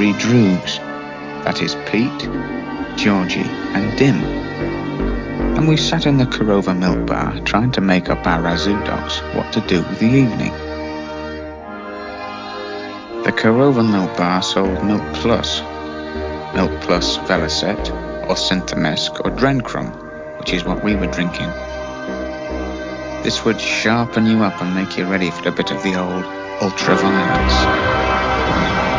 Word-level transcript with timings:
three 0.00 0.14
droogs, 0.14 0.78
that 1.44 1.60
is 1.60 1.74
Pete, 1.84 2.22
Georgie, 2.96 3.50
and 3.76 3.98
Dim. 3.98 4.16
And 5.58 5.68
we 5.68 5.76
sat 5.76 6.06
in 6.06 6.16
the 6.16 6.24
Korova 6.24 6.74
milk 6.74 7.06
bar 7.06 7.38
trying 7.40 7.70
to 7.72 7.82
make 7.82 8.08
up 8.08 8.26
our 8.26 8.40
Razoo 8.40 8.82
dogs 8.86 9.18
what 9.36 9.52
to 9.52 9.60
do 9.60 9.82
with 9.82 9.98
the 9.98 10.06
evening. 10.06 10.52
The 13.24 13.30
Korova 13.30 13.86
milk 13.86 14.16
bar 14.16 14.40
sold 14.40 14.82
Milk 14.86 15.02
Plus, 15.16 15.60
Milk 16.54 16.80
Plus 16.80 17.18
Velocet, 17.28 17.90
or 18.26 18.36
Synthemesk, 18.36 19.20
or 19.22 19.30
Drencrum, 19.32 19.90
which 20.38 20.54
is 20.54 20.64
what 20.64 20.82
we 20.82 20.96
were 20.96 21.08
drinking. 21.08 21.50
This 23.22 23.44
would 23.44 23.60
sharpen 23.60 24.24
you 24.24 24.44
up 24.44 24.62
and 24.62 24.74
make 24.74 24.96
you 24.96 25.04
ready 25.04 25.30
for 25.30 25.50
a 25.50 25.52
bit 25.52 25.70
of 25.70 25.82
the 25.82 26.00
old 26.00 26.24
ultraviolence. 26.62 28.89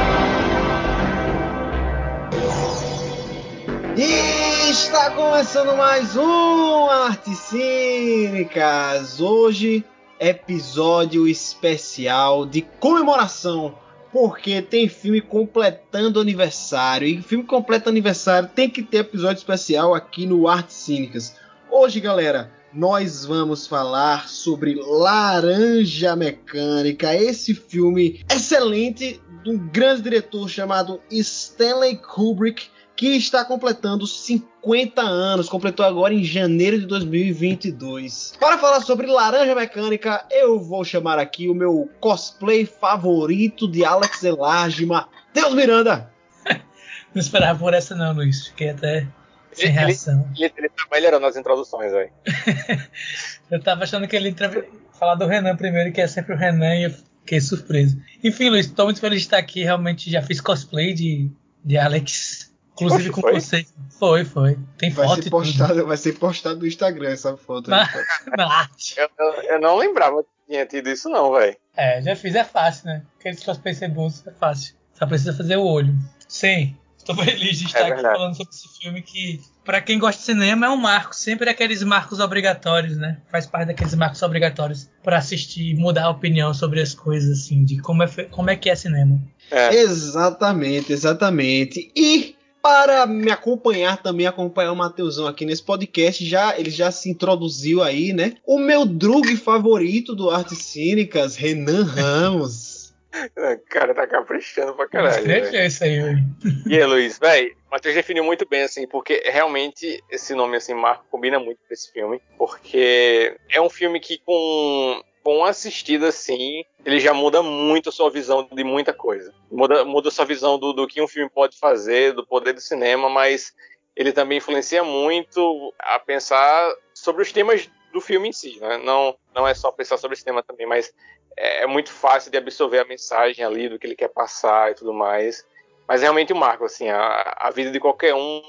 E 3.97 4.71
está 4.71 5.11
começando 5.11 5.75
mais 5.75 6.15
um 6.15 6.85
Artes 6.89 7.37
Cínicas. 7.39 9.19
Hoje, 9.19 9.83
episódio 10.17 11.27
especial 11.27 12.45
de 12.45 12.61
comemoração, 12.61 13.77
porque 14.09 14.61
tem 14.61 14.87
filme 14.87 15.19
completando 15.19 16.21
aniversário. 16.21 17.05
E 17.05 17.21
filme 17.21 17.43
completo 17.43 17.89
aniversário 17.89 18.49
tem 18.55 18.69
que 18.69 18.81
ter 18.81 18.99
episódio 18.99 19.39
especial 19.39 19.93
aqui 19.93 20.25
no 20.25 20.47
Artes 20.47 20.77
Cínicas. 20.77 21.35
Hoje, 21.69 21.99
galera, 21.99 22.49
nós 22.73 23.25
vamos 23.25 23.67
falar 23.67 24.29
sobre 24.29 24.75
Laranja 24.75 26.15
Mecânica, 26.15 27.13
esse 27.13 27.53
filme 27.53 28.23
excelente 28.33 29.21
de 29.43 29.49
um 29.49 29.57
grande 29.57 30.03
diretor 30.03 30.47
chamado 30.47 31.01
Stanley 31.09 31.97
Kubrick, 31.97 32.69
que 33.01 33.15
está 33.15 33.43
completando 33.43 34.05
50 34.05 35.01
anos, 35.01 35.49
completou 35.49 35.83
agora 35.83 36.13
em 36.13 36.23
janeiro 36.23 36.79
de 36.79 36.85
2022. 36.85 38.33
Para 38.39 38.59
falar 38.59 38.79
sobre 38.81 39.07
Laranja 39.07 39.55
Mecânica, 39.55 40.23
eu 40.29 40.59
vou 40.59 40.85
chamar 40.85 41.17
aqui 41.17 41.49
o 41.49 41.55
meu 41.55 41.89
cosplay 41.99 42.63
favorito 42.63 43.67
de 43.67 43.83
Alex 43.83 44.23
Elarge, 44.23 44.85
Matheus 44.85 45.55
Miranda. 45.55 46.13
Não 47.11 47.19
esperava 47.19 47.57
por 47.57 47.73
essa 47.73 47.95
não, 47.95 48.13
Luiz. 48.13 48.49
Fiquei 48.49 48.69
até 48.69 49.07
sem 49.51 49.71
reação. 49.71 50.29
Ele, 50.35 50.45
ele, 50.45 50.53
ele 50.59 50.69
tá 50.69 50.83
melhorando 50.91 51.25
as 51.25 51.35
introduções, 51.35 51.91
velho. 51.91 52.11
eu 53.49 53.59
tava 53.59 53.83
achando 53.83 54.07
que 54.07 54.15
ele 54.15 54.29
ia 54.29 54.67
falar 54.93 55.15
do 55.15 55.25
Renan 55.25 55.55
primeiro, 55.55 55.91
que 55.91 56.01
é 56.01 56.07
sempre 56.07 56.35
o 56.35 56.37
Renan, 56.37 56.75
e 56.75 56.83
eu 56.83 56.91
fiquei 56.91 57.41
surpreso. 57.41 57.99
Enfim, 58.23 58.51
Luiz, 58.51 58.67
tô 58.67 58.83
muito 58.83 58.99
feliz 58.99 59.21
de 59.21 59.25
estar 59.25 59.39
aqui. 59.39 59.63
Realmente 59.63 60.11
já 60.11 60.21
fiz 60.21 60.39
cosplay 60.39 60.93
de, 60.93 61.31
de 61.65 61.79
Alex. 61.79 62.50
Inclusive 62.73 63.09
Poxa, 63.09 63.13
com 63.13 63.21
foi? 63.21 63.33
você. 63.39 63.65
Foi, 63.99 64.25
foi. 64.25 64.57
Tem 64.77 64.89
Vai 64.89 65.05
foto 65.07 65.15
ser, 65.23 65.29
tudo. 65.29 65.31
postado, 65.31 65.85
vai 65.87 65.97
ser 65.97 66.13
postado 66.13 66.59
no 66.59 66.67
Instagram 66.67 67.09
essa 67.09 67.35
foto. 67.37 67.69
Na, 67.69 67.83
aí. 67.83 68.05
na 68.37 68.51
arte. 68.51 68.95
Eu, 68.97 69.09
eu, 69.19 69.33
eu 69.43 69.61
não 69.61 69.77
lembrava 69.77 70.23
que 70.23 70.29
tinha 70.47 70.65
tido 70.65 70.89
isso, 70.89 71.09
não, 71.09 71.31
velho. 71.33 71.55
É, 71.75 72.01
já 72.01 72.15
fiz, 72.15 72.33
é 72.35 72.43
fácil, 72.43 72.87
né? 72.87 73.03
Aqueles 73.19 73.43
cosplays 73.43 73.77
ser 73.77 73.89
bons 73.89 74.25
é 74.25 74.31
fácil. 74.31 74.75
Só 74.93 75.05
precisa 75.05 75.33
fazer 75.33 75.57
o 75.57 75.63
olho. 75.65 75.95
Sim, 76.27 76.75
estou 76.97 77.15
feliz 77.15 77.59
de 77.59 77.65
estar 77.65 77.79
aqui 77.81 77.89
verdade. 77.95 78.15
falando 78.15 78.35
sobre 78.37 78.53
esse 78.53 78.79
filme 78.79 79.01
que, 79.01 79.41
pra 79.65 79.81
quem 79.81 79.99
gosta 79.99 80.19
de 80.19 80.25
cinema, 80.25 80.65
é 80.65 80.69
um 80.69 80.77
marco. 80.77 81.15
Sempre 81.15 81.49
aqueles 81.49 81.83
marcos 81.83 82.19
obrigatórios, 82.19 82.97
né? 82.97 83.19
Faz 83.31 83.45
parte 83.45 83.67
daqueles 83.67 83.93
marcos 83.95 84.21
obrigatórios 84.21 84.89
pra 85.03 85.17
assistir 85.17 85.71
e 85.71 85.75
mudar 85.75 86.05
a 86.05 86.09
opinião 86.09 86.53
sobre 86.53 86.81
as 86.81 86.93
coisas, 86.93 87.39
assim, 87.39 87.63
de 87.63 87.79
como 87.81 88.03
é, 88.03 88.07
como 88.31 88.49
é 88.49 88.55
que 88.55 88.69
é 88.69 88.75
cinema. 88.75 89.19
É. 89.49 89.73
Exatamente, 89.75 90.93
exatamente. 90.93 91.91
E 91.95 92.35
para 92.61 93.05
me 93.05 93.31
acompanhar 93.31 94.01
também, 94.01 94.27
acompanhar 94.27 94.71
o 94.71 94.75
Mateusão 94.75 95.27
aqui 95.27 95.45
nesse 95.45 95.63
podcast, 95.63 96.23
já 96.25 96.57
ele 96.57 96.69
já 96.69 96.91
se 96.91 97.09
introduziu 97.09 97.81
aí, 97.81 98.13
né? 98.13 98.35
O 98.45 98.59
meu 98.59 98.85
drug 98.85 99.35
favorito 99.37 100.15
do 100.15 100.29
Artes 100.29 100.59
Cínicas, 100.59 101.35
Renan 101.35 101.83
Ramos. 101.83 102.81
Cara, 103.69 103.93
tá 103.93 104.07
caprichando 104.07 104.73
pra 104.73 104.87
caralho. 104.87 105.25
velho. 105.25 105.41
Deixa 105.43 105.65
isso 105.65 105.83
aí, 105.83 105.99
velho. 105.99 106.23
E 106.67 106.77
aí, 106.77 106.85
Luiz, 106.85 107.19
velho, 107.19 107.53
o 107.67 107.71
Matheus 107.71 107.95
definiu 107.95 108.23
muito 108.23 108.47
bem, 108.47 108.63
assim, 108.63 108.87
porque 108.87 109.21
realmente 109.25 110.01
esse 110.09 110.33
nome, 110.33 110.55
assim, 110.57 110.73
Marco, 110.73 111.05
combina 111.09 111.39
muito 111.39 111.59
com 111.67 111.73
esse 111.73 111.91
filme, 111.91 112.21
porque 112.37 113.35
é 113.49 113.61
um 113.61 113.69
filme 113.69 113.99
que 113.99 114.17
com, 114.25 115.01
uma 115.23 115.49
assistida, 115.49 116.07
assim, 116.07 116.63
ele 116.85 116.99
já 116.99 117.13
muda 117.13 117.43
muito 117.43 117.89
a 117.89 117.91
sua 117.91 118.09
visão 118.09 118.47
de 118.51 118.63
muita 118.63 118.93
coisa. 118.93 119.33
Muda, 119.51 119.85
muda 119.85 120.09
a 120.09 120.11
sua 120.11 120.25
visão 120.25 120.57
do, 120.57 120.73
do 120.73 120.87
que 120.87 121.01
um 121.01 121.07
filme 121.07 121.29
pode 121.29 121.57
fazer, 121.57 122.13
do 122.13 122.25
poder 122.25 122.53
do 122.53 122.61
cinema, 122.61 123.09
mas 123.09 123.53
ele 123.95 124.11
também 124.11 124.37
influencia 124.37 124.83
muito 124.83 125.73
a 125.79 125.99
pensar 125.99 126.73
sobre 126.93 127.21
os 127.21 127.31
temas 127.31 127.69
do 127.91 128.01
filme 128.01 128.29
em 128.29 128.33
si, 128.33 128.57
né? 128.59 128.77
Não, 128.77 129.15
não 129.35 129.47
é 129.47 129.53
só 129.53 129.71
pensar 129.71 129.97
sobre 129.97 130.15
esse 130.15 130.23
tema 130.23 130.41
também, 130.41 130.65
mas 130.65 130.93
é, 131.37 131.63
é 131.63 131.67
muito 131.67 131.91
fácil 131.91 132.31
de 132.31 132.37
absorver 132.37 132.79
a 132.79 132.85
mensagem 132.85 133.43
ali 133.43 133.69
do 133.69 133.77
que 133.77 133.85
ele 133.85 133.95
quer 133.95 134.09
passar 134.09 134.71
e 134.71 134.75
tudo 134.75 134.93
mais. 134.93 135.45
Mas 135.87 136.01
é 136.01 136.05
realmente 136.05 136.31
o 136.31 136.35
marco, 136.37 136.63
assim, 136.63 136.87
a, 136.87 137.35
a 137.37 137.49
vida 137.49 137.69
de 137.69 137.79
qualquer 137.79 138.15
um 138.15 138.41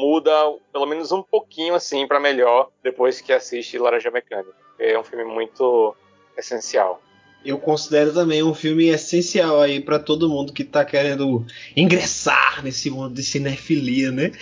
muda 0.00 0.32
pelo 0.72 0.86
menos 0.86 1.12
um 1.12 1.22
pouquinho, 1.22 1.74
assim, 1.74 2.06
para 2.08 2.18
melhor 2.18 2.70
depois 2.82 3.20
que 3.20 3.32
assiste 3.32 3.78
Laranja 3.78 4.10
Mecânica. 4.10 4.52
É 4.78 4.98
um 4.98 5.04
filme 5.04 5.24
muito 5.24 5.94
essencial. 6.38 7.02
Eu 7.44 7.56
considero 7.56 8.12
também 8.12 8.42
um 8.42 8.52
filme 8.52 8.88
essencial 8.88 9.60
aí 9.60 9.80
para 9.80 9.98
todo 9.98 10.28
mundo 10.28 10.52
que 10.52 10.64
tá 10.64 10.84
querendo 10.84 11.46
ingressar 11.76 12.62
nesse 12.64 12.90
mundo 12.90 13.14
de 13.14 13.22
cinefilia, 13.22 14.10
né? 14.10 14.32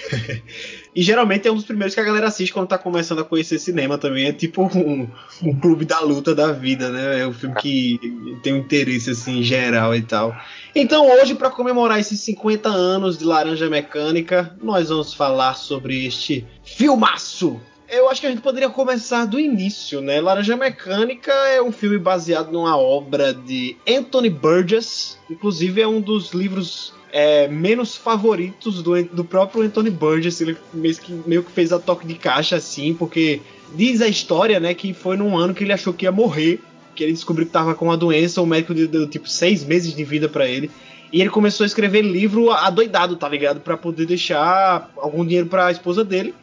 e 0.96 1.02
geralmente 1.02 1.46
é 1.46 1.52
um 1.52 1.56
dos 1.56 1.66
primeiros 1.66 1.94
que 1.94 2.00
a 2.00 2.04
galera 2.04 2.26
assiste 2.26 2.54
quando 2.54 2.68
tá 2.68 2.78
começando 2.78 3.20
a 3.20 3.24
conhecer 3.24 3.58
cinema 3.58 3.98
também. 3.98 4.26
É 4.26 4.32
tipo 4.32 4.62
um, 4.62 5.06
um 5.42 5.60
clube 5.60 5.84
da 5.84 6.00
luta 6.00 6.34
da 6.34 6.52
vida, 6.52 6.88
né? 6.88 7.20
É 7.20 7.26
um 7.26 7.34
filme 7.34 7.54
que 7.56 8.00
tem 8.42 8.54
um 8.54 8.58
interesse 8.58 9.10
assim 9.10 9.42
geral 9.42 9.94
e 9.94 10.00
tal. 10.00 10.34
Então 10.74 11.06
hoje, 11.06 11.34
para 11.34 11.50
comemorar 11.50 12.00
esses 12.00 12.18
50 12.20 12.70
anos 12.70 13.18
de 13.18 13.24
Laranja 13.26 13.68
Mecânica, 13.68 14.56
nós 14.62 14.88
vamos 14.88 15.12
falar 15.12 15.54
sobre 15.54 16.06
este 16.06 16.46
filmaço 16.64 17.60
eu 17.88 18.08
acho 18.08 18.20
que 18.20 18.26
a 18.26 18.30
gente 18.30 18.42
poderia 18.42 18.68
começar 18.68 19.24
do 19.24 19.38
início, 19.38 20.00
né? 20.00 20.20
Laranja 20.20 20.56
Mecânica 20.56 21.32
é 21.32 21.62
um 21.62 21.72
filme 21.72 21.98
baseado 21.98 22.50
numa 22.50 22.76
obra 22.76 23.32
de 23.32 23.76
Anthony 23.88 24.30
Burgess, 24.30 25.16
inclusive 25.30 25.80
é 25.80 25.86
um 25.86 26.00
dos 26.00 26.32
livros 26.32 26.92
é, 27.12 27.48
menos 27.48 27.96
favoritos 27.96 28.82
do, 28.82 29.02
do 29.04 29.24
próprio 29.24 29.62
Anthony 29.62 29.90
Burgess. 29.90 30.40
Ele 30.40 30.56
meio 30.72 30.96
que, 30.96 31.12
meio 31.26 31.42
que 31.42 31.52
fez 31.52 31.72
a 31.72 31.78
toque 31.78 32.06
de 32.06 32.14
caixa 32.14 32.56
assim, 32.56 32.94
porque 32.94 33.40
diz 33.74 34.00
a 34.00 34.08
história, 34.08 34.58
né, 34.58 34.74
que 34.74 34.92
foi 34.92 35.16
num 35.16 35.36
ano 35.36 35.54
que 35.54 35.64
ele 35.64 35.72
achou 35.72 35.92
que 35.92 36.04
ia 36.04 36.12
morrer, 36.12 36.60
que 36.94 37.04
ele 37.04 37.12
descobriu 37.12 37.46
que 37.46 37.52
tava 37.52 37.74
com 37.74 37.86
uma 37.86 37.96
doença, 37.96 38.42
o 38.42 38.46
médico 38.46 38.74
deu, 38.74 38.88
deu 38.88 39.08
tipo 39.08 39.28
seis 39.28 39.64
meses 39.64 39.94
de 39.94 40.04
vida 40.04 40.28
para 40.28 40.48
ele. 40.48 40.70
E 41.12 41.20
ele 41.20 41.30
começou 41.30 41.62
a 41.62 41.66
escrever 41.66 42.02
livro 42.02 42.50
adoidado, 42.50 43.16
tá 43.16 43.28
ligado? 43.28 43.60
Para 43.60 43.76
poder 43.76 44.06
deixar 44.06 44.90
algum 44.96 45.24
dinheiro 45.24 45.46
para 45.46 45.66
a 45.66 45.70
esposa 45.70 46.04
dele. 46.04 46.34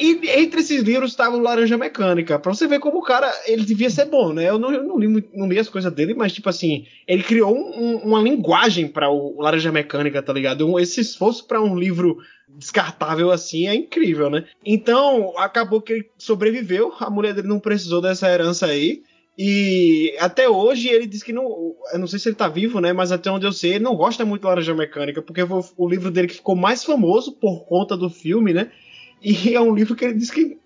E 0.00 0.18
entre 0.40 0.60
esses 0.60 0.82
livros 0.82 1.10
estava 1.10 1.36
o 1.36 1.40
Laranja 1.40 1.76
Mecânica. 1.76 2.38
Pra 2.38 2.54
você 2.54 2.66
ver 2.66 2.78
como 2.80 2.98
o 2.98 3.02
cara, 3.02 3.30
ele 3.46 3.64
devia 3.64 3.90
ser 3.90 4.06
bom, 4.06 4.32
né? 4.32 4.48
Eu 4.48 4.58
não, 4.58 4.72
eu 4.72 4.82
não, 4.82 4.98
li, 4.98 5.28
não 5.34 5.46
li 5.46 5.58
as 5.58 5.68
coisas 5.68 5.92
dele, 5.92 6.14
mas, 6.14 6.32
tipo 6.32 6.48
assim, 6.48 6.86
ele 7.06 7.22
criou 7.22 7.54
um- 7.54 7.96
uma 7.98 8.20
linguagem 8.22 8.88
para 8.88 9.10
o 9.10 9.40
Laranja 9.40 9.70
Mecânica, 9.70 10.22
tá 10.22 10.32
ligado? 10.32 10.66
Um- 10.66 10.78
esse 10.80 11.02
esforço 11.02 11.46
para 11.46 11.60
um 11.60 11.78
livro 11.78 12.16
descartável 12.48 13.30
assim 13.30 13.68
é 13.68 13.74
incrível, 13.74 14.30
né? 14.30 14.44
Então, 14.64 15.34
acabou 15.38 15.80
que 15.80 15.92
ele 15.92 16.10
sobreviveu, 16.18 16.92
a 16.98 17.10
mulher 17.10 17.34
dele 17.34 17.48
não 17.48 17.60
precisou 17.60 18.00
dessa 18.00 18.28
herança 18.28 18.66
aí. 18.66 19.02
E 19.38 20.14
até 20.18 20.48
hoje 20.48 20.88
ele 20.88 21.06
diz 21.06 21.22
que 21.22 21.32
não. 21.32 21.74
Eu 21.92 21.98
não 21.98 22.06
sei 22.06 22.18
se 22.18 22.28
ele 22.28 22.36
tá 22.36 22.48
vivo, 22.48 22.80
né? 22.80 22.92
Mas 22.92 23.10
até 23.12 23.30
onde 23.30 23.46
eu 23.46 23.52
sei, 23.52 23.74
ele 23.74 23.84
não 23.84 23.94
gosta 23.96 24.24
muito 24.24 24.42
de 24.42 24.46
Laranja 24.48 24.74
Mecânica, 24.74 25.22
porque 25.22 25.46
foi 25.46 25.62
o 25.76 25.88
livro 25.88 26.10
dele 26.10 26.28
que 26.28 26.34
ficou 26.34 26.54
mais 26.56 26.84
famoso 26.84 27.32
por 27.32 27.64
conta 27.66 27.96
do 27.96 28.10
filme, 28.10 28.52
né? 28.52 28.70
E 29.22 29.54
é 29.54 29.60
um 29.60 29.74
livro 29.74 29.94
que 29.94 30.04
ele 30.04 30.14
diz 30.14 30.30
que 30.30 30.56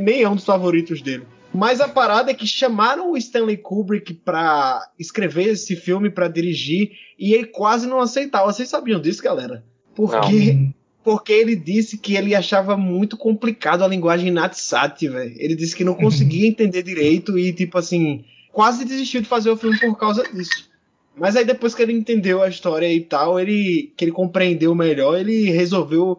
nem 0.00 0.22
é 0.22 0.28
um 0.28 0.34
dos 0.34 0.44
favoritos 0.44 1.00
dele. 1.02 1.24
Mas 1.52 1.80
a 1.80 1.88
parada 1.88 2.30
é 2.30 2.34
que 2.34 2.46
chamaram 2.46 3.10
o 3.10 3.16
Stanley 3.16 3.56
Kubrick 3.56 4.14
pra 4.14 4.88
escrever 4.98 5.48
esse 5.48 5.74
filme, 5.74 6.08
pra 6.08 6.28
dirigir, 6.28 6.92
e 7.18 7.34
ele 7.34 7.46
quase 7.46 7.86
não 7.86 8.00
aceitava. 8.00 8.52
Vocês 8.52 8.68
sabiam 8.68 9.00
disso, 9.00 9.22
galera? 9.22 9.64
Porque, 9.94 10.70
porque 11.02 11.32
ele 11.32 11.56
disse 11.56 11.98
que 11.98 12.14
ele 12.14 12.34
achava 12.36 12.76
muito 12.76 13.16
complicado 13.16 13.82
a 13.82 13.88
linguagem 13.88 14.30
Natsat, 14.30 15.08
velho. 15.08 15.34
Ele 15.36 15.56
disse 15.56 15.74
que 15.74 15.84
não 15.84 15.94
conseguia 15.94 16.46
entender 16.48 16.82
direito 16.82 17.36
e, 17.36 17.52
tipo 17.52 17.78
assim, 17.78 18.24
quase 18.52 18.84
desistiu 18.84 19.20
de 19.20 19.28
fazer 19.28 19.50
o 19.50 19.56
filme 19.56 19.78
por 19.78 19.98
causa 19.98 20.22
disso. 20.32 20.70
Mas 21.16 21.34
aí 21.34 21.44
depois 21.44 21.74
que 21.74 21.82
ele 21.82 21.92
entendeu 21.92 22.42
a 22.42 22.48
história 22.48 22.90
e 22.92 23.00
tal, 23.00 23.38
ele 23.38 23.92
que 23.96 24.04
ele 24.04 24.12
compreendeu 24.12 24.74
melhor, 24.74 25.18
ele 25.18 25.50
resolveu 25.50 26.18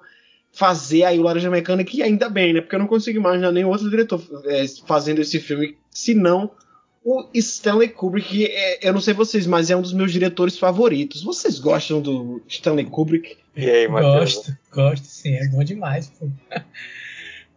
fazer 0.52 1.04
aí 1.04 1.20
o 1.20 1.24
Laranja 1.24 1.50
Mecânica 1.50 1.92
e 1.96 2.04
ainda 2.04 2.30
bem, 2.30 2.54
né? 2.54 2.62
Porque 2.62 2.76
eu 2.76 2.80
não 2.80 2.88
consigo 2.88 3.18
imaginar 3.18 3.52
nenhum 3.52 3.70
outro 3.70 3.90
diretor 3.90 4.22
é, 4.46 4.66
fazendo 4.86 5.22
esse 5.22 5.40
filme, 5.40 5.78
senão 5.90 6.52
O 7.04 7.28
Stanley 7.34 7.90
Kubrick, 7.90 8.46
é, 8.46 8.88
eu 8.88 8.94
não 8.94 9.02
sei 9.02 9.14
vocês, 9.14 9.48
mas 9.48 9.72
é 9.72 9.76
um 9.76 9.82
dos 9.82 9.94
meus 9.94 10.12
diretores 10.12 10.58
favoritos. 10.60 11.24
Vocês 11.24 11.58
gostam 11.58 12.00
do 12.00 12.44
Stanley 12.48 12.86
Kubrick? 12.86 13.38
E 13.56 13.70
aí, 13.70 13.88
Matheus? 13.88 14.36
Gosto, 14.36 14.58
gosto 14.72 15.06
sim, 15.06 15.34
é 15.34 15.48
bom 15.48 15.64
demais, 15.64 16.12
pô. 16.20 16.30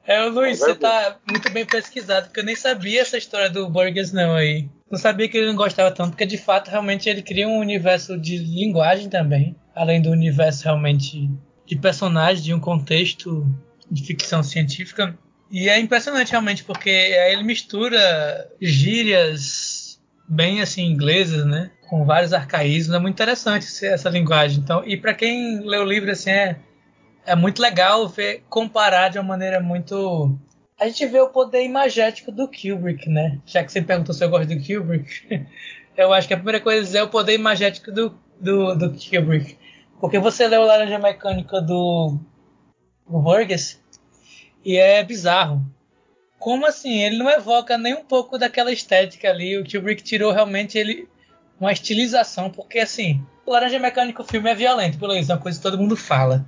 É, 0.07 0.23
o 0.23 0.29
Luiz, 0.29 0.59
você 0.59 0.75
tá 0.75 1.17
muito 1.27 1.51
bem 1.51 1.65
pesquisado, 1.65 2.27
porque 2.27 2.41
eu 2.41 2.45
nem 2.45 2.55
sabia 2.55 3.01
essa 3.01 3.17
história 3.17 3.49
do 3.49 3.71
Burgess 3.71 4.13
não 4.13 4.35
aí. 4.35 4.69
Não 4.91 4.99
sabia 4.99 5.27
que 5.29 5.39
ele 5.39 5.47
não 5.47 5.57
gostava 5.57 5.91
tanto, 5.91 6.11
porque 6.11 6.27
de 6.27 6.37
fato 6.37 6.71
realmente 6.71 7.09
ele 7.09 7.23
cria 7.23 7.49
um 7.49 7.59
universo 7.59 8.19
de 8.19 8.37
linguagem 8.37 9.09
também, 9.09 9.57
além 9.75 10.03
do 10.03 10.11
universo 10.11 10.65
realmente 10.65 11.31
de 11.67 11.77
personagens, 11.77 12.45
de 12.45 12.53
um 12.53 12.61
contexto 12.61 13.47
de 13.91 14.05
ficção 14.05 14.43
científica. 14.43 15.17
E 15.51 15.69
é 15.69 15.79
impressionante 15.79 16.31
realmente, 16.31 16.65
porque 16.65 16.91
aí 16.91 17.33
ele 17.33 17.43
mistura 17.43 18.51
gírias 18.61 20.01
bem 20.29 20.61
assim 20.61 20.85
inglesas, 20.85 21.45
né? 21.45 21.71
Com 21.89 22.05
vários 22.05 22.33
arcaísmos. 22.33 22.97
É 22.97 22.99
muito 22.99 23.15
interessante 23.15 23.67
essa 23.85 24.09
linguagem. 24.09 24.59
Então, 24.59 24.83
e 24.87 24.97
para 24.97 25.15
quem 25.15 25.61
lê 25.61 25.79
o 25.79 25.85
livro 25.85 26.11
assim 26.11 26.31
é 26.31 26.59
é 27.27 27.35
muito 27.35 27.61
legal 27.61 28.07
ver 28.07 28.43
comparar 28.51 29.09
de 29.09 29.19
uma 29.19 29.25
maneira 29.25 29.59
muito 29.59 30.39
a 30.79 30.87
gente 30.87 31.07
vê 31.07 31.21
o 31.21 31.29
poder 31.29 31.65
imagético 31.65 32.33
do 32.33 32.49
Kubrick, 32.49 33.09
né? 33.09 33.39
Já 33.47 33.63
que 33.63 33.73
você 33.73 33.81
perguntou 33.81 34.15
se 34.15 34.25
eu 34.25 34.29
gosto 34.29 34.49
do 34.49 34.57
Kubrick, 34.57 35.25
eu 35.97 36.13
acho 36.13 36.27
que 36.27 36.35
a 36.35 36.37
primeira 36.37 36.61
coisa 36.61 36.99
é 36.99 37.03
o 37.03 37.09
poder 37.09 37.35
imagético 37.35 37.93
do, 37.93 38.19
do, 38.41 38.75
do 38.75 38.91
Kubrick. 38.91 39.57
Porque 40.01 40.19
você 40.19 40.47
o 40.47 40.65
Laranja 40.65 40.99
Mecânica 40.99 41.61
do, 41.61 42.19
do 43.09 43.19
Burgess 43.19 43.81
e 44.65 44.77
é 44.77 45.03
bizarro. 45.03 45.65
Como 46.39 46.67
assim? 46.67 47.03
Ele 47.03 47.19
não 47.19 47.31
evoca 47.31 47.79
nem 47.79 47.95
um 47.95 48.05
pouco 48.05 48.39
daquela 48.39 48.73
estética 48.73 49.31
ali. 49.31 49.59
O 49.59 49.65
Kubrick 49.65 50.03
tirou 50.03 50.33
realmente 50.33 50.77
ele 50.77 51.09
uma 51.59 51.73
estilização, 51.73 52.51
porque 52.51 52.81
assim, 52.81 53.25
o 53.47 53.53
Laranja 53.53 53.79
Mecânica, 53.79 54.23
o 54.23 54.27
filme 54.27 54.51
é 54.51 54.55
violento, 54.55 54.99
pelo 54.99 55.13
menos, 55.13 55.31
é 55.31 55.35
uma 55.35 55.41
coisa 55.41 55.59
que 55.59 55.63
todo 55.63 55.79
mundo 55.79 55.97
fala. 55.97 56.45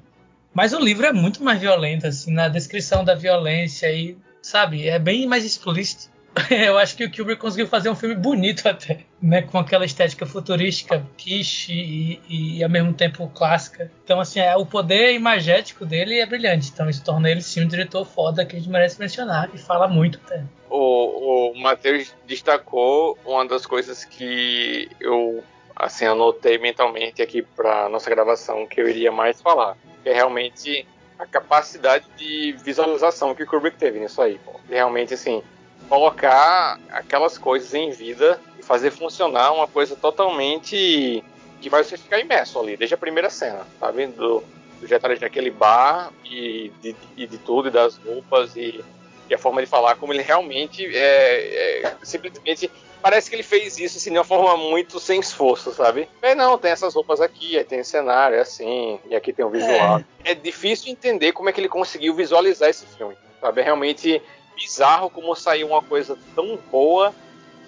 Mas 0.52 0.72
o 0.72 0.78
livro 0.78 1.06
é 1.06 1.12
muito 1.12 1.44
mais 1.44 1.60
violento, 1.60 2.06
assim, 2.06 2.32
na 2.32 2.48
descrição 2.48 3.04
da 3.04 3.14
violência 3.14 3.90
e, 3.92 4.16
sabe, 4.42 4.88
é 4.88 4.98
bem 4.98 5.26
mais 5.26 5.44
explícito. 5.44 6.10
Eu 6.50 6.76
acho 6.78 6.96
que 6.96 7.04
o 7.04 7.10
Kubrick 7.10 7.40
conseguiu 7.40 7.66
fazer 7.66 7.88
um 7.88 7.94
filme 7.94 8.14
bonito 8.14 8.68
até, 8.68 9.00
né, 9.20 9.42
com 9.42 9.58
aquela 9.58 9.84
estética 9.84 10.26
futurística, 10.26 11.04
quiche 11.16 11.72
e, 11.72 12.58
e, 12.58 12.64
ao 12.64 12.70
mesmo 12.70 12.92
tempo 12.92 13.28
clássica. 13.34 13.90
Então, 14.04 14.20
assim, 14.20 14.40
é, 14.40 14.56
o 14.56 14.66
poder 14.66 15.12
imagético 15.12 15.86
dele 15.86 16.20
é 16.20 16.26
brilhante. 16.26 16.70
Então, 16.72 16.88
isso 16.88 17.02
torna 17.02 17.30
ele 17.30 17.40
sim 17.40 17.64
um 17.64 17.68
diretor 17.68 18.04
foda 18.04 18.44
que 18.44 18.56
a 18.56 18.58
gente 18.58 18.70
merece 18.70 19.00
mencionar 19.00 19.50
e 19.54 19.58
fala 19.58 19.88
muito 19.88 20.20
até. 20.24 20.44
O, 20.68 21.50
o 21.52 21.58
Matheus 21.58 22.14
destacou 22.26 23.18
uma 23.24 23.46
das 23.46 23.64
coisas 23.64 24.04
que 24.04 24.88
eu 25.00 25.42
assim 25.74 26.06
anotei 26.06 26.56
mentalmente 26.58 27.20
aqui 27.20 27.42
para 27.42 27.88
nossa 27.90 28.08
gravação 28.08 28.66
que 28.66 28.80
eu 28.80 28.88
iria 28.88 29.12
mais 29.12 29.42
falar 29.42 29.76
é 30.06 30.14
realmente 30.14 30.86
a 31.18 31.26
capacidade 31.26 32.06
de 32.16 32.52
visualização 32.64 33.34
que 33.34 33.42
o 33.42 33.46
Kubrick 33.46 33.76
teve 33.76 33.98
nisso 33.98 34.20
aí. 34.22 34.38
Realmente, 34.68 35.14
assim, 35.14 35.42
colocar 35.88 36.78
aquelas 36.90 37.38
coisas 37.38 37.72
em 37.74 37.90
vida 37.90 38.40
e 38.58 38.62
fazer 38.62 38.90
funcionar 38.90 39.52
uma 39.52 39.66
coisa 39.66 39.96
totalmente 39.96 41.22
que 41.60 41.70
vai 41.70 41.82
você 41.82 41.96
ficar 41.96 42.18
imerso 42.18 42.58
ali, 42.58 42.76
desde 42.76 42.94
a 42.94 42.98
primeira 42.98 43.30
cena, 43.30 43.66
tá 43.80 43.90
vendo? 43.90 44.44
Do 44.80 44.86
detalhes 44.86 45.18
daquele 45.18 45.50
bar 45.50 46.12
e 46.24 46.70
de, 46.82 46.94
de, 47.16 47.26
de, 47.26 47.38
tudo, 47.38 47.68
e 47.68 47.70
das 47.70 47.96
roupas 47.96 48.54
e, 48.56 48.84
e, 49.28 49.34
a 49.34 49.38
forma 49.38 49.60
de 49.60 49.66
falar, 49.66 49.96
como 49.96 50.12
ele 50.12 50.22
realmente 50.22 50.84
é, 50.94 51.82
é 51.82 51.96
simplesmente 52.02 52.70
parece 53.00 53.30
que 53.30 53.36
ele 53.36 53.42
fez 53.42 53.78
isso 53.78 53.98
assim, 53.98 54.10
de 54.10 54.18
uma 54.18 54.24
forma 54.24 54.56
muito 54.56 54.98
sem 54.98 55.20
esforço, 55.20 55.72
sabe? 55.72 56.08
É, 56.20 56.34
não, 56.34 56.58
tem 56.58 56.72
essas 56.72 56.94
roupas 56.94 57.20
aqui, 57.20 57.56
aí 57.56 57.64
tem 57.64 57.82
cenário, 57.84 58.36
é 58.36 58.40
assim, 58.40 58.98
e 59.08 59.14
aqui 59.14 59.32
tem 59.32 59.44
o 59.44 59.48
um 59.48 59.50
visual. 59.52 60.00
É. 60.24 60.32
é 60.32 60.34
difícil 60.34 60.90
entender 60.90 61.32
como 61.32 61.48
é 61.48 61.52
que 61.52 61.60
ele 61.60 61.68
conseguiu 61.68 62.14
visualizar 62.14 62.68
esse 62.68 62.84
filme, 62.86 63.16
sabe? 63.40 63.60
É 63.60 63.64
realmente 63.64 64.20
bizarro 64.56 65.10
como 65.10 65.36
saiu 65.36 65.68
uma 65.68 65.82
coisa 65.82 66.18
tão 66.34 66.56
boa 66.70 67.14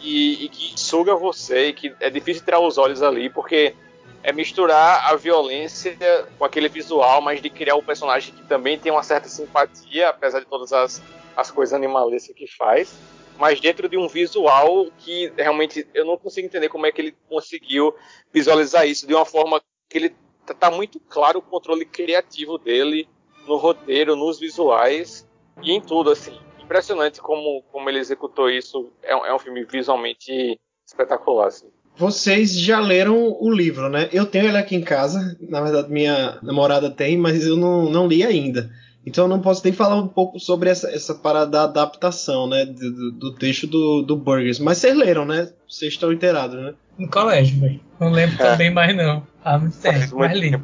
e, 0.01 0.47
e, 0.47 0.49
que 0.49 0.81
suga 0.81 1.15
você 1.15 1.69
e 1.69 1.73
que 1.73 1.95
é 2.01 2.11
difícil 2.11 2.45
tirar 2.45 2.61
os 2.61 2.79
olhos 2.79 3.03
ali, 3.03 3.29
porque 3.29 3.75
é 4.23 4.33
misturar 4.33 5.13
a 5.13 5.15
violência 5.15 5.97
com 6.39 6.45
aquele 6.45 6.69
visual, 6.69 7.21
mas 7.21 7.41
de 7.41 7.51
criar 7.51 7.77
um 7.77 7.83
personagem 7.83 8.35
que 8.35 8.43
também 8.45 8.79
tem 8.79 8.91
uma 8.91 9.03
certa 9.03 9.29
simpatia, 9.29 10.09
apesar 10.09 10.41
de 10.41 10.47
todas 10.47 10.73
as, 10.73 11.03
as 11.37 11.51
coisas 11.51 11.75
animalescas 11.75 12.35
que 12.35 12.47
faz 12.47 12.97
mas 13.39 13.61
dentro 13.61 13.89
de 13.89 13.97
um 13.97 14.09
visual 14.09 14.89
que 14.99 15.33
realmente 15.37 15.87
eu 15.95 16.05
não 16.05 16.19
consigo 16.19 16.47
entender 16.47 16.69
como 16.69 16.87
é 16.87 16.93
que 16.93 17.01
ele 17.01 17.17
conseguiu 17.29 17.95
visualizar 18.33 18.87
isso 18.87 19.07
de 19.07 19.15
uma 19.15 19.25
forma 19.25 19.63
que 19.89 19.97
ele 19.97 20.15
tá, 20.45 20.53
tá 20.53 20.71
muito 20.71 20.99
claro 20.99 21.39
o 21.39 21.43
controle 21.43 21.85
criativo 21.85 22.59
dele 22.59 23.09
no 23.47 23.57
roteiro, 23.57 24.17
nos 24.17 24.41
visuais 24.41 25.27
e 25.63 25.73
em 25.73 25.81
tudo 25.81 26.11
assim. 26.11 26.37
Impressionante 26.69 27.19
como, 27.23 27.63
como 27.73 27.89
ele 27.89 27.99
executou 27.99 28.51
isso. 28.51 28.93
É, 29.03 29.13
é 29.13 29.35
um 29.35 29.39
filme 29.39 29.65
visualmente 29.65 30.61
espetacular. 30.87 31.47
Assim. 31.47 31.67
Vocês 31.97 32.53
já 32.53 32.79
leram 32.79 33.35
o 33.41 33.51
livro, 33.51 33.89
né? 33.89 34.11
Eu 34.13 34.27
tenho 34.27 34.47
ele 34.47 34.59
aqui 34.59 34.77
em 34.77 34.83
casa. 34.83 35.35
Na 35.41 35.63
verdade, 35.63 35.91
minha 35.91 36.39
namorada 36.43 36.91
tem, 36.91 37.17
mas 37.17 37.47
eu 37.47 37.57
não, 37.57 37.89
não 37.89 38.07
li 38.07 38.23
ainda. 38.23 38.71
Então 39.07 39.25
eu 39.25 39.29
não 39.29 39.41
posso 39.41 39.65
nem 39.65 39.73
falar 39.73 39.97
um 39.97 40.07
pouco 40.07 40.39
sobre 40.39 40.69
essa, 40.69 40.91
essa 40.91 41.15
parada 41.15 41.51
da 41.51 41.65
adaptação, 41.65 42.47
né? 42.47 42.67
Do, 42.67 43.13
do 43.13 43.35
texto 43.35 43.67
do, 43.67 44.03
do 44.03 44.15
Burgers. 44.15 44.59
Mas 44.59 44.77
vocês 44.77 44.95
leram, 44.95 45.25
né? 45.25 45.51
Vocês 45.67 45.95
estão 45.95 46.13
inteirados, 46.13 46.61
né? 46.61 46.75
No 46.99 47.09
colégio, 47.09 47.59
velho. 47.61 47.81
Não 47.99 48.11
lembro 48.11 48.35
é. 48.43 48.51
também 48.51 48.71
mais 48.71 48.95
não. 48.95 49.27
Ah, 49.43 49.59
muito 49.59 49.79
tempo, 49.79 50.19
mas 50.19 50.39
li. 50.39 50.61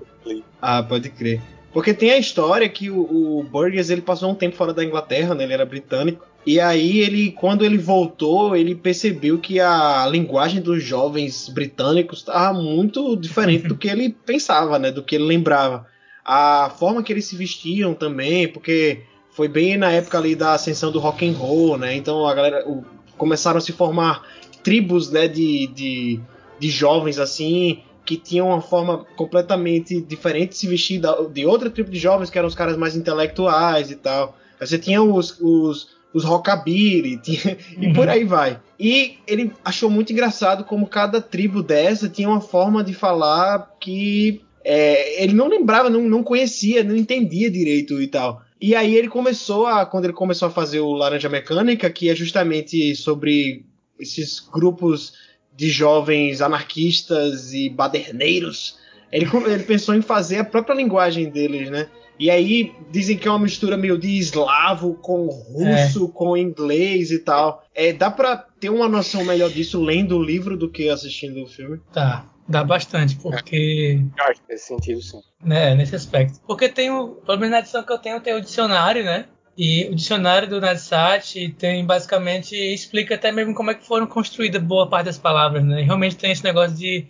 Ah, 0.60 0.82
pode 0.82 1.08
crer. 1.08 1.40
Porque 1.74 1.92
tem 1.92 2.12
a 2.12 2.18
história 2.18 2.68
que 2.68 2.88
o, 2.88 3.00
o 3.40 3.42
Burgers 3.42 3.90
ele 3.90 4.00
passou 4.00 4.30
um 4.30 4.34
tempo 4.34 4.54
fora 4.54 4.72
da 4.72 4.84
Inglaterra, 4.84 5.34
né? 5.34 5.42
Ele 5.42 5.54
era 5.54 5.66
britânico. 5.66 6.24
E 6.46 6.60
aí 6.60 7.00
ele, 7.00 7.32
quando 7.32 7.64
ele 7.64 7.76
voltou, 7.76 8.54
ele 8.54 8.76
percebeu 8.76 9.38
que 9.38 9.58
a 9.58 10.06
linguagem 10.06 10.62
dos 10.62 10.84
jovens 10.84 11.48
britânicos 11.48 12.20
estava 12.20 12.56
muito 12.56 13.16
diferente 13.16 13.66
do 13.66 13.76
que 13.76 13.88
ele 13.88 14.10
pensava, 14.24 14.78
né? 14.78 14.92
Do 14.92 15.02
que 15.02 15.16
ele 15.16 15.24
lembrava 15.24 15.84
a 16.24 16.70
forma 16.78 17.02
que 17.02 17.12
eles 17.12 17.26
se 17.26 17.36
vestiam 17.36 17.92
também, 17.92 18.48
porque 18.48 19.02
foi 19.32 19.48
bem 19.48 19.76
na 19.76 19.90
época 19.90 20.16
ali 20.16 20.36
da 20.36 20.54
ascensão 20.54 20.92
do 20.92 21.00
rock 21.00 21.28
and 21.28 21.32
roll, 21.32 21.76
né? 21.76 21.96
Então 21.96 22.24
a 22.24 22.32
galera 22.32 22.66
o, 22.68 22.84
começaram 23.18 23.58
a 23.58 23.60
se 23.60 23.72
formar 23.72 24.22
tribos, 24.62 25.10
né, 25.10 25.28
de, 25.28 25.66
de, 25.66 26.20
de 26.58 26.70
jovens 26.70 27.18
assim 27.18 27.82
que 28.04 28.16
tinham 28.16 28.48
uma 28.48 28.60
forma 28.60 29.04
completamente 29.16 30.00
diferente 30.00 30.50
de 30.50 30.56
se 30.56 30.66
vestir 30.66 31.00
de 31.32 31.46
outra 31.46 31.70
tribo 31.70 31.90
de 31.90 31.98
jovens 31.98 32.30
que 32.30 32.38
eram 32.38 32.48
os 32.48 32.54
caras 32.54 32.76
mais 32.76 32.94
intelectuais 32.94 33.90
e 33.90 33.96
tal. 33.96 34.36
Aí 34.60 34.66
você 34.66 34.78
tinha 34.78 35.02
os, 35.02 35.40
os, 35.40 35.88
os 36.12 36.24
rockabilly 36.24 37.16
tinha, 37.22 37.56
uhum. 37.76 37.82
e 37.82 37.92
por 37.92 38.08
aí 38.08 38.24
vai. 38.24 38.60
E 38.78 39.18
ele 39.26 39.52
achou 39.64 39.88
muito 39.88 40.12
engraçado 40.12 40.64
como 40.64 40.86
cada 40.86 41.20
tribo 41.20 41.62
dessa 41.62 42.08
tinha 42.08 42.28
uma 42.28 42.40
forma 42.40 42.84
de 42.84 42.92
falar 42.92 43.74
que 43.80 44.42
é, 44.64 45.22
ele 45.22 45.34
não 45.34 45.48
lembrava, 45.48 45.90
não, 45.90 46.02
não 46.02 46.22
conhecia, 46.22 46.82
não 46.82 46.96
entendia 46.96 47.50
direito 47.50 48.00
e 48.00 48.06
tal. 48.06 48.42
E 48.60 48.74
aí 48.74 48.94
ele 48.96 49.08
começou 49.08 49.66
a, 49.66 49.84
quando 49.84 50.04
ele 50.04 50.14
começou 50.14 50.48
a 50.48 50.50
fazer 50.50 50.80
o 50.80 50.92
Laranja 50.92 51.28
Mecânica, 51.28 51.90
que 51.90 52.08
é 52.08 52.14
justamente 52.14 52.96
sobre 52.96 53.64
esses 53.98 54.40
grupos 54.40 55.12
de 55.56 55.70
jovens 55.70 56.40
anarquistas 56.40 57.52
e 57.52 57.68
baderneiros, 57.68 58.78
ele, 59.12 59.26
ele 59.46 59.62
pensou 59.62 59.94
em 59.94 60.02
fazer 60.02 60.38
a 60.38 60.44
própria 60.44 60.74
linguagem 60.74 61.30
deles, 61.30 61.70
né? 61.70 61.88
E 62.18 62.30
aí 62.30 62.72
dizem 62.90 63.16
que 63.16 63.26
é 63.26 63.30
uma 63.30 63.40
mistura 63.40 63.76
meio 63.76 63.98
de 63.98 64.18
eslavo 64.18 64.94
com 64.94 65.26
russo, 65.26 66.06
é. 66.06 66.16
com 66.16 66.36
inglês 66.36 67.10
e 67.10 67.18
tal. 67.18 67.64
É, 67.74 67.92
dá 67.92 68.10
pra 68.10 68.36
ter 68.36 68.70
uma 68.70 68.88
noção 68.88 69.24
melhor 69.24 69.50
disso 69.50 69.82
lendo 69.82 70.16
o 70.16 70.22
livro 70.22 70.56
do 70.56 70.70
que 70.70 70.88
assistindo 70.88 71.42
o 71.42 71.46
filme? 71.46 71.80
Tá. 71.92 72.30
Dá 72.46 72.62
bastante, 72.62 73.16
porque. 73.16 74.00
Eu 74.18 74.24
acho 74.24 74.40
nesse 74.48 74.66
sentido, 74.66 75.00
sim. 75.00 75.20
Né, 75.42 75.74
nesse 75.74 75.96
aspecto. 75.96 76.40
Porque 76.46 76.68
tem 76.68 76.90
o. 76.90 77.16
Pelo 77.26 77.38
menos 77.38 77.52
na 77.52 77.60
edição 77.60 77.82
que 77.82 77.92
eu 77.92 77.98
tenho, 77.98 78.20
tem 78.20 78.34
o 78.34 78.40
dicionário, 78.40 79.02
né? 79.02 79.26
E 79.56 79.88
o 79.88 79.94
dicionário 79.94 80.48
do 80.48 80.60
Nadsat 80.60 81.50
tem 81.58 81.84
basicamente. 81.86 82.56
explica 82.56 83.14
até 83.14 83.30
mesmo 83.30 83.54
como 83.54 83.70
é 83.70 83.74
que 83.74 83.86
foram 83.86 84.06
construídas 84.06 84.62
boa 84.62 84.88
parte 84.88 85.06
das 85.06 85.18
palavras, 85.18 85.64
né? 85.64 85.80
E 85.80 85.84
realmente 85.84 86.16
tem 86.16 86.32
esse 86.32 86.42
negócio 86.42 86.76
de 86.76 87.06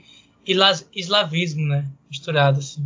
eslavismo, 0.94 1.66
né? 1.66 1.86
Misturado, 2.10 2.58
assim. 2.58 2.84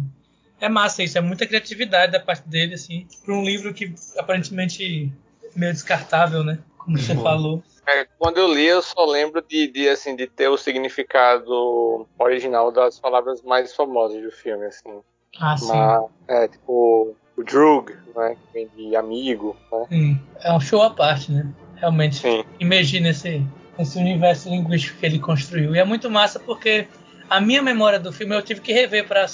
É 0.60 0.68
massa 0.68 1.02
isso, 1.02 1.16
é 1.18 1.20
muita 1.20 1.46
criatividade 1.46 2.12
da 2.12 2.20
parte 2.20 2.48
dele, 2.48 2.74
assim, 2.74 3.06
para 3.24 3.34
um 3.34 3.44
livro 3.44 3.72
que 3.72 3.94
aparentemente 4.16 5.12
meio 5.54 5.72
descartável, 5.72 6.42
né? 6.42 6.58
Como 6.76 6.98
você 6.98 7.14
falou. 7.14 7.62
É, 7.86 8.06
quando 8.18 8.38
eu 8.38 8.52
li, 8.52 8.66
eu 8.66 8.82
só 8.82 9.04
lembro 9.06 9.40
de, 9.40 9.68
de, 9.68 9.88
assim, 9.88 10.14
de 10.14 10.26
ter 10.26 10.48
o 10.48 10.58
significado 10.58 12.06
original 12.18 12.70
das 12.70 13.00
palavras 13.00 13.42
mais 13.42 13.74
famosas 13.74 14.22
do 14.22 14.30
filme, 14.30 14.66
assim. 14.66 15.00
Ah, 15.40 15.56
sim. 15.56 15.68
Mas, 15.68 16.10
é, 16.28 16.48
tipo, 16.48 17.16
o 17.38 17.44
drug, 17.44 17.92
né, 18.16 18.34
que 18.34 18.52
vem 18.52 18.68
de 18.76 18.96
amigo, 18.96 19.56
né? 19.72 19.86
Sim. 19.88 20.20
É 20.42 20.52
um 20.52 20.60
show 20.60 20.82
à 20.82 20.90
parte, 20.90 21.30
né? 21.30 21.46
Realmente. 21.76 22.16
Sim. 22.16 22.44
Imagina 22.58 23.10
esse, 23.10 23.42
esse 23.78 23.98
universo 23.98 24.50
linguístico 24.50 24.98
que 24.98 25.06
ele 25.06 25.20
construiu. 25.20 25.74
E 25.74 25.78
é 25.78 25.84
muito 25.84 26.10
massa 26.10 26.40
porque 26.40 26.88
a 27.30 27.40
minha 27.40 27.62
memória 27.62 28.00
do 28.00 28.12
filme 28.12 28.34
eu 28.34 28.42
tive 28.42 28.60
que 28.60 28.72
rever 28.72 29.06
para 29.06 29.28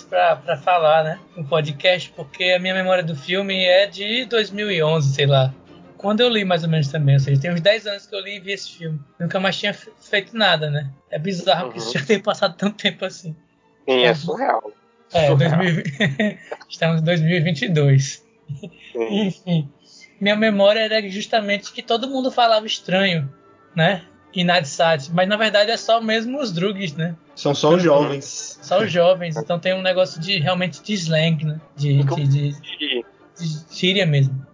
falar, 0.59 1.03
né, 1.05 1.21
no 1.35 1.45
podcast, 1.45 2.13
porque 2.15 2.45
a 2.45 2.59
minha 2.59 2.75
memória 2.75 3.03
do 3.03 3.17
filme 3.17 3.65
é 3.65 3.87
de 3.87 4.27
2011, 4.27 5.15
sei 5.15 5.27
lá. 5.27 5.53
Quando 5.97 6.21
eu 6.21 6.29
li 6.29 6.45
mais 6.45 6.63
ou 6.63 6.69
menos 6.69 6.89
também, 6.89 7.15
ou 7.15 7.21
seja, 7.21 7.41
tem 7.41 7.51
uns 7.51 7.63
10 7.63 7.87
anos 7.87 8.07
que 8.07 8.15
eu 8.15 8.21
li 8.21 8.37
e 8.37 8.41
vi 8.41 8.53
esse 8.53 8.73
filme. 8.73 9.01
Nunca 9.19 9.41
mais 9.41 9.57
tinha 9.57 9.73
feito 9.73 10.37
nada, 10.37 10.69
né? 10.71 10.91
É 11.11 11.19
bizarro 11.19 11.69
uhum. 11.69 11.73
que 11.73 11.79
isso 11.79 11.99
já 11.99 12.05
tenha 12.05 12.21
passado 12.21 12.55
tanto 12.59 12.77
tempo 12.77 13.07
assim. 13.07 13.35
Sim, 13.89 14.03
é 14.03 14.15
surreal. 14.15 14.71
É, 15.15 15.29
surreal. 15.29 15.59
2000... 15.59 16.39
estamos 16.69 17.01
em 17.01 17.05
2022. 17.05 18.25
Enfim, 18.95 19.69
minha 20.21 20.37
memória 20.37 20.81
era 20.81 21.09
justamente 21.09 21.73
que 21.73 21.83
todo 21.83 22.09
mundo 22.09 22.31
falava 22.31 22.67
estranho, 22.67 23.33
né? 23.75 24.05
E 24.35 24.43
Nadsat, 24.43 25.13
mas 25.13 25.29
na 25.29 25.37
verdade 25.37 25.71
é 25.71 25.77
só 25.77 26.01
mesmo 26.01 26.41
os 26.41 26.51
drugs, 26.53 26.95
né? 26.95 27.15
São 27.37 27.55
só 27.55 27.75
os 27.75 27.83
jovens. 27.83 28.59
Só 28.61 28.83
os 28.83 28.91
jovens, 28.91 29.37
então 29.37 29.61
tem 29.61 29.75
um 29.75 29.83
negócio 29.83 30.21
de 30.21 30.39
realmente 30.39 30.83
de 30.83 30.93
slang, 30.95 31.45
né? 31.45 31.61
De, 31.77 32.03
de, 32.03 32.27
de, 32.27 32.61
de, 32.61 33.05
de 33.39 33.49
Síria 33.69 34.05
mesmo. 34.05 34.45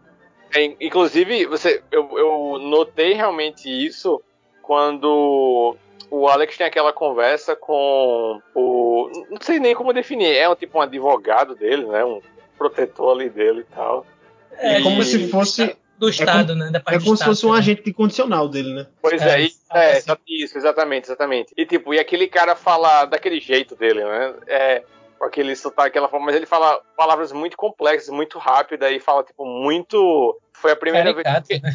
É, 0.55 0.65
inclusive, 0.85 1.47
você, 1.47 1.83
eu, 1.91 2.11
eu 2.19 2.59
notei 2.59 3.15
realmente 3.15 3.69
isso 3.69 4.21
quando 4.63 5.77
o 6.11 6.29
Alex 6.29 6.57
tem 6.57 6.67
aquela 6.67 6.93
conversa 6.93 7.55
com 7.55 8.41
o. 8.55 9.11
Não 9.31 9.41
sei 9.41 9.61
nem 9.61 9.75
como 9.75 9.93
definir, 9.93 10.37
é 10.37 10.49
um 10.49 10.55
tipo 10.55 10.79
um 10.79 10.83
advogado 10.83 11.55
dele, 11.55 11.87
né? 11.87 12.05
Um 12.05 12.21
protetor 12.59 13.17
ali 13.17 13.31
dele 13.31 13.61
e 13.61 13.75
tal. 13.75 14.05
É, 14.53 14.79
é 14.79 14.83
como 14.83 15.01
e... 15.01 15.05
se 15.05 15.29
fosse. 15.29 15.77
Do 15.97 16.09
Estado, 16.09 16.53
é 16.53 16.55
como, 16.55 16.65
né? 16.65 16.71
Da 16.71 16.81
parte 16.81 17.03
é 17.03 17.05
como 17.05 17.15
se 17.15 17.25
fosse 17.25 17.45
um 17.45 17.53
agente 17.53 17.93
condicional 17.93 18.49
dele, 18.49 18.73
né? 18.73 18.87
Pois 19.03 19.21
é, 19.21 19.43
é, 19.43 19.49
é, 19.75 19.99
é 19.99 20.17
isso, 20.27 20.57
exatamente, 20.57 21.05
exatamente. 21.05 21.53
E 21.55 21.67
tipo, 21.67 21.93
e 21.93 21.99
aquele 21.99 22.27
cara 22.27 22.57
fala 22.57 23.05
daquele 23.05 23.39
jeito 23.39 23.77
dele, 23.77 24.03
né? 24.03 24.35
É, 24.47 24.83
com 25.19 25.27
aquele 25.27 25.55
sotaque, 25.55 25.91
aquela 25.91 26.09
forma, 26.09 26.27
mas 26.27 26.37
ele 26.37 26.47
fala 26.47 26.81
palavras 26.97 27.31
muito 27.31 27.55
complexas, 27.55 28.09
muito 28.09 28.39
rápida 28.39 28.91
e 28.91 28.99
fala, 28.99 29.23
tipo, 29.23 29.45
muito. 29.45 30.41
Foi 30.61 30.73
a 30.73 30.77
primeira 30.77 31.13
Caricato, 31.15 31.49
vez. 31.49 31.63
Né? 31.63 31.71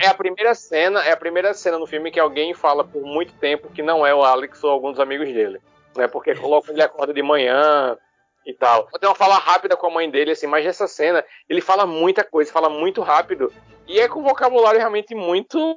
É, 0.00 0.06
é 0.06 0.08
a 0.08 0.14
primeira 0.14 0.54
cena, 0.54 1.04
é 1.04 1.12
a 1.12 1.16
primeira 1.16 1.52
cena 1.54 1.78
no 1.78 1.86
filme 1.86 2.10
que 2.10 2.20
alguém 2.20 2.54
fala 2.54 2.84
por 2.84 3.02
muito 3.02 3.32
tempo 3.34 3.70
que 3.70 3.82
não 3.82 4.06
é 4.06 4.14
o 4.14 4.22
Alex 4.22 4.62
ou 4.62 4.70
alguns 4.70 5.00
amigos 5.00 5.26
dele. 5.26 5.58
Né? 5.96 6.06
Porque 6.06 6.34
coloca 6.34 6.70
ele 6.70 6.82
acorda 6.82 7.12
de 7.12 7.22
manhã 7.22 7.96
e 8.46 8.54
tal. 8.54 8.88
Tem 8.98 9.08
uma 9.08 9.14
fala 9.14 9.36
rápida 9.36 9.76
com 9.76 9.88
a 9.88 9.90
mãe 9.90 10.08
dele, 10.08 10.30
assim, 10.30 10.46
mas 10.46 10.64
nessa 10.64 10.86
cena 10.86 11.24
ele 11.48 11.60
fala 11.60 11.84
muita 11.84 12.22
coisa, 12.22 12.52
fala 12.52 12.70
muito 12.70 13.02
rápido. 13.02 13.52
E 13.86 13.98
é 13.98 14.08
com 14.08 14.22
vocabulário 14.22 14.78
realmente 14.78 15.14
muito 15.14 15.76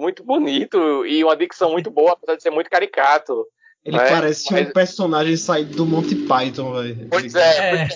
muito 0.00 0.22
bonito 0.22 1.04
e 1.06 1.24
uma 1.24 1.36
dicção 1.36 1.72
muito 1.72 1.90
boa, 1.90 2.12
apesar 2.12 2.36
de 2.36 2.42
ser 2.42 2.50
muito 2.50 2.70
caricato. 2.70 3.46
Ele 3.86 3.96
é, 3.96 4.10
parece 4.10 4.52
mas... 4.52 4.68
um 4.68 4.72
personagem 4.72 5.36
saído 5.36 5.76
do 5.76 5.86
Monty 5.86 6.16
Python, 6.26 6.72
velho. 6.72 7.08
Pois 7.08 7.34
é, 7.36 7.84
é. 7.84 7.88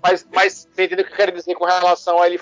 Mas, 0.00 0.26
mas 0.32 0.68
você 0.72 0.84
entendeu 0.84 1.04
o 1.04 1.06
que 1.06 1.12
eu 1.12 1.16
quero 1.16 1.32
dizer 1.32 1.54
com 1.54 1.64
relação 1.64 2.20
a 2.22 2.26
ele 2.28 2.38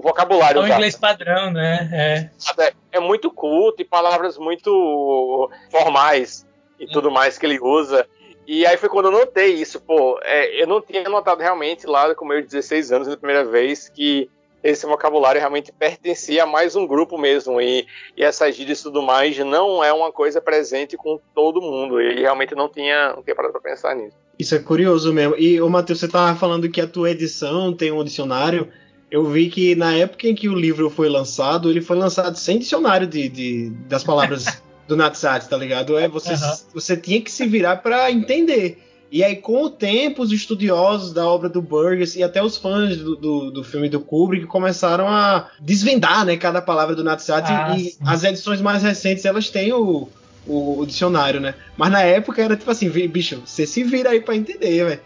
o 0.00 0.02
vocabulário. 0.02 0.62
É 0.62 0.64
o 0.64 0.66
inglês 0.66 0.96
padrão, 0.96 1.52
né? 1.52 1.88
É. 1.92 2.62
é. 2.62 2.72
é 2.92 3.00
muito 3.00 3.30
culto 3.30 3.82
e 3.82 3.84
palavras 3.84 4.38
muito 4.38 5.50
formais 5.70 6.46
e 6.78 6.86
tudo 6.86 7.10
mais 7.10 7.36
que 7.36 7.44
ele 7.44 7.60
usa. 7.60 8.06
E 8.46 8.66
aí 8.66 8.76
foi 8.78 8.88
quando 8.88 9.06
eu 9.06 9.12
notei 9.12 9.54
isso, 9.54 9.78
pô. 9.80 10.18
É, 10.22 10.62
eu 10.62 10.66
não 10.66 10.80
tinha 10.80 11.04
notado 11.04 11.40
realmente 11.40 11.86
lá 11.86 12.14
com 12.14 12.24
meus 12.24 12.46
16 12.46 12.90
anos, 12.90 13.08
na 13.08 13.16
primeira 13.16 13.44
vez, 13.44 13.88
que 13.90 14.28
esse 14.62 14.86
vocabulário 14.86 15.38
realmente 15.38 15.70
pertencia 15.70 16.42
a 16.42 16.46
mais 16.46 16.74
um 16.74 16.86
grupo 16.86 17.18
mesmo. 17.18 17.60
E, 17.60 17.86
e 18.16 18.24
essas 18.24 18.56
gírias 18.56 18.80
e 18.80 18.82
tudo 18.82 19.02
mais 19.02 19.38
não 19.38 19.84
é 19.84 19.92
uma 19.92 20.10
coisa 20.10 20.40
presente 20.40 20.96
com 20.96 21.20
todo 21.34 21.60
mundo. 21.60 22.00
E 22.00 22.20
realmente 22.20 22.54
não 22.54 22.68
tinha, 22.68 23.12
não 23.14 23.22
tinha 23.22 23.36
parado 23.36 23.52
para 23.52 23.70
pensar 23.70 23.94
nisso. 23.94 24.16
Isso 24.38 24.54
é 24.54 24.58
curioso 24.58 25.12
mesmo. 25.12 25.36
E, 25.36 25.60
o 25.60 25.68
Matheus, 25.68 26.00
você 26.00 26.06
estava 26.06 26.34
falando 26.34 26.70
que 26.70 26.80
a 26.80 26.86
tua 26.86 27.10
edição 27.10 27.74
tem 27.74 27.92
um 27.92 28.02
dicionário. 28.02 28.72
Eu 29.10 29.28
vi 29.28 29.50
que 29.50 29.74
na 29.74 29.92
época 29.94 30.28
em 30.28 30.34
que 30.34 30.48
o 30.48 30.54
livro 30.54 30.88
foi 30.88 31.08
lançado, 31.08 31.68
ele 31.68 31.80
foi 31.80 31.96
lançado 31.96 32.36
sem 32.36 32.58
dicionário 32.58 33.06
de, 33.06 33.28
de 33.28 33.70
das 33.88 34.04
palavras 34.04 34.62
do 34.86 34.96
Natsat, 34.96 35.48
tá 35.48 35.56
ligado? 35.56 35.98
É, 35.98 36.08
você, 36.08 36.34
uhum. 36.34 36.56
você 36.74 36.96
tinha 36.96 37.20
que 37.20 37.30
se 37.30 37.46
virar 37.46 37.78
para 37.78 38.10
entender. 38.10 38.78
E 39.12 39.24
aí, 39.24 39.36
com 39.36 39.64
o 39.64 39.70
tempo, 39.70 40.22
os 40.22 40.30
estudiosos 40.30 41.12
da 41.12 41.26
obra 41.26 41.48
do 41.48 41.60
Burgess 41.60 42.16
e 42.16 42.22
até 42.22 42.40
os 42.40 42.56
fãs 42.56 42.96
do, 42.96 43.16
do, 43.16 43.50
do 43.50 43.64
filme 43.64 43.88
do 43.88 43.98
Kubrick 43.98 44.46
começaram 44.46 45.08
a 45.08 45.50
desvendar 45.58 46.24
né, 46.24 46.36
cada 46.36 46.62
palavra 46.62 46.94
do 46.94 47.02
Natsat. 47.02 47.44
Ah, 47.48 47.76
e 47.76 47.90
sim. 47.90 47.98
as 48.06 48.22
edições 48.22 48.60
mais 48.60 48.84
recentes, 48.84 49.24
elas 49.24 49.50
têm 49.50 49.72
o, 49.72 50.08
o, 50.46 50.78
o, 50.78 50.86
dicionário, 50.86 51.40
né? 51.40 51.54
Mas 51.76 51.90
na 51.90 52.02
época 52.02 52.40
era 52.40 52.56
tipo 52.56 52.70
assim, 52.70 52.88
bicho, 53.08 53.42
você 53.44 53.66
se 53.66 53.82
vira 53.82 54.10
aí 54.10 54.20
pra 54.20 54.36
entender, 54.36 54.84
velho. 54.84 55.00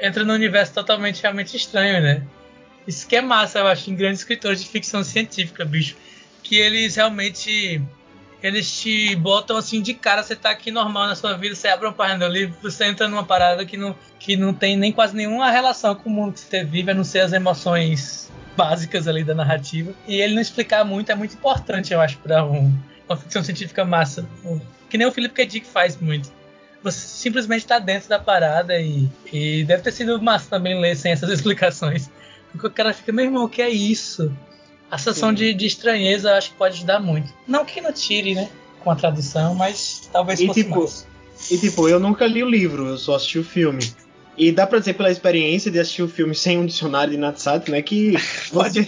Entra 0.00 0.24
num 0.24 0.34
universo 0.34 0.72
totalmente 0.72 1.20
realmente 1.20 1.56
estranho, 1.56 2.00
né? 2.00 2.22
Isso 2.86 3.06
que 3.06 3.16
é 3.16 3.20
massa, 3.20 3.58
eu 3.60 3.66
acho, 3.66 3.90
em 3.90 3.94
grandes 3.94 4.20
escritores 4.20 4.62
de 4.62 4.68
ficção 4.68 5.04
científica, 5.04 5.64
bicho. 5.64 5.96
Que 6.42 6.56
eles 6.56 6.96
realmente 6.96 7.82
eles 8.42 8.70
te 8.80 9.14
botam 9.16 9.56
assim 9.56 9.82
de 9.82 9.92
cara, 9.92 10.22
você 10.22 10.34
tá 10.34 10.50
aqui 10.50 10.70
normal 10.70 11.06
na 11.06 11.14
sua 11.14 11.36
vida, 11.36 11.54
você 11.54 11.68
abre 11.68 11.86
uma 11.86 11.92
página 11.92 12.26
do 12.26 12.32
livro, 12.32 12.56
você 12.62 12.86
entra 12.86 13.06
numa 13.06 13.24
parada 13.24 13.66
que 13.66 13.76
não, 13.76 13.94
que 14.18 14.36
não 14.36 14.54
tem 14.54 14.76
nem 14.76 14.90
quase 14.92 15.14
nenhuma 15.14 15.50
relação 15.50 15.94
com 15.94 16.08
o 16.08 16.12
mundo 16.12 16.32
que 16.32 16.40
você 16.40 16.64
vive, 16.64 16.90
a 16.90 16.94
não 16.94 17.04
ser 17.04 17.20
as 17.20 17.32
emoções 17.32 18.30
básicas 18.56 19.06
ali 19.06 19.22
da 19.22 19.34
narrativa. 19.34 19.92
E 20.08 20.16
ele 20.20 20.34
não 20.34 20.42
explicar 20.42 20.84
muito 20.84 21.12
é 21.12 21.14
muito 21.14 21.34
importante, 21.34 21.92
eu 21.92 22.00
acho, 22.00 22.18
para 22.18 22.44
um, 22.44 22.72
uma 23.08 23.16
ficção 23.16 23.42
científica 23.44 23.84
massa. 23.84 24.26
Que 24.88 24.96
nem 24.96 25.06
o 25.06 25.12
Philip 25.12 25.34
K. 25.34 25.46
Dick 25.46 25.66
faz 25.66 25.98
muito. 25.98 26.32
Você 26.82 26.98
simplesmente 26.98 27.66
tá 27.66 27.78
dentro 27.78 28.08
da 28.08 28.18
parada 28.18 28.78
e, 28.78 29.06
e 29.30 29.64
deve 29.64 29.82
ter 29.82 29.92
sido 29.92 30.20
massa 30.20 30.48
também 30.48 30.80
ler 30.80 30.96
sem 30.96 31.12
essas 31.12 31.28
explicações. 31.30 32.10
Porque 32.52 32.66
o 32.66 32.70
cara 32.70 32.92
fica, 32.92 33.12
meu 33.12 33.24
irmão, 33.24 33.44
o 33.44 33.48
que 33.48 33.62
é 33.62 33.68
isso? 33.68 34.32
A 34.90 34.98
sensação 34.98 35.32
de, 35.32 35.54
de, 35.54 35.66
estranheza 35.66 36.34
acho 36.34 36.50
que 36.50 36.56
pode 36.56 36.74
ajudar 36.74 36.98
muito. 36.98 37.32
Não 37.46 37.64
que 37.64 37.80
não 37.80 37.92
tire, 37.92 38.34
né? 38.34 38.48
Com 38.80 38.90
a 38.90 38.96
tradução, 38.96 39.54
mas 39.54 40.08
talvez 40.12 40.40
e 40.40 40.46
fosse 40.46 40.64
tipo, 40.64 40.80
mais. 40.80 41.06
E 41.50 41.58
tipo, 41.58 41.88
eu 41.88 42.00
nunca 42.00 42.26
li 42.26 42.42
o 42.42 42.48
livro, 42.48 42.88
eu 42.88 42.98
só 42.98 43.14
assisti 43.14 43.38
o 43.38 43.44
filme. 43.44 43.92
E 44.36 44.50
dá 44.50 44.66
pra 44.66 44.78
dizer 44.78 44.94
pela 44.94 45.10
experiência 45.10 45.70
de 45.70 45.78
assistir 45.78 46.02
o 46.02 46.08
filme 46.08 46.34
sem 46.34 46.58
um 46.58 46.66
dicionário 46.66 47.12
de 47.12 47.18
Natsat, 47.18 47.70
né? 47.70 47.82
Que 47.82 48.14
você, 48.50 48.86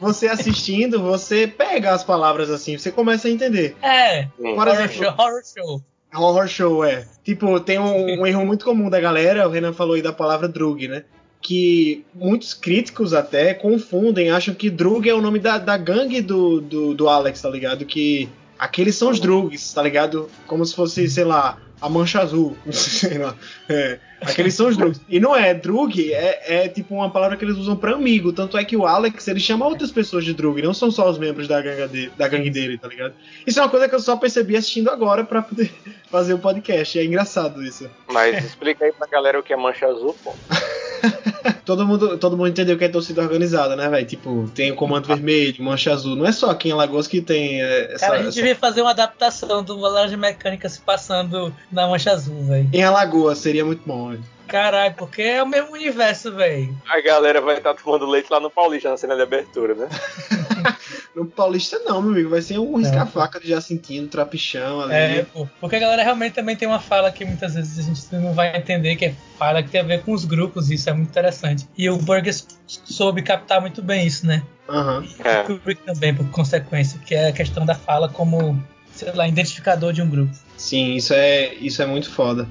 você 0.00 0.28
assistindo, 0.28 1.00
você 1.00 1.46
pega 1.46 1.92
as 1.92 2.04
palavras 2.04 2.50
assim, 2.50 2.76
você 2.76 2.90
começa 2.90 3.28
a 3.28 3.30
entender. 3.30 3.76
É, 3.80 4.24
Por 4.36 4.46
horror, 4.46 4.68
exemplo, 4.68 4.96
show, 4.96 5.14
horror 5.16 5.42
show. 5.44 5.82
Horror 6.12 6.48
show, 6.48 6.84
é. 6.84 7.06
Tipo, 7.24 7.60
tem 7.60 7.78
um, 7.78 8.20
um 8.20 8.26
erro 8.26 8.44
muito 8.44 8.64
comum 8.64 8.90
da 8.90 9.00
galera, 9.00 9.46
o 9.46 9.50
Renan 9.50 9.72
falou 9.72 9.94
aí 9.94 10.02
da 10.02 10.12
palavra 10.12 10.48
drug, 10.48 10.88
né? 10.88 11.04
Que 11.40 12.04
muitos 12.14 12.52
críticos 12.52 13.14
até 13.14 13.54
confundem, 13.54 14.30
acham 14.30 14.54
que 14.54 14.68
Drug 14.68 15.08
é 15.08 15.14
o 15.14 15.22
nome 15.22 15.38
da, 15.38 15.58
da 15.58 15.76
gangue 15.76 16.20
do, 16.20 16.60
do, 16.60 16.94
do 16.94 17.08
Alex, 17.08 17.40
tá 17.40 17.48
ligado? 17.48 17.84
Que 17.84 18.28
aqueles 18.58 18.94
são 18.94 19.10
os 19.10 19.18
Drugs, 19.18 19.72
tá 19.72 19.82
ligado? 19.82 20.28
Como 20.46 20.64
se 20.64 20.74
fosse, 20.74 21.08
sei 21.08 21.24
lá, 21.24 21.58
a 21.80 21.88
mancha 21.88 22.20
azul, 22.20 22.54
sei 22.70 23.16
lá. 23.16 23.34
É, 23.70 23.98
aqueles 24.20 24.54
são 24.54 24.68
os 24.68 24.76
Drugs. 24.76 25.00
E 25.08 25.18
não 25.18 25.34
é, 25.34 25.54
Drug 25.54 26.12
é, 26.12 26.64
é 26.64 26.68
tipo 26.68 26.94
uma 26.94 27.10
palavra 27.10 27.38
que 27.38 27.44
eles 27.44 27.56
usam 27.56 27.74
para 27.74 27.94
amigo, 27.94 28.34
tanto 28.34 28.58
é 28.58 28.64
que 28.64 28.76
o 28.76 28.86
Alex, 28.86 29.26
ele 29.26 29.40
chama 29.40 29.66
outras 29.66 29.90
pessoas 29.90 30.26
de 30.26 30.34
Drug, 30.34 30.60
não 30.60 30.74
são 30.74 30.90
só 30.90 31.08
os 31.08 31.18
membros 31.18 31.48
da 31.48 31.62
gangue, 31.62 31.88
dele, 31.88 32.12
da 32.18 32.28
gangue 32.28 32.50
dele, 32.50 32.76
tá 32.76 32.86
ligado? 32.86 33.14
Isso 33.46 33.58
é 33.58 33.62
uma 33.62 33.70
coisa 33.70 33.88
que 33.88 33.94
eu 33.94 34.00
só 34.00 34.14
percebi 34.14 34.56
assistindo 34.56 34.90
agora 34.90 35.24
para 35.24 35.40
poder 35.40 35.72
fazer 36.10 36.34
o 36.34 36.38
podcast, 36.38 36.98
é 36.98 37.04
engraçado 37.04 37.62
isso. 37.62 37.88
Mas 38.12 38.44
explica 38.44 38.84
aí 38.84 38.92
pra 38.92 39.06
galera 39.06 39.40
o 39.40 39.42
que 39.42 39.54
é 39.54 39.56
mancha 39.56 39.86
azul, 39.86 40.14
pô. 40.22 40.34
todo, 41.64 41.86
mundo, 41.86 42.18
todo 42.18 42.36
mundo 42.36 42.48
entendeu 42.48 42.76
que 42.76 42.84
é 42.84 42.88
torcida 42.88 43.22
organizada, 43.22 43.76
né, 43.76 43.88
velho? 43.88 44.06
Tipo, 44.06 44.50
tem 44.54 44.72
o 44.72 44.76
comando 44.76 45.06
vermelho, 45.06 45.62
mancha 45.62 45.92
azul. 45.92 46.16
Não 46.16 46.26
é 46.26 46.32
só 46.32 46.50
aqui 46.50 46.68
em 46.68 46.72
Alagoas 46.72 47.06
que 47.06 47.20
tem 47.20 47.62
é, 47.62 47.92
essa. 47.94 48.06
Cara, 48.06 48.14
a 48.14 48.18
gente 48.18 48.28
essa... 48.28 48.36
devia 48.36 48.56
fazer 48.56 48.82
uma 48.82 48.90
adaptação 48.90 49.62
do 49.62 49.76
Laranja 49.76 50.16
Mecânica 50.16 50.68
se 50.68 50.80
passando 50.80 51.54
na 51.70 51.86
mancha 51.86 52.12
azul, 52.12 52.44
velho. 52.44 52.68
Em 52.72 52.82
Alagoas 52.82 53.38
seria 53.38 53.64
muito 53.64 53.82
bom, 53.86 54.10
velho. 54.10 54.24
Caralho, 54.46 54.94
porque 54.94 55.22
é 55.22 55.42
o 55.42 55.46
mesmo 55.46 55.72
universo, 55.72 56.32
velho. 56.32 56.76
A 56.88 57.00
galera 57.00 57.40
vai 57.40 57.58
estar 57.58 57.72
tá 57.72 57.80
tomando 57.82 58.04
leite 58.04 58.28
lá 58.30 58.40
no 58.40 58.50
Paulista 58.50 58.90
na 58.90 58.96
cena 58.96 59.14
de 59.14 59.22
abertura, 59.22 59.74
né? 59.74 59.88
no 61.14 61.26
Paulista 61.26 61.78
não, 61.80 62.00
meu 62.00 62.12
amigo. 62.12 62.30
Vai 62.30 62.42
ser 62.42 62.58
um 62.58 62.76
risca-faca 62.76 63.40
de 63.40 63.48
Jacintinho, 63.48 64.06
trapichão 64.08 64.82
ali. 64.82 64.94
É, 64.94 65.22
pô. 65.24 65.48
Porque 65.60 65.76
a 65.76 65.78
galera 65.78 66.02
realmente 66.02 66.34
também 66.34 66.56
tem 66.56 66.68
uma 66.68 66.80
fala 66.80 67.10
que 67.10 67.24
muitas 67.24 67.54
vezes 67.54 67.78
a 67.78 67.82
gente 67.82 68.14
não 68.14 68.32
vai 68.32 68.56
entender, 68.56 68.96
que 68.96 69.06
é 69.06 69.14
fala 69.38 69.62
que 69.62 69.70
tem 69.70 69.80
a 69.80 69.84
ver 69.84 70.02
com 70.02 70.12
os 70.12 70.24
grupos, 70.24 70.70
isso 70.70 70.88
é 70.88 70.92
muito 70.92 71.08
interessante. 71.08 71.68
E 71.76 71.88
o 71.90 71.96
Burgess 71.96 72.46
soube 72.66 73.22
captar 73.22 73.60
muito 73.60 73.82
bem 73.82 74.06
isso, 74.06 74.26
né? 74.26 74.42
Uhum. 74.68 75.02
E 75.02 75.28
é. 75.28 75.40
o 75.42 75.44
Kubrick 75.46 75.82
também, 75.82 76.14
por 76.14 76.28
consequência, 76.30 76.98
que 77.04 77.14
é 77.14 77.28
a 77.28 77.32
questão 77.32 77.66
da 77.66 77.74
fala 77.74 78.08
como, 78.08 78.62
sei 78.92 79.12
lá, 79.12 79.26
identificador 79.26 79.92
de 79.92 80.00
um 80.02 80.08
grupo. 80.08 80.32
Sim, 80.56 80.94
isso 80.94 81.12
é, 81.12 81.54
isso 81.54 81.82
é 81.82 81.86
muito 81.86 82.10
foda. 82.10 82.46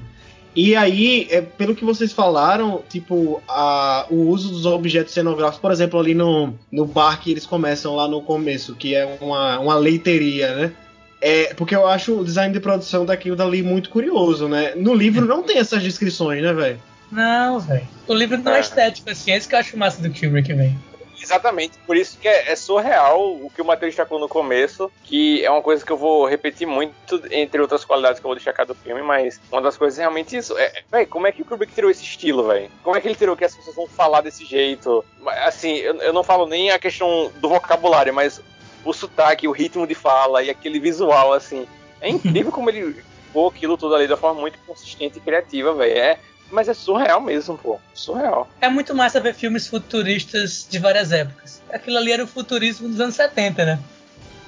E 0.54 0.74
aí, 0.74 1.28
é, 1.30 1.40
pelo 1.40 1.74
que 1.76 1.84
vocês 1.84 2.12
falaram, 2.12 2.82
tipo, 2.88 3.40
a, 3.48 4.06
o 4.10 4.28
uso 4.28 4.50
dos 4.50 4.66
objetos 4.66 5.14
cenográficos, 5.14 5.60
por 5.60 5.70
exemplo, 5.70 6.00
ali 6.00 6.14
no, 6.14 6.54
no 6.72 6.84
bar 6.84 7.20
que 7.20 7.30
eles 7.30 7.46
começam 7.46 7.94
lá 7.94 8.08
no 8.08 8.20
começo, 8.20 8.74
que 8.74 8.94
é 8.94 9.18
uma, 9.20 9.60
uma 9.60 9.74
leiteria, 9.76 10.54
né? 10.54 10.72
É, 11.20 11.54
porque 11.54 11.76
eu 11.76 11.86
acho 11.86 12.18
o 12.18 12.24
design 12.24 12.52
de 12.52 12.60
produção 12.60 13.04
daquilo 13.04 13.36
dali 13.36 13.62
muito 13.62 13.90
curioso, 13.90 14.48
né? 14.48 14.74
No 14.74 14.94
livro 14.94 15.26
não 15.26 15.42
tem 15.42 15.58
essas 15.58 15.82
descrições, 15.82 16.42
né, 16.42 16.52
velho? 16.52 16.80
Não, 17.12 17.60
velho. 17.60 17.86
O 18.08 18.14
livro 18.14 18.38
não 18.38 18.52
é, 18.52 18.58
é 18.58 18.60
estético, 18.60 19.10
assim. 19.10 19.32
É 19.32 19.36
isso 19.36 19.48
que 19.48 19.54
eu 19.54 19.58
acho 19.58 19.76
massa 19.76 20.00
do 20.00 20.08
Kubrick, 20.08 20.52
velho. 20.52 20.89
Exatamente, 21.30 21.78
por 21.86 21.96
isso 21.96 22.18
que 22.18 22.26
é, 22.26 22.50
é 22.50 22.56
surreal 22.56 23.36
o 23.36 23.48
que 23.54 23.62
o 23.62 23.64
Matheus 23.64 23.90
destacou 23.90 24.18
no 24.18 24.28
começo, 24.28 24.90
que 25.04 25.44
é 25.44 25.50
uma 25.50 25.62
coisa 25.62 25.84
que 25.84 25.92
eu 25.92 25.96
vou 25.96 26.26
repetir 26.26 26.66
muito, 26.66 27.22
entre 27.30 27.60
outras 27.60 27.84
qualidades 27.84 28.18
que 28.18 28.26
eu 28.26 28.30
vou 28.30 28.34
destacar 28.34 28.66
do 28.66 28.74
filme, 28.74 29.00
mas 29.00 29.40
uma 29.52 29.62
das 29.62 29.76
coisas 29.76 29.96
é 30.00 30.02
realmente 30.02 30.36
isso. 30.36 30.58
É, 30.58 30.82
véi, 30.90 31.06
como 31.06 31.28
é 31.28 31.32
que 31.32 31.42
o 31.42 31.44
Kubrick 31.44 31.72
tirou 31.72 31.88
esse 31.88 32.02
estilo, 32.02 32.48
velho? 32.48 32.68
Como 32.82 32.96
é 32.96 33.00
que 33.00 33.06
ele 33.06 33.14
tirou 33.14 33.36
que 33.36 33.44
as 33.44 33.54
pessoas 33.54 33.76
vão 33.76 33.86
falar 33.86 34.22
desse 34.22 34.44
jeito? 34.44 35.04
Assim, 35.44 35.76
eu, 35.76 35.94
eu 35.98 36.12
não 36.12 36.24
falo 36.24 36.46
nem 36.46 36.72
a 36.72 36.80
questão 36.80 37.30
do 37.36 37.48
vocabulário, 37.48 38.12
mas 38.12 38.42
o 38.84 38.92
sotaque, 38.92 39.46
o 39.46 39.52
ritmo 39.52 39.86
de 39.86 39.94
fala 39.94 40.42
e 40.42 40.50
aquele 40.50 40.80
visual, 40.80 41.32
assim. 41.32 41.64
É 42.00 42.08
incrível 42.08 42.50
como 42.50 42.70
ele 42.70 43.04
pô 43.32 43.46
aquilo 43.46 43.76
tudo 43.76 43.94
ali 43.94 44.08
da 44.08 44.16
forma 44.16 44.40
muito 44.40 44.58
consistente 44.66 45.18
e 45.18 45.20
criativa, 45.20 45.72
velho. 45.74 45.96
É, 45.96 46.18
mas 46.50 46.68
é 46.68 46.74
surreal 46.74 47.20
mesmo, 47.20 47.56
pô. 47.56 47.78
Surreal. 47.94 48.48
É 48.60 48.68
muito 48.68 48.94
massa 48.94 49.20
ver 49.20 49.34
filmes 49.34 49.66
futuristas 49.66 50.66
de 50.68 50.78
várias 50.78 51.12
épocas. 51.12 51.62
Aquilo 51.72 51.98
ali 51.98 52.12
era 52.12 52.24
o 52.24 52.26
futurismo 52.26 52.88
dos 52.88 53.00
anos 53.00 53.14
70, 53.14 53.64
né? 53.64 53.78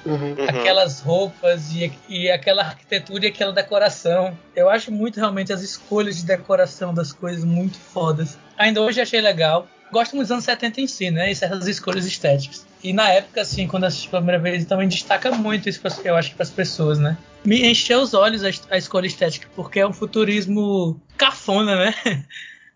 Uhum. 0.05 0.35
uhum. 0.37 0.49
Aquelas 0.49 0.99
roupas 0.99 1.71
e, 1.71 1.91
e 2.09 2.29
aquela 2.29 2.63
arquitetura 2.63 3.25
e 3.25 3.29
aquela 3.29 3.53
decoração. 3.53 4.37
Eu 4.55 4.69
acho 4.69 4.91
muito 4.91 5.17
realmente 5.17 5.53
as 5.53 5.61
escolhas 5.61 6.17
de 6.17 6.25
decoração 6.25 6.93
das 6.93 7.13
coisas 7.13 7.43
muito 7.43 7.79
fodas. 7.79 8.37
Ainda 8.57 8.81
hoje 8.81 9.01
achei 9.01 9.21
legal. 9.21 9.67
Gosto 9.91 10.15
muito 10.15 10.27
dos 10.27 10.31
anos 10.31 10.45
70 10.45 10.81
em 10.81 10.87
si, 10.87 11.11
né? 11.11 11.31
E 11.31 11.35
certas 11.35 11.67
escolhas 11.67 12.05
estéticas. 12.05 12.65
E 12.83 12.91
na 12.91 13.09
época, 13.09 13.41
assim, 13.41 13.65
quando 13.65 13.85
assisti 13.85 14.09
pela 14.09 14.21
primeira 14.21 14.41
vez, 14.41 14.65
também 14.65 14.87
destaca 14.87 15.31
muito 15.31 15.69
isso, 15.69 15.81
eu 16.03 16.15
acho, 16.15 16.35
para 16.35 16.43
as 16.43 16.49
pessoas, 16.49 16.99
né? 16.99 17.17
Me 17.45 17.65
encheu 17.65 18.01
os 18.01 18.13
olhos 18.13 18.43
a, 18.43 18.49
a 18.69 18.77
escolha 18.77 19.07
estética, 19.07 19.47
porque 19.55 19.79
é 19.79 19.87
um 19.87 19.93
futurismo 19.93 20.99
cafona, 21.17 21.75
né? 21.77 21.93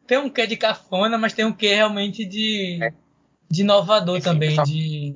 tem 0.07 0.17
um 0.17 0.29
quê 0.29 0.47
de 0.47 0.55
cafona, 0.55 1.17
mas 1.17 1.33
tem 1.33 1.43
um 1.43 1.51
quê 1.51 1.75
realmente 1.75 2.23
de, 2.23 2.79
é. 2.81 2.93
de 3.49 3.61
inovador 3.61 4.21
também, 4.21 4.55
de, 4.63 5.15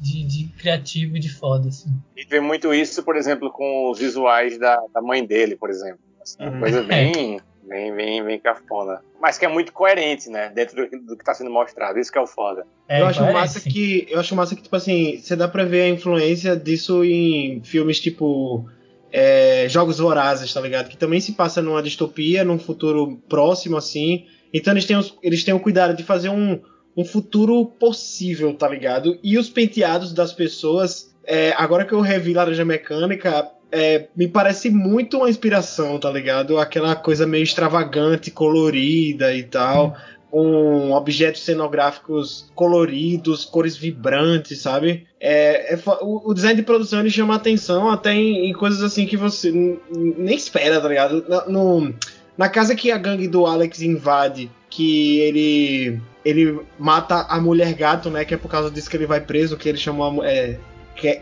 de, 0.00 0.24
de, 0.24 0.44
criativo 0.56 1.16
e 1.16 1.20
de 1.20 1.30
foda, 1.30 1.68
assim. 1.68 1.90
E 2.16 2.24
vê 2.24 2.38
muito 2.38 2.72
isso, 2.72 3.02
por 3.02 3.16
exemplo, 3.16 3.50
com 3.50 3.90
os 3.90 3.98
visuais 3.98 4.56
da, 4.56 4.80
da 4.94 5.02
mãe 5.02 5.26
dele, 5.26 5.56
por 5.56 5.68
exemplo. 5.68 6.00
Assim, 6.22 6.44
uhum. 6.44 6.60
Coisa 6.60 6.82
bem... 6.84 7.38
É 7.38 7.48
Bem, 7.68 7.94
bem, 7.94 8.24
bem 8.24 8.40
cafona. 8.40 9.02
Mas 9.20 9.36
que 9.36 9.44
é 9.44 9.48
muito 9.48 9.72
coerente, 9.74 10.30
né? 10.30 10.48
Dentro 10.48 10.88
do, 10.88 11.06
do 11.08 11.16
que 11.16 11.24
tá 11.24 11.34
sendo 11.34 11.50
mostrado. 11.50 11.98
Isso 11.98 12.10
que 12.10 12.16
é 12.16 12.20
o 12.20 12.26
foda. 12.26 12.66
É, 12.88 13.02
eu 13.02 13.06
acho 13.06 13.22
massa 13.22 13.60
que. 13.60 14.06
Eu 14.08 14.18
acho 14.18 14.34
massa 14.34 14.56
que, 14.56 14.62
tipo 14.62 14.74
assim, 14.74 15.18
você 15.18 15.36
dá 15.36 15.46
pra 15.46 15.64
ver 15.64 15.82
a 15.82 15.88
influência 15.88 16.56
disso 16.56 17.04
em 17.04 17.62
filmes 17.62 18.00
tipo. 18.00 18.66
É, 19.12 19.66
Jogos 19.68 19.98
Vorazes, 19.98 20.52
tá 20.52 20.60
ligado? 20.60 20.88
Que 20.88 20.96
também 20.96 21.20
se 21.20 21.32
passa 21.32 21.60
numa 21.60 21.82
distopia, 21.82 22.44
num 22.44 22.58
futuro 22.58 23.18
próximo, 23.28 23.76
assim. 23.76 24.26
Então 24.52 24.72
eles 24.72 24.86
têm, 24.86 24.96
os, 24.96 25.16
eles 25.22 25.44
têm 25.44 25.54
o 25.54 25.60
cuidado 25.60 25.94
de 25.94 26.02
fazer 26.02 26.30
um, 26.30 26.60
um 26.96 27.04
futuro 27.04 27.66
possível, 27.66 28.54
tá 28.54 28.68
ligado? 28.68 29.18
E 29.22 29.36
os 29.36 29.50
penteados 29.50 30.12
das 30.12 30.32
pessoas. 30.32 31.14
É, 31.24 31.52
agora 31.58 31.84
que 31.84 31.92
eu 31.92 32.00
revi 32.00 32.32
Laranja 32.32 32.64
Mecânica, 32.64 33.50
é, 33.70 34.08
me 34.16 34.26
parece 34.26 34.70
muito 34.70 35.18
uma 35.18 35.30
inspiração, 35.30 35.98
tá 35.98 36.10
ligado? 36.10 36.58
Aquela 36.58 36.96
coisa 36.96 37.26
meio 37.26 37.42
extravagante, 37.42 38.30
colorida 38.30 39.34
e 39.34 39.42
tal, 39.42 39.96
com 40.30 40.92
objetos 40.92 41.42
cenográficos 41.42 42.50
coloridos, 42.54 43.44
cores 43.44 43.76
vibrantes, 43.76 44.60
sabe? 44.60 45.06
É, 45.20 45.74
é 45.74 45.78
o, 46.00 46.30
o, 46.30 46.34
design 46.34 46.56
de 46.56 46.62
produção 46.62 47.00
ele 47.00 47.10
chama 47.10 47.34
atenção 47.34 47.88
até 47.88 48.14
em, 48.14 48.48
em 48.48 48.52
coisas 48.52 48.82
assim 48.82 49.06
que 49.06 49.16
você 49.16 49.50
nem 49.90 50.36
espera, 50.36 50.80
tá 50.80 50.88
ligado? 50.88 51.24
No, 51.48 51.94
na 52.36 52.48
casa 52.48 52.74
que 52.74 52.90
a 52.90 52.98
gangue 52.98 53.28
do 53.28 53.46
Alex 53.46 53.82
invade, 53.82 54.50
que 54.70 55.20
ele 55.20 56.00
ele 56.24 56.60
mata 56.78 57.26
a 57.28 57.40
mulher 57.40 57.72
gato, 57.74 58.10
né? 58.10 58.24
Que 58.24 58.34
é 58.34 58.36
por 58.36 58.50
causa 58.50 58.70
disso 58.70 58.90
que 58.90 58.96
ele 58.96 59.06
vai 59.06 59.20
preso, 59.20 59.56
que 59.56 59.68
ele 59.68 59.78
chamou 59.78 60.22
é, 60.22 60.58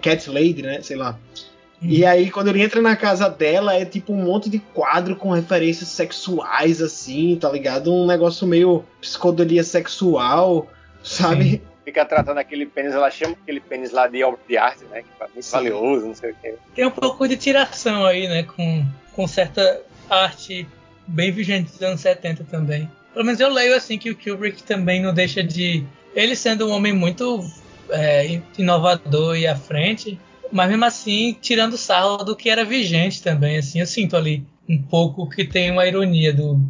Cat 0.02 0.28
Lady, 0.28 0.62
né? 0.62 0.80
Sei 0.82 0.96
lá. 0.96 1.18
E 1.88 2.04
aí, 2.04 2.30
quando 2.30 2.48
ele 2.48 2.62
entra 2.62 2.80
na 2.82 2.96
casa 2.96 3.28
dela, 3.28 3.74
é 3.74 3.84
tipo 3.84 4.12
um 4.12 4.24
monte 4.24 4.50
de 4.50 4.58
quadro 4.58 5.16
com 5.16 5.30
referências 5.30 5.88
sexuais, 5.88 6.82
assim, 6.82 7.36
tá 7.40 7.50
ligado? 7.50 7.92
Um 7.92 8.06
negócio 8.06 8.46
meio 8.46 8.84
psicodelia 9.00 9.62
sexual, 9.62 10.68
sabe? 11.02 11.50
Sim. 11.50 11.60
Fica 11.84 12.04
tratando 12.04 12.38
aquele 12.38 12.66
pênis, 12.66 12.92
ela 12.92 13.10
chama 13.10 13.36
aquele 13.40 13.60
pênis 13.60 13.92
lá 13.92 14.08
de 14.08 14.22
obra 14.24 14.40
de 14.48 14.56
arte, 14.56 14.84
né? 14.90 15.02
Que 15.02 15.22
é 15.22 15.28
muito 15.28 15.44
Sim. 15.44 15.52
valioso, 15.52 16.06
não 16.06 16.14
sei 16.14 16.32
o 16.32 16.36
quê. 16.42 16.54
Tem 16.74 16.84
um 16.84 16.90
pouco 16.90 17.28
de 17.28 17.36
tiração 17.36 18.04
aí, 18.04 18.26
né? 18.26 18.42
Com, 18.42 18.84
com 19.12 19.26
certa 19.28 19.82
arte 20.10 20.66
bem 21.06 21.30
vigente 21.30 21.70
dos 21.70 21.82
anos 21.82 22.00
70 22.00 22.44
também. 22.50 22.90
Pelo 23.12 23.24
menos 23.24 23.40
eu 23.40 23.48
leio 23.52 23.74
assim 23.74 23.96
que 23.96 24.10
o 24.10 24.16
Kubrick 24.16 24.62
também 24.64 25.00
não 25.00 25.14
deixa 25.14 25.42
de. 25.42 25.84
Ele 26.14 26.34
sendo 26.34 26.66
um 26.66 26.72
homem 26.72 26.92
muito 26.92 27.44
é, 27.90 28.40
inovador 28.58 29.36
e 29.36 29.46
à 29.46 29.54
frente, 29.54 30.18
mas 30.52 30.68
mesmo 30.68 30.84
assim, 30.84 31.36
tirando 31.40 31.76
sarro 31.76 32.18
do 32.18 32.36
que 32.36 32.50
era 32.50 32.64
vigente 32.64 33.22
também, 33.22 33.58
assim, 33.58 33.80
eu 33.80 33.86
sinto 33.86 34.16
ali 34.16 34.46
um 34.68 34.80
pouco 34.82 35.28
que 35.28 35.44
tem 35.44 35.70
uma 35.70 35.86
ironia 35.86 36.32
do 36.32 36.60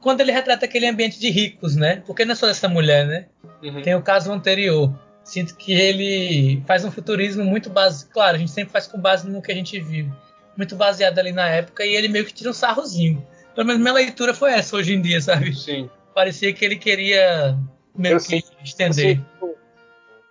quando 0.00 0.22
ele 0.22 0.32
retrata 0.32 0.64
aquele 0.64 0.86
ambiente 0.86 1.20
de 1.20 1.30
ricos, 1.30 1.76
né? 1.76 2.02
Porque 2.06 2.24
não 2.24 2.32
é 2.32 2.34
só 2.34 2.48
essa 2.48 2.68
mulher, 2.68 3.06
né? 3.06 3.26
Uhum. 3.62 3.82
Tem 3.82 3.94
o 3.94 4.02
caso 4.02 4.32
anterior. 4.32 4.92
Sinto 5.22 5.54
que 5.54 5.72
ele 5.72 6.62
faz 6.66 6.84
um 6.84 6.90
futurismo 6.90 7.44
muito 7.44 7.68
baseado. 7.68 8.10
Claro, 8.10 8.36
a 8.36 8.38
gente 8.38 8.50
sempre 8.50 8.72
faz 8.72 8.86
com 8.86 8.98
base 8.98 9.28
no 9.28 9.42
que 9.42 9.52
a 9.52 9.54
gente 9.54 9.78
vive. 9.78 10.10
Muito 10.56 10.74
baseado 10.74 11.18
ali 11.18 11.32
na 11.32 11.46
época 11.48 11.84
e 11.84 11.94
ele 11.94 12.08
meio 12.08 12.24
que 12.24 12.32
tira 12.32 12.50
um 12.50 12.54
sarrozinho. 12.54 13.24
Pelo 13.54 13.66
menos 13.66 13.82
minha 13.82 13.92
leitura 13.92 14.32
foi 14.32 14.52
essa 14.52 14.74
hoje 14.74 14.94
em 14.94 15.02
dia, 15.02 15.20
sabe? 15.20 15.54
Sim. 15.54 15.90
Parecia 16.14 16.52
que 16.52 16.64
ele 16.64 16.76
queria 16.76 17.56
meio 17.94 18.14
eu 18.14 18.18
que 18.18 18.24
sinto, 18.24 18.50
estender. 18.64 19.20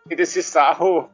E 0.09 0.15
desse 0.15 0.41
sarro 0.41 1.09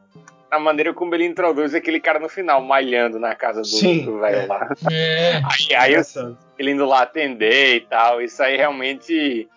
a 0.50 0.58
maneira 0.58 0.92
como 0.94 1.14
ele 1.14 1.24
introduz 1.24 1.74
aquele 1.74 2.00
cara 2.00 2.18
no 2.18 2.28
final, 2.28 2.62
malhando 2.62 3.18
na 3.18 3.34
casa 3.34 3.62
do 3.62 4.20
velho 4.20 4.46
lá. 4.46 4.68
É. 4.90 5.36
Aí, 5.36 5.74
aí 5.76 5.94
eu, 5.94 6.36
ele 6.58 6.70
indo 6.72 6.84
lá 6.84 7.02
atender 7.02 7.76
e 7.76 7.80
tal, 7.80 8.20
isso 8.20 8.42
aí 8.42 8.56
realmente. 8.56 9.48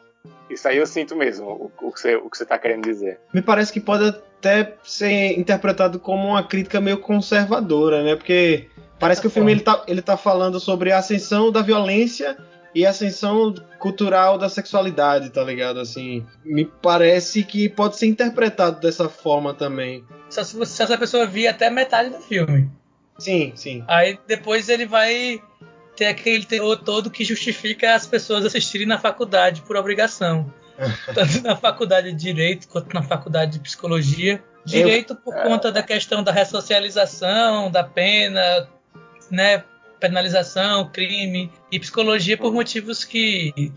Isso 0.50 0.68
aí 0.68 0.78
eu 0.78 0.88
sinto 0.88 1.16
mesmo, 1.16 1.46
o, 1.48 1.88
o, 1.88 1.92
que, 1.92 2.00
você, 2.00 2.16
o 2.16 2.30
que 2.30 2.38
você 2.38 2.46
tá 2.46 2.58
querendo 2.58 2.84
dizer. 2.84 3.20
Me 3.32 3.42
parece 3.42 3.72
que 3.72 3.80
pode 3.80 4.08
até 4.08 4.74
ser 4.84 5.38
interpretado 5.38 6.00
como 6.00 6.30
uma 6.30 6.44
crítica 6.44 6.82
meio 6.82 6.98
conservadora, 6.98 8.04
né? 8.04 8.16
Porque 8.16 8.68
parece 9.00 9.22
que 9.22 9.28
o 9.28 9.30
filme 9.30 9.52
ele 9.52 9.62
tá, 9.62 9.84
ele 9.88 10.02
tá 10.02 10.18
falando 10.18 10.60
sobre 10.60 10.92
a 10.92 10.98
ascensão 10.98 11.52
da 11.52 11.62
violência 11.62 12.36
e 12.74 12.86
a 12.86 12.90
ascensão 12.90 13.54
cultural 13.80 14.38
da 14.38 14.50
sexualidade, 14.50 15.30
tá 15.30 15.44
ligado? 15.44 15.80
Assim, 15.80 16.26
me 16.44 16.66
parece 16.66 17.44
que 17.44 17.68
pode 17.68 17.98
ser 17.98 18.08
interpretado 18.08 18.80
dessa 18.80 19.10
forma 19.10 19.54
também. 19.54 20.04
Só 20.30 20.44
se, 20.44 20.56
você, 20.56 20.76
se 20.76 20.84
essa 20.84 20.98
pessoa 20.98 21.26
vir 21.26 21.48
até 21.48 21.70
metade 21.70 22.10
do 22.10 22.20
filme. 22.20 22.70
Sim, 23.18 23.52
sim. 23.56 23.84
Aí 23.88 24.18
depois 24.28 24.70
ele 24.70 24.86
vai 24.86 25.42
ter 25.96 26.06
aquele 26.06 26.46
teor 26.46 26.78
todo 26.78 27.10
que 27.10 27.26
justifica 27.26 27.94
as 27.94 28.06
pessoas 28.08 28.46
assistirem 28.46 28.88
na 28.88 28.98
faculdade 28.98 29.62
por 29.64 29.76
obrigação. 29.76 30.52
Tanto 31.14 31.42
na 31.42 31.56
faculdade 31.56 32.12
de 32.12 32.18
Direito 32.18 32.68
quanto 32.70 32.94
na 32.94 33.02
faculdade 33.02 33.54
de 33.54 33.60
Psicologia. 33.60 34.42
Direito 34.64 35.16
por 35.16 35.36
conta 35.36 35.72
da 35.72 35.82
questão 35.82 36.24
da 36.24 36.32
ressocialização, 36.32 37.72
da 37.72 37.84
pena, 37.84 38.68
né? 39.32 39.64
Penalização, 40.00 40.90
crime. 40.90 41.52
E 41.72 41.80
Psicologia 41.80 42.38
por 42.38 42.54
motivos 42.54 43.04
que 43.04 43.72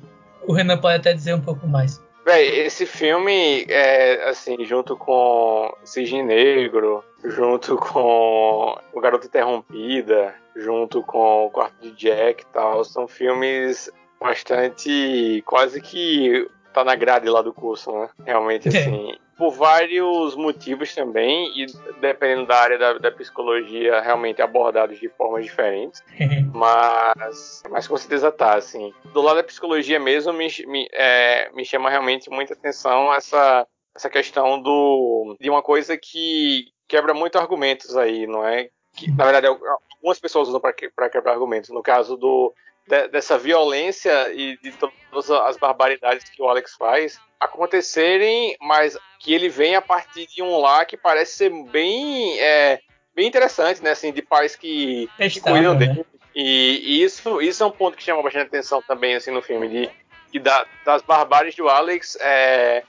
o 0.46 0.52
Renan 0.52 0.78
pode 0.78 0.96
até 0.96 1.12
dizer 1.12 1.34
um 1.34 1.40
pouco 1.40 1.66
mais. 1.66 2.00
Véi, 2.24 2.60
esse 2.60 2.86
filme, 2.86 3.64
é, 3.68 4.28
assim, 4.28 4.64
junto 4.64 4.96
com 4.96 5.76
Cisne 5.84 6.22
Negro, 6.22 7.04
junto 7.24 7.76
com 7.76 8.78
O 8.92 9.00
Garoto 9.00 9.26
Interrompida, 9.26 10.34
junto 10.54 11.02
com 11.02 11.46
O 11.46 11.50
Quarto 11.50 11.80
de 11.80 11.90
Jack 11.92 12.42
e 12.42 12.46
tal, 12.46 12.84
são 12.84 13.08
filmes 13.08 13.90
bastante. 14.20 15.42
quase 15.44 15.80
que 15.80 16.48
tá 16.72 16.84
na 16.84 16.94
grade 16.94 17.28
lá 17.28 17.42
do 17.42 17.52
curso, 17.52 17.92
né? 17.92 18.08
Realmente, 18.24 18.68
é. 18.68 19.18
Por 19.42 19.50
vários 19.50 20.36
motivos 20.36 20.94
também, 20.94 21.50
e 21.60 21.66
dependendo 22.00 22.46
da 22.46 22.60
área 22.60 22.78
da, 22.78 22.92
da 22.92 23.10
psicologia, 23.10 24.00
realmente 24.00 24.40
abordados 24.40 25.00
de 25.00 25.08
formas 25.08 25.44
diferentes. 25.44 26.00
mas, 26.54 27.60
mas 27.68 27.88
com 27.88 27.96
certeza 27.96 28.30
tá, 28.30 28.54
assim. 28.54 28.94
Do 29.12 29.20
lado 29.20 29.38
da 29.38 29.42
psicologia 29.42 29.98
mesmo, 29.98 30.32
me, 30.32 30.46
me, 30.68 30.88
é, 30.92 31.50
me 31.54 31.64
chama 31.64 31.90
realmente 31.90 32.30
muita 32.30 32.54
atenção 32.54 33.12
essa, 33.12 33.66
essa 33.96 34.08
questão 34.08 34.62
do, 34.62 35.36
de 35.40 35.50
uma 35.50 35.60
coisa 35.60 35.98
que 35.98 36.66
quebra 36.86 37.12
muito 37.12 37.36
argumentos 37.36 37.96
aí, 37.96 38.28
não 38.28 38.46
é? 38.46 38.68
Que, 38.94 39.10
na 39.10 39.24
verdade, 39.24 39.48
algumas 39.48 40.20
pessoas 40.20 40.46
usam 40.46 40.60
para 40.60 40.72
quebrar 41.10 41.32
argumentos. 41.32 41.70
No 41.70 41.82
caso 41.82 42.16
do, 42.16 42.54
de, 42.86 43.08
dessa 43.08 43.38
violência 43.38 44.32
e 44.32 44.56
de 44.58 44.72
todas 44.72 45.30
as 45.30 45.56
barbaridades 45.56 46.28
que 46.28 46.42
o 46.42 46.48
Alex 46.48 46.74
faz 46.74 47.20
acontecerem, 47.38 48.56
mas 48.60 48.96
que 49.18 49.34
ele 49.34 49.48
vem 49.48 49.74
a 49.74 49.82
partir 49.82 50.26
de 50.28 50.42
um 50.42 50.58
lá 50.58 50.84
que 50.84 50.96
parece 50.96 51.36
ser 51.36 51.50
bem 51.64 52.38
é, 52.38 52.80
bem 53.14 53.26
interessante, 53.26 53.82
né? 53.82 53.90
Assim, 53.90 54.12
de 54.12 54.22
pais 54.22 54.56
que, 54.56 55.08
que 55.18 55.40
cuidam 55.40 55.74
né? 55.74 55.86
dele. 55.86 56.06
E, 56.34 56.80
e, 56.84 57.02
isso, 57.02 57.42
isso 57.42 57.62
é 57.62 57.66
um 57.66 57.70
ponto 57.70 57.96
que 57.96 58.02
chama 58.02 58.22
bastante 58.22 58.46
atenção 58.46 58.80
também, 58.82 59.14
assim, 59.14 59.30
no 59.30 59.42
filme, 59.42 59.68
de, 59.68 59.90
de 60.32 60.38
da, 60.38 60.64
das 60.84 61.02
barbáries 61.02 61.54
do 61.54 61.68
Alex 61.68 62.16
é, 62.20 62.84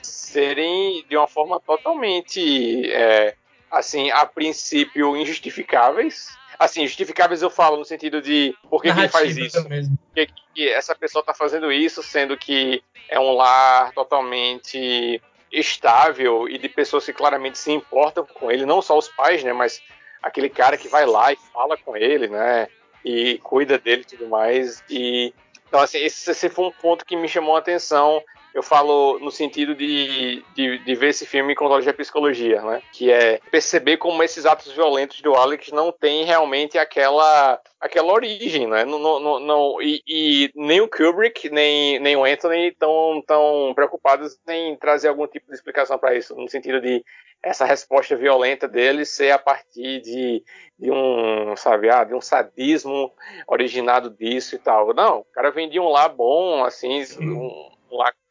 serem 0.00 1.04
de 1.08 1.16
uma 1.16 1.26
forma 1.26 1.60
totalmente, 1.60 2.90
é, 2.90 3.34
assim, 3.70 4.10
a 4.10 4.24
princípio 4.24 5.16
injustificáveis. 5.16 6.37
Assim, 6.58 6.86
justificáveis 6.86 7.40
eu 7.40 7.50
falo 7.50 7.76
no 7.76 7.84
sentido 7.84 8.20
de 8.20 8.54
por 8.68 8.82
que, 8.82 8.92
que 8.92 8.98
ele 8.98 9.08
faz 9.08 9.36
isso. 9.36 9.68
Mesmo. 9.68 9.96
Que, 10.14 10.26
que 10.54 10.68
essa 10.68 10.94
pessoa 10.94 11.20
está 11.20 11.32
fazendo 11.32 11.70
isso, 11.70 12.02
sendo 12.02 12.36
que 12.36 12.82
é 13.08 13.18
um 13.18 13.32
lar 13.32 13.92
totalmente 13.92 15.22
estável 15.52 16.48
e 16.48 16.58
de 16.58 16.68
pessoas 16.68 17.04
que 17.04 17.12
claramente 17.12 17.58
se 17.58 17.70
importam 17.72 18.26
com 18.26 18.50
ele, 18.50 18.66
não 18.66 18.82
só 18.82 18.98
os 18.98 19.08
pais, 19.08 19.42
né, 19.42 19.52
mas 19.52 19.80
aquele 20.22 20.48
cara 20.48 20.76
que 20.76 20.88
vai 20.88 21.06
lá 21.06 21.32
e 21.32 21.38
fala 21.52 21.76
com 21.76 21.96
ele, 21.96 22.28
né, 22.28 22.68
e 23.04 23.38
cuida 23.38 23.78
dele 23.78 24.02
e 24.02 24.16
tudo 24.16 24.28
mais. 24.28 24.82
E 24.90 25.32
então 25.68 25.80
assim, 25.80 25.98
esse, 25.98 26.30
esse 26.30 26.48
foi 26.48 26.66
um 26.66 26.72
ponto 26.72 27.04
que 27.04 27.16
me 27.16 27.28
chamou 27.28 27.56
a 27.56 27.60
atenção 27.60 28.22
eu 28.54 28.62
falo 28.62 29.18
no 29.20 29.30
sentido 29.30 29.74
de, 29.74 30.42
de, 30.54 30.78
de, 30.78 30.94
ver 30.94 31.08
esse 31.08 31.26
filme 31.26 31.54
com 31.54 31.66
olhos 31.66 31.84
de 31.84 31.92
psicologia, 31.92 32.60
né? 32.62 32.82
Que 32.92 33.10
é 33.10 33.40
perceber 33.50 33.98
como 33.98 34.22
esses 34.22 34.46
atos 34.46 34.72
violentos 34.72 35.20
do 35.20 35.34
Alex 35.34 35.70
não 35.70 35.92
têm 35.92 36.24
realmente 36.24 36.78
aquela, 36.78 37.60
aquela 37.80 38.12
origem, 38.12 38.66
né? 38.66 38.84
Não, 38.84 38.98
não, 38.98 39.38
não, 39.38 39.82
e, 39.82 40.02
e, 40.06 40.50
nem 40.54 40.80
o 40.80 40.88
Kubrick, 40.88 41.50
nem, 41.50 41.98
nem 42.00 42.16
o 42.16 42.24
Anthony 42.24 42.68
estão 42.68 43.22
tão 43.26 43.72
preocupados 43.74 44.38
em 44.48 44.76
trazer 44.76 45.08
algum 45.08 45.26
tipo 45.26 45.46
de 45.48 45.54
explicação 45.54 45.98
para 45.98 46.14
isso, 46.14 46.34
no 46.34 46.48
sentido 46.48 46.80
de 46.80 47.04
essa 47.42 47.64
resposta 47.64 48.16
violenta 48.16 48.66
dele 48.66 49.04
ser 49.04 49.30
a 49.30 49.38
partir 49.38 50.00
de, 50.00 50.42
de 50.78 50.90
um, 50.90 51.54
sabe, 51.56 51.88
ah, 51.88 52.02
de 52.02 52.14
um 52.14 52.20
sadismo 52.20 53.12
originado 53.46 54.10
disso 54.10 54.56
e 54.56 54.58
tal. 54.58 54.92
Não, 54.92 55.20
o 55.20 55.24
cara 55.32 55.50
vem 55.50 55.68
de 55.68 55.78
um 55.78 55.88
lá 55.88 56.08
bom, 56.08 56.64
assim, 56.64 57.04
um, 57.20 57.70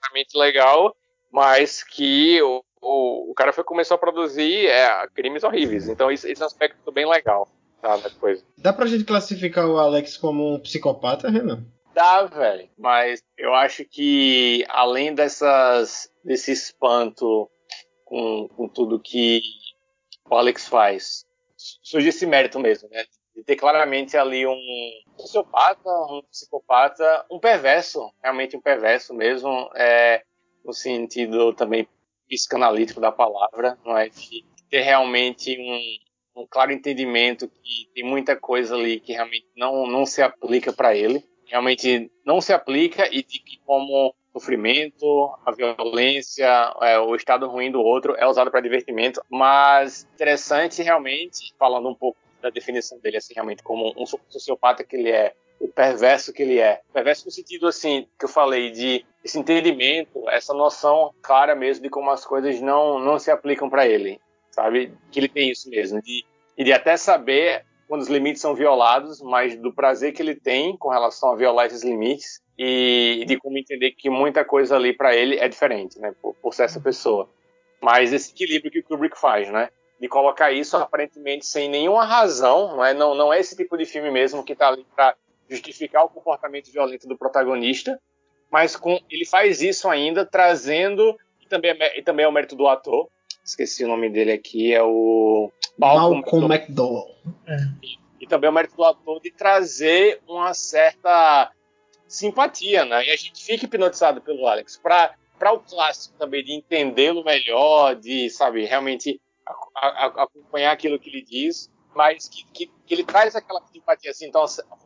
lacramente 0.07 0.37
legal, 0.37 0.95
mas 1.31 1.83
que 1.83 2.41
o, 2.41 2.63
o, 2.81 3.31
o 3.31 3.33
cara 3.33 3.51
foi, 3.51 3.63
começou 3.63 3.95
a 3.95 3.99
produzir 3.99 4.67
é, 4.67 5.07
crimes 5.09 5.43
horríveis. 5.43 5.87
Então 5.87 6.11
esse, 6.11 6.31
esse 6.31 6.43
aspecto 6.43 6.91
bem 6.91 7.07
legal 7.07 7.47
tá. 7.81 7.99
Dá 8.57 8.73
pra 8.73 8.87
gente 8.87 9.03
classificar 9.03 9.67
o 9.67 9.77
Alex 9.77 10.17
como 10.17 10.55
um 10.55 10.59
psicopata, 10.59 11.29
Renan? 11.29 11.65
Dá, 11.93 12.23
velho. 12.23 12.69
Mas 12.77 13.21
eu 13.37 13.53
acho 13.53 13.85
que 13.85 14.65
além 14.69 15.13
dessas 15.13 16.09
desse 16.23 16.51
espanto 16.51 17.49
com, 18.03 18.47
com 18.49 18.67
tudo 18.67 18.99
que 18.99 19.41
o 20.29 20.35
Alex 20.35 20.67
faz, 20.67 21.25
surge 21.55 22.09
esse 22.09 22.25
mérito 22.25 22.59
mesmo, 22.59 22.89
né? 22.89 23.05
De 23.37 23.43
ter 23.43 23.55
claramente 23.55 24.17
ali 24.17 24.47
um 24.47 24.57
sociopata, 25.15 25.87
um 26.09 26.23
psicopata, 26.31 27.23
um 27.29 27.39
perverso, 27.39 28.11
realmente 28.21 28.57
um 28.57 28.61
perverso 28.61 29.13
mesmo, 29.13 29.69
é, 29.75 30.23
no 30.65 30.73
sentido 30.73 31.53
também 31.53 31.87
psicanalítico 32.27 32.99
da 32.99 33.11
palavra, 33.11 33.77
não 33.85 33.95
é? 33.95 34.09
De 34.09 34.43
ter 34.71 34.81
realmente 34.81 35.55
um, 35.55 36.41
um 36.41 36.47
claro 36.49 36.71
entendimento 36.71 37.47
que 37.47 37.87
tem 37.93 38.03
muita 38.03 38.35
coisa 38.35 38.73
ali 38.73 38.99
que 38.99 39.13
realmente 39.13 39.45
não, 39.55 39.85
não 39.85 40.03
se 40.03 40.19
aplica 40.23 40.73
para 40.73 40.95
ele, 40.95 41.23
realmente 41.45 42.11
não 42.25 42.41
se 42.41 42.51
aplica 42.51 43.07
e 43.07 43.21
de 43.21 43.37
que 43.37 43.59
como 43.59 44.15
sofrimento, 44.33 45.31
a 45.45 45.51
violência, 45.51 46.73
é, 46.81 46.99
o 46.99 47.15
estado 47.15 47.47
ruim 47.47 47.71
do 47.71 47.81
outro 47.81 48.15
é 48.17 48.25
usado 48.25 48.49
para 48.49 48.61
divertimento, 48.61 49.21
mas 49.29 50.07
interessante 50.15 50.81
realmente, 50.81 51.53
falando 51.57 51.87
um 51.87 51.95
pouco 51.95 52.17
da 52.41 52.49
definição 52.49 52.99
dele, 52.99 53.17
assim, 53.17 53.33
realmente, 53.33 53.63
como 53.63 53.93
um 53.97 54.05
sociopata 54.05 54.83
que 54.83 54.95
ele 54.95 55.09
é, 55.09 55.33
o 55.59 55.67
perverso 55.67 56.33
que 56.33 56.43
ele 56.43 56.59
é. 56.59 56.81
Perverso 56.93 57.25
no 57.25 57.31
sentido, 57.31 57.67
assim, 57.67 58.07
que 58.17 58.25
eu 58.25 58.29
falei, 58.29 58.71
de 58.71 59.05
esse 59.23 59.39
entendimento, 59.39 60.29
essa 60.29 60.53
noção 60.53 61.13
clara 61.21 61.55
mesmo 61.55 61.83
de 61.83 61.89
como 61.89 62.09
as 62.11 62.25
coisas 62.25 62.61
não, 62.61 62.99
não 62.99 63.17
se 63.19 63.31
aplicam 63.31 63.69
para 63.69 63.87
ele, 63.87 64.19
sabe? 64.51 64.93
Que 65.11 65.19
ele 65.19 65.29
tem 65.29 65.49
isso 65.49 65.69
mesmo, 65.69 66.01
de, 66.01 66.23
e 66.57 66.63
de 66.63 66.73
até 66.73 66.95
saber 66.95 67.65
quando 67.87 68.01
os 68.01 68.09
limites 68.09 68.41
são 68.41 68.53
violados, 68.53 69.21
mas 69.21 69.55
do 69.55 69.73
prazer 69.73 70.13
que 70.13 70.21
ele 70.21 70.35
tem 70.35 70.75
com 70.77 70.89
relação 70.89 71.31
a 71.31 71.35
violar 71.35 71.67
esses 71.67 71.83
limites 71.83 72.41
e 72.57 73.23
de 73.25 73.37
como 73.37 73.57
entender 73.57 73.91
que 73.91 74.09
muita 74.09 74.43
coisa 74.43 74.75
ali 74.75 74.91
para 74.91 75.15
ele 75.15 75.37
é 75.37 75.47
diferente, 75.47 75.99
né? 75.99 76.13
Por, 76.21 76.33
por 76.35 76.53
ser 76.53 76.63
essa 76.63 76.79
pessoa. 76.79 77.29
Mas 77.81 78.11
esse 78.11 78.31
equilíbrio 78.31 78.71
que 78.71 78.79
o 78.79 78.83
Kubrick 78.83 79.17
faz, 79.17 79.49
né? 79.49 79.69
De 79.99 80.07
colocar 80.07 80.51
isso 80.51 80.77
aparentemente 80.77 81.45
sem 81.45 81.69
nenhuma 81.69 82.05
razão, 82.05 82.75
não 82.75 82.85
é, 82.85 82.93
não, 82.93 83.15
não 83.15 83.33
é 83.33 83.39
esse 83.39 83.55
tipo 83.55 83.77
de 83.77 83.85
filme 83.85 84.11
mesmo 84.11 84.43
que 84.43 84.53
está 84.53 84.67
ali 84.67 84.85
para 84.95 85.15
justificar 85.49 86.03
o 86.03 86.09
comportamento 86.09 86.71
violento 86.71 87.07
do 87.07 87.17
protagonista, 87.17 87.99
mas 88.51 88.75
com, 88.75 88.99
ele 89.09 89.25
faz 89.25 89.61
isso 89.61 89.89
ainda 89.89 90.25
trazendo 90.25 91.17
e 91.41 91.47
também, 91.47 91.71
é, 91.71 91.99
e 91.99 92.01
também 92.01 92.25
é 92.25 92.27
o 92.27 92.31
mérito 92.31 92.55
do 92.55 92.67
ator. 92.67 93.07
Esqueci 93.43 93.83
o 93.83 93.87
nome 93.87 94.09
dele 94.09 94.31
aqui, 94.31 94.73
é 94.73 94.83
o 94.83 95.51
Malcolm, 95.77 96.21
Malcolm 96.21 96.53
McDowell. 96.53 97.15
É. 97.47 97.57
E, 97.81 97.97
e, 98.21 98.27
também 98.27 98.47
é 98.47 98.51
o 98.51 98.53
mérito 98.53 98.75
do 98.75 98.83
ator 98.83 99.21
de 99.21 99.31
trazer 99.31 100.21
uma 100.27 100.53
certa 100.53 101.51
simpatia, 102.07 102.85
né? 102.85 103.05
E 103.05 103.09
a 103.09 103.15
gente 103.15 103.43
fica 103.43 103.65
hipnotizado 103.65 104.21
pelo 104.21 104.47
Alex 104.47 104.77
para 104.77 105.15
para 105.37 105.53
o 105.53 105.59
clássico 105.59 106.17
também 106.17 106.43
de 106.43 106.51
entendê-lo 106.51 107.23
melhor, 107.23 107.95
de 107.95 108.27
sabe 108.29 108.65
realmente 108.65 109.21
a, 109.75 109.87
a, 109.87 110.05
acompanhar 110.23 110.71
aquilo 110.71 110.99
que 110.99 111.09
ele 111.09 111.21
diz, 111.21 111.71
mas 111.95 112.27
que, 112.29 112.45
que, 112.53 112.71
que, 112.85 112.93
ele 112.93 113.03
traz 113.03 113.35
aquela 113.35 113.61
simpatia, 113.67 114.11
assim, 114.11 114.27
então 114.27 114.45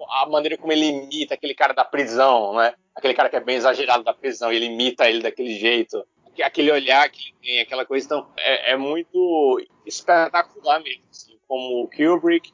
a 0.10 0.30
maneira 0.30 0.58
como 0.58 0.72
ele 0.72 0.86
imita 0.86 1.34
aquele 1.34 1.54
cara 1.54 1.74
da 1.74 1.84
prisão, 1.84 2.56
né? 2.56 2.74
Aquele 2.96 3.14
cara 3.14 3.30
que 3.30 3.36
é 3.36 3.40
bem 3.40 3.58
exagerado 3.58 4.04
da 4.04 4.14
prisão, 4.14 4.52
ele 4.52 4.66
imita 4.66 5.10
ele 5.10 5.22
daquele 5.22 5.54
jeito, 5.58 6.06
aquele 6.42 6.72
olhar 6.72 7.10
que 7.10 7.20
ele 7.22 7.36
tem, 7.42 7.62
aquela 7.62 7.86
coisa, 7.86 8.06
então 8.06 8.30
é, 8.38 8.72
é 8.72 8.78
muito 8.78 9.62
espetacular 9.86 10.82
mesmo, 10.82 11.04
assim, 11.10 11.38
como 11.48 11.84
o 11.84 11.90
Kubrick 11.90 12.52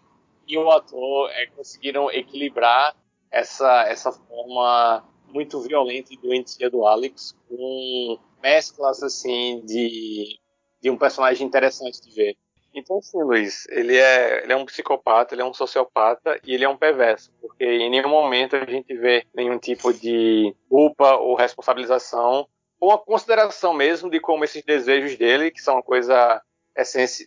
e 0.48 0.58
o 0.58 0.72
ator 0.72 1.30
é, 1.32 1.46
conseguiram 1.48 2.10
equilibrar 2.12 2.96
essa, 3.30 3.84
essa 3.88 4.12
forma 4.12 5.06
muito 5.28 5.60
violenta 5.62 6.14
e 6.14 6.18
doentia 6.18 6.70
do 6.70 6.86
Alex 6.86 7.36
com 7.48 8.18
mesclas 8.42 9.04
assim 9.04 9.62
de 9.66 10.40
de 10.82 10.90
um 10.90 10.98
personagem 10.98 11.46
interessante 11.46 12.02
de 12.02 12.14
ver. 12.14 12.38
Então, 12.74 13.02
sim, 13.02 13.22
Luiz, 13.24 13.68
ele 13.70 13.98
é, 13.98 14.44
ele 14.44 14.54
é 14.54 14.56
um 14.56 14.66
psicopata, 14.66 15.34
ele 15.34 15.42
é 15.42 15.46
um 15.46 15.54
sociopata 15.54 16.40
e 16.46 16.54
ele 16.54 16.64
é 16.64 16.70
um 16.70 16.78
perverso, 16.78 17.34
porque 17.42 17.66
em 17.66 17.90
nenhum 17.90 18.10
momento 18.10 18.56
a 18.56 18.66
gente 18.66 18.96
vê 18.96 19.26
nenhum 19.34 19.58
tipo 19.58 19.92
de 19.92 20.56
culpa 20.70 21.16
ou 21.16 21.36
responsabilização, 21.36 22.48
ou 22.80 22.92
a 22.92 23.00
consideração 23.00 23.74
mesmo 23.74 24.12
de 24.12 24.20
como 24.20 24.44
esses 24.44 24.64
desejos 24.64 25.18
dele, 25.18 25.50
que 25.50 25.62
são 25.62 25.82
coisa 25.82 26.42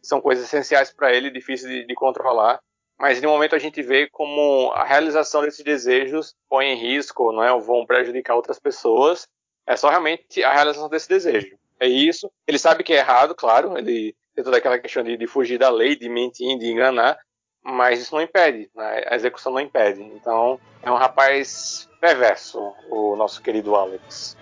são 0.05 0.21
coisas 0.21 0.45
essenciais 0.45 0.93
para 0.93 1.13
ele, 1.13 1.29
difíceis 1.29 1.69
de, 1.69 1.85
de 1.85 1.95
controlar, 1.97 2.61
mas 2.97 3.19
em 3.19 3.23
nenhum 3.23 3.33
momento 3.33 3.57
a 3.57 3.59
gente 3.59 3.83
vê 3.83 4.09
como 4.09 4.71
a 4.73 4.85
realização 4.85 5.43
desses 5.43 5.65
desejos 5.65 6.37
põe 6.49 6.67
em 6.67 6.77
risco, 6.77 7.33
não 7.33 7.43
é, 7.43 7.53
ou 7.53 7.61
vão 7.61 7.85
prejudicar 7.85 8.37
outras 8.37 8.61
pessoas, 8.61 9.27
é 9.67 9.75
só 9.75 9.89
realmente 9.89 10.45
a 10.45 10.53
realização 10.53 10.89
desse 10.89 11.09
desejo 11.09 11.59
é 11.81 11.89
isso. 11.89 12.31
Ele 12.47 12.59
sabe 12.59 12.85
que 12.85 12.93
é 12.93 12.99
errado, 12.99 13.35
claro, 13.35 13.77
ele 13.77 14.15
tem 14.35 14.45
toda 14.45 14.59
aquela 14.59 14.79
questão 14.79 15.03
de, 15.03 15.17
de 15.17 15.27
fugir 15.27 15.59
da 15.59 15.71
lei, 15.71 15.97
de 15.97 16.09
mentir, 16.09 16.59
de 16.59 16.71
enganar, 16.71 17.19
mas 17.65 18.01
isso 18.01 18.15
não 18.15 18.23
impede, 18.23 18.71
né? 18.75 19.05
a 19.07 19.17
execução 19.17 19.53
não 19.53 19.61
impede. 19.61 20.03
Então, 20.03 20.61
é 20.83 20.91
um 20.91 20.97
rapaz 20.97 21.89
perverso, 22.01 22.61
o 22.91 23.17
nosso 23.17 23.43
querido 23.43 23.75
Alex. 23.75 24.37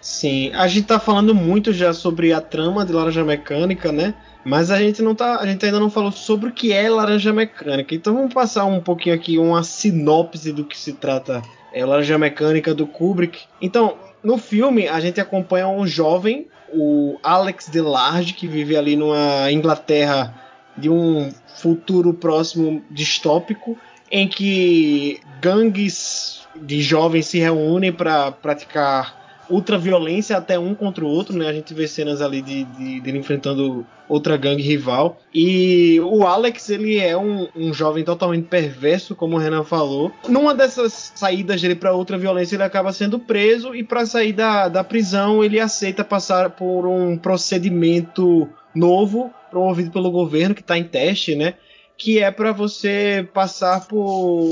Sim, 0.00 0.52
a 0.54 0.66
gente 0.68 0.86
tá 0.86 1.00
falando 1.00 1.34
muito 1.34 1.72
já 1.72 1.92
sobre 1.92 2.32
a 2.32 2.40
trama 2.40 2.86
de 2.86 2.92
Laranja 2.92 3.24
Mecânica, 3.24 3.90
né? 3.90 4.14
Mas 4.44 4.70
a 4.70 4.78
gente 4.78 5.02
não 5.02 5.14
tá, 5.14 5.40
a 5.40 5.46
gente 5.46 5.64
ainda 5.66 5.80
não 5.80 5.90
falou 5.90 6.12
sobre 6.12 6.48
o 6.48 6.52
que 6.52 6.72
é 6.72 6.88
Laranja 6.88 7.32
Mecânica. 7.32 7.94
Então 7.94 8.14
vamos 8.14 8.32
passar 8.32 8.64
um 8.64 8.80
pouquinho 8.80 9.14
aqui 9.14 9.38
uma 9.38 9.62
sinopse 9.64 10.52
do 10.52 10.64
que 10.64 10.78
se 10.78 10.92
trata 10.94 11.42
é 11.72 11.84
Laranja 11.84 12.18
Mecânica 12.18 12.74
do 12.74 12.86
Kubrick. 12.86 13.40
Então, 13.60 13.96
no 14.22 14.38
filme 14.38 14.88
a 14.88 15.00
gente 15.00 15.20
acompanha 15.20 15.68
um 15.68 15.86
jovem 15.86 16.48
o 16.72 17.18
Alex 17.22 17.68
Delarge, 17.68 18.34
que 18.34 18.46
vive 18.46 18.76
ali 18.76 18.96
numa 18.96 19.50
Inglaterra 19.50 20.34
de 20.76 20.88
um 20.90 21.30
futuro 21.56 22.12
próximo 22.14 22.82
distópico, 22.90 23.76
em 24.10 24.28
que 24.28 25.20
gangues 25.40 26.46
de 26.54 26.80
jovens 26.82 27.26
se 27.26 27.38
reúnem 27.38 27.92
para 27.92 28.30
praticar 28.32 29.27
ultraviolência 29.50 30.36
até 30.36 30.58
um 30.58 30.74
contra 30.74 31.04
o 31.04 31.08
outro, 31.08 31.36
né? 31.36 31.48
A 31.48 31.52
gente 31.52 31.72
vê 31.74 31.86
cenas 31.86 32.20
ali 32.20 32.42
de, 32.42 32.64
de, 32.64 33.00
de 33.00 33.08
ele 33.08 33.18
enfrentando 33.18 33.86
outra 34.08 34.36
gangue 34.36 34.62
rival. 34.62 35.20
E 35.34 36.00
o 36.00 36.26
Alex, 36.26 36.70
ele 36.70 36.98
é 36.98 37.16
um, 37.16 37.48
um 37.54 37.72
jovem 37.72 38.04
totalmente 38.04 38.46
perverso, 38.46 39.14
como 39.14 39.36
o 39.36 39.38
Renan 39.38 39.64
falou. 39.64 40.12
Numa 40.28 40.54
dessas 40.54 41.12
saídas 41.14 41.60
dele 41.60 41.74
para 41.74 41.92
outra 41.92 42.16
violência, 42.16 42.56
ele 42.56 42.62
acaba 42.62 42.92
sendo 42.92 43.18
preso 43.18 43.74
e 43.74 43.82
para 43.82 44.06
sair 44.06 44.32
da, 44.32 44.68
da 44.68 44.82
prisão, 44.82 45.44
ele 45.44 45.60
aceita 45.60 46.04
passar 46.04 46.50
por 46.50 46.86
um 46.86 47.16
procedimento 47.16 48.48
novo 48.74 49.32
promovido 49.50 49.90
pelo 49.90 50.10
governo 50.10 50.54
que 50.54 50.60
está 50.60 50.78
em 50.78 50.84
teste, 50.84 51.34
né? 51.34 51.54
Que 51.96 52.20
é 52.20 52.30
para 52.30 52.52
você 52.52 53.28
passar 53.34 53.86
por 53.86 53.98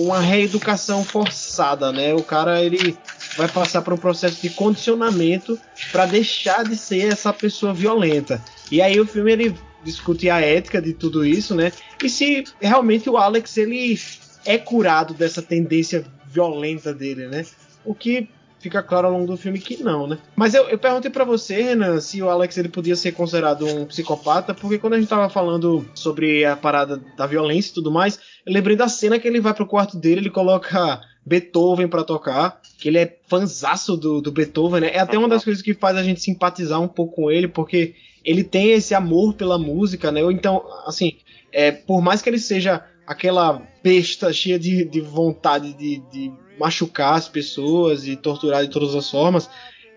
uma 0.04 0.18
reeducação 0.18 1.04
forçada, 1.04 1.92
né? 1.92 2.12
O 2.12 2.22
cara 2.22 2.62
ele 2.62 2.96
vai 3.36 3.48
passar 3.48 3.82
por 3.82 3.92
um 3.92 3.98
processo 3.98 4.40
de 4.40 4.50
condicionamento 4.50 5.58
para 5.92 6.06
deixar 6.06 6.64
de 6.64 6.76
ser 6.76 7.12
essa 7.12 7.32
pessoa 7.32 7.74
violenta. 7.74 8.42
E 8.70 8.80
aí 8.80 8.98
o 8.98 9.06
filme 9.06 9.32
ele 9.32 9.54
discute 9.84 10.28
a 10.28 10.40
ética 10.40 10.82
de 10.82 10.92
tudo 10.92 11.24
isso, 11.24 11.54
né? 11.54 11.72
E 12.02 12.08
se 12.08 12.44
realmente 12.60 13.08
o 13.08 13.16
Alex 13.16 13.56
ele 13.56 13.98
é 14.44 14.58
curado 14.58 15.14
dessa 15.14 15.40
tendência 15.40 16.04
violenta 16.26 16.92
dele, 16.92 17.28
né? 17.28 17.44
O 17.84 17.94
que 17.94 18.28
fica 18.58 18.82
claro 18.82 19.06
ao 19.06 19.12
longo 19.12 19.26
do 19.26 19.36
filme 19.36 19.60
que 19.60 19.82
não, 19.82 20.06
né? 20.06 20.18
Mas 20.34 20.54
eu, 20.54 20.68
eu 20.68 20.78
perguntei 20.78 21.10
para 21.10 21.24
você, 21.24 21.62
Renan, 21.62 22.00
se 22.00 22.20
o 22.20 22.28
Alex 22.28 22.56
ele 22.58 22.68
podia 22.68 22.96
ser 22.96 23.12
considerado 23.12 23.64
um 23.64 23.86
psicopata, 23.86 24.52
porque 24.54 24.78
quando 24.78 24.94
a 24.94 24.98
gente 24.98 25.08
tava 25.08 25.28
falando 25.28 25.88
sobre 25.94 26.44
a 26.44 26.56
parada 26.56 27.00
da 27.16 27.26
violência 27.26 27.70
e 27.70 27.74
tudo 27.74 27.92
mais, 27.92 28.18
eu 28.44 28.52
lembrei 28.52 28.76
da 28.76 28.88
cena 28.88 29.18
que 29.18 29.28
ele 29.28 29.40
vai 29.40 29.54
pro 29.54 29.66
quarto 29.66 29.96
dele, 29.96 30.20
ele 30.20 30.30
coloca 30.30 31.00
Beethoven 31.26 31.88
para 31.88 32.04
tocar, 32.04 32.60
que 32.78 32.88
ele 32.88 32.98
é 32.98 33.18
fanzaço 33.26 33.96
do, 33.96 34.20
do 34.20 34.30
Beethoven, 34.30 34.80
né? 34.80 34.90
É 34.94 35.00
até 35.00 35.18
uma 35.18 35.28
das 35.28 35.42
coisas 35.42 35.60
que 35.60 35.74
faz 35.74 35.96
a 35.96 36.02
gente 36.04 36.20
simpatizar 36.20 36.80
um 36.80 36.86
pouco 36.86 37.16
com 37.16 37.30
ele, 37.30 37.48
porque 37.48 37.96
ele 38.24 38.44
tem 38.44 38.70
esse 38.70 38.94
amor 38.94 39.34
pela 39.34 39.58
música, 39.58 40.12
né? 40.12 40.20
Então, 40.30 40.62
assim, 40.86 41.16
é, 41.52 41.72
por 41.72 42.00
mais 42.00 42.22
que 42.22 42.30
ele 42.30 42.38
seja 42.38 42.84
aquela 43.04 43.60
besta 43.82 44.32
cheia 44.32 44.58
de, 44.58 44.84
de 44.84 45.00
vontade 45.00 45.72
de, 45.72 45.98
de 46.12 46.32
machucar 46.58 47.14
as 47.14 47.28
pessoas 47.28 48.06
e 48.06 48.14
torturar 48.14 48.64
de 48.64 48.70
todas 48.70 48.94
as 48.94 49.10
formas, 49.10 49.50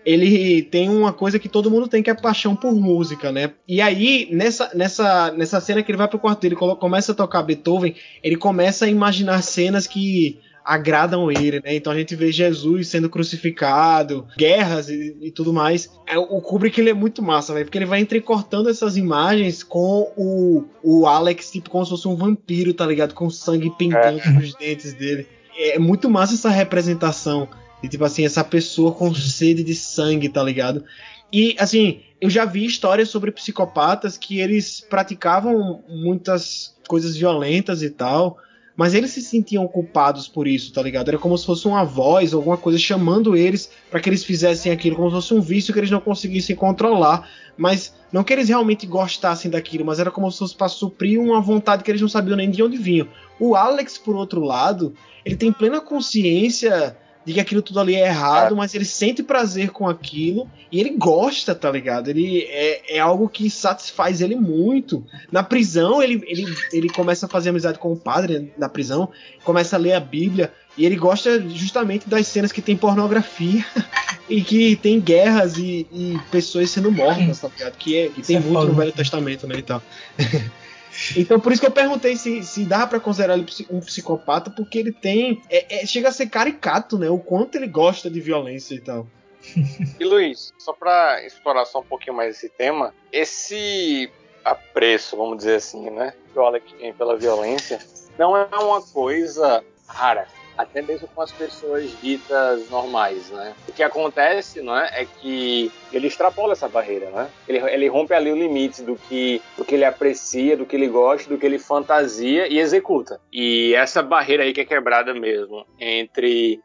ele 0.04 0.62
tem 0.62 0.88
uma 0.88 1.12
coisa 1.12 1.38
que 1.38 1.48
todo 1.48 1.70
mundo 1.70 1.86
tem 1.86 2.02
que 2.02 2.10
é 2.10 2.14
paixão 2.14 2.56
por 2.56 2.72
música, 2.72 3.30
né? 3.30 3.52
E 3.68 3.80
aí, 3.80 4.28
nessa, 4.32 4.70
nessa, 4.74 5.30
nessa 5.32 5.60
cena 5.60 5.82
que 5.82 5.92
ele 5.92 5.98
vai 5.98 6.08
pro 6.08 6.18
quarto 6.18 6.40
dele, 6.40 6.56
começa 6.56 7.12
a 7.12 7.14
tocar 7.14 7.42
Beethoven, 7.42 7.94
ele 8.22 8.36
começa 8.36 8.86
a 8.86 8.88
imaginar 8.88 9.42
cenas 9.42 9.86
que 9.86 10.38
agradam 10.64 11.30
ele, 11.30 11.60
né? 11.60 11.74
Então 11.74 11.92
a 11.92 11.96
gente 11.96 12.14
vê 12.14 12.30
Jesus 12.30 12.88
sendo 12.88 13.08
crucificado, 13.08 14.26
guerras 14.36 14.88
e, 14.88 15.16
e 15.20 15.30
tudo 15.30 15.52
mais. 15.52 15.90
É, 16.06 16.18
o 16.18 16.40
Kubrick 16.40 16.80
ele 16.80 16.90
é 16.90 16.94
muito 16.94 17.22
massa, 17.22 17.52
velho, 17.52 17.66
porque 17.66 17.78
ele 17.78 17.86
vai 17.86 18.00
entrecortando 18.00 18.68
essas 18.68 18.96
imagens 18.96 19.62
com 19.62 20.12
o, 20.16 20.64
o 20.82 21.06
Alex, 21.06 21.50
tipo, 21.50 21.70
como 21.70 21.84
se 21.84 21.90
fosse 21.90 22.08
um 22.08 22.16
vampiro, 22.16 22.74
tá 22.74 22.86
ligado? 22.86 23.14
Com 23.14 23.30
sangue 23.30 23.70
pingando 23.76 24.20
é. 24.20 24.32
dos 24.32 24.54
dentes 24.54 24.92
dele. 24.94 25.26
É 25.56 25.78
muito 25.78 26.08
massa 26.08 26.34
essa 26.34 26.50
representação 26.50 27.48
de, 27.82 27.88
tipo 27.88 28.04
assim, 28.04 28.24
essa 28.24 28.44
pessoa 28.44 28.92
com 28.92 29.14
sede 29.14 29.62
de 29.62 29.74
sangue, 29.74 30.28
tá 30.28 30.42
ligado? 30.42 30.84
E, 31.32 31.54
assim, 31.58 32.00
eu 32.20 32.28
já 32.28 32.44
vi 32.44 32.64
histórias 32.64 33.08
sobre 33.08 33.30
psicopatas 33.30 34.18
que 34.18 34.40
eles 34.40 34.80
praticavam 34.80 35.82
muitas 35.88 36.76
coisas 36.86 37.16
violentas 37.16 37.82
e 37.82 37.90
tal, 37.90 38.36
mas 38.80 38.94
eles 38.94 39.10
se 39.10 39.20
sentiam 39.20 39.68
culpados 39.68 40.26
por 40.26 40.48
isso, 40.48 40.72
tá 40.72 40.80
ligado? 40.80 41.08
Era 41.08 41.18
como 41.18 41.36
se 41.36 41.44
fosse 41.44 41.68
uma 41.68 41.84
voz, 41.84 42.32
alguma 42.32 42.56
coisa 42.56 42.78
chamando 42.78 43.36
eles 43.36 43.70
para 43.90 44.00
que 44.00 44.08
eles 44.08 44.24
fizessem 44.24 44.72
aquilo, 44.72 44.96
como 44.96 45.10
se 45.10 45.16
fosse 45.16 45.34
um 45.34 45.40
vício 45.42 45.70
que 45.74 45.78
eles 45.78 45.90
não 45.90 46.00
conseguissem 46.00 46.56
controlar, 46.56 47.28
mas 47.58 47.94
não 48.10 48.24
que 48.24 48.32
eles 48.32 48.48
realmente 48.48 48.86
gostassem 48.86 49.50
daquilo, 49.50 49.84
mas 49.84 50.00
era 50.00 50.10
como 50.10 50.32
se 50.32 50.38
fosse 50.38 50.56
para 50.56 50.66
suprir 50.68 51.20
uma 51.20 51.42
vontade 51.42 51.84
que 51.84 51.90
eles 51.90 52.00
não 52.00 52.08
sabiam 52.08 52.38
nem 52.38 52.50
de 52.50 52.62
onde 52.62 52.78
vinham. 52.78 53.06
O 53.38 53.54
Alex, 53.54 53.98
por 53.98 54.16
outro 54.16 54.40
lado, 54.40 54.94
ele 55.26 55.36
tem 55.36 55.52
plena 55.52 55.82
consciência 55.82 56.96
de 57.24 57.34
que 57.34 57.40
aquilo 57.40 57.62
tudo 57.62 57.80
ali 57.80 57.94
é 57.94 58.06
errado, 58.06 58.54
é. 58.54 58.56
mas 58.56 58.74
ele 58.74 58.84
sente 58.84 59.22
prazer 59.22 59.70
com 59.70 59.88
aquilo 59.88 60.48
e 60.72 60.80
ele 60.80 60.90
gosta, 60.90 61.54
tá 61.54 61.70
ligado? 61.70 62.08
Ele 62.08 62.42
é, 62.48 62.96
é 62.96 62.98
algo 62.98 63.28
que 63.28 63.50
satisfaz 63.50 64.20
ele 64.20 64.36
muito. 64.36 65.04
Na 65.30 65.42
prisão, 65.42 66.02
ele, 66.02 66.22
ele, 66.26 66.46
ele 66.72 66.88
começa 66.88 67.26
a 67.26 67.28
fazer 67.28 67.50
amizade 67.50 67.78
com 67.78 67.92
o 67.92 67.96
padre 67.96 68.52
na 68.56 68.68
prisão, 68.68 69.10
começa 69.44 69.76
a 69.76 69.78
ler 69.78 69.92
a 69.92 70.00
Bíblia 70.00 70.52
e 70.76 70.86
ele 70.86 70.96
gosta 70.96 71.40
justamente 71.48 72.08
das 72.08 72.26
cenas 72.26 72.52
que 72.52 72.62
tem 72.62 72.76
pornografia 72.76 73.64
e 74.28 74.40
que 74.42 74.76
tem 74.76 75.00
guerras 75.00 75.58
e, 75.58 75.86
e 75.92 76.18
pessoas 76.30 76.70
sendo 76.70 76.90
mortas, 76.90 77.40
tá 77.40 77.48
ligado? 77.48 77.76
Que, 77.76 77.96
é, 77.98 78.08
que 78.08 78.22
tem 78.22 78.36
é 78.36 78.40
muito 78.40 78.66
no 78.66 78.74
Velho 78.74 78.92
Testamento, 78.92 79.46
né, 79.46 79.56
e 79.58 79.62
tal. 79.62 79.82
Então 81.16 81.40
por 81.40 81.52
isso 81.52 81.60
que 81.60 81.66
eu 81.66 81.72
perguntei 81.72 82.16
se, 82.16 82.42
se 82.42 82.64
dá 82.64 82.86
para 82.86 83.00
considerar 83.00 83.34
ele 83.34 83.46
um 83.70 83.80
psicopata, 83.80 84.50
porque 84.50 84.78
ele 84.78 84.92
tem. 84.92 85.42
É, 85.48 85.82
é, 85.82 85.86
chega 85.86 86.08
a 86.08 86.12
ser 86.12 86.28
caricato, 86.28 86.98
né? 86.98 87.08
O 87.08 87.18
quanto 87.18 87.56
ele 87.56 87.66
gosta 87.66 88.10
de 88.10 88.20
violência 88.20 88.74
e 88.74 88.80
tal. 88.80 89.06
E 89.98 90.04
Luiz, 90.04 90.52
só 90.58 90.72
para 90.72 91.24
explorar 91.24 91.64
só 91.64 91.80
um 91.80 91.84
pouquinho 91.84 92.16
mais 92.16 92.36
esse 92.36 92.48
tema, 92.48 92.94
esse 93.12 94.10
apreço, 94.44 95.16
vamos 95.16 95.38
dizer 95.38 95.56
assim, 95.56 95.90
né? 95.90 96.14
Que 96.32 96.38
o 96.38 96.42
Alex 96.42 96.72
tem 96.78 96.92
pela 96.92 97.16
violência, 97.16 97.78
não 98.18 98.36
é 98.36 98.44
uma 98.44 98.82
coisa 98.82 99.64
rara 99.86 100.26
até 100.60 100.82
mesmo 100.82 101.08
com 101.08 101.22
as 101.22 101.32
pessoas 101.32 101.90
ditas 102.00 102.68
normais, 102.70 103.30
né? 103.30 103.54
O 103.68 103.72
que 103.72 103.82
acontece, 103.82 104.60
não 104.60 104.76
é, 104.76 105.02
é 105.02 105.04
que 105.06 105.72
ele 105.92 106.06
extrapola 106.06 106.52
essa 106.52 106.68
barreira, 106.68 107.10
né? 107.10 107.30
Ele, 107.48 107.58
ele 107.58 107.88
rompe 107.88 108.14
ali 108.14 108.30
o 108.30 108.36
limite 108.36 108.82
do 108.82 108.96
que, 108.96 109.40
do 109.56 109.64
que 109.64 109.74
ele 109.74 109.84
aprecia, 109.84 110.56
do 110.56 110.66
que 110.66 110.76
ele 110.76 110.88
gosta, 110.88 111.28
do 111.28 111.38
que 111.38 111.46
ele 111.46 111.58
fantasia 111.58 112.46
e 112.46 112.58
executa. 112.58 113.20
E 113.32 113.74
essa 113.74 114.02
barreira 114.02 114.42
aí 114.42 114.52
que 114.52 114.60
é 114.60 114.64
quebrada 114.64 115.14
mesmo 115.14 115.66
entre 115.78 116.60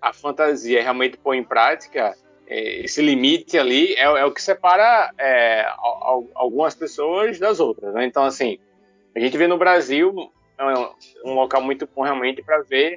a 0.00 0.12
fantasia 0.12 0.82
realmente 0.82 1.16
pôr 1.16 1.34
em 1.34 1.42
prática 1.42 2.14
é, 2.46 2.84
esse 2.84 3.02
limite 3.02 3.58
ali 3.58 3.94
é, 3.94 4.04
é 4.04 4.24
o 4.24 4.32
que 4.32 4.40
separa 4.40 5.12
é, 5.18 5.66
algumas 6.34 6.74
pessoas 6.74 7.38
das 7.38 7.60
outras. 7.60 7.92
Né? 7.94 8.06
Então, 8.06 8.24
assim, 8.24 8.58
a 9.14 9.20
gente 9.20 9.36
vê 9.36 9.46
no 9.46 9.58
Brasil 9.58 10.32
é 10.58 11.28
um 11.28 11.34
local 11.34 11.62
muito 11.62 11.88
bom 11.94 12.02
realmente 12.02 12.42
para 12.42 12.62
ver 12.62 12.96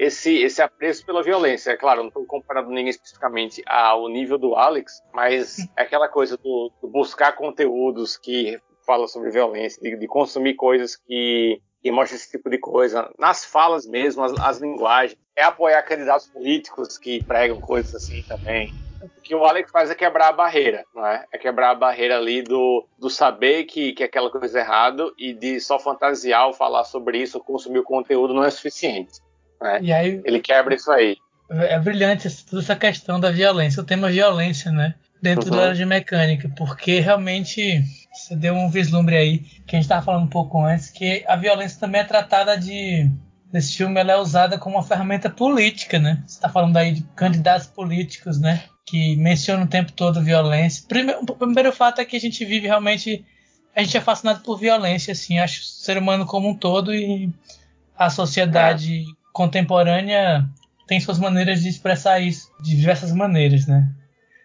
esse, 0.00 0.34
esse 0.42 0.62
apreço 0.62 1.04
pela 1.04 1.22
violência. 1.22 1.72
É 1.72 1.76
claro, 1.76 2.00
não 2.00 2.08
estou 2.08 2.24
comparando 2.24 2.70
ninguém 2.70 2.88
especificamente 2.88 3.62
ao 3.66 4.08
nível 4.08 4.38
do 4.38 4.56
Alex, 4.56 5.02
mas 5.12 5.58
é 5.76 5.82
aquela 5.82 6.08
coisa 6.08 6.38
do, 6.38 6.72
do 6.80 6.88
buscar 6.88 7.32
conteúdos 7.32 8.16
que 8.16 8.58
falam 8.86 9.06
sobre 9.06 9.30
violência, 9.30 9.80
de, 9.82 9.94
de 9.96 10.06
consumir 10.08 10.54
coisas 10.54 10.96
que, 10.96 11.60
que 11.82 11.92
mostram 11.92 12.16
esse 12.16 12.30
tipo 12.30 12.48
de 12.48 12.56
coisa, 12.56 13.12
nas 13.18 13.44
falas 13.44 13.86
mesmo, 13.86 14.24
as, 14.24 14.32
as 14.40 14.58
linguagens. 14.58 15.18
É 15.36 15.42
apoiar 15.42 15.82
candidatos 15.82 16.28
políticos 16.28 16.96
que 16.96 17.22
pregam 17.22 17.60
coisas 17.60 17.94
assim 17.94 18.22
também. 18.22 18.72
O 19.02 19.20
que 19.20 19.34
o 19.34 19.44
Alex 19.44 19.70
faz 19.70 19.90
é 19.90 19.94
quebrar 19.94 20.28
a 20.28 20.32
barreira, 20.32 20.84
não 20.94 21.06
é? 21.06 21.26
É 21.30 21.38
quebrar 21.38 21.70
a 21.70 21.74
barreira 21.74 22.16
ali 22.16 22.42
do, 22.42 22.86
do 22.98 23.10
saber 23.10 23.64
que, 23.64 23.92
que 23.92 24.02
aquela 24.02 24.30
coisa 24.30 24.58
é 24.58 24.62
errado 24.62 25.14
e 25.18 25.34
de 25.34 25.60
só 25.60 25.78
fantasiar 25.78 26.46
ou 26.46 26.52
falar 26.54 26.84
sobre 26.84 27.18
isso 27.18 27.38
consumir 27.40 27.78
o 27.78 27.84
conteúdo 27.84 28.34
não 28.34 28.44
é 28.44 28.50
suficiente. 28.50 29.20
Né? 29.60 29.78
E 29.82 29.92
aí, 29.92 30.20
ele 30.24 30.40
quebra 30.40 30.74
isso 30.74 30.90
aí. 30.90 31.16
É 31.50 31.78
brilhante 31.78 32.28
toda 32.44 32.62
essa 32.62 32.76
questão 32.76 33.18
da 33.18 33.30
violência, 33.30 33.82
o 33.82 33.86
tema 33.86 34.08
violência, 34.08 34.70
né? 34.70 34.94
Dentro 35.20 35.52
uhum. 35.52 35.68
do 35.68 35.74
de 35.74 35.84
mecânica, 35.84 36.48
porque 36.56 37.00
realmente 37.00 37.82
você 38.12 38.36
deu 38.36 38.54
um 38.54 38.70
vislumbre 38.70 39.16
aí, 39.16 39.38
que 39.38 39.74
a 39.74 39.78
gente 39.78 39.84
estava 39.84 40.04
falando 40.04 40.24
um 40.24 40.30
pouco 40.30 40.64
antes, 40.64 40.90
que 40.90 41.24
a 41.26 41.36
violência 41.36 41.78
também 41.80 42.00
é 42.00 42.04
tratada 42.04 42.56
de. 42.56 43.10
Nesse 43.52 43.76
filme 43.76 43.98
ela 43.98 44.12
é 44.12 44.16
usada 44.16 44.56
como 44.56 44.76
uma 44.76 44.82
ferramenta 44.84 45.28
política, 45.28 45.98
né? 45.98 46.22
Você 46.24 46.36
está 46.36 46.48
falando 46.48 46.76
aí 46.76 46.92
de 46.92 47.02
candidatos 47.16 47.66
políticos, 47.66 48.38
né? 48.38 48.62
Que 48.86 49.16
mencionam 49.16 49.64
o 49.64 49.68
tempo 49.68 49.90
todo 49.90 50.22
violência. 50.22 50.84
Primeiro, 50.86 51.20
o 51.20 51.34
primeiro 51.34 51.72
fato 51.72 52.00
é 52.00 52.04
que 52.04 52.16
a 52.16 52.20
gente 52.20 52.44
vive 52.44 52.68
realmente. 52.68 53.24
A 53.74 53.82
gente 53.82 53.96
é 53.96 54.00
fascinado 54.00 54.40
por 54.40 54.58
violência, 54.58 55.12
assim, 55.12 55.38
acho 55.38 55.60
o 55.60 55.64
ser 55.64 55.98
humano 55.98 56.26
como 56.26 56.48
um 56.48 56.54
todo 56.54 56.94
e 56.94 57.28
a 57.96 58.08
sociedade 58.08 59.02
é 59.02 59.19
contemporânea 59.32 60.48
tem 60.86 61.00
suas 61.00 61.18
maneiras 61.18 61.62
de 61.62 61.68
expressar 61.68 62.20
isso 62.20 62.50
de 62.60 62.76
diversas 62.76 63.12
maneiras, 63.12 63.66
né? 63.66 63.88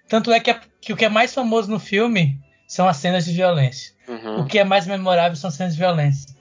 Tanto 0.08 0.32
é 0.32 0.40
que, 0.40 0.52
a, 0.52 0.62
que 0.80 0.94
o 0.94 0.96
que 0.96 1.06
é 1.06 1.10
mais 1.10 1.34
famoso 1.34 1.72
no 1.72 1.80
filme 1.80 2.40
são 2.68 2.88
as 2.88 2.98
cenas 2.98 3.26
de 3.26 3.34
violência. 3.34 3.94
Uhum. 4.08 4.42
O 4.42 4.46
que 4.46 4.60
é 4.60 4.64
mais 4.64 4.86
memorável 4.86 5.36
são 5.36 5.48
as 5.48 5.56
cenas 5.56 5.74
de 5.74 5.80
violência. 5.80 6.36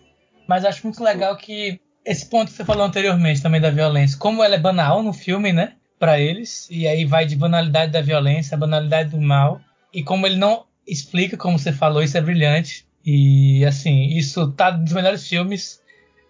Mas 0.47 0.65
acho 0.65 0.87
muito 0.87 1.03
legal 1.03 1.37
que 1.37 1.81
esse 2.05 2.27
ponto 2.27 2.51
que 2.51 2.57
você 2.57 2.65
falou 2.65 2.85
anteriormente 2.85 3.41
também 3.41 3.61
da 3.61 3.71
violência, 3.71 4.19
como 4.19 4.43
ela 4.43 4.55
é 4.55 4.59
banal 4.59 5.03
no 5.03 5.13
filme, 5.13 5.53
né? 5.53 5.73
Para 5.99 6.21
eles, 6.21 6.69
e 6.71 6.87
aí 6.87 7.05
vai 7.07 7.25
de 7.25 7.37
banalidade 7.37 7.93
da 7.93 8.03
violência, 8.03 8.55
a 8.55 8.59
banalidade 8.59 9.11
do 9.11 9.21
mal, 9.21 9.61
e 9.93 10.03
como 10.03 10.27
ele 10.27 10.37
não 10.37 10.67
explica, 10.87 11.37
como 11.37 11.59
você 11.59 11.73
falou, 11.73 12.03
isso 12.03 12.19
é 12.19 12.21
brilhante. 12.21 12.87
E 13.07 13.65
assim, 13.65 14.09
isso 14.09 14.51
tá 14.53 14.77
nos 14.77 14.93
melhores 14.93 15.27
filmes 15.27 15.81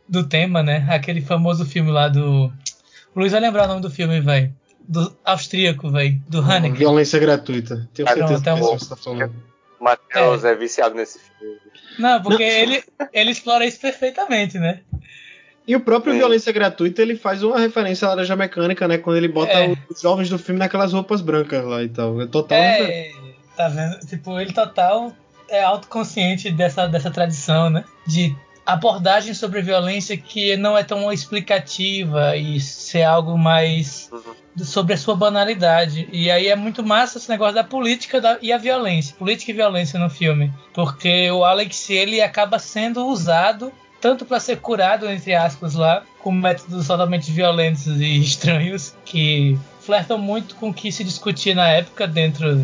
do 0.08 0.24
tema, 0.26 0.62
né? 0.62 0.86
Aquele 0.90 1.20
famoso 1.20 1.64
filme 1.64 1.90
lá 1.90 2.08
do. 2.08 2.52
O 3.14 3.20
Luiz 3.20 3.32
vai 3.32 3.40
lembrar 3.40 3.64
o 3.64 3.68
nome 3.68 3.80
do 3.80 3.90
filme, 3.90 4.20
velho. 4.20 4.54
Do 4.86 5.16
austríaco, 5.24 5.90
velho. 5.90 6.20
Do 6.28 6.40
Haneke. 6.40 6.78
Violência 6.78 7.18
gratuita. 7.18 7.88
Tenho 7.94 8.08
certeza 8.08 8.42
Pronto, 8.42 8.42
que 8.42 8.48
é 8.48 8.56
você 8.56 8.84
está 8.84 8.96
falando. 8.96 9.34
Matheus 9.80 10.44
é. 10.44 10.52
é. 10.52 10.54
viciado 10.54 10.94
nesse 10.94 11.18
filme. 11.18 11.58
Não, 11.98 12.22
porque 12.22 12.44
Não. 12.44 12.50
Ele, 12.50 12.84
ele 13.12 13.30
explora 13.30 13.64
isso 13.64 13.80
perfeitamente, 13.80 14.58
né? 14.58 14.80
E 15.66 15.74
o 15.74 15.80
próprio 15.80 16.12
Sim. 16.12 16.18
Violência 16.18 16.52
Gratuita, 16.52 17.00
ele 17.00 17.16
faz 17.16 17.42
uma 17.42 17.58
referência 17.58 18.06
à 18.06 18.10
laranja 18.10 18.36
mecânica, 18.36 18.86
né? 18.86 18.98
Quando 18.98 19.16
ele 19.16 19.28
bota 19.28 19.52
é. 19.52 19.74
os 19.88 20.00
jovens 20.00 20.28
do 20.28 20.38
filme 20.38 20.58
naquelas 20.58 20.92
roupas 20.92 21.22
brancas 21.22 21.64
lá 21.64 21.82
e 21.82 21.88
tal. 21.88 22.20
É 22.20 22.26
total. 22.26 22.58
É, 22.58 23.10
tá 23.56 23.68
vendo? 23.68 23.98
Tipo, 24.00 24.38
ele 24.38 24.52
total 24.52 25.12
é 25.48 25.62
autoconsciente 25.62 26.50
dessa, 26.50 26.86
dessa 26.86 27.10
tradição, 27.10 27.70
né? 27.70 27.84
De 28.06 28.36
abordagem 28.66 29.34
sobre 29.34 29.60
violência 29.60 30.16
que 30.16 30.56
não 30.56 30.76
é 30.76 30.82
tão 30.82 31.12
explicativa 31.12 32.36
e 32.36 32.60
ser 32.60 33.02
algo 33.02 33.36
mais 33.36 34.08
uhum. 34.10 34.64
sobre 34.64 34.94
a 34.94 34.96
sua 34.96 35.14
banalidade. 35.14 36.08
E 36.12 36.30
aí 36.30 36.48
é 36.48 36.56
muito 36.56 36.82
massa 36.82 37.18
esse 37.18 37.28
negócio 37.28 37.54
da 37.54 37.64
política 37.64 38.20
da, 38.20 38.38
e 38.40 38.52
a 38.52 38.58
violência, 38.58 39.14
política 39.16 39.50
e 39.50 39.54
violência 39.54 39.98
no 39.98 40.08
filme, 40.08 40.52
porque 40.72 41.30
o 41.30 41.44
Alex 41.44 41.90
ele 41.90 42.20
acaba 42.20 42.58
sendo 42.58 43.06
usado 43.06 43.72
tanto 44.00 44.26
para 44.26 44.38
ser 44.38 44.58
curado 44.58 45.08
entre 45.08 45.34
aspas 45.34 45.74
lá, 45.74 46.02
com 46.20 46.30
métodos 46.30 46.86
totalmente 46.86 47.30
violentos 47.30 47.86
e 47.86 48.20
estranhos 48.20 48.94
que 49.04 49.58
flertam 49.80 50.18
muito 50.18 50.54
com 50.56 50.70
o 50.70 50.74
que 50.74 50.90
se 50.90 51.04
discutia 51.04 51.54
na 51.54 51.68
época 51.68 52.06
dentro 52.06 52.56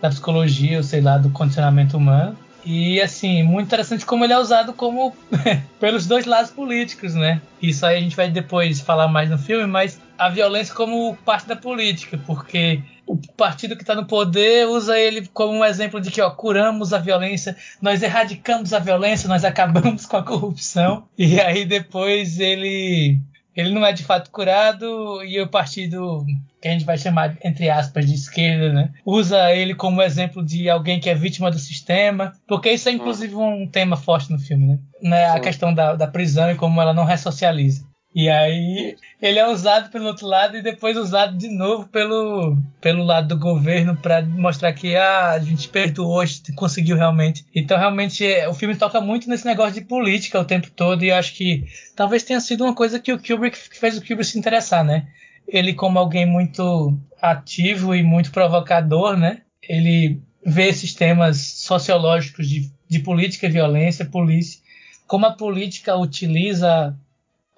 da 0.00 0.08
psicologia, 0.08 0.78
ou 0.78 0.82
sei 0.82 1.00
lá, 1.00 1.18
do 1.18 1.30
condicionamento 1.30 1.96
humano. 1.96 2.36
E 2.64 3.00
assim, 3.00 3.42
muito 3.42 3.66
interessante 3.66 4.04
como 4.04 4.24
ele 4.24 4.32
é 4.32 4.38
usado 4.38 4.72
como 4.72 5.14
pelos 5.80 6.06
dois 6.06 6.26
lados 6.26 6.50
políticos, 6.50 7.14
né? 7.14 7.40
Isso 7.60 7.84
aí 7.84 7.96
a 7.96 8.00
gente 8.00 8.16
vai 8.16 8.30
depois 8.30 8.80
falar 8.80 9.08
mais 9.08 9.30
no 9.30 9.38
filme, 9.38 9.66
mas 9.66 10.00
a 10.18 10.28
violência 10.28 10.74
como 10.74 11.16
parte 11.24 11.48
da 11.48 11.56
política, 11.56 12.18
porque 12.26 12.82
o 13.06 13.16
partido 13.16 13.74
que 13.74 13.82
está 13.82 13.94
no 13.94 14.06
poder 14.06 14.68
usa 14.68 14.98
ele 14.98 15.26
como 15.32 15.52
um 15.52 15.64
exemplo 15.64 16.00
de 16.00 16.10
que 16.10 16.20
ó, 16.20 16.30
curamos 16.30 16.92
a 16.92 16.98
violência, 16.98 17.56
nós 17.82 18.02
erradicamos 18.02 18.72
a 18.72 18.78
violência, 18.78 19.28
nós 19.28 19.44
acabamos 19.44 20.04
com 20.06 20.16
a 20.16 20.22
corrupção, 20.22 21.04
e 21.18 21.40
aí 21.40 21.64
depois 21.64 22.38
ele 22.38 23.18
ele 23.56 23.70
não 23.70 23.84
é 23.84 23.92
de 23.92 24.04
fato 24.04 24.30
curado 24.30 25.22
e 25.24 25.40
o 25.40 25.48
partido 25.48 26.24
que 26.60 26.68
a 26.68 26.72
gente 26.72 26.84
vai 26.84 26.98
chamar 26.98 27.36
entre 27.42 27.70
aspas 27.70 28.06
de 28.06 28.14
esquerda, 28.14 28.72
né, 28.72 28.90
usa 29.04 29.52
ele 29.52 29.74
como 29.74 30.02
exemplo 30.02 30.44
de 30.44 30.68
alguém 30.68 31.00
que 31.00 31.08
é 31.08 31.14
vítima 31.14 31.50
do 31.50 31.58
sistema, 31.58 32.32
porque 32.46 32.70
isso 32.70 32.88
é 32.88 32.92
inclusive 32.92 33.34
um 33.34 33.66
tema 33.66 33.96
forte 33.96 34.30
no 34.30 34.38
filme, 34.38 34.66
né, 34.66 34.78
né 35.02 35.30
a 35.30 35.40
questão 35.40 35.72
da, 35.72 35.94
da 35.94 36.06
prisão 36.06 36.50
e 36.50 36.54
como 36.54 36.80
ela 36.80 36.92
não 36.92 37.04
ressocializa. 37.04 37.89
E 38.12 38.28
aí 38.28 38.96
ele 39.22 39.38
é 39.38 39.48
usado 39.48 39.88
pelo 39.90 40.06
outro 40.06 40.26
lado 40.26 40.56
e 40.56 40.62
depois 40.62 40.96
usado 40.96 41.36
de 41.38 41.48
novo 41.48 41.86
pelo, 41.88 42.56
pelo 42.80 43.04
lado 43.04 43.28
do 43.28 43.38
governo 43.38 43.96
para 43.96 44.20
mostrar 44.22 44.72
que 44.72 44.96
ah, 44.96 45.30
a 45.30 45.38
gente 45.38 45.68
perdoou, 45.68 46.24
conseguiu 46.56 46.96
realmente. 46.96 47.44
Então 47.54 47.78
realmente 47.78 48.26
é, 48.26 48.48
o 48.48 48.54
filme 48.54 48.74
toca 48.74 49.00
muito 49.00 49.28
nesse 49.28 49.46
negócio 49.46 49.74
de 49.74 49.82
política 49.82 50.40
o 50.40 50.44
tempo 50.44 50.70
todo 50.72 51.04
e 51.04 51.12
acho 51.12 51.34
que 51.34 51.64
talvez 51.94 52.24
tenha 52.24 52.40
sido 52.40 52.64
uma 52.64 52.74
coisa 52.74 52.98
que 52.98 53.12
o 53.12 53.18
Kubrick 53.18 53.56
fez 53.56 53.96
o 53.96 54.00
Kubrick 54.00 54.24
se 54.24 54.38
interessar, 54.38 54.84
né? 54.84 55.06
Ele 55.46 55.72
como 55.72 55.98
alguém 55.98 56.26
muito 56.26 56.98
ativo 57.22 57.94
e 57.94 58.02
muito 58.02 58.32
provocador, 58.32 59.16
né? 59.16 59.42
Ele 59.62 60.20
vê 60.44 60.68
esses 60.68 60.94
temas 60.94 61.38
sociológicos 61.38 62.48
de, 62.48 62.72
de 62.88 62.98
política 62.98 63.48
violência, 63.48 64.04
polícia, 64.04 64.60
como 65.06 65.26
a 65.26 65.32
política 65.32 65.94
utiliza 65.96 66.96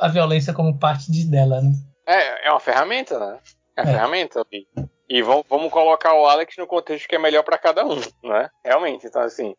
a 0.03 0.09
violência 0.09 0.53
como 0.53 0.79
parte 0.79 1.11
de, 1.11 1.25
dela, 1.25 1.61
né? 1.61 1.73
É, 2.07 2.49
é 2.49 2.51
uma 2.51 2.61
ferramenta, 2.61 3.19
né? 3.19 3.39
É 3.77 3.83
uma 3.83 3.91
é. 3.91 3.93
ferramenta. 3.93 4.47
E, 4.53 4.67
e 5.09 5.23
vamos, 5.23 5.45
vamos 5.49 5.71
colocar 5.71 6.15
o 6.15 6.27
Alex 6.27 6.57
no 6.59 6.67
contexto 6.67 7.09
que 7.09 7.15
é 7.15 7.19
melhor 7.19 7.43
para 7.45 7.57
cada 7.57 7.87
um, 7.87 8.01
né? 8.25 8.51
Realmente, 8.65 9.07
então 9.07 9.23
assim, 9.23 9.55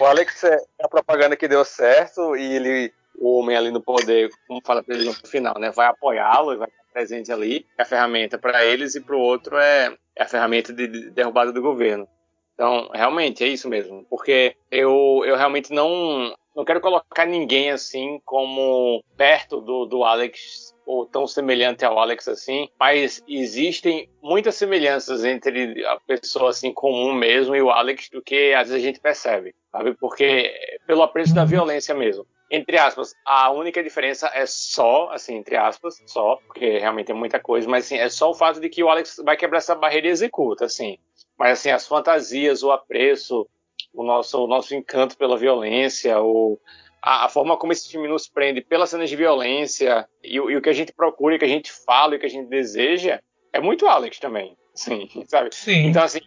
o 0.00 0.04
Alex 0.04 0.44
é 0.44 0.58
a 0.82 0.88
propaganda 0.88 1.36
que 1.36 1.48
deu 1.48 1.64
certo 1.64 2.36
e 2.36 2.54
ele, 2.54 2.92
o 3.18 3.38
homem 3.38 3.56
ali 3.56 3.70
no 3.70 3.80
poder, 3.80 4.30
como 4.46 4.60
fala 4.64 4.82
pra 4.82 4.94
ele 4.94 5.06
no 5.06 5.14
final, 5.14 5.58
né? 5.58 5.70
Vai 5.70 5.86
apoiá-lo 5.86 6.52
e 6.52 6.56
vai 6.56 6.68
estar 6.68 6.84
presente 6.92 7.32
ali. 7.32 7.66
É 7.78 7.82
a 7.82 7.86
ferramenta 7.86 8.38
para 8.38 8.64
eles 8.64 8.94
e 8.94 9.00
para 9.00 9.16
o 9.16 9.20
outro 9.20 9.56
é, 9.56 9.96
é 10.14 10.22
a 10.22 10.28
ferramenta 10.28 10.72
de 10.72 11.10
derrubada 11.10 11.52
do 11.52 11.62
governo. 11.62 12.06
Então, 12.54 12.90
realmente, 12.92 13.44
é 13.44 13.46
isso 13.46 13.68
mesmo. 13.68 14.04
Porque 14.10 14.56
eu, 14.70 15.22
eu 15.24 15.36
realmente 15.36 15.72
não, 15.72 16.34
não 16.58 16.64
quero 16.64 16.80
colocar 16.80 17.24
ninguém 17.24 17.70
assim 17.70 18.20
como 18.24 19.00
perto 19.16 19.60
do, 19.60 19.86
do 19.86 20.02
Alex 20.02 20.74
ou 20.84 21.06
tão 21.06 21.24
semelhante 21.24 21.84
ao 21.84 21.96
Alex 22.00 22.26
assim, 22.26 22.68
mas 22.80 23.22
existem 23.28 24.10
muitas 24.20 24.56
semelhanças 24.56 25.24
entre 25.24 25.86
a 25.86 26.00
pessoa 26.00 26.50
assim 26.50 26.72
comum 26.72 27.14
mesmo 27.14 27.54
e 27.54 27.62
o 27.62 27.70
Alex 27.70 28.10
do 28.10 28.20
que 28.20 28.52
às 28.54 28.70
vezes 28.70 28.82
a 28.82 28.86
gente 28.86 28.98
percebe, 28.98 29.54
sabe? 29.70 29.94
Porque 29.94 30.52
pelo 30.84 31.02
apreço 31.02 31.32
da 31.32 31.44
violência 31.44 31.94
mesmo. 31.94 32.26
Entre 32.50 32.76
aspas, 32.76 33.14
a 33.24 33.52
única 33.52 33.80
diferença 33.80 34.28
é 34.34 34.44
só, 34.46 35.10
assim, 35.12 35.36
entre 35.36 35.54
aspas, 35.54 36.02
só, 36.06 36.36
porque 36.46 36.78
realmente 36.78 37.12
é 37.12 37.14
muita 37.14 37.38
coisa, 37.38 37.68
mas 37.68 37.84
assim, 37.84 37.98
é 37.98 38.08
só 38.08 38.30
o 38.30 38.34
fato 38.34 38.58
de 38.58 38.68
que 38.68 38.82
o 38.82 38.88
Alex 38.88 39.20
vai 39.24 39.36
quebrar 39.36 39.58
essa 39.58 39.76
barreira 39.76 40.08
e 40.08 40.10
executa, 40.10 40.64
assim. 40.64 40.98
Mas 41.38 41.60
assim, 41.60 41.70
as 41.70 41.86
fantasias, 41.86 42.64
o 42.64 42.72
apreço, 42.72 43.46
o 43.92 44.04
nosso, 44.04 44.44
o 44.44 44.46
nosso 44.46 44.74
encanto 44.74 45.16
pela 45.16 45.36
violência, 45.36 46.20
o, 46.20 46.58
a, 47.02 47.26
a, 47.26 47.28
forma 47.28 47.56
como 47.56 47.72
esse 47.72 47.90
filme 47.90 48.08
nos 48.08 48.28
prende 48.28 48.60
pelas 48.60 48.90
cenas 48.90 49.08
de 49.08 49.16
violência 49.16 50.08
e, 50.22 50.36
e, 50.36 50.56
o 50.56 50.62
que 50.62 50.68
a 50.68 50.74
gente 50.74 50.92
procura, 50.92 51.36
o 51.36 51.38
que 51.38 51.44
a 51.44 51.48
gente 51.48 51.72
fala, 51.72 52.14
e 52.14 52.16
o 52.16 52.20
que 52.20 52.26
a 52.26 52.30
gente 52.30 52.48
deseja, 52.48 53.20
é 53.52 53.60
muito 53.60 53.86
Alex 53.86 54.18
também, 54.18 54.56
sim, 54.74 55.08
sabe? 55.26 55.54
Sim. 55.54 55.86
Então, 55.86 56.02
assim, 56.02 56.20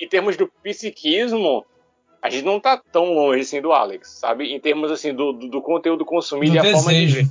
em 0.00 0.08
termos 0.08 0.36
do 0.36 0.48
psiquismo, 0.62 1.64
a 2.24 2.30
gente 2.30 2.46
não 2.46 2.58
tá 2.58 2.80
tão 2.90 3.12
longe 3.12 3.42
assim 3.42 3.60
do 3.60 3.70
Alex, 3.70 4.08
sabe? 4.08 4.54
Em 4.54 4.58
termos 4.58 4.90
assim 4.90 5.12
do, 5.12 5.30
do, 5.30 5.46
do 5.46 5.60
conteúdo 5.60 6.06
consumido 6.06 6.52
do 6.52 6.56
e 6.56 6.58
a 6.58 6.62
desejo. 6.62 6.82
forma 6.82 6.98
de 6.98 7.06
ver. 7.06 7.28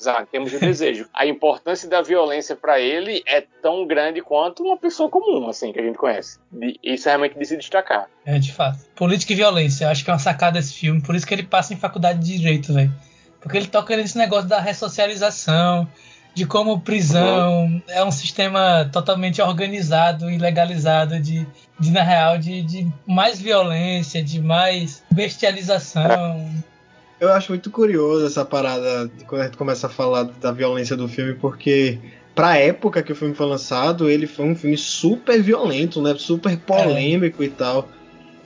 Exato, 0.00 0.22
em 0.22 0.26
termos 0.26 0.50
de 0.50 0.58
desejo. 0.58 1.06
A 1.12 1.26
importância 1.26 1.86
da 1.90 2.00
violência 2.00 2.56
para 2.56 2.80
ele 2.80 3.22
é 3.26 3.42
tão 3.60 3.86
grande 3.86 4.22
quanto 4.22 4.62
uma 4.62 4.78
pessoa 4.78 5.10
comum, 5.10 5.46
assim, 5.46 5.74
que 5.74 5.78
a 5.78 5.82
gente 5.82 5.98
conhece. 5.98 6.38
E 6.58 6.94
isso 6.94 7.06
é 7.06 7.12
realmente 7.12 7.38
de 7.38 7.44
se 7.44 7.54
destacar. 7.58 8.08
É, 8.24 8.38
de 8.38 8.50
fato. 8.50 8.78
Política 8.96 9.34
e 9.34 9.36
violência, 9.36 9.84
eu 9.84 9.90
acho 9.90 10.02
que 10.02 10.08
é 10.08 10.14
uma 10.14 10.18
sacada 10.18 10.58
desse 10.58 10.72
filme, 10.72 11.02
por 11.02 11.14
isso 11.14 11.26
que 11.26 11.34
ele 11.34 11.42
passa 11.42 11.74
em 11.74 11.76
faculdade 11.76 12.18
de 12.20 12.38
direito, 12.38 12.72
velho. 12.72 12.90
Porque 13.42 13.58
ele 13.58 13.66
toca 13.66 13.94
nesse 13.94 14.16
negócio 14.16 14.48
da 14.48 14.58
ressocialização, 14.58 15.86
de 16.34 16.46
como 16.46 16.80
prisão 16.80 17.64
uhum. 17.64 17.82
é 17.88 18.02
um 18.02 18.10
sistema 18.10 18.88
totalmente 18.90 19.42
organizado 19.42 20.30
e 20.30 20.38
legalizado 20.38 21.20
de, 21.20 21.46
de 21.78 21.90
na 21.90 22.02
real, 22.02 22.38
de, 22.38 22.62
de 22.62 22.86
mais 23.06 23.40
violência, 23.40 24.22
de 24.22 24.40
mais 24.40 25.02
bestialização. 25.10 26.50
Eu 27.20 27.32
acho 27.32 27.52
muito 27.52 27.70
curioso 27.70 28.26
essa 28.26 28.44
parada 28.44 29.10
quando 29.26 29.42
a 29.42 29.44
gente 29.44 29.56
começa 29.56 29.86
a 29.86 29.90
falar 29.90 30.24
da 30.24 30.52
violência 30.52 30.96
do 30.96 31.08
filme, 31.08 31.34
porque 31.34 31.98
pra 32.34 32.58
época 32.58 33.02
que 33.02 33.12
o 33.12 33.16
filme 33.16 33.34
foi 33.34 33.46
lançado, 33.46 34.10
ele 34.10 34.26
foi 34.26 34.46
um 34.46 34.56
filme 34.56 34.76
super 34.76 35.40
violento, 35.42 36.02
né? 36.02 36.14
Super 36.18 36.56
polêmico 36.58 37.42
é. 37.42 37.46
e 37.46 37.50
tal. 37.50 37.88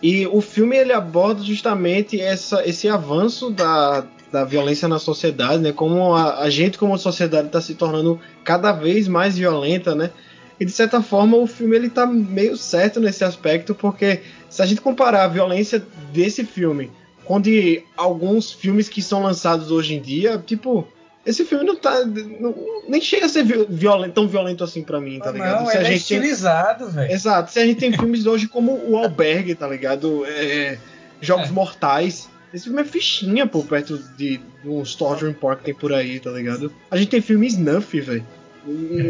E 0.02 0.26
o 0.26 0.40
filme 0.40 0.76
ele 0.76 0.92
aborda 0.92 1.42
justamente 1.42 2.20
essa, 2.20 2.66
esse 2.66 2.88
avanço 2.88 3.50
da, 3.50 4.06
da 4.30 4.44
violência 4.44 4.86
na 4.86 4.98
sociedade, 4.98 5.60
né? 5.60 5.72
Como 5.72 6.14
a, 6.14 6.40
a 6.40 6.50
gente 6.50 6.78
como 6.78 6.96
sociedade 6.98 7.48
está 7.48 7.60
se 7.60 7.74
tornando 7.74 8.20
cada 8.44 8.70
vez 8.72 9.08
mais 9.08 9.36
violenta, 9.36 9.94
né? 9.94 10.10
E 10.60 10.64
de 10.64 10.72
certa 10.72 11.00
forma 11.00 11.36
o 11.36 11.46
filme 11.46 11.76
ele 11.76 11.88
tá 11.88 12.06
meio 12.06 12.56
certo 12.56 12.98
nesse 13.00 13.24
aspecto, 13.24 13.74
porque 13.74 14.20
se 14.48 14.60
a 14.62 14.66
gente 14.66 14.80
comparar 14.80 15.24
a 15.24 15.28
violência 15.28 15.82
desse 16.12 16.44
filme 16.44 16.90
com 17.24 17.40
de 17.40 17.84
alguns 17.96 18.50
filmes 18.50 18.88
que 18.88 19.02
são 19.02 19.22
lançados 19.22 19.70
hoje 19.70 19.94
em 19.94 20.00
dia, 20.00 20.42
tipo, 20.44 20.88
esse 21.26 21.44
filme 21.44 21.62
não 21.62 21.76
tá. 21.76 22.04
Não, 22.06 22.54
nem 22.88 23.02
chega 23.02 23.26
a 23.26 23.28
ser 23.28 23.44
violento, 23.44 24.14
tão 24.14 24.26
violento 24.26 24.64
assim 24.64 24.82
para 24.82 24.98
mim, 24.98 25.18
tá 25.18 25.30
ligado? 25.30 25.60
Não, 25.60 25.70
se 25.70 25.76
a 25.76 25.80
é 25.82 25.84
gente 25.84 25.92
é 25.92 25.96
estilizado, 25.96 26.86
tem... 26.86 26.94
velho. 26.94 27.12
Exato. 27.12 27.52
Se 27.52 27.58
a 27.58 27.66
gente 27.66 27.78
tem 27.78 27.92
filmes 27.92 28.24
hoje 28.24 28.48
como 28.48 28.72
o 28.88 28.96
Albergue, 28.96 29.54
tá 29.54 29.68
ligado? 29.68 30.24
É, 30.26 30.78
Jogos 31.20 31.50
é. 31.50 31.52
Mortais. 31.52 32.30
Esse 32.52 32.64
filme 32.64 32.80
é 32.80 32.84
fichinha, 32.84 33.46
pô, 33.46 33.62
perto 33.62 33.98
de, 34.16 34.38
de 34.38 34.68
uns 34.68 34.94
Torture 34.94 35.34
Park 35.34 35.58
que 35.58 35.64
tem 35.66 35.74
por 35.74 35.92
aí, 35.92 36.18
tá 36.18 36.30
ligado? 36.30 36.72
A 36.90 36.96
gente 36.96 37.10
tem 37.10 37.20
filme 37.20 37.46
Snuff, 37.46 38.00
velho. 38.00 38.26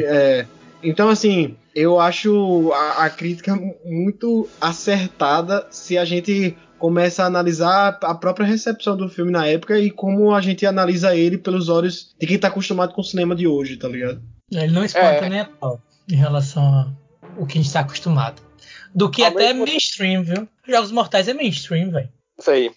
É, 0.04 0.44
então, 0.82 1.08
assim, 1.08 1.56
eu 1.74 1.98
acho 2.00 2.72
a, 2.72 3.04
a, 3.04 3.10
crítica 3.10 3.54
muito 3.84 4.48
acertada 4.60 5.66
se 5.70 5.96
a 5.98 6.04
gente 6.04 6.56
começa 6.78 7.22
a 7.22 7.26
analisar 7.26 7.98
a 8.02 8.14
própria 8.14 8.46
recepção 8.46 8.96
do 8.96 9.08
filme 9.08 9.32
na 9.32 9.46
época 9.46 9.78
e 9.78 9.90
como 9.90 10.34
a 10.34 10.40
gente 10.40 10.64
analisa 10.64 11.16
ele 11.16 11.36
pelos 11.36 11.68
olhos 11.68 12.14
de 12.18 12.26
quem 12.26 12.38
tá 12.38 12.48
acostumado 12.48 12.94
com 12.94 13.00
o 13.00 13.04
cinema 13.04 13.34
de 13.34 13.46
hoje, 13.46 13.76
tá 13.76 13.88
ligado? 13.88 14.22
Ele 14.50 14.72
não 14.72 14.84
espanta 14.84 15.26
é. 15.26 15.28
nem 15.28 15.40
a 15.40 15.44
pau 15.44 15.80
em 16.10 16.16
relação 16.16 16.96
ao 17.36 17.46
que 17.46 17.58
a 17.58 17.62
gente 17.62 17.72
tá 17.72 17.80
acostumado. 17.80 18.42
Do 18.94 19.10
que 19.10 19.22
Ao 19.22 19.30
até 19.30 19.52
mesmo... 19.52 19.66
mainstream, 19.66 20.22
viu? 20.22 20.48
Jogos 20.66 20.92
Mortais 20.92 21.28
é 21.28 21.34
mainstream, 21.34 21.90
velho. 21.90 22.08
Isso 22.38 22.50
aí 22.50 22.70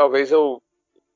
talvez 0.00 0.32
eu 0.32 0.62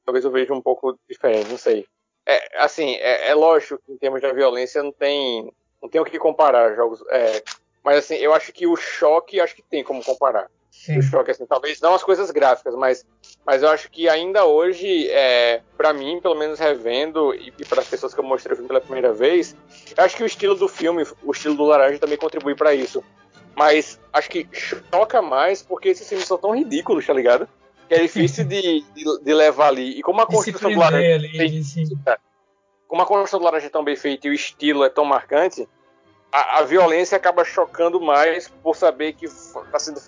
talvez 0.04 0.22
eu 0.26 0.30
veja 0.30 0.52
um 0.52 0.60
pouco 0.60 0.98
diferente, 1.08 1.48
não 1.48 1.56
sei. 1.56 1.86
É, 2.26 2.62
assim, 2.62 2.96
é, 2.96 3.30
é, 3.30 3.34
lógico 3.34 3.80
que 3.84 3.92
em 3.92 3.96
termos 3.96 4.20
de 4.20 4.30
violência 4.34 4.82
não 4.82 4.92
tem 4.92 5.50
não 5.84 5.90
tem 5.90 6.00
o 6.00 6.04
que 6.04 6.18
comparar 6.18 6.74
jogos, 6.74 7.04
é, 7.10 7.42
mas 7.84 7.98
assim, 7.98 8.14
eu 8.14 8.32
acho 8.32 8.50
que 8.54 8.66
o 8.66 8.74
choque 8.74 9.38
acho 9.38 9.54
que 9.54 9.62
tem 9.62 9.84
como 9.84 10.02
comparar. 10.02 10.50
Sim. 10.70 10.98
O 10.98 11.02
choque 11.02 11.30
assim, 11.30 11.44
talvez 11.46 11.78
não 11.80 11.94
as 11.94 12.02
coisas 12.02 12.30
gráficas, 12.30 12.74
mas 12.74 13.06
mas 13.46 13.62
eu 13.62 13.68
acho 13.68 13.90
que 13.90 14.08
ainda 14.08 14.46
hoje, 14.46 15.08
é, 15.10 15.60
para 15.76 15.92
mim, 15.92 16.20
pelo 16.22 16.34
menos 16.34 16.58
revendo 16.58 17.34
e, 17.34 17.52
e 17.58 17.64
para 17.66 17.82
as 17.82 17.86
pessoas 17.86 18.14
que 18.14 18.18
eu 18.18 18.24
mostrei 18.24 18.54
o 18.54 18.56
filme 18.56 18.68
pela 18.68 18.80
primeira 18.80 19.12
vez, 19.12 19.54
eu 19.96 20.02
acho 20.02 20.16
que 20.16 20.22
o 20.22 20.26
estilo 20.26 20.54
do 20.54 20.66
filme, 20.66 21.06
o 21.22 21.30
estilo 21.30 21.54
do 21.54 21.64
Laranja 21.64 21.98
também 21.98 22.16
contribui 22.16 22.54
para 22.54 22.74
isso 22.74 23.04
Mas 23.54 24.00
acho 24.10 24.30
que 24.30 24.48
choca 24.52 25.20
mais 25.20 25.62
porque 25.62 25.90
esses 25.90 26.08
filmes 26.08 26.26
são 26.26 26.38
tão 26.38 26.56
ridículos, 26.56 27.06
tá 27.06 27.12
ligado? 27.12 27.46
Que 27.86 27.94
é 27.96 28.00
difícil 28.00 28.44
de, 28.48 28.80
de, 28.94 29.20
de 29.22 29.34
levar 29.34 29.68
ali. 29.68 29.98
E 29.98 30.02
como 30.02 30.22
a 30.22 30.26
construção 30.26 30.72
do 30.72 30.78
laranja. 30.78 31.14
Ali, 31.14 31.38
é 31.38 32.18
como 32.88 33.02
a 33.02 33.06
construção 33.06 33.38
do 33.38 33.44
laranja 33.44 33.66
é 33.66 33.70
tão 33.70 33.84
bem 33.84 33.96
feita 33.96 34.26
e 34.26 34.30
o 34.30 34.34
estilo 34.34 34.84
é 34.84 34.88
tão 34.88 35.04
marcante, 35.04 35.68
a, 36.32 36.58
a 36.58 36.62
violência 36.62 37.16
acaba 37.16 37.44
chocando 37.44 38.00
mais 38.00 38.48
por 38.62 38.76
saber 38.76 39.14
que 39.14 39.26
está 39.26 39.78
sendo 39.78 40.00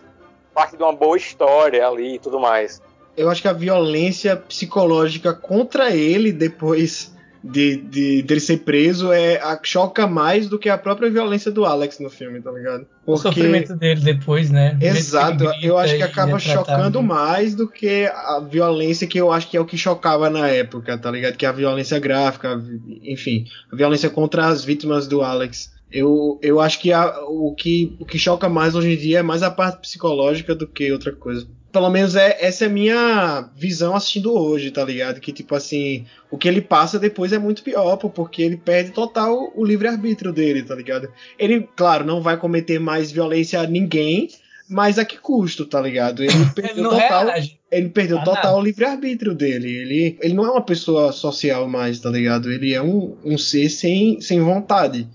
parte 0.52 0.76
de 0.76 0.82
uma 0.82 0.92
boa 0.92 1.16
história 1.16 1.86
ali 1.86 2.14
e 2.14 2.18
tudo 2.18 2.40
mais. 2.40 2.80
Eu 3.16 3.30
acho 3.30 3.40
que 3.40 3.48
a 3.48 3.52
violência 3.52 4.36
psicológica 4.36 5.32
contra 5.32 5.90
ele 5.90 6.32
depois 6.32 7.15
de, 7.50 7.76
de 7.76 8.22
dele 8.22 8.40
ser 8.40 8.58
preso 8.58 9.12
é 9.12 9.36
a, 9.36 9.58
choca 9.62 10.06
mais 10.06 10.48
do 10.48 10.58
que 10.58 10.68
a 10.68 10.76
própria 10.76 11.10
violência 11.10 11.50
do 11.50 11.64
Alex 11.64 11.98
no 12.00 12.10
filme, 12.10 12.40
tá 12.40 12.50
ligado? 12.50 12.86
Porque... 13.04 13.12
O 13.12 13.16
sofrimento 13.16 13.74
dele 13.76 14.00
depois, 14.00 14.50
né? 14.50 14.76
Exato, 14.80 15.44
eu 15.62 15.78
acho 15.78 15.96
que 15.96 16.02
acaba 16.02 16.36
é 16.36 16.40
chocando 16.40 17.02
mais 17.02 17.54
do 17.54 17.68
que 17.68 18.06
a 18.06 18.40
violência 18.40 19.06
que 19.06 19.18
eu 19.18 19.32
acho 19.32 19.48
que 19.48 19.56
é 19.56 19.60
o 19.60 19.64
que 19.64 19.78
chocava 19.78 20.28
na 20.28 20.48
época, 20.48 20.98
tá 20.98 21.10
ligado? 21.10 21.36
Que 21.36 21.46
é 21.46 21.48
a 21.48 21.52
violência 21.52 21.98
gráfica, 21.98 22.60
enfim, 23.02 23.46
a 23.72 23.76
violência 23.76 24.10
contra 24.10 24.46
as 24.46 24.64
vítimas 24.64 25.06
do 25.06 25.22
Alex. 25.22 25.74
Eu, 25.90 26.38
eu 26.42 26.60
acho 26.60 26.80
que 26.80 26.92
a, 26.92 27.20
o, 27.28 27.54
que 27.54 27.96
o 28.00 28.04
que 28.04 28.18
choca 28.18 28.48
mais 28.48 28.74
hoje 28.74 28.94
em 28.94 28.96
dia 28.96 29.20
é 29.20 29.22
mais 29.22 29.42
a 29.42 29.50
parte 29.50 29.80
psicológica 29.82 30.54
do 30.54 30.66
que 30.66 30.90
outra 30.90 31.12
coisa 31.12 31.46
pelo 31.76 31.90
menos 31.90 32.16
é, 32.16 32.38
essa 32.40 32.64
é 32.64 32.68
a 32.68 32.70
minha 32.70 33.50
visão 33.54 33.94
assistindo 33.94 34.32
hoje, 34.32 34.70
tá 34.70 34.82
ligado? 34.82 35.20
Que, 35.20 35.30
tipo 35.30 35.54
assim, 35.54 36.06
o 36.30 36.38
que 36.38 36.48
ele 36.48 36.62
passa 36.62 36.98
depois 36.98 37.34
é 37.34 37.38
muito 37.38 37.62
pior, 37.62 37.98
porque 37.98 38.40
ele 38.40 38.56
perde 38.56 38.92
total 38.92 39.52
o 39.54 39.62
livre-arbítrio 39.62 40.32
dele, 40.32 40.62
tá 40.62 40.74
ligado? 40.74 41.06
Ele, 41.38 41.68
claro, 41.76 42.02
não 42.02 42.22
vai 42.22 42.38
cometer 42.38 42.80
mais 42.80 43.12
violência 43.12 43.60
a 43.60 43.66
ninguém, 43.66 44.30
mas 44.66 44.98
a 44.98 45.04
que 45.04 45.18
custo, 45.18 45.66
tá 45.66 45.78
ligado? 45.78 46.24
Ele 46.24 46.32
perdeu 46.56 46.90
ele 46.90 47.02
total, 47.02 47.26
ele 47.70 47.88
perdeu 47.90 48.24
total 48.24 48.58
o 48.58 48.62
livre-arbítrio 48.62 49.34
dele. 49.34 49.68
Ele, 49.68 50.18
ele 50.22 50.32
não 50.32 50.46
é 50.46 50.50
uma 50.52 50.64
pessoa 50.64 51.12
social 51.12 51.68
mais, 51.68 52.00
tá 52.00 52.08
ligado? 52.08 52.50
Ele 52.50 52.72
é 52.72 52.80
um, 52.80 53.18
um 53.22 53.36
ser 53.36 53.68
sem, 53.68 54.18
sem 54.22 54.40
vontade 54.40 55.06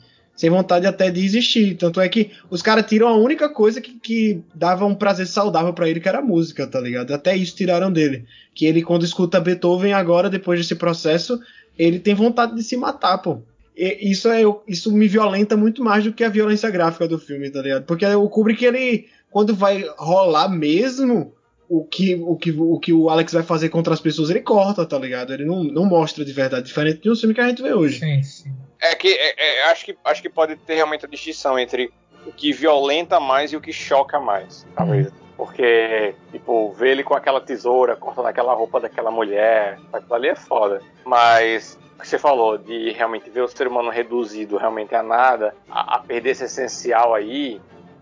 sem 0.42 0.50
vontade 0.50 0.88
até 0.88 1.12
de 1.12 1.24
existir. 1.24 1.78
Tanto 1.78 2.02
é 2.02 2.10
que 2.10 2.32
os 2.50 2.64
caras 2.64 2.88
tiram 2.88 3.08
a 3.08 3.16
única 3.16 3.48
coisa 3.48 3.80
que, 3.80 3.94
que 4.00 4.42
dava 4.56 4.88
um 4.88 4.96
prazer 4.96 5.28
saudável 5.28 5.72
para 5.72 5.88
ele, 5.88 6.00
que 6.00 6.10
era 6.10 6.18
a 6.18 6.24
música, 6.24 6.66
tá 6.66 6.82
ligado? 6.82 7.14
Até 7.14 7.36
isso 7.36 7.56
tiraram 7.56 7.92
dele. 7.92 8.26
Que 8.56 8.66
ele, 8.66 8.82
quando 8.82 9.06
escuta 9.06 9.40
Beethoven 9.40 9.94
agora, 9.94 10.32
depois 10.32 10.60
desse 10.60 10.74
processo, 10.74 11.40
ele 11.78 12.00
tem 12.00 12.16
vontade 12.16 12.56
de 12.56 12.64
se 12.64 12.76
matar, 12.76 13.20
pô. 13.20 13.44
E 13.78 14.10
isso, 14.10 14.30
é, 14.30 14.42
isso 14.68 14.92
me 14.92 15.08
violenta 15.08 15.56
muito 15.56 15.84
mais 15.84 16.06
do 16.06 16.12
que 16.12 16.24
a 16.24 16.30
violência 16.30 16.72
gráfica 16.72 17.08
do 17.08 17.20
filme, 17.20 17.52
tá 17.52 17.62
ligado? 17.62 17.84
Porque 17.84 18.04
o 18.08 18.28
Kubrick, 18.28 18.66
ele, 18.66 19.10
quando 19.30 19.54
vai 19.54 19.86
rolar 19.96 20.50
mesmo, 20.50 21.36
o 21.72 21.86
que, 21.86 22.16
o, 22.16 22.36
que, 22.36 22.52
o 22.52 22.80
que 22.80 22.92
o 22.92 23.10
Alex 23.10 23.32
vai 23.32 23.44
fazer 23.44 23.70
contra 23.70 23.94
as 23.94 24.02
pessoas, 24.02 24.30
ele 24.30 24.42
corta, 24.42 24.86
tá 24.86 25.00
ligado? 25.00 25.34
Ele 25.34 25.46
não, 25.46 25.64
não 25.64 25.86
mostra 25.86 26.26
de 26.26 26.34
verdade, 26.34 26.68
diferente 26.68 27.00
de 27.00 27.10
um 27.10 27.16
filme 27.16 27.34
que 27.34 27.40
a 27.40 27.48
gente 27.48 27.62
vê 27.62 27.74
hoje. 27.74 27.98
Sim, 27.98 28.22
sim. 28.22 28.54
É 28.82 28.94
que 28.94 29.08
é, 29.08 29.36
é, 29.38 29.72
acho 29.72 29.86
que 29.86 29.98
acho 30.04 30.22
que 30.22 30.30
pode 30.30 30.58
ter 30.58 30.76
realmente 30.76 31.06
a 31.06 31.08
distinção 31.08 31.58
entre 31.58 31.90
o 32.26 32.32
que 32.34 32.52
violenta 32.52 33.22
mais 33.22 33.54
e 33.54 33.56
o 33.56 33.62
que 33.62 33.72
choca 33.72 34.20
mais, 34.20 34.68
talvez. 34.76 35.08
Uhum. 35.08 35.14
Porque, 35.38 36.14
tipo, 36.30 36.74
ver 36.74 36.90
ele 36.90 37.04
com 37.04 37.14
aquela 37.14 37.40
tesoura, 37.40 37.96
cortando 37.96 38.28
aquela 38.28 38.54
roupa 38.54 38.82
daquela 38.82 39.10
mulher, 39.10 39.80
aquilo 39.94 40.14
ali 40.14 40.28
é 40.28 40.36
foda. 40.36 40.82
Mas 41.06 41.80
o 41.96 42.02
que 42.02 42.08
você 42.08 42.20
falou, 42.20 42.58
de 42.58 42.92
realmente 42.92 43.30
ver 43.30 43.44
o 43.44 43.48
ser 43.48 43.66
humano 43.66 43.90
reduzido 43.90 44.58
realmente 44.58 44.94
a 44.94 45.02
nada, 45.02 45.56
a, 45.70 45.96
a 45.96 46.00
perder 46.00 46.32
esse 46.32 46.44
essencial 46.44 47.16
aí, 47.16 47.62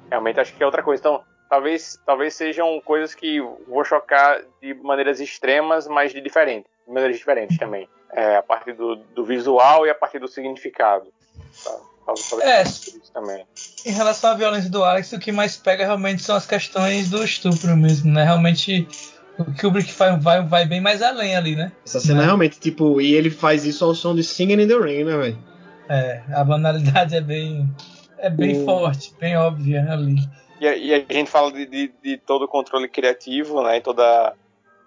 realmente 0.10 0.40
acho 0.40 0.56
que 0.56 0.64
é 0.64 0.66
outra 0.66 0.82
coisa. 0.82 1.00
Então, 1.00 1.22
talvez, 1.50 2.00
talvez 2.06 2.34
sejam 2.34 2.80
coisas 2.82 3.16
que 3.16 3.42
vou 3.68 3.84
chocar 3.84 4.42
de 4.62 4.74
maneiras 4.76 5.20
extremas, 5.20 5.88
mas 5.88 6.12
de 6.12 6.22
diferente, 6.22 6.68
de 6.88 6.94
maneiras 6.94 7.18
diferentes 7.18 7.58
também 7.58 7.88
é, 8.12 8.38
a 8.38 8.44
partir 8.44 8.74
do, 8.74 8.96
do, 8.96 9.24
visual 9.24 9.86
e 9.86 9.90
a 9.90 9.96
partir 9.96 10.20
do 10.20 10.28
significado. 10.28 11.08
Tá? 11.64 11.78
É, 12.42 12.64
também. 13.14 13.46
Em 13.86 13.92
relação 13.92 14.32
à 14.32 14.34
violência 14.34 14.70
do 14.70 14.84
Alex, 14.84 15.12
o 15.14 15.20
que 15.20 15.32
mais 15.32 15.56
pega 15.56 15.86
realmente 15.86 16.24
são 16.24 16.36
as 16.36 16.46
questões 16.46 17.10
do 17.10 17.24
estupro 17.24 17.78
mesmo, 17.78 18.12
né? 18.12 18.24
Realmente 18.24 18.88
o 19.38 19.46
Kubrick 19.46 19.94
vai, 19.94 20.18
vai, 20.18 20.44
vai 20.44 20.66
bem 20.66 20.82
mais 20.82 21.04
além 21.04 21.36
ali, 21.36 21.56
né? 21.56 21.72
Essa 21.86 22.00
cena 22.00 22.24
é. 22.24 22.26
realmente, 22.26 22.60
tipo, 22.60 23.00
e 23.00 23.14
ele 23.14 23.30
faz 23.30 23.64
isso 23.64 23.86
ao 23.86 23.94
som 23.94 24.16
de 24.16 24.24
Singing 24.24 24.62
in 24.62 24.68
the 24.68 24.76
Rain, 24.76 25.04
né, 25.04 25.18
velho? 25.18 25.38
É, 25.88 26.24
a 26.34 26.44
banalidade 26.44 27.16
é 27.16 27.22
bem, 27.22 27.70
é 28.18 28.30
bem 28.30 28.64
o... 28.64 28.66
forte, 28.66 29.14
bem 29.20 29.38
óbvia 29.38 29.86
ali. 29.92 30.18
E 30.60 30.68
a, 30.68 30.76
e 30.76 30.94
a 30.94 31.14
gente 31.14 31.30
fala 31.30 31.52
de, 31.52 31.66
de, 31.66 31.92
de, 32.04 32.18
todo 32.18 32.44
o 32.44 32.48
controle 32.48 32.88
criativo, 32.88 33.64
né, 33.64 33.78
e 33.78 33.82
toda 33.82 34.36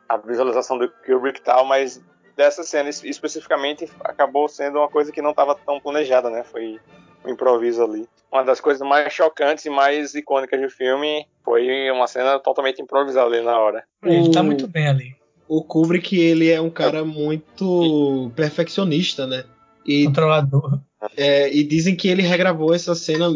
a 0.08 0.16
visualização 0.18 0.76
do 0.76 0.88
Kubrick 0.88 1.40
e 1.40 1.42
tal, 1.42 1.64
mas 1.64 2.02
dessa 2.36 2.62
cena 2.62 2.88
especificamente 2.88 3.88
acabou 4.00 4.48
sendo 4.48 4.78
uma 4.78 4.88
coisa 4.88 5.12
que 5.12 5.22
não 5.22 5.30
estava 5.30 5.54
tão 5.54 5.80
planejada, 5.80 6.30
né? 6.30 6.42
Foi 6.42 6.78
um 7.24 7.30
improviso 7.30 7.82
ali. 7.82 8.08
Uma 8.30 8.42
das 8.42 8.60
coisas 8.60 8.86
mais 8.86 9.12
chocantes 9.12 9.64
e 9.64 9.70
mais 9.70 10.14
icônicas 10.14 10.60
do 10.60 10.70
filme 10.70 11.26
foi 11.44 11.90
uma 11.90 12.06
cena 12.06 12.38
totalmente 12.38 12.80
improvisada 12.80 13.26
ali 13.26 13.44
na 13.44 13.58
hora. 13.58 13.84
Ele 14.02 14.30
tá 14.30 14.42
muito 14.42 14.66
bem 14.66 14.88
ali. 14.88 15.16
O 15.46 15.62
Kubrick, 15.62 16.18
ele 16.18 16.50
é 16.50 16.60
um 16.60 16.70
cara 16.70 17.04
muito 17.04 18.32
perfeccionista, 18.34 19.26
né? 19.26 19.44
E, 19.84 20.06
Controlador. 20.06 20.80
É, 21.16 21.52
e 21.52 21.62
dizem 21.64 21.96
que 21.96 22.08
ele 22.08 22.22
regravou 22.22 22.72
essa 22.74 22.94
cena 22.94 23.28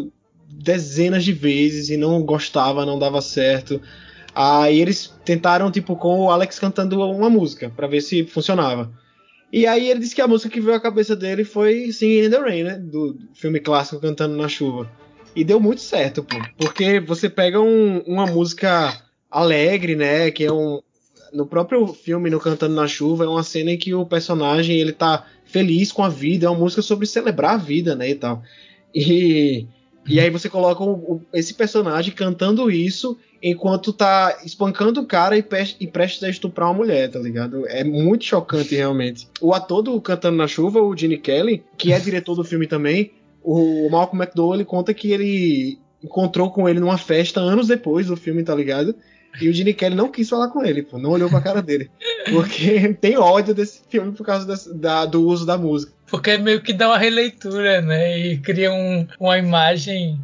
dezenas 0.48 1.24
de 1.24 1.32
vezes 1.32 1.90
e 1.90 1.96
não 1.96 2.22
gostava, 2.22 2.86
não 2.86 2.98
dava 2.98 3.20
certo. 3.20 3.80
Aí 4.34 4.80
eles 4.80 5.14
tentaram, 5.24 5.70
tipo, 5.70 5.96
com 5.96 6.20
o 6.20 6.30
Alex 6.30 6.58
cantando 6.58 7.00
uma 7.00 7.30
música, 7.30 7.70
para 7.74 7.86
ver 7.86 8.02
se 8.02 8.24
funcionava. 8.24 8.92
E 9.52 9.66
aí 9.66 9.88
ele 9.88 10.00
disse 10.00 10.14
que 10.14 10.20
a 10.20 10.28
música 10.28 10.50
que 10.50 10.60
veio 10.60 10.76
à 10.76 10.80
cabeça 10.80 11.14
dele 11.16 11.44
foi 11.44 11.92
Singing 11.92 12.26
in 12.26 12.30
the 12.30 12.38
Rain, 12.38 12.62
né? 12.64 12.78
Do 12.78 13.16
filme 13.32 13.60
clássico 13.60 14.00
Cantando 14.00 14.36
na 14.36 14.48
Chuva. 14.48 14.90
E 15.34 15.44
deu 15.44 15.60
muito 15.60 15.80
certo, 15.80 16.22
pô. 16.22 16.36
Porque 16.58 17.00
você 17.00 17.30
pega 17.30 17.60
um, 17.60 18.00
uma 18.00 18.26
música 18.26 19.02
alegre, 19.30 19.94
né? 19.94 20.30
Que 20.30 20.44
é 20.44 20.52
um. 20.52 20.82
No 21.32 21.46
próprio 21.46 21.86
filme, 21.88 22.30
no 22.30 22.40
Cantando 22.40 22.74
na 22.74 22.88
Chuva, 22.88 23.24
é 23.24 23.28
uma 23.28 23.42
cena 23.42 23.70
em 23.70 23.78
que 23.78 23.94
o 23.94 24.06
personagem 24.06 24.78
ele 24.78 24.92
tá 24.92 25.26
feliz 25.44 25.92
com 25.92 26.02
a 26.02 26.08
vida. 26.08 26.46
É 26.46 26.50
uma 26.50 26.58
música 26.58 26.82
sobre 26.82 27.06
celebrar 27.06 27.54
a 27.54 27.58
vida, 27.58 27.94
né? 27.94 28.10
E 28.10 28.14
tal. 28.14 28.42
E, 28.94 29.66
e 30.06 30.20
aí 30.20 30.30
você 30.30 30.48
coloca 30.48 30.84
esse 31.32 31.54
personagem 31.54 32.14
cantando 32.14 32.70
isso 32.70 33.18
enquanto 33.42 33.92
tá 33.92 34.38
espancando 34.44 35.00
o 35.00 35.06
cara 35.06 35.36
e, 35.36 35.44
e 35.80 35.86
prestes 35.86 36.22
a 36.22 36.30
estuprar 36.30 36.68
uma 36.68 36.74
mulher, 36.74 37.10
tá 37.10 37.18
ligado? 37.18 37.66
É 37.68 37.84
muito 37.84 38.24
chocante, 38.24 38.74
realmente. 38.74 39.28
O 39.40 39.52
ator 39.52 39.82
do 39.82 40.00
Cantando 40.00 40.36
na 40.36 40.46
Chuva, 40.46 40.80
o 40.80 40.96
Gene 40.96 41.18
Kelly, 41.18 41.64
que 41.76 41.92
é 41.92 41.98
diretor 41.98 42.34
do 42.34 42.44
filme 42.44 42.66
também, 42.66 43.12
o 43.42 43.88
Malcolm 43.90 44.22
McDowell, 44.22 44.54
ele 44.54 44.64
conta 44.64 44.94
que 44.94 45.12
ele 45.12 45.78
encontrou 46.02 46.50
com 46.50 46.68
ele 46.68 46.80
numa 46.80 46.98
festa 46.98 47.40
anos 47.40 47.68
depois 47.68 48.06
do 48.06 48.16
filme, 48.16 48.42
tá 48.42 48.54
ligado? 48.54 48.94
E 49.40 49.48
o 49.48 49.52
Gene 49.52 49.74
Kelly 49.74 49.94
não 49.94 50.10
quis 50.10 50.28
falar 50.28 50.48
com 50.48 50.64
ele, 50.64 50.82
pô, 50.82 50.98
não 50.98 51.10
olhou 51.10 51.28
pra 51.28 51.40
cara 51.40 51.60
dele. 51.60 51.90
Porque 52.30 52.94
tem 53.00 53.18
ódio 53.18 53.54
desse 53.54 53.82
filme 53.88 54.12
por 54.12 54.24
causa 54.24 54.46
desse, 54.46 54.74
da, 54.74 55.04
do 55.04 55.22
uso 55.22 55.44
da 55.44 55.58
música. 55.58 55.92
Porque 56.16 56.38
meio 56.38 56.62
que 56.62 56.72
dá 56.72 56.88
uma 56.88 56.96
releitura, 56.96 57.82
né? 57.82 58.18
E 58.18 58.38
cria 58.38 58.72
um, 58.72 59.06
uma 59.20 59.36
imagem, 59.36 60.18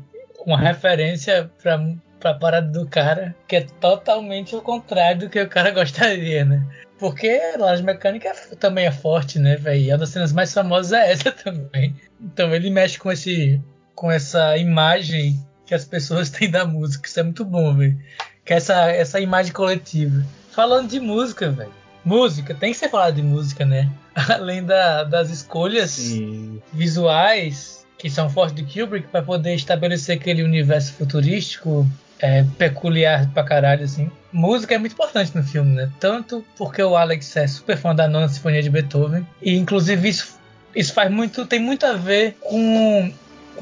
uma 0.46 0.58
referência 0.58 1.50
pra 1.62 1.78
pra 2.18 2.32
parada 2.32 2.68
do 2.68 2.86
cara, 2.86 3.34
que 3.46 3.56
é 3.56 3.60
totalmente 3.62 4.54
o 4.56 4.62
contrário 4.62 5.22
do 5.22 5.28
que 5.28 5.38
o 5.38 5.48
cara 5.48 5.70
gostaria, 5.74 6.44
né? 6.46 6.64
Porque 6.98 7.38
Laje 7.58 7.82
Mecânica 7.82 8.28
é, 8.28 8.54
também 8.54 8.86
é 8.86 8.92
forte, 8.92 9.38
né, 9.38 9.56
velho? 9.56 9.90
É 9.90 9.92
uma 9.92 9.98
das 9.98 10.10
cenas 10.10 10.32
mais 10.32 10.54
famosas 10.54 10.92
é 10.92 11.12
essa 11.12 11.30
também. 11.44 11.94
Então 12.18 12.54
ele 12.54 12.70
mexe 12.70 12.98
com 12.98 13.12
esse 13.12 13.60
com 13.94 14.10
essa 14.10 14.56
imagem 14.56 15.38
que 15.66 15.74
as 15.74 15.84
pessoas 15.84 16.30
têm 16.32 16.50
da 16.50 16.64
música. 16.64 17.06
Isso 17.06 17.20
é 17.20 17.22
muito 17.22 17.44
bom, 17.44 17.76
velho. 17.76 18.00
Que 18.46 18.54
é 18.54 18.56
essa, 18.56 18.90
essa 18.90 19.20
imagem 19.20 19.52
coletiva. 19.52 20.24
Falando 20.52 20.88
de 20.88 21.00
música, 21.00 21.50
velho. 21.50 21.81
Música, 22.04 22.54
tem 22.54 22.72
que 22.72 22.78
ser 22.78 22.88
falado 22.88 23.14
de 23.14 23.22
música, 23.22 23.64
né? 23.64 23.90
Além 24.14 24.64
da, 24.64 25.04
das 25.04 25.30
escolhas 25.30 25.90
Sim. 25.90 26.60
visuais 26.72 27.82
que 27.98 28.10
são 28.10 28.28
fortes 28.28 28.56
de 28.56 28.64
Kubrick 28.64 29.06
para 29.08 29.22
poder 29.22 29.54
estabelecer 29.54 30.16
aquele 30.16 30.42
universo 30.42 30.92
futurístico 30.94 31.86
é, 32.18 32.44
peculiar 32.58 33.28
pra 33.32 33.44
caralho, 33.44 33.84
assim. 33.84 34.10
Música 34.32 34.74
é 34.74 34.78
muito 34.78 34.92
importante 34.92 35.36
no 35.36 35.42
filme, 35.44 35.74
né? 35.74 35.90
Tanto 36.00 36.44
porque 36.56 36.82
o 36.82 36.96
Alex 36.96 37.36
é 37.36 37.46
super 37.46 37.76
fã 37.76 37.94
da 37.94 38.08
nona 38.08 38.28
sinfonia 38.28 38.62
de 38.62 38.70
Beethoven, 38.70 39.26
e 39.40 39.56
inclusive 39.56 40.08
isso, 40.08 40.38
isso 40.74 40.92
faz 40.92 41.10
muito, 41.10 41.46
tem 41.46 41.60
muito 41.60 41.86
a 41.86 41.92
ver 41.92 42.36
com, 42.40 43.12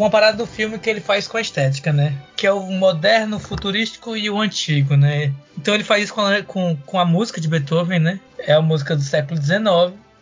com 0.01 0.07
a 0.07 0.11
parada 0.11 0.39
do 0.39 0.47
filme 0.47 0.79
que 0.79 0.89
ele 0.89 0.99
faz 0.99 1.29
com 1.29 1.37
a 1.37 1.43
estética, 1.43 1.93
né? 1.93 2.15
Que 2.35 2.47
é 2.47 2.53
o 2.53 2.63
moderno, 2.63 3.39
futurístico 3.39 4.17
e 4.17 4.31
o 4.31 4.41
antigo, 4.41 4.97
né? 4.97 5.31
Então 5.59 5.75
ele 5.75 5.85
faz 5.85 6.05
isso 6.05 6.15
com 6.15 6.23
a, 6.23 6.43
com, 6.43 6.75
com 6.87 6.99
a 6.99 7.05
música 7.05 7.39
de 7.39 7.47
Beethoven, 7.47 7.99
né? 7.99 8.19
É 8.39 8.55
a 8.55 8.63
música 8.63 8.97
do 8.97 9.03
século 9.03 9.39
XIX. 9.39 9.61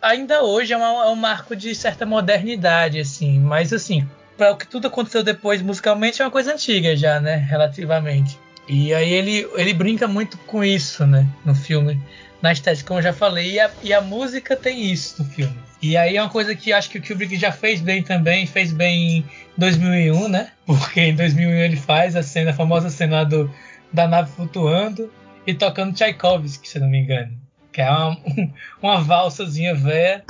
Ainda 0.01 0.43
hoje 0.43 0.73
é, 0.73 0.77
uma, 0.77 1.05
é 1.05 1.07
um 1.07 1.15
marco 1.15 1.55
de 1.55 1.73
certa 1.73 2.05
modernidade, 2.05 2.99
assim, 2.99 3.39
mas 3.39 3.71
assim, 3.71 4.05
para 4.37 4.51
o 4.51 4.57
que 4.57 4.67
tudo 4.67 4.87
aconteceu 4.87 5.23
depois 5.23 5.61
musicalmente 5.61 6.21
é 6.21 6.25
uma 6.25 6.31
coisa 6.31 6.51
antiga 6.51 6.93
já, 6.97 7.21
né? 7.21 7.37
Relativamente. 7.37 8.37
E 8.67 8.93
aí 8.93 9.09
ele, 9.09 9.49
ele 9.55 9.73
brinca 9.73 10.09
muito 10.09 10.37
com 10.39 10.61
isso, 10.61 11.07
né? 11.07 11.25
No 11.45 11.55
filme. 11.55 11.97
Na 12.41 12.51
estética, 12.51 12.85
como 12.85 12.99
eu 12.99 13.03
já 13.03 13.13
falei. 13.13 13.53
E 13.53 13.59
a, 13.61 13.71
e 13.81 13.93
a 13.93 14.01
música 14.01 14.57
tem 14.57 14.91
isso 14.91 15.23
no 15.23 15.29
filme. 15.29 15.68
E 15.81 15.95
aí 15.95 16.17
é 16.17 16.21
uma 16.21 16.29
coisa 16.29 16.55
que 16.55 16.73
acho 16.73 16.89
que 16.89 16.97
o 16.97 17.01
Kubrick 17.01 17.37
já 17.37 17.51
fez 17.51 17.81
bem 17.81 18.03
também. 18.03 18.45
Fez 18.45 18.71
bem 18.71 19.19
em 19.19 19.25
2001, 19.57 20.27
né? 20.27 20.51
Porque 20.65 21.01
em 21.01 21.15
2001 21.15 21.51
ele 21.51 21.77
faz 21.77 22.15
a 22.15 22.23
cena, 22.23 22.51
a 22.51 22.53
famosa 22.53 22.89
cena 22.89 23.23
do, 23.23 23.49
da 23.91 24.07
nave 24.07 24.31
flutuando 24.31 25.11
e 25.47 25.53
tocando 25.53 25.93
Tchaikovsky, 25.93 26.67
se 26.67 26.79
não 26.79 26.89
me 26.89 26.99
engano. 26.99 27.31
Que 27.71 27.81
é 27.81 27.89
uma, 27.89 28.17
uma 28.81 29.01
valsazinha 29.01 29.73
velha 29.73 30.23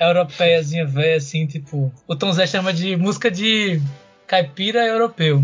europeiazinha 0.00 0.86
velha, 0.86 1.16
assim, 1.16 1.46
tipo. 1.46 1.92
O 2.06 2.16
Tom 2.16 2.32
Zé 2.32 2.46
chama 2.46 2.72
de 2.72 2.96
música 2.96 3.30
de 3.30 3.80
caipira 4.26 4.86
europeu. 4.86 5.42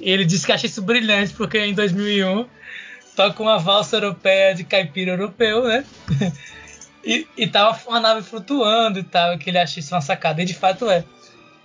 e 0.00 0.10
ele 0.10 0.24
disse 0.24 0.44
que 0.46 0.52
acha 0.52 0.66
isso 0.66 0.82
brilhante, 0.82 1.32
porque 1.34 1.58
em 1.58 1.74
2001 1.74 2.46
toca 3.14 3.42
uma 3.42 3.58
valsa 3.58 3.96
europeia 3.96 4.54
de 4.54 4.64
caipira 4.64 5.12
europeu, 5.12 5.64
né? 5.64 5.84
e, 7.06 7.26
e 7.36 7.46
tava 7.46 7.78
uma 7.86 8.00
nave 8.00 8.22
flutuando 8.22 8.98
e 8.98 9.04
tal, 9.04 9.38
que 9.38 9.48
ele 9.48 9.58
acha 9.58 9.78
isso 9.78 9.94
uma 9.94 10.00
sacada, 10.00 10.42
e 10.42 10.44
de 10.44 10.54
fato 10.54 10.90
é. 10.90 11.04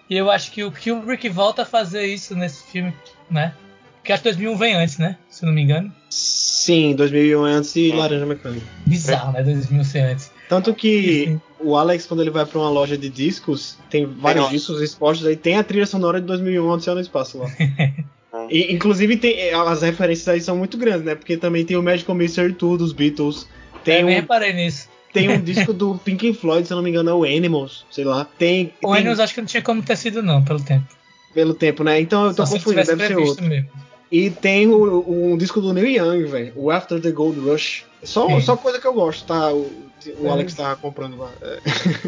E 0.07 0.15
eu 0.15 0.29
acho 0.29 0.51
que 0.51 0.63
o 0.63 0.71
Kubrick 0.71 1.27
volta 1.29 1.63
a 1.63 1.65
fazer 1.65 2.05
isso 2.05 2.35
nesse 2.35 2.63
filme, 2.71 2.93
né? 3.29 3.55
Porque 3.95 4.11
acho 4.11 4.23
que 4.23 4.29
2001 4.29 4.57
vem 4.57 4.75
antes, 4.75 4.97
né? 4.97 5.17
Se 5.29 5.45
não 5.45 5.53
me 5.53 5.61
engano. 5.61 5.91
Sim, 6.09 6.95
2001 6.95 7.47
é 7.47 7.51
antes 7.51 7.73
de 7.73 7.91
Laranja 7.91 8.25
Mecânica. 8.25 8.65
Bizarro, 8.85 9.31
né? 9.31 9.43
2001 9.43 9.83
ser 9.83 9.99
antes. 9.99 10.31
Tanto 10.49 10.73
que 10.73 11.39
o 11.59 11.77
Alex, 11.77 12.05
quando 12.05 12.21
ele 12.21 12.29
vai 12.29 12.45
para 12.45 12.59
uma 12.59 12.69
loja 12.69 12.97
de 12.97 13.09
discos, 13.09 13.77
tem 13.89 14.05
vários 14.05 14.45
tem 14.45 14.53
discos 14.57 14.81
expostos 14.81 15.25
aí, 15.25 15.37
tem 15.37 15.55
a 15.55 15.63
trilha 15.63 15.85
sonora 15.85 16.19
de 16.19 16.27
2001, 16.27 16.67
Odisseia 16.67 16.95
no 16.95 17.01
Espaço 17.01 17.37
lá. 17.37 17.49
e, 18.49 18.73
inclusive, 18.73 19.15
tem, 19.17 19.53
as 19.53 19.81
referências 19.81 20.27
aí 20.27 20.41
são 20.41 20.57
muito 20.57 20.77
grandes, 20.77 21.03
né? 21.03 21.15
Porque 21.15 21.37
também 21.37 21.63
tem 21.63 21.77
o 21.77 21.83
Magical 21.83 22.15
Mystery 22.15 22.53
Tour 22.53 22.77
dos 22.77 22.91
Beatles. 22.91 23.47
Tem 23.83 23.99
eu 23.99 24.03
um, 24.03 24.05
nem 24.07 24.15
reparei 24.15 24.51
nisso. 24.51 24.89
Tem 25.13 25.29
um 25.29 25.41
disco 25.41 25.73
do 25.73 25.97
Pink 25.97 26.33
Floyd, 26.33 26.65
se 26.65 26.73
eu 26.73 26.77
não 26.77 26.83
me 26.83 26.89
engano, 26.89 27.09
é 27.09 27.13
o 27.13 27.23
Animals, 27.23 27.85
sei 27.91 28.03
lá. 28.03 28.25
Tem, 28.37 28.73
o 28.81 28.87
tem... 28.87 28.97
Animals 28.97 29.19
acho 29.19 29.33
que 29.33 29.41
não 29.41 29.47
tinha 29.47 29.61
como 29.61 29.81
ter 29.81 29.97
sido, 29.97 30.21
não, 30.21 30.43
pelo 30.43 30.61
tempo. 30.61 30.87
Pelo 31.33 31.53
tempo, 31.53 31.83
né? 31.83 31.99
Então 31.99 32.27
eu 32.27 32.33
tô 32.33 32.45
Só 32.45 32.53
confundindo, 32.53 32.85
deve 32.85 33.07
ser 33.07 33.17
outro. 33.17 33.45
Mesmo. 33.45 33.69
E 34.11 34.29
tem 34.29 34.67
o, 34.67 35.31
um 35.31 35.37
disco 35.37 35.61
do 35.61 35.73
Neil 35.73 35.87
Young, 35.87 36.25
velho. 36.25 36.53
O 36.55 36.69
After 36.69 36.99
the 37.01 37.11
Gold 37.11 37.39
Rush. 37.39 37.85
Só, 38.03 38.39
só 38.41 38.57
coisa 38.57 38.79
que 38.79 38.85
eu 38.85 38.93
gosto, 38.93 39.25
tá? 39.25 39.53
O, 39.53 39.71
o 40.19 40.27
é. 40.27 40.29
Alex 40.29 40.53
tava 40.53 40.75
comprando 40.75 41.17
lá. 41.17 41.31
É. 41.41 41.59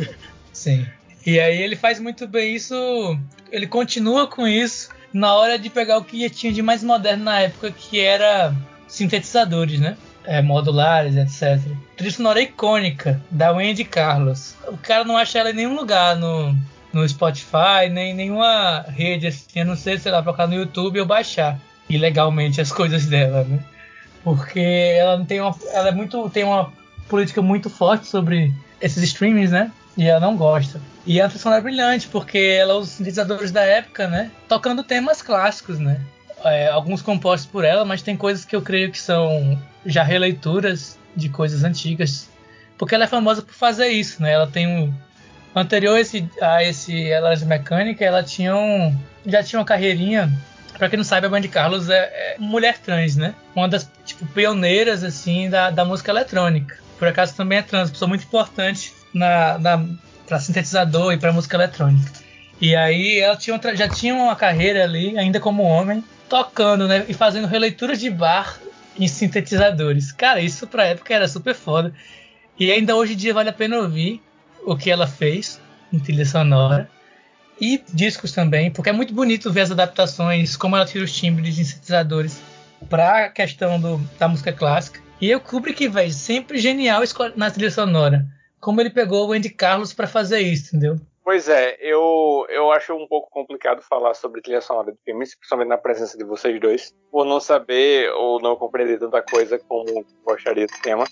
Sim. 0.51 0.85
E 1.25 1.39
aí 1.39 1.61
ele 1.61 1.77
faz 1.77 1.99
muito 1.99 2.27
bem 2.27 2.53
isso. 2.55 2.75
Ele 3.51 3.67
continua 3.67 4.27
com 4.27 4.45
isso 4.45 4.89
na 5.13 5.33
hora 5.35 5.57
de 5.57 5.69
pegar 5.69 5.97
o 5.97 6.03
que 6.03 6.29
tinha 6.29 6.51
de 6.51 6.61
mais 6.61 6.83
moderno 6.83 7.23
na 7.23 7.39
época, 7.39 7.71
que 7.71 7.99
era 7.99 8.53
sintetizadores, 8.87 9.79
né? 9.79 9.95
É, 10.26 10.41
modulares, 10.41 11.15
etc. 11.17 11.61
Trilha 11.97 12.11
sonora 12.11 12.41
icônica 12.41 13.21
da 13.30 13.51
Wendy 13.51 13.84
Carlos. 13.84 14.55
O 14.67 14.78
cara 14.78 15.03
não 15.03 15.17
acha 15.17 15.39
ela 15.39 15.49
em 15.49 15.53
nenhum 15.53 15.76
lugar 15.76 16.15
no, 16.15 16.55
no 16.93 17.07
Spotify, 17.07 17.89
nem 17.91 18.13
nenhuma 18.13 18.86
rede 18.88 19.28
assim, 19.28 19.59
a 19.59 19.65
não 19.65 19.76
ser, 19.76 19.99
sei 19.99 20.11
lá, 20.11 20.21
colocar 20.24 20.47
no 20.47 20.53
YouTube 20.53 20.99
ou 20.99 21.05
baixar 21.05 21.59
ilegalmente 21.89 22.61
as 22.61 22.71
coisas 22.71 23.05
dela, 23.05 23.43
né? 23.43 23.59
Porque 24.24 24.59
ela 24.59 25.17
não 25.17 25.26
tem 25.26 25.41
uma, 25.41 25.53
ela 25.71 25.89
é 25.89 25.91
muito 25.91 26.30
tem 26.30 26.43
uma 26.43 26.71
política 27.09 27.41
muito 27.41 27.69
forte 27.69 28.07
sobre 28.07 28.53
esses 28.80 29.03
streamings, 29.03 29.51
né? 29.51 29.71
E 29.97 30.05
ela 30.05 30.19
não 30.19 30.36
gosta. 30.36 30.80
E 31.05 31.19
a 31.19 31.28
trilha 31.28 31.55
é 31.55 31.61
brilhante, 31.61 32.07
porque 32.07 32.38
ela 32.38 32.76
usa 32.76 32.89
os 32.89 32.89
sintetizadores 32.89 33.51
da 33.51 33.61
época, 33.61 34.07
né? 34.07 34.32
Tocando 34.47 34.84
temas 34.84 35.21
clássicos, 35.21 35.80
né? 35.80 35.99
É, 36.43 36.69
alguns 36.69 37.01
compostos 37.01 37.49
por 37.49 37.63
ela, 37.63 37.86
mas 37.86 38.01
tem 38.01 38.15
coisas 38.15 38.45
que 38.45 38.55
eu 38.55 38.61
creio 38.61 38.91
que 38.91 38.99
são 38.99 39.57
já 39.86 40.03
releituras 40.03 40.97
de 41.15 41.29
coisas 41.29 41.63
antigas. 41.63 42.29
Porque 42.77 42.95
ela 42.95 43.03
é 43.05 43.07
famosa 43.07 43.41
por 43.41 43.53
fazer 43.53 43.88
isso, 43.89 44.21
né? 44.21 44.34
Ela 44.34 44.47
tem 44.47 44.67
um. 44.67 44.93
Anterior 45.55 45.95
a 45.95 46.01
esse, 46.01 46.27
a 46.41 46.63
esse 46.63 47.11
Ela 47.11 47.36
Mecânica, 47.45 48.03
ela 48.03 48.23
tinha 48.23 48.55
um. 48.55 48.97
Já 49.25 49.43
tinha 49.43 49.59
uma 49.59 49.65
carreirinha 49.65 50.31
Pra 50.77 50.89
quem 50.89 50.97
não 50.97 51.03
sabe, 51.03 51.27
a 51.27 51.29
Band 51.29 51.43
Carlos 51.43 51.89
é, 51.89 51.97
é 51.97 52.36
mulher 52.39 52.77
trans, 52.77 53.15
né? 53.15 53.36
Uma 53.55 53.69
das 53.69 53.89
tipo, 54.05 54.25
pioneiras 54.27 55.03
assim 55.03 55.49
da, 55.49 55.69
da 55.69 55.86
música 55.86 56.11
eletrônica. 56.11 56.77
Por 56.97 57.07
acaso 57.07 57.36
também 57.36 57.59
é 57.59 57.61
trans, 57.61 57.91
pessoa 57.91 58.09
muito 58.09 58.23
importante 58.23 58.93
na, 59.13 59.57
na, 59.59 59.86
pra 60.27 60.39
sintetizador 60.39 61.13
e 61.13 61.17
pra 61.17 61.31
música 61.31 61.57
eletrônica. 61.57 62.11
E 62.59 62.75
aí 62.75 63.19
ela 63.19 63.36
tinha 63.36 63.53
outra, 63.53 63.75
já 63.75 63.88
tinha 63.88 64.15
uma 64.15 64.36
carreira 64.36 64.84
ali, 64.84 65.17
ainda 65.17 65.39
como 65.39 65.63
homem, 65.63 66.03
tocando, 66.27 66.88
né? 66.88 67.05
E 67.07 67.13
fazendo 67.13 67.47
releituras 67.47 67.99
de 67.99 68.09
bar 68.09 68.57
em 68.97 69.07
sintetizadores. 69.07 70.11
Cara, 70.11 70.39
isso 70.39 70.67
pra 70.67 70.85
época 70.85 71.13
era 71.13 71.27
super 71.27 71.55
foda. 71.55 71.93
E 72.59 72.71
ainda 72.71 72.95
hoje 72.95 73.13
em 73.13 73.17
dia 73.17 73.33
vale 73.33 73.49
a 73.49 73.53
pena 73.53 73.77
ouvir 73.77 74.21
o 74.65 74.77
que 74.77 74.89
ela 74.89 75.07
fez 75.07 75.59
em 75.91 75.99
trilha 75.99 76.25
sonora 76.25 76.89
e 77.59 77.83
discos 77.93 78.31
também, 78.31 78.71
porque 78.71 78.89
é 78.89 78.93
muito 78.93 79.13
bonito 79.13 79.51
ver 79.51 79.61
as 79.61 79.71
adaptações, 79.71 80.55
como 80.55 80.75
ela 80.75 80.85
tira 80.85 81.03
os 81.03 81.15
timbres 81.15 81.55
de 81.55 81.65
sintetizadores 81.65 82.41
para 82.89 83.25
a 83.25 83.29
questão 83.29 83.79
do, 83.79 83.97
da 84.19 84.27
música 84.27 84.51
clássica. 84.51 84.99
E 85.21 85.33
o 85.33 85.39
Kubrick, 85.39 85.87
velho, 85.87 86.11
sempre 86.11 86.57
genial 86.57 87.01
na 87.35 87.49
trilha 87.49 87.71
sonora. 87.71 88.25
Como 88.59 88.81
ele 88.81 88.89
pegou 88.89 89.27
o 89.27 89.33
Andy 89.33 89.49
Carlos 89.49 89.93
para 89.93 90.07
fazer 90.07 90.39
isso, 90.39 90.75
entendeu? 90.75 90.99
Pois 91.24 91.47
é, 91.47 91.78
eu, 91.80 92.45
eu 92.49 92.69
acho 92.71 92.93
um 92.93 93.07
pouco 93.07 93.30
complicado 93.30 93.82
falar 93.82 94.13
sobre 94.13 94.41
trilha 94.41 94.59
sonora 94.59 94.91
de 94.91 94.97
filmes, 95.05 95.34
principalmente 95.34 95.69
na 95.69 95.78
presença 95.78 96.17
de 96.17 96.24
vocês 96.26 96.59
dois, 96.59 96.93
por 97.09 97.24
não 97.26 97.39
saber 97.39 98.11
ou 98.11 98.41
não 98.41 98.57
compreender 98.57 98.99
tanta 98.99 99.21
coisa 99.21 99.57
como 99.57 100.05
gostaria 100.26 100.67
do 100.67 100.82
tema. 100.82 101.05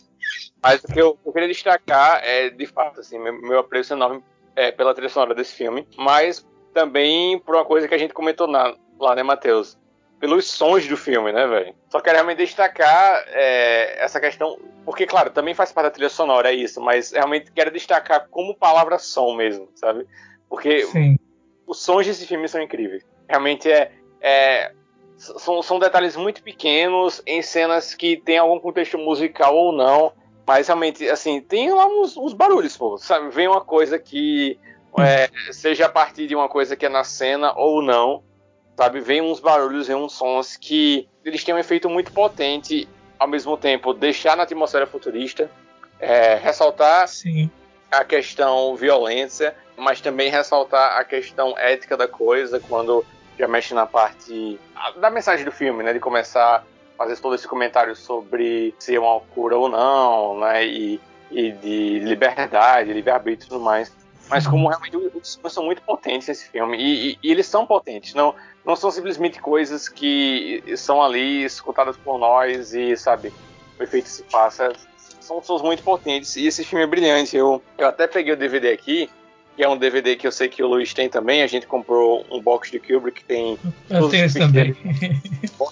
Mas 0.61 0.83
o 0.83 0.87
que 0.87 1.01
eu, 1.01 1.17
eu 1.25 1.31
queria 1.31 1.47
destacar 1.47 2.21
é, 2.25 2.49
de 2.49 2.65
fato, 2.65 2.99
assim, 2.99 3.17
meu, 3.17 3.41
meu 3.41 3.59
apreço 3.59 3.93
enorme 3.93 4.21
é, 4.53 4.69
pela 4.69 4.93
trilha 4.93 5.07
sonora 5.07 5.33
desse 5.33 5.55
filme, 5.55 5.87
mas 5.97 6.45
também 6.73 7.39
por 7.39 7.55
uma 7.55 7.65
coisa 7.65 7.87
que 7.87 7.95
a 7.95 7.97
gente 7.97 8.13
comentou 8.13 8.47
na, 8.47 8.75
lá, 8.99 9.15
né, 9.15 9.23
Matheus? 9.23 9.77
Pelos 10.21 10.49
sons 10.49 10.87
do 10.87 10.95
filme, 10.95 11.33
né, 11.33 11.45
velho? 11.47 11.75
Só 11.89 11.99
quero 11.99 12.15
realmente 12.15 12.37
destacar 12.37 13.25
é, 13.27 14.01
essa 14.01 14.21
questão, 14.21 14.57
porque, 14.85 15.05
claro, 15.05 15.31
também 15.31 15.53
faz 15.53 15.73
parte 15.73 15.87
da 15.87 15.91
trilha 15.91 16.09
sonora, 16.09 16.51
é 16.51 16.55
isso, 16.55 16.79
mas 16.79 17.11
realmente 17.11 17.51
quero 17.51 17.71
destacar 17.71 18.27
como 18.29 18.55
palavra 18.55 18.97
som 18.99 19.35
mesmo, 19.35 19.67
sabe? 19.75 20.07
Porque 20.47 20.85
Sim. 20.85 21.17
os 21.67 21.81
sons 21.81 22.05
desse 22.05 22.25
filme 22.25 22.47
são 22.47 22.61
incríveis. 22.61 23.03
Realmente 23.27 23.69
é, 23.69 23.91
é 24.21 24.71
são, 25.17 25.61
são 25.61 25.77
detalhes 25.79 26.15
muito 26.15 26.41
pequenos 26.41 27.21
em 27.25 27.41
cenas 27.41 27.93
que 27.93 28.17
tem 28.17 28.37
algum 28.37 28.59
contexto 28.59 28.97
musical 28.97 29.55
ou 29.55 29.71
não, 29.71 30.13
mas 30.45 30.67
realmente, 30.67 31.07
assim, 31.07 31.39
tem 31.39 31.71
lá 31.71 31.85
uns, 31.87 32.17
uns 32.17 32.33
barulhos, 32.33 32.75
pô. 32.75 32.97
Sabe? 32.97 33.29
Vem 33.29 33.47
uma 33.47 33.61
coisa 33.61 33.99
que. 33.99 34.59
É, 34.99 35.29
seja 35.53 35.85
a 35.85 35.89
partir 35.89 36.27
de 36.27 36.35
uma 36.35 36.49
coisa 36.49 36.75
que 36.75 36.85
é 36.85 36.89
na 36.89 37.03
cena 37.03 37.53
ou 37.55 37.81
não. 37.81 38.23
Sabe? 38.77 38.99
Vem 38.99 39.21
uns 39.21 39.39
barulhos, 39.39 39.87
vem 39.87 39.95
uns 39.95 40.13
sons 40.13 40.57
que 40.57 41.07
eles 41.23 41.43
têm 41.43 41.53
um 41.53 41.59
efeito 41.59 41.89
muito 41.89 42.11
potente, 42.11 42.87
ao 43.19 43.27
mesmo 43.27 43.55
tempo, 43.57 43.93
deixar 43.93 44.35
na 44.35 44.43
atmosfera 44.43 44.87
futurista, 44.87 45.49
é, 45.99 46.35
ressaltar 46.35 47.07
Sim. 47.07 47.49
a 47.91 48.03
questão 48.03 48.75
violência, 48.75 49.55
mas 49.77 50.01
também 50.01 50.29
ressaltar 50.29 50.97
a 50.97 51.03
questão 51.03 51.55
ética 51.57 51.95
da 51.95 52.07
coisa, 52.07 52.59
quando 52.59 53.05
já 53.37 53.47
mexe 53.47 53.73
na 53.73 53.85
parte 53.85 54.59
da 54.97 55.09
mensagem 55.09 55.45
do 55.45 55.51
filme, 55.51 55.83
né? 55.83 55.93
De 55.93 55.99
começar 55.99 56.65
fazer 56.97 57.17
todo 57.17 57.33
esse 57.33 57.47
comentário 57.47 57.95
sobre 57.95 58.75
ser 58.77 58.99
uma 58.99 59.19
cura 59.19 59.57
ou 59.57 59.67
não, 59.67 60.39
né? 60.39 60.65
E, 60.65 60.99
e 61.31 61.51
de 61.51 61.99
liberdade, 61.99 62.93
livre-arbítrio 62.93 63.47
e 63.47 63.49
tudo 63.49 63.63
mais. 63.63 63.91
Mas 64.31 64.47
como 64.47 64.67
realmente 64.67 64.97
os 64.97 65.35
filmes 65.35 65.53
são 65.53 65.63
muito 65.63 65.81
potentes 65.81 66.29
esse 66.29 66.49
filme. 66.49 66.77
E, 66.77 67.11
e, 67.11 67.19
e, 67.21 67.31
eles 67.31 67.45
são 67.45 67.65
potentes, 67.65 68.13
não, 68.13 68.33
não 68.65 68.75
são 68.75 68.89
simplesmente 68.89 69.39
coisas 69.39 69.87
que 69.89 70.63
são 70.77 71.01
ali 71.01 71.43
escutadas 71.43 71.97
por 71.97 72.17
nós 72.17 72.73
e, 72.73 72.95
sabe, 72.95 73.33
o 73.79 73.83
efeito 73.83 74.07
se 74.07 74.23
passa. 74.23 74.71
São 75.19 75.43
sons 75.43 75.61
muito 75.61 75.83
potentes. 75.83 76.35
E 76.35 76.47
esse 76.47 76.63
filme 76.63 76.83
é 76.83 76.87
brilhante. 76.87 77.35
Eu, 77.37 77.61
eu 77.77 77.87
até 77.87 78.07
peguei 78.07 78.33
o 78.33 78.37
DVD 78.37 78.69
aqui 78.69 79.09
que 79.55 79.63
é 79.63 79.69
um 79.69 79.77
DVD 79.77 80.15
que 80.15 80.25
eu 80.25 80.31
sei 80.31 80.47
que 80.47 80.63
o 80.63 80.67
Luiz 80.67 80.93
tem 80.93 81.09
também. 81.09 81.43
A 81.43 81.47
gente 81.47 81.67
comprou 81.67 82.25
um 82.31 82.41
box 82.41 82.71
de 82.71 82.79
Kubrick 82.79 83.21
que 83.21 83.25
tem. 83.25 83.59
Eu 83.89 84.09
tenho 84.09 84.25
esse 84.25 84.39
também. 84.39 84.75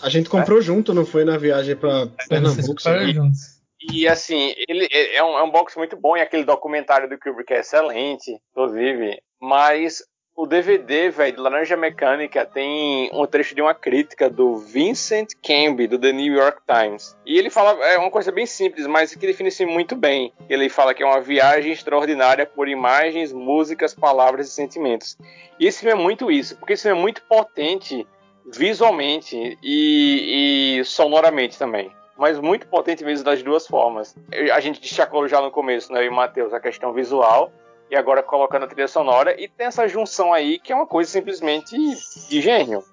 A 0.03 0.09
gente 0.09 0.29
comprou 0.29 0.59
é? 0.59 0.61
junto, 0.61 0.93
não 0.93 1.05
foi 1.05 1.23
na 1.23 1.37
viagem 1.37 1.75
para 1.75 2.07
Pernambuco? 2.27 2.75
E, 2.87 3.58
e 3.91 4.07
assim, 4.07 4.53
ele 4.67 4.87
é, 4.91 5.17
é 5.17 5.23
um, 5.23 5.37
é 5.37 5.43
um 5.43 5.51
box 5.51 5.77
muito 5.77 5.97
bom 5.97 6.15
e 6.15 6.21
aquele 6.21 6.43
documentário 6.43 7.09
do 7.09 7.17
Kubrick 7.17 7.53
é 7.53 7.59
excelente, 7.59 8.39
inclusive. 8.51 9.21
Mas 9.41 10.03
o 10.35 10.47
DVD, 10.47 11.09
velho, 11.09 11.35
de 11.35 11.41
Laranja 11.41 11.75
Mecânica 11.75 12.45
tem 12.45 13.09
um 13.13 13.25
trecho 13.25 13.53
de 13.53 13.61
uma 13.61 13.73
crítica 13.73 14.29
do 14.29 14.55
Vincent 14.55 15.31
Camby, 15.43 15.85
do 15.87 15.99
The 15.99 16.13
New 16.13 16.33
York 16.33 16.61
Times. 16.65 17.13
E 17.25 17.37
ele 17.37 17.49
fala, 17.49 17.71
é 17.85 17.97
uma 17.97 18.09
coisa 18.09 18.31
bem 18.31 18.45
simples, 18.45 18.87
mas 18.87 19.13
que 19.13 19.27
define 19.27 19.51
se 19.51 19.65
muito 19.65 19.97
bem. 19.97 20.31
Ele 20.49 20.69
fala 20.69 20.93
que 20.93 21.03
é 21.03 21.05
uma 21.05 21.19
viagem 21.19 21.73
extraordinária 21.73 22.45
por 22.45 22.69
imagens, 22.69 23.33
músicas, 23.33 23.93
palavras 23.93 24.47
e 24.47 24.51
sentimentos. 24.51 25.17
E 25.59 25.67
esse 25.67 25.79
filme 25.81 25.99
é 25.99 26.01
muito 26.01 26.31
isso, 26.31 26.55
porque 26.57 26.71
esse 26.71 26.83
filme 26.83 26.97
é 26.97 27.01
muito 27.01 27.21
potente 27.23 28.07
visualmente 28.45 29.57
e, 29.61 30.77
e 30.79 30.85
sonoramente 30.85 31.59
também 31.59 31.91
mas 32.19 32.37
muito 32.37 32.67
potente 32.67 33.03
mesmo 33.03 33.23
das 33.23 33.41
duas 33.41 33.65
formas. 33.65 34.13
A 34.53 34.59
gente 34.59 34.81
destacou 34.81 35.25
já 35.27 35.39
no 35.39 35.49
começo, 35.49 35.91
né, 35.93 36.03
e 36.03 36.09
o 36.09 36.13
Matheus, 36.13 36.53
a 36.53 36.59
questão 36.59 36.91
visual, 36.91 37.49
e 37.89 37.95
agora 37.95 38.21
colocando 38.21 38.65
a 38.65 38.67
trilha 38.67 38.89
sonora, 38.89 39.41
e 39.41 39.47
tem 39.47 39.67
essa 39.67 39.87
junção 39.87 40.33
aí 40.33 40.59
que 40.59 40.73
é 40.73 40.75
uma 40.75 40.85
coisa 40.85 41.09
simplesmente 41.09 41.75
de 42.29 42.41
gênio. 42.41 42.83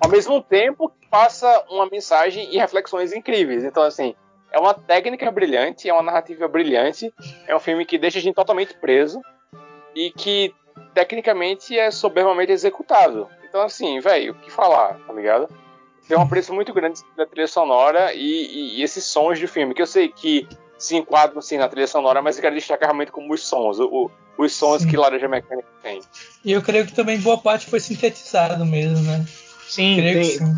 Ao 0.00 0.10
mesmo 0.10 0.42
tempo, 0.42 0.92
passa 1.08 1.64
uma 1.70 1.86
mensagem 1.86 2.52
e 2.52 2.58
reflexões 2.58 3.12
incríveis. 3.12 3.62
Então, 3.62 3.84
assim, 3.84 4.14
é 4.50 4.58
uma 4.58 4.74
técnica 4.74 5.30
brilhante, 5.30 5.88
é 5.88 5.92
uma 5.92 6.02
narrativa 6.02 6.48
brilhante, 6.48 7.14
é 7.46 7.54
um 7.54 7.60
filme 7.60 7.86
que 7.86 7.96
deixa 7.96 8.18
a 8.18 8.20
gente 8.20 8.34
totalmente 8.34 8.74
preso 8.74 9.22
e 9.94 10.10
que 10.10 10.52
tecnicamente 10.92 11.78
é 11.78 11.92
soberbamente 11.92 12.50
executado. 12.50 13.28
Então, 13.48 13.62
assim, 13.62 14.00
velho, 14.00 14.32
o 14.32 14.34
que 14.34 14.50
falar, 14.50 14.98
tá 15.06 15.12
ligado? 15.12 15.48
Tem 16.06 16.16
um 16.16 16.22
apreço 16.22 16.52
muito 16.52 16.72
grande 16.72 17.00
da 17.16 17.24
trilha 17.24 17.46
sonora 17.46 18.12
e, 18.12 18.20
e, 18.20 18.78
e 18.78 18.82
esses 18.82 19.04
sons 19.04 19.40
do 19.40 19.48
filme, 19.48 19.74
que 19.74 19.82
eu 19.82 19.86
sei 19.86 20.08
que 20.08 20.46
se 20.78 20.96
enquadram 20.96 21.40
sim 21.40 21.56
na 21.56 21.68
trilha 21.68 21.86
sonora, 21.86 22.20
mas 22.20 22.36
eu 22.36 22.42
quero 22.42 22.54
destacar 22.54 22.88
realmente 22.88 23.10
como 23.10 23.32
os 23.32 23.46
sons, 23.46 23.78
o, 23.80 24.10
os 24.36 24.52
sons 24.52 24.82
sim. 24.82 24.88
que 24.88 24.96
Laranja 24.96 25.28
Mecânica 25.28 25.68
tem. 25.82 26.00
E 26.44 26.52
eu 26.52 26.60
creio 26.60 26.86
que 26.86 26.92
também 26.92 27.18
boa 27.20 27.38
parte 27.38 27.66
foi 27.66 27.80
sintetizado 27.80 28.64
mesmo, 28.66 29.00
né? 29.02 29.24
Sim, 29.66 29.96
tem, 29.96 30.24
sim. 30.24 30.54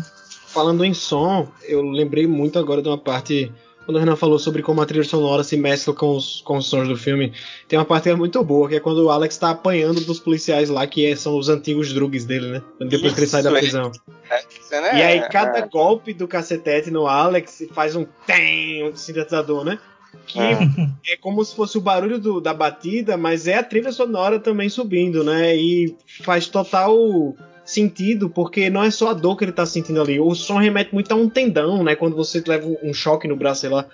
falando 0.47 0.83
em 0.83 0.93
som, 0.93 1.47
eu 1.63 1.81
lembrei 1.81 2.27
muito 2.27 2.59
agora 2.59 2.81
de 2.81 2.89
uma 2.89 2.97
parte 2.97 3.51
quando 3.87 3.95
o 3.95 3.99
Renan 4.01 4.17
falou 4.17 4.37
sobre 4.37 4.61
como 4.61 4.81
a 4.81 4.85
trilha 4.85 5.05
sonora 5.05 5.45
se 5.45 5.55
mescla 5.55 5.93
com 5.93 6.17
os, 6.17 6.41
com 6.41 6.57
os 6.57 6.67
sons 6.67 6.89
do 6.89 6.97
filme, 6.97 7.31
tem 7.69 7.79
uma 7.79 7.85
parte 7.85 8.13
muito 8.15 8.43
boa, 8.43 8.67
que 8.67 8.75
é 8.75 8.81
quando 8.81 9.05
o 9.05 9.09
Alex 9.09 9.37
tá 9.37 9.51
apanhando 9.51 10.01
dos 10.01 10.19
policiais 10.19 10.67
lá, 10.67 10.85
que 10.85 11.05
é, 11.05 11.15
são 11.15 11.37
os 11.37 11.47
antigos 11.47 11.93
drugs 11.93 12.25
dele, 12.25 12.47
né? 12.47 12.63
Depois 12.81 13.03
Isso, 13.03 13.15
que 13.15 13.19
ele 13.21 13.27
sai 13.27 13.43
da 13.43 13.49
prisão. 13.49 13.89
É, 14.29 14.43
né? 14.69 14.97
E 14.97 15.01
aí, 15.01 15.29
cada 15.29 15.59
é. 15.59 15.67
golpe 15.67 16.13
do 16.13 16.27
cacetete 16.27 16.91
no 16.91 17.07
Alex 17.07 17.63
faz 17.73 17.95
um 17.95 18.05
tem, 18.25 18.83
um 18.83 18.95
sintetizador, 18.95 19.63
né? 19.63 19.79
que 20.25 20.39
é. 20.39 20.57
é 21.13 21.17
como 21.17 21.43
se 21.43 21.55
fosse 21.55 21.77
o 21.77 21.81
barulho 21.81 22.19
do, 22.19 22.41
da 22.41 22.53
batida, 22.53 23.17
mas 23.17 23.47
é 23.47 23.55
a 23.55 23.63
trilha 23.63 23.91
sonora 23.91 24.39
também 24.39 24.69
subindo, 24.69 25.23
né? 25.23 25.55
E 25.55 25.95
faz 26.21 26.47
total 26.47 27.35
sentido, 27.65 28.29
porque 28.29 28.69
não 28.69 28.83
é 28.83 28.91
só 28.91 29.09
a 29.09 29.13
dor 29.13 29.35
que 29.35 29.45
ele 29.45 29.51
tá 29.51 29.65
sentindo 29.65 30.01
ali. 30.01 30.19
O 30.19 30.33
som 30.35 30.57
remete 30.57 30.93
muito 30.93 31.11
a 31.11 31.15
um 31.15 31.29
tendão, 31.29 31.83
né? 31.83 31.95
Quando 31.95 32.15
você 32.15 32.43
leva 32.45 32.67
um 32.81 32.93
choque 32.93 33.27
no 33.27 33.35
braço, 33.35 33.61
sei 33.61 33.69
lá. 33.69 33.85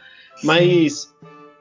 Mas 0.43 1.13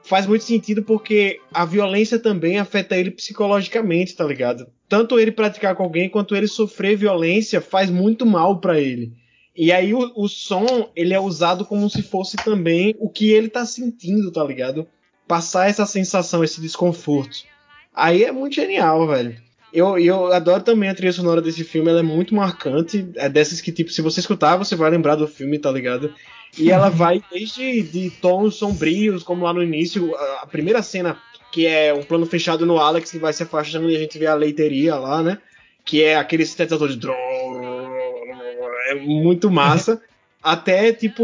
faz 0.03 0.25
muito 0.25 0.43
sentido 0.43 0.83
porque 0.83 1.39
a 1.53 1.65
violência 1.65 2.19
também 2.19 2.59
afeta 2.59 2.97
ele 2.97 3.11
psicologicamente, 3.11 4.15
tá 4.15 4.25
ligado? 4.25 4.67
Tanto 4.87 5.19
ele 5.19 5.31
praticar 5.31 5.75
com 5.75 5.83
alguém 5.83 6.09
quanto 6.09 6.35
ele 6.35 6.47
sofrer 6.47 6.95
violência 6.95 7.61
faz 7.61 7.89
muito 7.89 8.25
mal 8.25 8.59
para 8.59 8.79
ele. 8.79 9.13
E 9.55 9.71
aí 9.71 9.93
o, 9.93 10.11
o, 10.15 10.27
som, 10.27 10.89
ele 10.95 11.13
é 11.13 11.19
usado 11.19 11.63
como 11.65 11.89
se 11.89 12.01
fosse 12.01 12.35
também 12.37 12.95
o 12.99 13.09
que 13.09 13.31
ele 13.31 13.49
tá 13.49 13.65
sentindo, 13.65 14.31
tá 14.31 14.43
ligado? 14.43 14.87
Passar 15.27 15.69
essa 15.69 15.85
sensação, 15.85 16.43
esse 16.43 16.59
desconforto. 16.59 17.43
Aí 17.93 18.23
é 18.23 18.31
muito 18.31 18.55
genial, 18.55 19.07
velho. 19.07 19.35
Eu, 19.71 19.97
eu 19.97 20.31
adoro 20.31 20.63
também 20.63 20.89
a 20.89 20.95
trilha 20.95 21.11
sonora 21.11 21.41
desse 21.41 21.63
filme, 21.63 21.89
ela 21.89 21.99
é 21.99 22.03
muito 22.03 22.35
marcante. 22.35 23.07
É 23.15 23.27
dessas 23.27 23.61
que, 23.61 23.71
tipo, 23.71 23.91
se 23.91 24.01
você 24.01 24.19
escutar, 24.19 24.55
você 24.55 24.75
vai 24.75 24.89
lembrar 24.91 25.15
do 25.15 25.27
filme, 25.27 25.57
tá 25.57 25.71
ligado? 25.71 26.13
E 26.57 26.71
ela 26.71 26.89
vai 26.93 27.23
desde 27.31 27.81
de 27.81 28.09
tons 28.09 28.55
sombrios, 28.55 29.23
como 29.23 29.45
lá 29.45 29.53
no 29.53 29.63
início, 29.63 30.15
a, 30.41 30.47
primeira 30.47 30.83
cena, 30.83 31.17
que 31.53 31.67
é 31.67 31.93
um 31.93 32.01
plano 32.01 32.25
fechado 32.25 32.65
no 32.65 32.79
Alex, 32.79 33.11
que 33.11 33.19
vai 33.19 33.31
se 33.31 33.43
afastando 33.43 33.87
e 33.87 33.95
a 33.95 33.99
gente 33.99 34.17
vê 34.17 34.25
a 34.25 34.33
leiteria 34.33 34.95
lá, 34.95 35.21
né? 35.21 35.37
Que 35.85 36.03
é 36.03 36.15
aquele 36.17 36.47
sintetizador 36.47 36.89
de. 36.89 37.07
É 38.87 38.95
muito 38.95 39.51
massa. 39.51 40.01
Até, 40.41 40.91
tipo, 40.91 41.23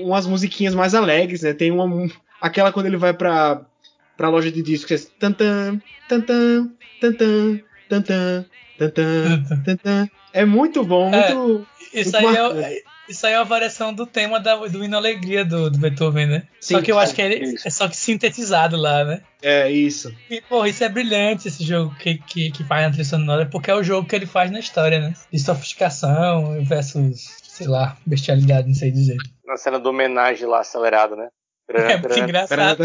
umas 0.00 0.26
musiquinhas 0.26 0.74
mais 0.74 0.94
alegres, 0.94 1.40
né? 1.42 1.54
Tem 1.54 1.70
uma. 1.70 2.10
Aquela 2.38 2.70
quando 2.70 2.86
ele 2.86 2.98
vai 2.98 3.14
pra, 3.14 3.62
pra 4.18 4.28
loja 4.28 4.52
de 4.52 4.60
discos, 4.60 4.86
que 4.86 4.94
é. 4.94 5.10
Tantan, 5.18 5.80
tantan, 6.06 6.70
tantan, 7.00 7.60
tantan, 7.88 8.46
tantan, 8.78 9.62
tantan. 9.64 10.10
É 10.34 10.44
muito 10.44 10.84
bom, 10.84 11.10
é, 11.10 11.34
muito. 11.34 11.66
Isso, 11.94 12.12
muito 12.20 12.38
aí 12.38 12.74
é, 12.74 12.82
isso 13.08 13.26
aí 13.26 13.32
é 13.32 13.38
uma 13.38 13.44
variação 13.44 13.92
do 13.92 14.06
tema 14.06 14.38
da, 14.38 14.54
do 14.54 14.84
Hino 14.84 14.96
Alegria 14.96 15.44
do, 15.44 15.70
do 15.70 15.78
Beethoven, 15.78 16.26
né? 16.26 16.42
Sim, 16.60 16.74
só 16.74 16.82
que 16.82 16.92
eu 16.92 16.98
acho 16.98 17.14
que 17.14 17.22
é, 17.22 17.42
é, 17.42 17.70
só 17.70 17.88
que 17.88 17.96
sintetizado 17.96 18.76
lá, 18.76 19.04
né? 19.04 19.22
É, 19.42 19.70
isso. 19.70 20.14
E, 20.30 20.40
pô, 20.40 20.66
isso 20.66 20.84
é 20.84 20.88
brilhante 20.88 21.48
esse 21.48 21.64
jogo 21.64 21.94
que, 21.96 22.18
que, 22.18 22.50
que 22.50 22.64
faz 22.64 22.82
na 22.82 22.90
trilha 22.90 23.04
sonora, 23.04 23.46
porque 23.46 23.70
é 23.70 23.74
o 23.74 23.82
jogo 23.82 24.08
que 24.08 24.14
ele 24.14 24.26
faz 24.26 24.50
na 24.50 24.58
história, 24.58 25.00
né? 25.00 25.14
De 25.32 25.38
sofisticação 25.38 26.64
versus, 26.64 27.36
sei 27.42 27.66
lá, 27.66 27.96
bestialidade, 28.04 28.68
não 28.68 28.74
sei 28.74 28.90
dizer. 28.90 29.16
Na 29.46 29.56
cena 29.56 29.78
do 29.78 29.88
homenagem 29.88 30.46
lá 30.46 30.60
acelerado, 30.60 31.16
né? 31.16 31.28
É 31.68 31.98
muito 31.98 32.18
engraçado. 32.18 32.78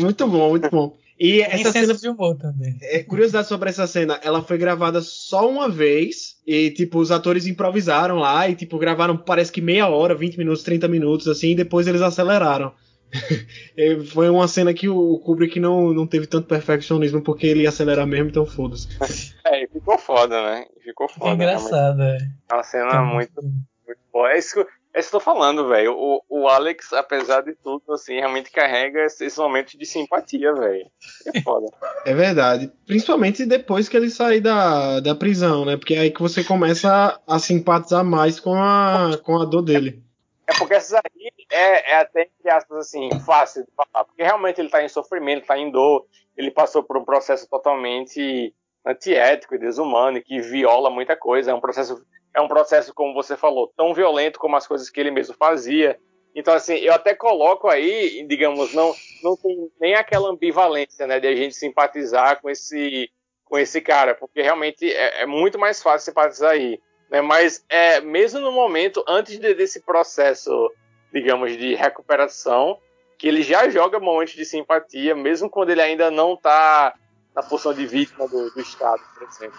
muito 0.00 0.26
bom, 0.26 0.50
muito 0.50 0.70
bom. 0.70 0.96
E 1.22 1.40
essa 1.40 1.70
cena 1.70 1.94
de 1.94 2.08
humor 2.08 2.36
também. 2.36 2.76
É, 2.82 3.00
curiosidade 3.04 3.46
sobre 3.46 3.70
essa 3.70 3.86
cena, 3.86 4.18
ela 4.24 4.42
foi 4.42 4.58
gravada 4.58 5.00
só 5.00 5.48
uma 5.48 5.68
vez 5.68 6.36
e 6.44 6.72
tipo 6.72 6.98
os 6.98 7.12
atores 7.12 7.46
improvisaram 7.46 8.16
lá 8.16 8.48
e 8.48 8.56
tipo 8.56 8.76
gravaram 8.76 9.16
parece 9.16 9.52
que 9.52 9.60
meia 9.60 9.86
hora, 9.86 10.16
20 10.16 10.36
minutos, 10.36 10.64
30 10.64 10.88
minutos 10.88 11.28
assim, 11.28 11.50
e 11.50 11.54
depois 11.54 11.86
eles 11.86 12.02
aceleraram. 12.02 12.74
foi 14.12 14.28
uma 14.30 14.48
cena 14.48 14.74
que 14.74 14.88
o 14.88 15.20
Kubrick 15.20 15.60
não, 15.60 15.92
não 15.92 16.08
teve 16.08 16.26
tanto 16.26 16.48
perfeccionismo 16.48 17.22
porque 17.22 17.46
ele 17.46 17.62
ia 17.62 17.68
acelerar 17.68 18.06
mesmo, 18.06 18.30
então 18.30 18.44
foda-se. 18.44 18.88
É, 19.46 19.66
ficou 19.66 19.98
foda, 19.98 20.42
né? 20.42 20.64
Ficou 20.82 21.08
foda. 21.08 21.30
É 21.30 21.34
engraçado, 21.34 22.02
é. 22.02 22.16
É 22.50 22.54
uma 22.54 22.62
cena 22.62 23.02
muito, 23.02 23.42
muito 23.42 24.00
boa. 24.12 24.32
É 24.32 24.38
isso 24.38 24.54
que 24.54 24.66
é 24.94 25.00
isso 25.00 25.08
que 25.08 25.16
eu 25.16 25.20
tô 25.20 25.24
falando, 25.24 25.68
velho. 25.68 25.94
O, 25.96 26.22
o 26.28 26.48
Alex, 26.48 26.92
apesar 26.92 27.40
de 27.42 27.54
tudo, 27.54 27.92
assim, 27.92 28.14
realmente 28.14 28.50
carrega 28.50 29.04
esse 29.04 29.38
momento 29.38 29.78
de 29.78 29.86
simpatia, 29.86 30.52
velho. 30.54 30.86
É 31.26 31.40
foda. 31.40 31.66
É 32.04 32.14
verdade. 32.14 32.70
Principalmente 32.84 33.46
depois 33.46 33.88
que 33.88 33.96
ele 33.96 34.10
sair 34.10 34.40
da, 34.40 34.98
da 34.98 35.14
prisão, 35.14 35.64
né? 35.64 35.76
Porque 35.76 35.94
é 35.94 36.00
aí 36.00 36.10
que 36.10 36.20
você 36.20 36.42
começa 36.42 36.92
a, 36.92 37.36
a 37.36 37.38
simpatizar 37.38 38.04
mais 38.04 38.40
com 38.40 38.54
a, 38.54 39.16
com 39.22 39.40
a 39.40 39.44
dor 39.44 39.62
dele. 39.62 40.02
É 40.48 40.52
porque 40.58 40.74
essas 40.74 40.94
aí 40.94 41.32
é, 41.48 41.92
é 41.92 42.00
até, 42.00 42.22
entre 42.22 42.50
aspas, 42.50 42.78
assim, 42.78 43.08
fácil 43.20 43.62
de 43.62 43.70
falar. 43.76 44.04
Porque 44.04 44.22
realmente 44.22 44.60
ele 44.60 44.68
tá 44.68 44.82
em 44.84 44.88
sofrimento, 44.88 45.46
tá 45.46 45.56
em 45.56 45.70
dor. 45.70 46.06
Ele 46.36 46.50
passou 46.50 46.82
por 46.82 46.96
um 46.96 47.04
processo 47.04 47.48
totalmente 47.48 48.52
antiético 48.84 49.54
e 49.54 49.58
desumano 49.58 50.18
e 50.18 50.22
que 50.22 50.40
viola 50.40 50.90
muita 50.90 51.14
coisa. 51.14 51.52
É 51.52 51.54
um 51.54 51.60
processo 51.60 52.04
é 52.34 52.40
um 52.40 52.48
processo, 52.48 52.94
como 52.94 53.14
você 53.14 53.36
falou, 53.36 53.72
tão 53.76 53.92
violento 53.92 54.38
como 54.38 54.56
as 54.56 54.66
coisas 54.66 54.88
que 54.88 54.98
ele 54.98 55.10
mesmo 55.10 55.34
fazia. 55.34 55.98
Então, 56.34 56.54
assim, 56.54 56.74
eu 56.76 56.94
até 56.94 57.14
coloco 57.14 57.68
aí, 57.68 58.24
digamos, 58.26 58.72
não, 58.72 58.94
não 59.22 59.36
tem 59.36 59.70
nem 59.80 59.94
aquela 59.94 60.30
ambivalência, 60.30 61.06
né, 61.06 61.20
de 61.20 61.28
a 61.28 61.34
gente 61.34 61.54
simpatizar 61.54 62.40
com 62.40 62.48
esse, 62.48 63.10
com 63.44 63.58
esse 63.58 63.80
cara, 63.80 64.14
porque 64.14 64.40
realmente 64.40 64.90
é, 64.90 65.22
é 65.22 65.26
muito 65.26 65.58
mais 65.58 65.82
fácil 65.82 66.06
simpatizar 66.06 66.52
aí. 66.52 66.80
Né, 67.10 67.20
mas 67.20 67.62
é, 67.68 68.00
mesmo 68.00 68.40
no 68.40 68.50
momento, 68.50 69.04
antes 69.06 69.38
de, 69.38 69.52
desse 69.52 69.80
processo, 69.82 70.72
digamos, 71.12 71.54
de 71.56 71.74
recuperação, 71.74 72.78
que 73.18 73.28
ele 73.28 73.42
já 73.42 73.68
joga 73.68 74.00
momentos 74.00 74.34
de 74.34 74.46
simpatia, 74.46 75.14
mesmo 75.14 75.50
quando 75.50 75.70
ele 75.70 75.82
ainda 75.82 76.10
não 76.10 76.32
está 76.32 76.94
na 77.34 77.42
posição 77.42 77.74
de 77.74 77.86
vítima 77.86 78.26
do, 78.26 78.50
do 78.50 78.60
Estado, 78.60 79.02
por 79.14 79.28
exemplo. 79.28 79.58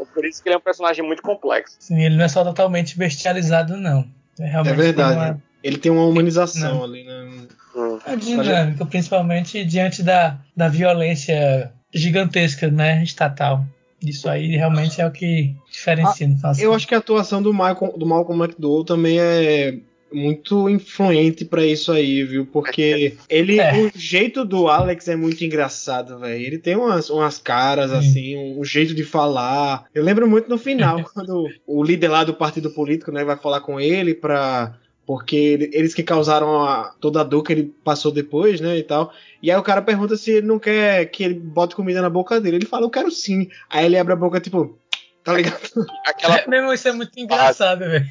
É 0.00 0.04
por 0.04 0.24
isso 0.24 0.42
que 0.42 0.48
ele 0.48 0.54
é 0.54 0.58
um 0.58 0.62
personagem 0.62 1.04
muito 1.04 1.22
complexo. 1.22 1.76
Sim, 1.78 2.02
ele 2.02 2.16
não 2.16 2.24
é 2.24 2.28
só 2.28 2.44
totalmente 2.44 2.96
bestializado, 2.96 3.76
não. 3.76 4.06
É, 4.38 4.56
é 4.56 4.62
verdade. 4.74 5.16
Uma... 5.16 5.42
Ele 5.62 5.78
tem 5.78 5.90
uma 5.90 6.06
humanização 6.06 6.76
não. 6.76 6.84
ali, 6.84 7.04
né? 7.04 7.46
É 8.06 8.16
dinâmica, 8.16 8.86
principalmente 8.86 9.64
diante 9.64 10.02
da, 10.02 10.38
da 10.56 10.68
violência 10.68 11.72
gigantesca, 11.92 12.70
né, 12.70 13.02
estatal. 13.02 13.64
Isso 14.02 14.28
aí 14.28 14.56
realmente 14.56 15.00
é 15.00 15.06
o 15.06 15.10
que 15.10 15.56
diferencia. 15.70 16.28
Ah, 16.44 16.52
eu 16.58 16.72
acho 16.72 16.86
que 16.86 16.94
a 16.94 16.98
atuação 16.98 17.42
do 17.42 17.52
Malcolm, 17.52 17.98
do 17.98 18.06
Malcolm 18.06 18.44
McDowell 18.44 18.84
também 18.84 19.18
é 19.18 19.78
muito 20.12 20.68
influente 20.68 21.44
para 21.44 21.64
isso 21.64 21.92
aí, 21.92 22.24
viu? 22.24 22.46
Porque 22.46 23.16
ele, 23.28 23.60
é. 23.60 23.72
o 23.74 23.90
jeito 23.94 24.44
do 24.44 24.68
Alex 24.68 25.08
é 25.08 25.16
muito 25.16 25.44
engraçado, 25.44 26.18
velho. 26.18 26.42
Ele 26.42 26.58
tem 26.58 26.76
umas, 26.76 27.10
umas 27.10 27.38
caras 27.38 27.92
assim, 27.92 28.36
um, 28.36 28.60
um, 28.60 28.64
jeito 28.64 28.94
de 28.94 29.04
falar. 29.04 29.84
Eu 29.94 30.02
lembro 30.02 30.28
muito 30.28 30.48
no 30.48 30.58
final 30.58 31.02
quando 31.14 31.48
o 31.66 31.82
líder 31.82 32.08
lá 32.08 32.24
do 32.24 32.34
partido 32.34 32.70
político, 32.70 33.12
né, 33.12 33.24
vai 33.24 33.36
falar 33.36 33.60
com 33.60 33.80
ele 33.80 34.14
para 34.14 34.76
Porque 35.06 35.70
eles 35.72 35.94
que 35.94 36.02
causaram 36.02 36.64
a, 36.64 36.94
toda 37.00 37.20
a 37.20 37.24
dor 37.24 37.42
que 37.42 37.52
ele 37.52 37.74
passou 37.84 38.12
depois, 38.12 38.60
né, 38.60 38.78
e 38.78 38.82
tal. 38.82 39.12
E 39.42 39.50
aí 39.50 39.56
o 39.56 39.62
cara 39.62 39.82
pergunta 39.82 40.16
se 40.16 40.32
ele 40.32 40.46
não 40.46 40.58
quer 40.58 41.06
que 41.06 41.22
ele 41.22 41.34
bote 41.34 41.76
comida 41.76 42.00
na 42.00 42.10
boca 42.10 42.40
dele. 42.40 42.56
Ele 42.56 42.66
fala, 42.66 42.86
eu 42.86 42.90
quero 42.90 43.10
sim. 43.10 43.48
Aí 43.70 43.86
ele 43.86 43.98
abre 43.98 44.12
a 44.12 44.16
boca, 44.16 44.40
tipo, 44.40 44.78
tá 45.22 45.34
ligado? 45.34 45.86
Aquela... 46.06 46.44
Mesmo 46.48 46.72
isso 46.72 46.88
é 46.88 46.92
muito 46.92 47.18
engraçado, 47.18 47.80
velho. 47.80 48.06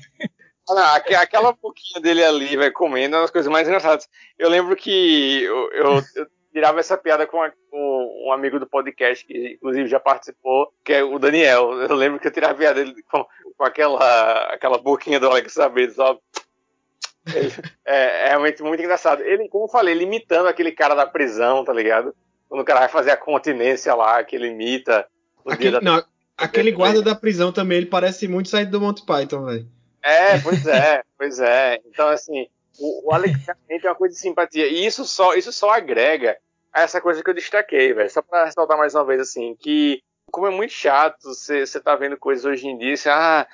Ah, 0.69 0.95
aquela 0.95 1.53
boquinha 1.53 2.01
dele 2.01 2.23
ali, 2.23 2.57
vai 2.57 2.71
comendo, 2.71 3.15
é 3.15 3.19
uma 3.19 3.23
das 3.23 3.31
coisas 3.31 3.51
mais 3.51 3.67
engraçadas. 3.67 4.07
Eu 4.37 4.49
lembro 4.49 4.75
que 4.75 5.43
eu, 5.43 5.71
eu, 5.71 6.03
eu 6.15 6.27
tirava 6.51 6.79
essa 6.79 6.97
piada 6.97 7.25
com, 7.25 7.41
a, 7.41 7.51
com, 7.71 8.25
um 8.25 8.31
amigo 8.33 8.59
do 8.59 8.67
podcast, 8.67 9.25
que 9.25 9.53
inclusive 9.53 9.87
já 9.87 9.99
participou, 9.99 10.73
que 10.83 10.91
é 10.91 11.03
o 11.03 11.17
Daniel. 11.19 11.71
Eu 11.73 11.95
lembro 11.95 12.19
que 12.19 12.27
eu 12.27 12.31
tirava 12.31 12.53
a 12.53 12.57
piada 12.57 12.83
dele 12.83 13.01
com, 13.09 13.25
com 13.57 13.63
aquela, 13.63 14.53
aquela 14.53 14.77
boquinha 14.77 15.19
do 15.19 15.27
Alex 15.27 15.53
Saber, 15.53 15.91
só. 15.91 16.19
É, 17.85 18.25
é, 18.25 18.29
realmente 18.29 18.63
muito 18.63 18.81
engraçado. 18.81 19.21
Ele, 19.21 19.47
como 19.49 19.65
eu 19.65 19.69
falei, 19.69 19.93
ele 19.93 20.03
imitando 20.03 20.47
aquele 20.47 20.71
cara 20.71 20.95
da 20.95 21.05
prisão, 21.05 21.63
tá 21.63 21.71
ligado? 21.71 22.13
Quando 22.49 22.61
o 22.61 22.65
cara 22.65 22.81
vai 22.81 22.89
fazer 22.89 23.11
a 23.11 23.17
continência 23.17 23.93
lá, 23.93 24.23
que 24.23 24.35
ele 24.35 24.47
imita. 24.47 25.05
Aquele, 25.45 25.71
da... 25.71 25.81
não, 25.81 26.03
aquele 26.37 26.71
guarda 26.71 27.01
da 27.01 27.15
prisão 27.15 27.51
também, 27.51 27.77
ele 27.77 27.87
parece 27.87 28.27
muito 28.27 28.49
saído 28.49 28.71
do 28.71 28.81
Monty 28.81 29.05
Python, 29.05 29.45
velho. 29.45 29.76
É, 30.01 30.39
pois 30.39 30.65
é, 30.67 31.03
pois 31.17 31.39
é. 31.39 31.79
Então, 31.85 32.07
assim, 32.07 32.47
o, 32.79 33.09
o 33.09 33.13
Alex 33.13 33.45
realmente 33.45 33.85
é 33.85 33.89
uma 33.89 33.95
coisa 33.95 34.13
de 34.13 34.21
simpatia. 34.21 34.67
E 34.67 34.85
isso 34.85 35.05
só, 35.05 35.33
isso 35.33 35.51
só 35.51 35.71
agrega 35.71 36.37
a 36.73 36.81
essa 36.81 37.01
coisa 37.01 37.23
que 37.23 37.29
eu 37.29 37.33
destaquei, 37.33 37.93
velho. 37.93 38.09
Só 38.09 38.21
pra 38.21 38.45
ressaltar 38.45 38.77
mais 38.77 38.95
uma 38.95 39.05
vez, 39.05 39.21
assim, 39.21 39.55
que 39.59 40.01
como 40.31 40.47
é 40.47 40.51
muito 40.51 40.73
chato, 40.73 41.23
você 41.23 41.79
tá 41.79 41.95
vendo 41.95 42.17
coisas 42.17 42.45
hoje 42.45 42.67
em 42.67 42.77
dia, 42.77 42.95
você, 42.95 43.09
ah, 43.09 43.47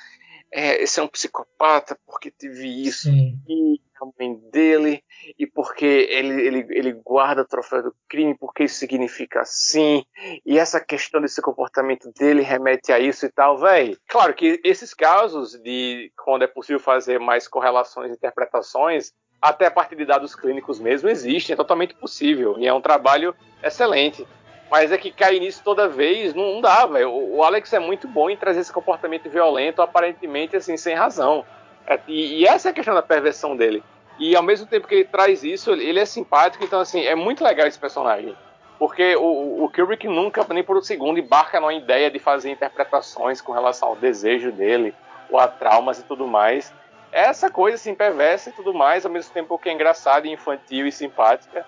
é, 0.51 0.81
esse 0.81 0.99
é 0.99 1.03
um 1.03 1.07
psicopata 1.07 1.97
porque 2.05 2.31
teve 2.31 2.67
isso 2.67 3.09
e 3.09 3.79
a 4.03 4.23
mãe 4.23 4.35
dele 4.51 5.03
e 5.37 5.47
porque 5.47 5.85
ele, 5.85 6.41
ele, 6.41 6.67
ele 6.69 6.91
guarda 6.93 7.41
o 7.41 7.47
troféu 7.47 7.83
do 7.83 7.95
crime, 8.07 8.35
porque 8.37 8.63
isso 8.63 8.75
significa 8.75 9.41
assim, 9.41 10.05
e 10.45 10.57
essa 10.59 10.79
questão 10.79 11.21
desse 11.21 11.41
comportamento 11.41 12.11
dele 12.17 12.41
remete 12.41 12.91
a 12.91 12.99
isso 12.99 13.25
e 13.25 13.31
tal, 13.31 13.57
velho. 13.57 13.97
Claro 14.07 14.33
que 14.33 14.59
esses 14.63 14.93
casos 14.93 15.53
de 15.61 16.11
quando 16.23 16.43
é 16.43 16.47
possível 16.47 16.79
fazer 16.79 17.19
mais 17.19 17.47
correlações 17.47 18.11
e 18.11 18.15
interpretações, 18.15 19.11
até 19.41 19.65
a 19.65 19.71
partir 19.71 19.95
de 19.95 20.05
dados 20.05 20.35
clínicos 20.35 20.79
mesmo, 20.79 21.09
existem, 21.09 21.53
é 21.53 21.57
totalmente 21.57 21.95
possível, 21.95 22.55
e 22.57 22.65
é 22.65 22.73
um 22.73 22.81
trabalho 22.81 23.35
excelente. 23.61 24.25
Mas 24.71 24.91
é 24.91 24.97
que 24.97 25.11
cair 25.11 25.39
nisso 25.39 25.61
toda 25.63 25.87
vez 25.87 26.33
não, 26.33 26.53
não 26.55 26.61
dá, 26.61 26.85
velho. 26.87 27.11
O 27.11 27.43
Alex 27.43 27.71
é 27.73 27.79
muito 27.79 28.07
bom 28.07 28.29
em 28.29 28.37
trazer 28.37 28.61
esse 28.61 28.73
comportamento 28.73 29.29
violento, 29.29 29.81
aparentemente 29.81 30.55
assim, 30.55 30.77
sem 30.77 30.95
razão. 30.95 31.45
É, 31.85 31.99
e, 32.07 32.39
e, 32.41 32.47
essa 32.47 32.69
é 32.69 32.71
a 32.71 32.73
questão 32.73 32.95
da 32.95 33.01
perversão 33.01 33.55
dele. 33.55 33.83
E 34.19 34.35
ao 34.35 34.43
mesmo 34.43 34.67
tempo 34.67 34.87
que 34.87 34.95
ele 34.95 35.05
traz 35.05 35.43
isso, 35.43 35.71
ele 35.71 35.99
é 35.99 36.05
simpático, 36.05 36.63
então 36.63 36.79
assim, 36.79 37.01
é 37.01 37.15
muito 37.15 37.43
legal 37.43 37.67
esse 37.67 37.79
personagem. 37.79 38.35
Porque 38.77 39.15
o, 39.15 39.63
o 39.63 39.69
Kubrick 39.69 40.07
nunca, 40.07 40.45
nem 40.49 40.63
por 40.63 40.77
um 40.77 40.81
segundo, 40.81 41.19
embarca 41.19 41.59
numa 41.59 41.73
ideia 41.73 42.11
de 42.11 42.19
fazer 42.19 42.51
interpretações 42.51 43.41
com 43.41 43.51
relação 43.51 43.89
ao 43.89 43.95
desejo 43.95 44.51
dele, 44.51 44.93
ou 45.29 45.39
a 45.39 45.47
traumas 45.47 45.99
e 45.99 46.03
tudo 46.03 46.27
mais. 46.27 46.73
Essa 47.11 47.49
coisa 47.49 47.75
assim, 47.75 47.93
perversa 47.95 48.49
e 48.49 48.53
tudo 48.53 48.73
mais, 48.73 49.05
ao 49.05 49.11
mesmo 49.11 49.33
tempo 49.33 49.57
que 49.57 49.69
é 49.69 49.73
engraçada, 49.73 50.27
infantil 50.27 50.87
e 50.87 50.91
simpática 50.91 51.65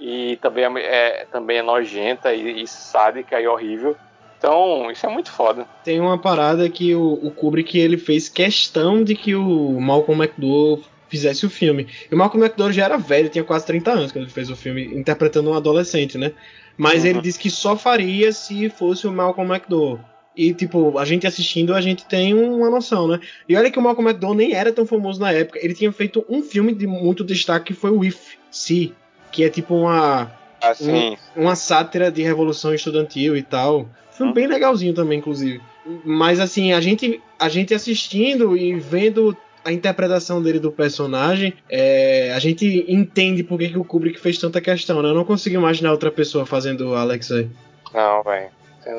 e 0.00 0.36
também 0.36 0.64
é, 0.64 0.80
é, 0.80 1.26
também 1.30 1.58
é 1.58 1.62
nojenta 1.62 2.34
e, 2.34 2.62
e, 2.62 2.66
sádica 2.66 3.40
e 3.40 3.46
horrível. 3.46 3.96
Então, 4.38 4.90
isso 4.90 5.06
é 5.06 5.08
muito 5.08 5.32
foda. 5.32 5.66
Tem 5.82 5.98
uma 5.98 6.18
parada 6.18 6.68
que 6.68 6.94
o, 6.94 7.14
o 7.22 7.30
Kubrick 7.30 7.78
ele 7.78 7.96
fez 7.96 8.28
questão 8.28 9.02
de 9.02 9.14
que 9.14 9.34
o 9.34 9.80
Malcolm 9.80 10.22
McDowell 10.22 10.82
fizesse 11.16 11.46
o 11.46 11.50
filme. 11.50 11.86
E 12.10 12.14
o 12.14 12.18
Malcolm 12.18 12.44
McDowell 12.44 12.72
já 12.72 12.84
era 12.84 12.98
velho, 12.98 13.28
tinha 13.28 13.44
quase 13.44 13.66
30 13.66 13.90
anos 13.90 14.12
quando 14.12 14.24
ele 14.24 14.32
fez 14.32 14.50
o 14.50 14.56
filme, 14.56 14.84
interpretando 14.84 15.50
um 15.50 15.54
adolescente, 15.54 16.18
né? 16.18 16.32
Mas 16.76 17.02
uhum. 17.02 17.10
ele 17.10 17.20
disse 17.20 17.38
que 17.38 17.50
só 17.50 17.76
faria 17.76 18.32
se 18.32 18.68
fosse 18.68 19.06
o 19.06 19.12
Malcolm 19.12 19.52
McDowell. 19.52 20.00
E, 20.36 20.52
tipo, 20.52 20.98
a 20.98 21.04
gente 21.06 21.26
assistindo, 21.26 21.74
a 21.74 21.80
gente 21.80 22.04
tem 22.04 22.34
uma 22.34 22.68
noção, 22.68 23.08
né? 23.08 23.18
E 23.48 23.56
olha 23.56 23.70
que 23.70 23.78
o 23.78 23.82
Malcolm 23.82 24.10
McDowell 24.10 24.36
nem 24.36 24.52
era 24.52 24.70
tão 24.70 24.84
famoso 24.84 25.18
na 25.18 25.32
época. 25.32 25.58
Ele 25.62 25.72
tinha 25.72 25.90
feito 25.90 26.24
um 26.28 26.42
filme 26.42 26.74
de 26.74 26.86
muito 26.86 27.24
destaque, 27.24 27.72
que 27.72 27.80
foi 27.80 27.90
o 27.90 28.04
If, 28.04 28.34
Se, 28.50 28.92
que 29.32 29.42
é 29.42 29.48
tipo 29.48 29.74
uma 29.74 30.30
assim. 30.62 31.16
um, 31.36 31.42
uma 31.42 31.56
sátira 31.56 32.10
de 32.10 32.22
revolução 32.22 32.74
estudantil 32.74 33.34
e 33.34 33.42
tal. 33.42 33.88
Foi 34.10 34.26
hum. 34.26 34.32
bem 34.32 34.46
legalzinho 34.46 34.92
também, 34.92 35.18
inclusive. 35.18 35.62
Mas 36.04 36.38
assim, 36.38 36.72
a 36.72 36.80
gente 36.80 37.22
a 37.38 37.48
gente 37.48 37.74
assistindo 37.74 38.56
e 38.56 38.74
vendo 38.74 39.36
a 39.66 39.72
interpretação 39.72 40.40
dele 40.40 40.60
do 40.60 40.70
personagem, 40.70 41.52
é, 41.68 42.32
a 42.32 42.38
gente 42.38 42.84
entende 42.88 43.42
por 43.42 43.58
que, 43.58 43.70
que 43.70 43.78
o 43.78 43.84
Kubrick 43.84 44.20
fez 44.20 44.38
tanta 44.38 44.60
questão, 44.60 45.02
né? 45.02 45.08
Eu 45.08 45.14
não 45.14 45.24
consigo 45.24 45.56
imaginar 45.56 45.90
outra 45.90 46.10
pessoa 46.10 46.46
fazendo 46.46 46.90
o 46.90 46.94
Alex 46.94 47.32
aí. 47.32 47.50
Não, 47.92 48.22
velho. 48.22 48.50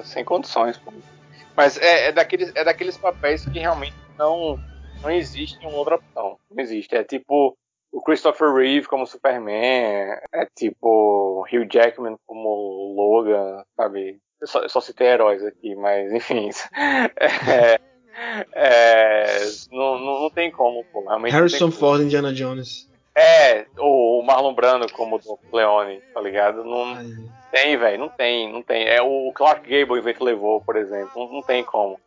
Sem 0.03 0.25
condições, 0.25 0.77
pô. 0.77 0.91
Mas 1.55 1.77
é, 1.77 2.09
é, 2.09 2.11
daqueles, 2.11 2.51
é 2.53 2.65
daqueles 2.65 2.97
papéis 2.97 3.45
que 3.45 3.59
realmente 3.59 3.95
não, 4.19 4.59
não 5.01 5.09
existe 5.09 5.57
uma 5.65 5.77
outra 5.77 5.95
opção. 5.95 6.37
Não 6.51 6.61
existe. 6.61 6.93
É 6.93 7.03
tipo 7.03 7.57
o 7.89 8.01
Christopher 8.01 8.53
Reeve 8.53 8.87
como 8.87 9.07
Superman, 9.07 10.19
é 10.33 10.45
tipo 10.53 11.45
Hugh 11.49 11.65
Jackman 11.71 12.17
como 12.25 12.93
Logan, 12.93 13.63
sabe? 13.77 14.19
Eu 14.41 14.47
só, 14.47 14.61
eu 14.63 14.69
só 14.69 14.81
citei 14.81 15.07
heróis 15.07 15.43
aqui, 15.45 15.73
mas 15.75 16.11
enfim. 16.13 16.49
É, 16.75 17.79
é, 18.53 19.39
não, 19.71 19.99
não, 19.99 20.21
não, 20.21 20.29
tem 20.29 20.51
como, 20.51 20.83
pô. 20.85 21.03
Harrison 21.29 21.71
Ford 21.71 22.01
Indiana 22.01 22.33
Jones. 22.33 22.89
É, 23.15 23.65
o 23.79 24.21
Marlon 24.21 24.53
Brando 24.53 24.91
como 24.91 25.19
Don 25.19 25.37
Leone, 25.51 26.01
tá 26.13 26.21
ligado? 26.21 26.63
Não 26.63 26.93
Ai. 26.93 27.05
tem, 27.51 27.77
velho, 27.77 27.99
não 27.99 28.09
tem, 28.09 28.51
não 28.51 28.61
tem. 28.61 28.87
É 28.87 29.01
o 29.01 29.31
Clark 29.33 29.67
Gable 29.67 30.13
que 30.13 30.23
levou, 30.23 30.61
por 30.61 30.75
exemplo, 30.75 31.11
não, 31.15 31.33
não 31.33 31.41
tem 31.41 31.63
como. 31.63 31.99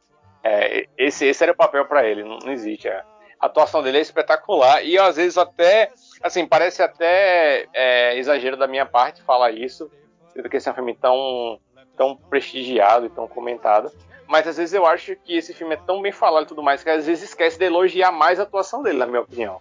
É, 0.42 0.86
esse, 0.96 1.26
esse 1.26 1.42
era 1.42 1.52
o 1.52 1.56
papel 1.56 1.84
para 1.84 2.06
ele, 2.06 2.22
não, 2.22 2.38
não 2.38 2.52
existe. 2.52 2.88
É 2.88 3.02
a 3.40 3.46
atuação 3.46 3.82
dele 3.82 3.98
é 3.98 4.02
espetacular 4.02 4.84
e 4.84 4.98
às 4.98 5.16
vezes 5.16 5.38
até, 5.38 5.90
assim, 6.22 6.46
parece 6.46 6.82
até 6.82 7.66
é, 7.72 8.18
exagero 8.18 8.56
da 8.56 8.66
minha 8.66 8.84
parte 8.84 9.22
falar 9.22 9.50
isso, 9.50 9.90
sendo 10.28 10.48
que 10.48 10.58
esse 10.58 10.68
é 10.68 10.72
um 10.72 10.74
filme 10.74 10.94
tão, 10.94 11.58
tão 11.96 12.14
prestigiado 12.14 13.06
e 13.06 13.10
tão 13.10 13.26
comentado. 13.26 13.90
Mas 14.30 14.46
às 14.46 14.56
vezes 14.56 14.72
eu 14.72 14.86
acho 14.86 15.16
que 15.24 15.36
esse 15.36 15.52
filme 15.52 15.74
é 15.74 15.76
tão 15.76 16.00
bem 16.00 16.12
falado 16.12 16.44
e 16.44 16.46
tudo 16.46 16.62
mais 16.62 16.84
que 16.84 16.88
às 16.88 17.06
vezes 17.06 17.30
esquece 17.30 17.58
de 17.58 17.64
elogiar 17.64 18.12
mais 18.12 18.38
a 18.38 18.44
atuação 18.44 18.80
dele, 18.80 18.98
na 18.98 19.06
minha 19.06 19.22
opinião. 19.22 19.58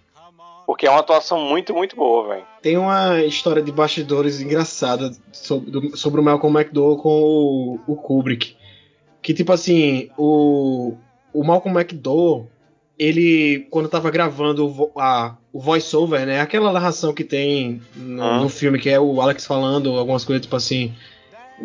Porque 0.68 0.86
é 0.86 0.92
uma 0.92 1.00
atuação 1.00 1.40
muito, 1.40 1.74
muito 1.74 1.96
boa, 1.96 2.28
velho. 2.28 2.46
Tem 2.62 2.78
uma 2.78 3.24
história 3.24 3.64
de 3.64 3.72
bastidores 3.72 4.40
engraçada 4.40 5.12
sobre, 5.32 5.98
sobre 5.98 6.22
o 6.22 6.24
Malcolm 6.24 6.60
McDowell 6.60 6.98
com 6.98 7.10
o, 7.10 7.80
o 7.88 7.96
Kubrick. 7.96 8.56
Que, 9.20 9.34
tipo 9.34 9.52
assim, 9.52 10.12
o, 10.16 10.96
o 11.34 11.44
Malcolm 11.44 11.76
McDowell 11.76 12.48
ele, 13.00 13.66
quando 13.72 13.90
tava 13.90 14.12
gravando 14.12 14.68
o, 14.68 14.92
a, 15.00 15.36
o 15.52 15.60
voice-over, 15.60 16.28
né? 16.28 16.42
Aquela 16.42 16.72
narração 16.72 17.14
que 17.14 17.24
tem 17.24 17.82
no, 17.96 18.42
no, 18.42 18.50
filme, 18.50 18.78
que 18.78 18.90
é 18.90 19.00
o 19.00 19.20
Alex 19.20 19.48
falando 19.48 19.98
algumas 19.98 20.24
coisas, 20.24 20.44
tipo 20.44 20.56
assim. 20.56 20.94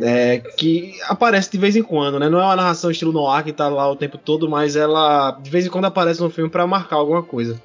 É, 0.03 0.39
que 0.57 0.95
aparece 1.05 1.53
de 1.53 1.59
vez 1.59 1.77
em 1.77 1.83
quando, 1.83 2.19
né? 2.19 2.29
Não 2.29 2.41
é 2.41 2.45
uma 2.45 2.57
narração 2.57 2.91
estilo 2.91 3.13
noir 3.13 3.45
que 3.45 3.53
tá 3.53 3.69
lá 3.69 3.89
o 3.91 3.97
tempo 3.97 4.19
todo, 4.19 4.49
mas 4.49 4.75
ela 4.75 5.33
de 5.33 5.49
vez 5.49 5.67
em 5.67 5.71
quando 5.71 5.85
aparece 5.85 6.21
no 6.21 6.31
filme 6.31 6.51
para 6.51 6.67
marcar 6.67 6.97
alguma 6.97 7.23
coisa. 7.23 7.63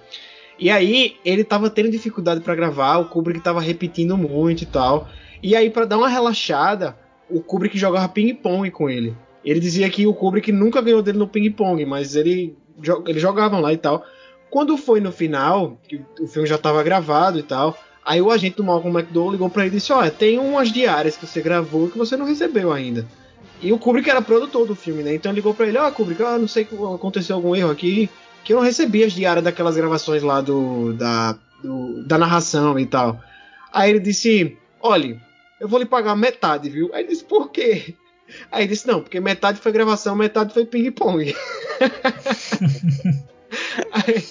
E 0.60 0.70
aí 0.70 1.16
ele 1.26 1.44
tava 1.44 1.70
tendo 1.70 1.90
dificuldade 1.90 2.42
para 2.42 2.54
gravar, 2.54 2.98
o 2.98 3.06
Kubrick 3.06 3.40
tava 3.40 3.62
repetindo 3.62 4.16
muito 4.16 4.62
e 4.62 4.66
tal. 4.68 5.08
E 5.42 5.56
aí 5.56 5.70
para 5.70 5.86
dar 5.86 5.98
uma 5.98 6.10
relaxada, 6.10 6.96
o 7.30 7.42
Kubrick 7.42 7.78
jogava 7.78 8.08
ping-pong 8.08 8.70
com 8.70 8.90
ele. 8.90 9.16
Ele 9.44 9.60
dizia 9.60 9.90
que 9.90 10.06
o 10.06 10.14
Kubrick 10.14 10.52
nunca 10.52 10.82
ganhou 10.82 11.02
dele 11.02 11.18
no 11.18 11.28
ping-pong, 11.28 11.84
mas 11.86 12.16
ele 12.16 12.56
eles 13.08 13.22
jogavam 13.22 13.60
lá 13.60 13.74
e 13.74 13.78
tal. 13.78 14.06
Quando 14.50 14.78
foi 14.78 15.00
no 15.00 15.12
final, 15.12 15.80
que 15.88 16.02
o 16.20 16.28
filme 16.28 16.48
já 16.48 16.56
estava 16.56 16.82
gravado 16.84 17.40
e 17.40 17.44
tal, 17.44 17.78
aí 18.06 18.22
o 18.22 18.32
agente 18.32 18.58
do 18.58 18.64
Malcolm 18.64 18.98
McDowell 18.98 19.32
ligou 19.32 19.50
para 19.50 19.66
ele 19.66 19.76
e 19.76 19.80
disse: 19.80 19.92
Olha, 19.94 20.12
tem 20.12 20.40
umas 20.40 20.72
diárias 20.72 21.18
que 21.18 21.26
você 21.26 21.42
gravou 21.42 21.90
que 21.90 21.98
você 21.98 22.16
não 22.18 22.26
recebeu 22.26 22.72
ainda. 22.72 23.06
E 23.62 23.74
o 23.74 23.78
Kubrick 23.78 24.10
era 24.10 24.22
produtor 24.22 24.66
do 24.66 24.76
filme, 24.76 25.04
né? 25.04 25.14
Então 25.14 25.32
ligou 25.32 25.54
para 25.54 25.68
ele: 25.68 25.78
Ó, 25.78 25.88
oh, 25.88 25.92
Kubrick, 25.92 26.22
ah, 26.24 26.38
não 26.38 26.48
sei 26.48 26.66
se 26.66 26.76
aconteceu 26.76 27.36
algum 27.36 27.56
erro 27.56 27.72
aqui, 27.72 28.10
que 28.44 28.54
eu 28.54 28.58
não 28.58 28.64
recebi 28.64 29.04
as 29.04 29.14
diárias 29.14 29.44
daquelas 29.44 29.76
gravações 29.76 30.24
lá 30.24 30.42
do 30.42 30.94
da, 30.94 31.38
do, 31.64 32.04
da 32.04 32.18
narração 32.18 32.80
e 32.80 32.86
tal. 32.86 33.20
Aí 33.72 33.90
ele 33.90 34.00
disse: 34.00 34.58
Olha, 34.82 35.22
eu 35.60 35.68
vou 35.68 35.80
lhe 35.80 35.86
pagar 35.86 36.16
metade, 36.16 36.70
viu? 36.70 36.90
Aí 36.94 37.02
ele 37.02 37.10
disse: 37.10 37.24
Por 37.24 37.52
quê? 37.52 37.96
Aí 38.52 38.68
disse, 38.68 38.88
não, 38.88 39.02
porque 39.02 39.20
metade 39.20 39.60
foi 39.60 39.72
gravação, 39.72 40.16
metade 40.16 40.54
foi 40.54 40.66
ping-pong. 40.66 41.36
aí, 43.92 44.24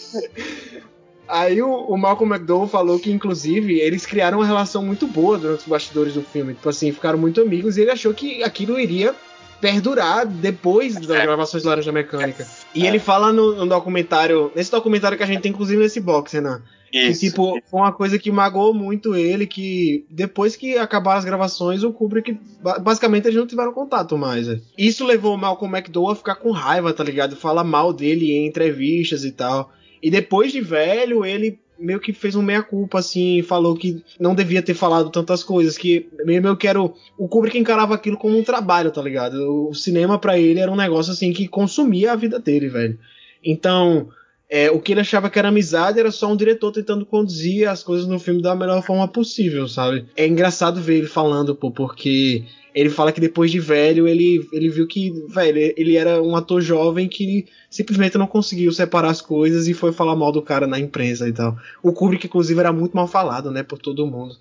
aí 1.29 1.61
o, 1.62 1.70
o, 1.70 1.97
Malcolm 1.97 2.35
McDowell 2.35 2.68
falou 2.68 2.99
que, 2.99 3.11
inclusive, 3.12 3.79
eles 3.81 4.07
criaram 4.07 4.39
uma 4.39 4.47
relação 4.47 4.83
muito 4.85 5.07
boa 5.07 5.39
durante 5.39 5.61
os 5.61 5.66
bastidores 5.66 6.14
do 6.14 6.22
filme. 6.22 6.55
Tipo 6.55 6.68
assim, 6.68 6.91
ficaram 6.93 7.18
muito 7.18 7.41
amigos 7.41 7.76
e 7.76 7.83
ele 7.83 7.91
achou 7.91 8.12
que 8.14 8.43
aquilo 8.43 8.79
iria 8.79 9.14
perdurar 9.61 10.26
depois 10.26 10.95
das 10.95 11.11
É. 11.18 11.22
gravações 11.22 11.62
de 11.62 11.68
Laranja 11.68 11.93
Mecânica. 11.93 12.47
E 12.74 12.87
ele 12.87 12.99
fala 12.99 13.33
no, 13.33 13.57
no 13.57 13.66
documentário, 13.66 14.53
nesse 14.55 14.70
documentário 14.70 15.16
que 15.16 15.22
a 15.24 15.26
gente 15.26 15.41
tem 15.43 15.51
inclusive 15.51 15.83
nesse 15.83 16.01
box, 16.01 16.33
Renan, 16.33 16.62
que 16.93 17.12
tipo, 17.18 17.61
foi 17.68 17.81
uma 17.81 17.93
coisa 17.93 18.18
que 18.18 18.31
magoou 18.31 18.72
muito 18.72 19.16
ele, 19.16 19.47
que 19.47 20.07
depois 20.09 20.55
que 20.55 20.79
acabaram 20.79 21.18
as 21.18 21.24
gravações, 21.24 21.83
o 21.83 21.93
Kubrick, 21.93 22.39
ba- 22.62 22.79
basicamente 22.79 23.26
eles 23.26 23.37
não 23.37 23.47
tiveram 23.49 23.72
contato 23.72 24.16
mais. 24.16 24.47
Isso 24.76 25.05
levou 25.05 25.35
o 25.35 25.39
Malcolm 25.39 25.76
McDowell 25.76 26.12
a 26.12 26.16
ficar 26.16 26.37
com 26.37 26.53
raiva, 26.53 26.93
tá 26.95 27.03
ligado? 27.03 27.35
Falar 27.37 27.64
mal 27.64 27.93
dele 27.93 28.33
em 28.33 28.47
entrevistas 28.47 29.24
e 29.24 29.33
tal. 29.33 29.72
E 30.03 30.11
depois 30.11 30.53
de 30.53 30.61
velho, 30.61 31.25
ele 31.25 31.59
meio 31.79 32.01
que 32.01 32.13
fez 32.13 32.35
um 32.35 32.43
meia-culpa, 32.43 32.99
assim, 32.99 33.41
falou 33.43 33.77
que 33.77 34.03
não 34.19 34.35
devia 34.35 34.61
ter 34.61 34.75
falado 34.75 35.11
tantas 35.11 35.45
coisas, 35.45 35.79
que 35.79 36.09
meio, 36.25 36.57
que 36.57 36.67
era 36.67 36.83
o, 36.83 36.93
o 37.17 37.29
Kubrick 37.29 37.57
encarava 37.57 37.95
aquilo 37.95 38.17
como 38.17 38.37
um 38.37 38.43
trabalho, 38.43 38.91
tá 38.91 39.01
ligado? 39.01 39.69
O 39.69 39.75
cinema 39.75 40.19
pra 40.19 40.39
ele 40.39 40.59
era 40.59 40.73
um 40.73 40.77
negócio, 40.77 41.13
assim, 41.13 41.33
que 41.33 41.47
consumia 41.47 42.13
a 42.13 42.17
vida 42.17 42.39
dele, 42.39 42.69
velho. 42.69 42.99
Então, 43.45 44.09
é, 44.51 44.71
o 44.71 44.81
que 44.81 44.93
ele 44.93 45.01
achava 45.01 45.31
que 45.31 45.39
era 45.39 45.49
amizade 45.49 46.01
era 46.01 46.11
só 46.11 46.33
um 46.33 46.37
diretor 46.37 46.73
tentando 46.73 47.07
conduzir 47.07 47.69
as 47.69 47.83
coisas 47.83 48.09
no 48.09 48.19
filme 48.19 48.43
da 48.43 48.55
melhor 48.55 48.83
forma 48.83 49.07
possível, 49.07 49.69
sabe? 49.69 50.07
É 50.17 50.27
engraçado 50.27 50.81
ver 50.81 50.97
ele 50.97 51.07
falando, 51.07 51.55
pô, 51.55 51.71
porque 51.71 52.45
ele 52.79 52.91
fala 52.91 53.11
que 53.11 53.20
depois 53.20 53.51
de 53.51 53.59
velho 53.59 54.07
ele, 54.07 54.49
ele 54.53 54.68
viu 54.68 54.87
que, 54.87 55.11
velho, 55.29 55.74
ele 55.76 55.97
era 55.97 56.22
um 56.22 56.37
ator 56.37 56.61
jovem 56.61 57.09
que 57.09 57.45
simplesmente 57.68 58.16
não 58.16 58.26
conseguiu 58.29 58.70
separar 58.70 59.11
as 59.11 59.20
coisas 59.20 59.66
e 59.66 59.74
foi 59.74 59.91
falar 59.91 60.14
mal 60.14 60.31
do 60.31 60.41
cara 60.41 60.64
na 60.64 60.79
imprensa 60.79 61.29
e 61.29 61.33
tal. 61.33 61.59
O 61.83 61.93
Kubrick, 61.93 62.29
inclusive, 62.29 62.61
era 62.61 62.72
muito 62.72 62.95
mal 62.95 63.09
falado, 63.09 63.51
né, 63.51 63.64
por 63.64 63.79
todo 63.79 64.07
mundo. 64.07 64.37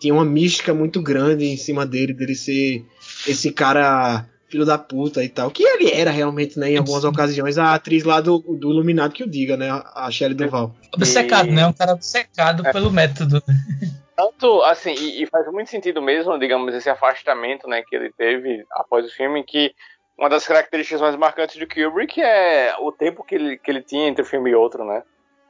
Tinha 0.00 0.14
uma 0.14 0.24
mística 0.24 0.72
muito 0.72 1.02
grande 1.02 1.46
em 1.46 1.56
cima 1.56 1.84
dele, 1.84 2.14
dele 2.14 2.36
ser 2.36 2.84
esse 3.26 3.50
cara 3.50 4.24
filho 4.50 4.64
da 4.66 4.76
puta 4.76 5.22
e 5.22 5.28
tal. 5.28 5.50
Que 5.50 5.62
ele 5.62 5.90
era 5.92 6.10
realmente, 6.10 6.58
né, 6.58 6.70
em 6.72 6.76
algumas 6.76 7.04
ocasiões. 7.04 7.56
A 7.58 7.74
atriz 7.74 8.04
lá 8.04 8.20
do, 8.20 8.38
do 8.38 8.70
Iluminado 8.70 9.14
que 9.14 9.22
o 9.22 9.30
diga, 9.30 9.56
né, 9.56 9.68
a 9.94 10.10
Shelley 10.10 10.34
Duval. 10.34 10.74
Obcecado, 10.94 11.48
E- 11.48 11.52
né? 11.52 11.66
Um 11.66 11.72
cara 11.72 11.92
obcecado 11.92 12.66
É. 12.66 12.72
pelo 12.72 12.90
método. 12.90 13.42
Tanto, 14.16 14.62
assim, 14.64 14.92
e, 14.92 15.22
e 15.22 15.26
faz 15.26 15.46
muito 15.50 15.70
sentido 15.70 16.02
mesmo, 16.02 16.38
digamos, 16.38 16.74
esse 16.74 16.90
afastamento, 16.90 17.66
né, 17.66 17.82
que 17.88 17.96
ele 17.96 18.12
teve 18.12 18.64
após 18.72 19.06
o 19.06 19.14
filme, 19.16 19.42
que 19.42 19.72
uma 20.18 20.28
das 20.28 20.46
características 20.46 21.00
mais 21.00 21.16
marcantes 21.16 21.56
do 21.56 21.66
Kubrick 21.66 22.20
é 22.20 22.74
o 22.80 22.92
tempo 22.92 23.24
que 23.24 23.34
ele, 23.34 23.56
que 23.56 23.70
ele 23.70 23.80
tinha 23.80 24.06
entre 24.08 24.22
um 24.22 24.26
filme 24.26 24.50
e 24.50 24.54
outro, 24.54 24.84
né? 24.84 25.02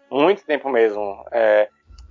Muito 0.09 0.44
tempo 0.44 0.68
mesmo. 0.68 1.24
É, 1.32 1.68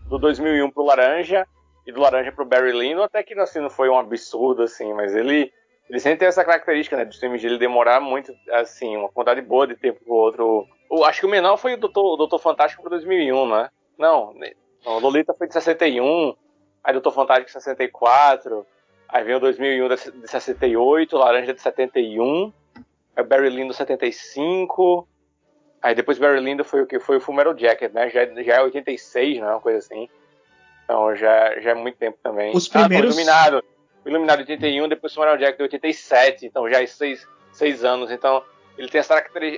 do 0.10 0.18
2001 0.18 0.70
pro 0.72 0.84
Laranja 0.84 1.48
e 1.88 1.92
do 1.94 2.02
Laranja 2.02 2.34
pro 2.34 2.44
Barry 2.46 2.74
Lyndon, 2.74 3.04
até 3.04 3.24
que 3.24 3.34
assim, 3.40 3.60
não 3.62 3.70
foi 3.70 3.88
um 3.88 3.98
absurdo, 3.98 4.64
assim, 4.64 4.94
mas 4.94 5.16
ele, 5.16 5.50
ele 5.90 6.00
sempre 6.00 6.20
tem 6.20 6.28
essa 6.28 6.46
característica, 6.46 6.96
né, 6.96 7.06
dos 7.06 7.18
filmes 7.20 7.42
de 7.42 7.48
ele 7.48 7.58
demorar 7.58 8.00
muito, 8.00 8.34
assim, 8.52 8.96
uma 8.96 9.10
quantidade 9.10 9.42
boa 9.42 9.66
de 9.68 9.76
tempo 9.76 10.00
pro 10.04 10.14
outro. 10.14 10.68
O, 10.90 11.04
acho 11.04 11.22
que 11.22 11.26
o 11.26 11.30
menor 11.30 11.58
foi 11.58 11.74
o 11.74 11.78
Doutor, 11.78 12.14
o 12.14 12.18
Doutor 12.18 12.40
Fantástico 12.40 12.82
pro 12.82 12.92
2001, 12.92 13.48
né? 13.50 13.70
Não, 13.98 14.34
né? 14.34 14.52
Não, 14.86 14.98
o 14.98 15.00
Lolita 15.00 15.34
foi 15.34 15.48
de 15.48 15.54
61, 15.54 16.36
aí 16.84 16.94
Doutor 16.94 17.12
Fantástico 17.12 17.48
de 17.48 17.54
64, 17.54 18.66
aí 19.08 19.24
vem 19.24 19.36
o 19.36 19.40
2001 19.40 19.88
de 19.90 20.12
de 20.22 20.28
68, 20.30 21.18
Laranja 21.18 21.54
de 21.54 21.62
71, 21.62 22.54
aí 23.16 23.24
Barry 23.24 23.50
Lyndon 23.50 23.74
75, 23.74 25.08
aí 25.82 25.96
depois 25.96 26.18
Barry 26.20 26.40
Lyndon 26.40 26.64
foi 26.64 26.82
o 26.84 26.88
que? 26.88 27.00
Foi 27.00 27.18
o 27.18 27.22
Full 27.22 27.36
Metal 27.36 27.58
Jacket, 27.58 27.92
né? 27.94 28.10
Já, 28.10 28.26
já 28.26 28.56
é 28.56 28.62
86, 28.62 29.40
né? 29.42 29.48
Uma 29.48 29.60
coisa 29.60 29.80
assim. 29.80 30.08
Então 30.86 31.16
já, 31.16 31.60
já 31.60 31.72
é 31.72 31.74
muito 31.76 31.98
tempo 31.98 32.18
também. 32.24 32.56
Os 32.56 32.70
Ah, 32.76 32.82
primeiros- 32.82 33.16
Iluminado. 33.16 33.64
O 34.06 34.10
Iluminado 34.10 34.44
de 34.44 34.52
81, 34.54 34.88
depois 34.88 35.14
Full 35.14 35.24
Metal 35.24 35.40
Jacket 35.40 35.58
de 35.58 35.64
87, 35.64 36.46
então 36.46 36.70
já 36.70 36.82
é 36.82 36.86
seis, 36.86 37.28
seis 37.52 37.84
anos. 37.84 38.12
Então 38.12 38.44
ele 38.80 38.88
tem 38.88 39.02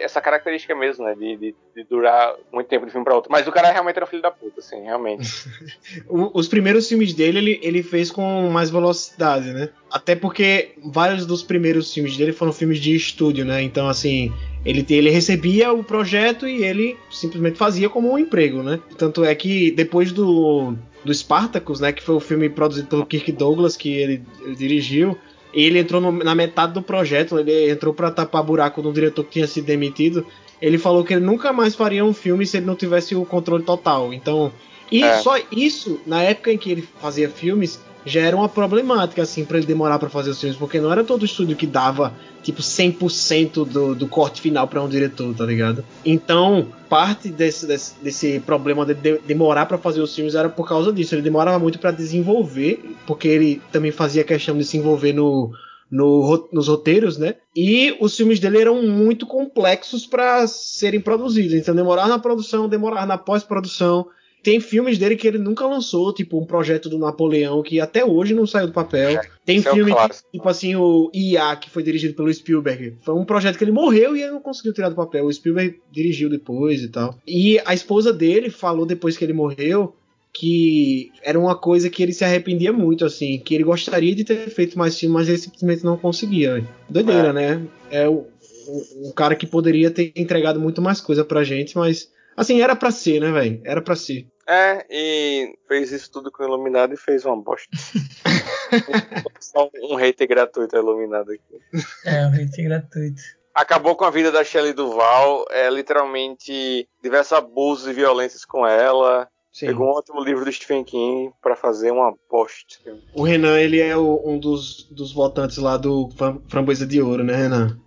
essa 0.02 0.20
característica, 0.20 0.76
mesmo, 0.76 1.06
né? 1.06 1.14
De, 1.14 1.38
de, 1.38 1.56
de 1.76 1.84
durar 1.84 2.34
muito 2.52 2.68
tempo 2.68 2.88
de 2.88 2.92
filme 2.92 3.06
pra 3.06 3.14
outro. 3.14 3.32
Mas 3.32 3.48
o 3.48 3.52
cara 3.52 3.72
realmente 3.72 3.96
era 3.96 4.06
um 4.06 4.10
filho 4.10 4.22
da 4.22 4.32
puta, 4.32 4.60
assim, 4.60 4.82
realmente. 4.82 5.30
Os 6.10 6.48
primeiros 6.48 6.90
filmes 6.90 7.14
dele 7.14 7.38
ele, 7.38 7.60
ele 7.62 7.84
fez 7.84 8.10
com 8.10 8.50
mais 8.50 8.72
velocidade, 8.72 9.54
né? 9.54 9.70
Até 9.92 10.16
porque 10.16 10.72
vários 10.84 11.28
dos 11.28 11.44
primeiros 11.44 11.94
filmes 11.94 12.18
dele 12.18 12.34
foram 12.34 12.52
filmes 12.52 12.80
de 12.80 12.96
estúdio, 12.96 13.46
né? 13.46 13.62
Então, 13.62 13.88
assim, 13.88 14.34
ele, 14.66 14.84
ele 14.90 15.12
recebia 15.12 15.72
o 15.72 15.84
projeto 15.84 16.48
e 16.48 16.64
ele 16.64 16.98
simplesmente 17.12 17.60
fazia 17.60 17.90
como 17.90 18.12
um 18.12 18.18
emprego, 18.18 18.64
né? 18.64 18.80
Tanto 18.98 19.24
é 19.24 19.36
que 19.36 19.70
depois 19.70 20.12
do, 20.12 20.74
do 21.06 21.14
Spartacus, 21.14 21.80
né? 21.80 21.92
Que 21.92 22.02
foi 22.02 22.16
o 22.16 22.20
filme 22.20 22.50
produzido 22.50 22.88
pelo 22.88 23.06
Kirk 23.06 23.32
Douglas, 23.34 23.78
que 23.78 23.94
ele, 23.94 24.24
ele 24.44 24.56
dirigiu. 24.56 25.16
Ele 25.54 25.80
entrou 25.80 26.00
no- 26.00 26.12
na 26.24 26.34
metade 26.34 26.74
do 26.74 26.82
projeto, 26.82 27.38
ele 27.38 27.70
entrou 27.72 27.94
pra 27.94 28.10
tapar 28.12 28.44
buraco 28.44 28.82
do 28.82 28.92
diretor 28.94 29.24
que 29.26 29.32
tinha 29.32 29.48
sido 29.48 29.66
demitido. 29.66 30.26
Ele 30.62 30.78
falou 30.78 31.04
que 31.04 31.14
ele 31.14 31.26
nunca 31.26 31.52
mais 31.52 31.76
faria 31.76 32.06
um 32.06 32.14
filme 32.14 32.46
se 32.46 32.58
ele 32.58 32.66
não 32.66 32.76
tivesse 32.76 33.16
o 33.16 33.26
controle 33.26 33.64
total. 33.64 34.14
Então, 34.14 34.52
e 34.92 35.04
É. 35.04 35.18
só 35.18 35.38
isso, 35.52 36.00
na 36.06 36.22
época 36.22 36.52
em 36.54 36.58
que 36.58 36.72
ele 36.72 36.88
fazia 37.02 37.30
filmes, 37.30 37.80
já 38.06 38.22
era 38.22 38.36
uma 38.36 38.50
problemática, 38.50 39.22
assim, 39.22 39.46
pra 39.46 39.58
ele 39.58 39.68
demorar 39.68 40.00
pra 40.00 40.10
fazer 40.10 40.32
os 40.32 40.40
filmes, 40.40 40.58
porque 40.58 40.80
não 40.80 40.92
era 40.92 41.04
todo 41.04 41.26
estúdio 41.26 41.56
que 41.56 41.68
dava, 41.68 42.14
tipo, 42.42 42.62
100% 42.62 43.66
do, 43.66 43.96
do 43.96 44.08
corte 44.08 44.42
final 44.42 44.68
pra 44.68 44.82
um 44.82 44.90
diretor, 44.90 45.36
tá 45.36 45.46
ligado? 45.46 45.84
Então, 46.04 46.68
parte 46.90 47.30
desse, 47.30 47.68
desse, 47.68 47.94
desse 48.02 48.40
problema 48.40 48.86
de, 48.86 48.94
de 48.94 49.20
demorar 49.20 49.66
pra 49.66 49.78
fazer 49.78 50.02
os 50.02 50.16
filmes 50.16 50.36
era 50.36 50.50
por 50.50 50.68
causa 50.68 50.92
disso. 50.92 51.16
Ele 51.16 51.22
demorava 51.22 51.60
muito 51.60 51.80
pra 51.80 51.92
desenvolver, 51.92 52.96
porque 53.06 53.28
ele 53.28 53.62
também 53.72 53.92
fazia 53.92 54.24
questão 54.24 54.58
de 54.58 54.66
se 54.66 54.78
envolver 54.78 55.14
no. 55.14 55.52
no 55.90 56.50
nos 56.52 56.68
roteiros, 56.68 57.18
né? 57.18 57.36
E 57.56 57.96
os 58.00 58.16
filmes 58.16 58.40
dele 58.40 58.62
eram 58.62 58.82
muito 58.82 59.26
complexos 59.28 60.08
pra 60.08 60.48
serem 60.48 61.00
produzidos. 61.00 61.54
Então, 61.54 61.76
demorar 61.76 62.08
na 62.08 62.18
produção, 62.18 62.68
demorar 62.68 63.06
na 63.06 63.18
pós-produção. 63.18 64.08
Tem 64.44 64.60
filmes 64.60 64.98
dele 64.98 65.16
que 65.16 65.28
ele 65.28 65.38
nunca 65.38 65.66
lançou, 65.68 66.14
tipo 66.14 66.40
um 66.42 66.46
projeto 66.46 66.90
do 66.90 66.98
Napoleão 66.98 67.62
que 67.62 67.80
até 67.80 68.04
hoje 68.04 68.34
não 68.34 68.48
saiu 68.48 68.68
do 68.68 68.74
papel. 68.74 69.20
Tem 69.46 69.58
Esse 69.58 69.68
é 69.68 69.74
filme 69.74 69.92
que, 69.92 69.98
clássico. 69.98 70.30
tipo 70.32 70.50
assim, 70.50 70.76
o 70.76 71.12
IA, 71.14 71.56
que 71.56 71.70
foi 71.70 71.84
dirigido 71.84 72.16
pelo 72.16 72.34
Spielberg. 72.34 72.96
Foi 73.02 73.14
um 73.14 73.24
projeto 73.26 73.58
que 73.58 73.64
ele 73.64 73.72
morreu 73.72 74.16
e 74.16 74.22
ele 74.22 74.32
não 74.32 74.42
conseguiu 74.42 74.74
tirar 74.74 74.90
do 74.90 74.96
papel. 74.96 75.26
O 75.26 75.32
Spielberg 75.34 75.80
dirigiu 75.92 76.30
depois 76.30 76.82
e 76.82 76.90
tal. 76.90 77.16
E 77.28 77.60
a 77.66 77.74
esposa 77.74 78.12
dele 78.12 78.50
falou 78.50 78.86
depois 78.86 79.16
que 79.16 79.24
ele 79.24 79.34
morreu 79.34 79.94
que 80.34 81.12
era 81.22 81.38
uma 81.40 81.56
coisa 81.56 81.90
que 81.90 82.02
ele 82.02 82.14
se 82.14 82.24
arrependia 82.24 82.72
muito, 82.72 83.06
assim, 83.06 83.38
que 83.40 83.54
ele 83.54 83.64
gostaria 83.66 84.16
de 84.16 84.24
ter 84.24 84.50
feito 84.50 84.78
mais 84.80 84.98
filme, 84.98 85.14
mas 85.14 85.28
ele 85.28 85.38
simplesmente 85.38 85.84
não 85.84 85.98
conseguia. 85.98 86.66
Doideira, 86.90 87.28
É. 87.30 87.34
né? 87.34 87.62
É 87.92 88.08
o- 88.08 88.26
o- 88.68 89.10
um 89.10 89.12
cara 89.12 89.36
que 89.36 89.46
poderia 89.46 89.92
ter 89.92 90.12
entregado 90.16 90.60
muito 90.60 90.82
mais 90.82 91.02
coisa 91.02 91.26
pra 91.26 91.44
gente, 91.44 91.76
mas 91.78 92.10
assim, 92.38 92.62
era 92.62 92.76
pra 92.76 92.92
ser, 92.92 93.20
né, 93.20 93.30
velho? 93.32 93.60
Era 93.66 93.82
pra 93.82 93.96
ser. 93.96 94.26
É, 94.48 94.86
e 94.90 95.58
fez 95.68 95.92
isso 95.92 96.12
tudo 96.12 96.32
com 96.32 96.44
o 96.44 96.46
Iluminado 96.48 96.94
e 96.94 96.98
fez 96.98 97.26
uma 97.26 97.36
bosta. 97.42 97.70
Só 99.40 99.70
um 99.84 99.96
hater 99.96 100.28
gratuito 100.28 100.76
Iluminado 100.76 101.32
aqui. 101.32 101.84
É, 102.06 102.26
um 102.28 102.34
hate 102.34 102.64
gratuito. 102.64 103.22
Acabou 103.54 103.96
com 103.96 104.06
a 104.06 104.10
vida 104.10 104.32
da 104.32 104.44
Shelley 104.44 104.74
Duval, 104.74 105.46
é 105.52 105.70
literalmente 105.70 106.88
diversos 107.04 107.34
abusos 107.34 107.88
e 107.88 107.94
violências 107.94 108.46
com 108.46 108.66
ela. 108.66 109.28
Sim. 109.52 109.66
Pegou 109.68 109.88
um 109.88 109.92
ótimo 109.98 110.24
livro 110.24 110.46
do 110.46 110.52
Stephen 110.52 110.84
King 110.86 111.34
pra 111.42 111.58
fazer 111.58 111.92
uma 111.92 112.14
bosta. 112.30 112.78
O 113.14 113.24
Renan, 113.24 113.60
ele 113.60 113.82
é 113.82 113.98
o- 113.98 114.22
um 114.26 114.40
dos, 114.40 114.88
dos 114.90 115.12
votantes 115.14 115.58
lá 115.58 115.76
do 115.76 116.10
Fram- 116.18 116.42
Framboesa 116.50 116.88
de 116.88 117.02
Ouro, 117.02 117.24
né, 117.24 117.36
Renan? 117.36 117.78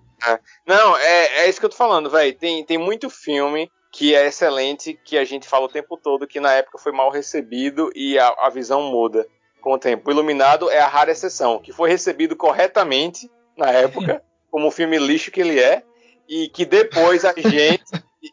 Não, 0.67 0.97
é, 0.97 1.45
é 1.45 1.49
isso 1.49 1.59
que 1.61 1.65
eu 1.67 1.71
tô 1.71 1.77
falando, 1.77 2.11
velho. 2.11 2.35
Tem, 2.37 2.63
tem 2.65 2.77
muito 2.79 3.09
filme 3.09 3.71
que 3.95 4.12
é 4.12 4.26
excelente, 4.26 4.99
que 5.05 5.16
a 5.16 5.24
gente 5.24 5.47
fala 5.49 5.66
o 5.66 5.68
tempo 5.68 5.97
todo 5.97 6.26
que 6.26 6.40
na 6.40 6.53
época 6.53 6.78
foi 6.78 6.90
mal 6.90 7.11
recebido 7.11 7.92
e 7.95 8.18
a, 8.18 8.26
a 8.38 8.51
visão 8.51 8.82
muda 8.82 9.24
com 9.61 9.72
o 9.72 9.78
tempo. 9.78 10.11
O 10.11 10.12
Iluminado 10.12 10.68
é 10.68 10.80
a 10.80 10.88
rara 10.88 11.12
exceção, 11.12 11.61
que 11.61 11.72
foi 11.72 11.88
recebido 11.88 12.34
corretamente 12.34 13.30
na 13.57 13.70
época, 13.70 14.20
como 14.51 14.66
o 14.66 14.70
filme 14.72 14.99
lixo 14.99 15.30
que 15.30 15.40
ele 15.40 15.61
é, 15.61 15.84
e 16.28 16.49
que 16.49 16.64
depois 16.64 17.24
a 17.24 17.32
gente 17.38 17.84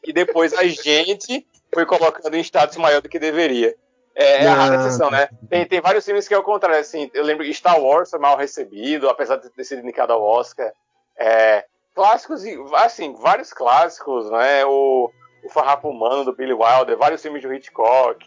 e- 0.04 0.12
depois 0.12 0.52
a 0.56 0.64
gente 0.66 1.46
foi 1.72 1.86
colocando 1.86 2.36
em 2.36 2.42
status 2.42 2.78
maior 2.78 3.00
do 3.00 3.08
que 3.08 3.20
deveria. 3.20 3.76
É, 4.16 4.46
é 4.46 4.48
a 4.48 4.56
rara 4.56 4.78
Ah, 4.78 4.88
exceção, 4.88 5.12
né? 5.12 5.30
Tem, 5.48 5.64
tem 5.68 5.80
vários 5.80 6.04
filmes 6.04 6.28
que 6.28 6.34
é 6.34 6.38
o 6.40 6.44
contrário, 6.44 6.80
assim. 6.80 7.10
Eu 7.14 7.24
lembro 7.24 7.46
que 7.46 7.54
Star 7.54 7.80
Wars 7.80 8.10
foi 8.10 8.20
mal 8.20 8.36
recebido, 8.36 9.08
apesar 9.08 9.36
de 9.36 9.48
ter 9.52 9.64
sido 9.64 9.84
indicado 9.84 10.12
ao 10.12 10.24
Oscar. 10.24 10.74
É, 11.16 11.66
clássicos, 11.94 12.44
e 12.44 12.58
assim, 12.74 13.14
vários 13.14 13.54
clássicos, 13.54 14.30
né? 14.32 14.66
O, 14.66 15.12
o 15.44 15.50
Farrapo 15.50 15.90
Humano 15.90 16.26
do 16.26 16.34
Billy 16.36 16.54
Wilder, 16.54 16.98
vários 16.98 17.22
filmes 17.22 17.42
do 17.42 17.54
Hitchcock, 17.54 18.26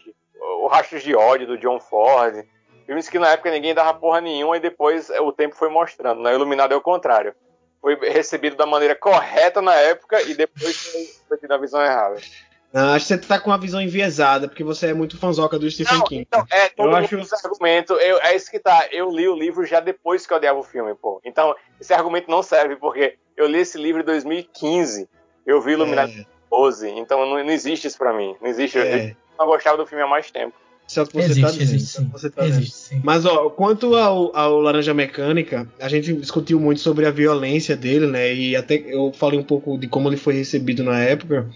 o 0.61 0.67
Rastros 0.67 1.03
de 1.03 1.15
Ódio 1.15 1.47
do 1.47 1.57
John 1.57 1.79
Ford. 1.79 2.45
Filmes 2.85 3.09
que 3.09 3.17
na 3.17 3.29
época 3.29 3.49
ninguém 3.49 3.73
dava 3.73 3.93
porra 3.95 4.21
nenhuma 4.21 4.57
e 4.57 4.59
depois 4.59 5.09
é, 5.09 5.19
o 5.19 5.31
tempo 5.31 5.55
foi 5.55 5.69
mostrando, 5.69 6.21
né? 6.21 6.33
Iluminado 6.33 6.73
é 6.73 6.77
o 6.77 6.81
contrário. 6.81 7.33
Foi 7.81 7.95
recebido 7.95 8.55
da 8.55 8.65
maneira 8.65 8.95
correta 8.95 9.61
na 9.61 9.73
época 9.75 10.21
e 10.21 10.33
depois 10.35 10.75
foi, 11.27 11.37
tido 11.37 11.51
a 11.53 11.57
visão 11.57 11.81
errada. 11.83 12.19
Não, 12.73 12.89
acho 12.93 13.07
que 13.07 13.13
você 13.13 13.17
tá 13.17 13.39
com 13.39 13.49
uma 13.49 13.57
visão 13.57 13.81
enviesada, 13.81 14.47
porque 14.47 14.63
você 14.63 14.87
é 14.87 14.93
muito 14.93 15.17
fanzoca 15.17 15.57
do 15.57 15.69
Stephen 15.71 15.97
Não, 15.97 16.05
King. 16.05 16.21
então, 16.27 16.45
é, 16.51 16.67
todo 16.69 16.89
Eu 16.89 16.95
acho- 16.97 17.17
esse 17.17 17.47
argumento, 17.47 17.93
eu, 17.93 18.19
é 18.21 18.35
isso 18.35 18.51
que 18.51 18.59
tá. 18.59 18.87
Eu 18.91 19.09
li 19.09 19.27
o 19.29 19.35
livro 19.35 19.65
já 19.65 19.79
depois 19.79 20.27
que 20.27 20.33
eu 20.33 20.37
odiava 20.37 20.59
o 20.59 20.63
filme, 20.63 20.93
pô. 20.93 21.21
Então, 21.23 21.55
esse 21.79 21.93
argumento 21.93 22.29
não 22.29 22.43
serve, 22.43 22.75
porque 22.75 23.17
eu 23.37 23.47
li 23.47 23.59
esse 23.59 23.77
livro 23.77 24.01
em 24.01 24.05
2015. 24.05 25.07
Eu 25.45 25.61
vi 25.61 25.71
Iluminado 25.71 26.11
É, 26.11 26.25
2012. 26.55 26.89
Então 26.89 27.19
não, 27.25 27.43
não 27.43 27.51
existe 27.51 27.87
isso 27.87 27.97
pra 27.97 28.13
mim. 28.13 28.35
Não 28.41 28.49
existe. 28.49 28.77
Eu, 28.77 28.83
é, 28.83 29.09
eu 29.09 29.15
não 29.37 29.45
gostava 29.45 29.77
do 29.77 29.85
filme 29.85 30.03
há 30.03 30.07
mais 30.07 30.31
tempo. 30.31 30.53
isso 30.87 30.99
é 30.99 31.03
o 31.03 31.07
que 31.07 31.13
você 31.13 31.19
existe, 31.19 31.41
tá 31.41 31.51
dizendo. 31.51 31.75
existe 31.75 31.97
sim. 31.97 32.09
você 32.11 32.29
tá 32.29 32.41
dizendo. 32.43 32.61
existe 32.61 32.77
sim. 32.77 33.01
Mas, 33.03 33.25
ó, 33.25 33.49
quanto 33.49 33.95
ao, 33.95 34.35
ao 34.35 34.59
Laranja 34.59 34.93
Mecânica, 34.93 35.67
a 35.79 35.89
gente 35.89 36.13
discutiu 36.13 36.59
muito 36.59 36.81
sobre 36.81 37.05
a 37.05 37.11
violência 37.11 37.75
dele, 37.75 38.07
né? 38.07 38.33
E 38.33 38.55
até 38.55 38.75
eu 38.75 39.11
falei 39.13 39.39
um 39.39 39.43
pouco 39.43 39.77
de 39.77 39.87
como 39.87 40.09
ele 40.09 40.17
foi 40.17 40.33
recebido 40.33 40.83
na 40.83 40.99
época. 40.99 41.49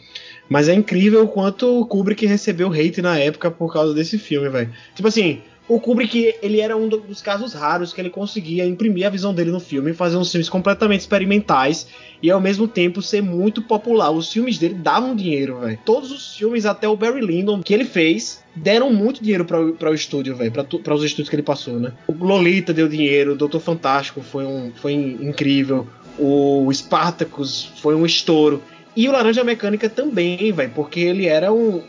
Mas 0.50 0.68
é 0.68 0.74
incrível 0.74 1.24
o 1.24 1.28
quanto 1.28 1.80
o 1.80 1.86
Kubrick 1.86 2.26
recebeu 2.26 2.74
hate 2.74 3.04
na 3.04 3.20
época 3.20 3.52
por 3.52 3.72
causa 3.72 3.93
desse 3.93 4.18
filme, 4.18 4.50
velho. 4.50 4.74
Tipo 4.95 5.08
assim, 5.08 5.43
o 5.70 5.80
Kubrick, 5.80 6.36
ele 6.41 6.59
era 6.59 6.76
um 6.76 6.89
do- 6.89 6.99
dos 6.99 7.22
casos 7.22 7.53
raros 7.53 7.93
que 7.93 8.01
ele 8.01 8.09
conseguia 8.09 8.65
imprimir 8.65 9.05
a 9.05 9.09
visão 9.09 9.34
dele 9.34 9.51
no 9.51 9.59
filme, 9.59 9.93
fazer 9.93 10.17
uns 10.17 10.32
filmes 10.32 10.49
completamente 10.49 11.01
experimentais 11.01 11.88
e 12.22 12.30
ao 12.32 12.41
mesmo 12.41 12.67
tempo 12.67 13.01
ser 13.01 13.22
muito 13.22 13.61
popular. 13.61 14.09
Os 14.11 14.34
filmes 14.34 14.57
dele 14.57 14.74
davam 14.74 15.15
dinheiro, 15.15 15.59
velho. 15.59 15.80
Todos 15.86 16.11
os 16.11 16.36
filmes, 16.36 16.65
até 16.65 16.88
o 16.89 16.97
Barry 16.97 17.22
Lyndon, 17.22 17.61
que 17.61 17.74
ele 17.74 17.86
fez, 17.86 18.43
deram 18.55 18.91
muito 18.91 19.22
dinheiro 19.24 19.45
para 19.45 19.89
o 19.91 19.93
estúdio, 19.93 20.36
velho, 20.36 20.51
para 20.51 20.93
os 20.95 21.03
estúdios 21.03 21.30
que 21.30 21.36
ele 21.36 21.43
passou, 21.43 21.80
né? 21.80 21.93
O 22.07 22.13
Lolita 22.13 22.74
deu 22.74 22.89
dinheiro, 22.89 23.34
o 23.34 23.36
Doutor 23.38 23.61
Fantástico 23.61 24.22
foi, 24.22 24.45
um, 24.45 24.72
foi 24.76 24.93
incrível, 24.93 25.88
o 26.17 26.67
Spartacus 26.74 27.70
foi 27.82 27.95
um 27.95 28.05
estouro. 28.05 28.61
E 28.97 29.07
o 29.07 29.11
Laranja 29.11 29.43
Mecânica 29.43 29.88
também, 29.88 30.51
velho, 30.51 30.72
porque 30.76 30.99
ele 30.99 31.28
era 31.28 31.53
um- 31.53 31.82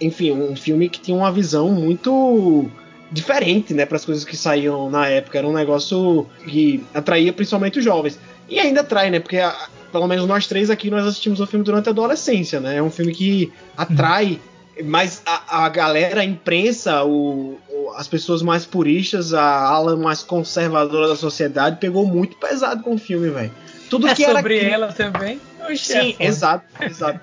enfim, 0.00 0.30
um 0.32 0.56
filme 0.56 0.88
que 0.88 1.00
tinha 1.00 1.16
uma 1.16 1.30
visão 1.30 1.70
muito 1.70 2.70
diferente, 3.10 3.74
né, 3.74 3.84
para 3.86 3.96
as 3.96 4.04
coisas 4.04 4.24
que 4.24 4.36
saíam 4.36 4.88
na 4.90 5.06
época. 5.08 5.38
Era 5.38 5.46
um 5.48 5.52
negócio 5.52 6.26
que 6.46 6.84
atraía 6.94 7.32
principalmente 7.32 7.78
os 7.78 7.84
jovens. 7.84 8.18
E 8.48 8.58
ainda 8.58 8.80
atrai, 8.80 9.10
né? 9.10 9.20
Porque 9.20 9.38
a- 9.38 9.68
pelo 9.92 10.06
menos 10.06 10.26
nós 10.26 10.46
três 10.46 10.70
aqui 10.70 10.90
nós 10.90 11.04
assistimos 11.06 11.40
o 11.40 11.46
filme 11.46 11.64
durante 11.64 11.88
a 11.88 11.92
adolescência, 11.92 12.60
né? 12.60 12.76
É 12.76 12.82
um 12.82 12.90
filme 12.90 13.12
que 13.12 13.52
atrai, 13.76 14.38
mas 14.84 15.22
a, 15.26 15.64
a 15.64 15.68
galera, 15.68 16.20
a 16.20 16.24
imprensa, 16.24 17.02
o, 17.04 17.58
o- 17.68 17.90
as 17.96 18.06
pessoas 18.06 18.42
mais 18.42 18.64
puristas, 18.64 19.34
a 19.34 19.42
ala 19.44 19.96
mais 19.96 20.22
conservadora 20.22 21.08
da 21.08 21.16
sociedade 21.16 21.78
pegou 21.80 22.06
muito 22.06 22.36
pesado 22.36 22.82
com 22.82 22.94
o 22.94 22.98
filme, 22.98 23.28
velho. 23.30 23.50
Tudo 23.88 24.06
É 24.06 24.14
que 24.14 24.22
era 24.22 24.34
sobre 24.34 24.58
crime- 24.58 24.72
ela 24.72 24.92
também? 24.92 25.40
Sim, 25.76 26.14
é 26.18 26.26
exato, 26.26 26.64
exato. 26.80 27.20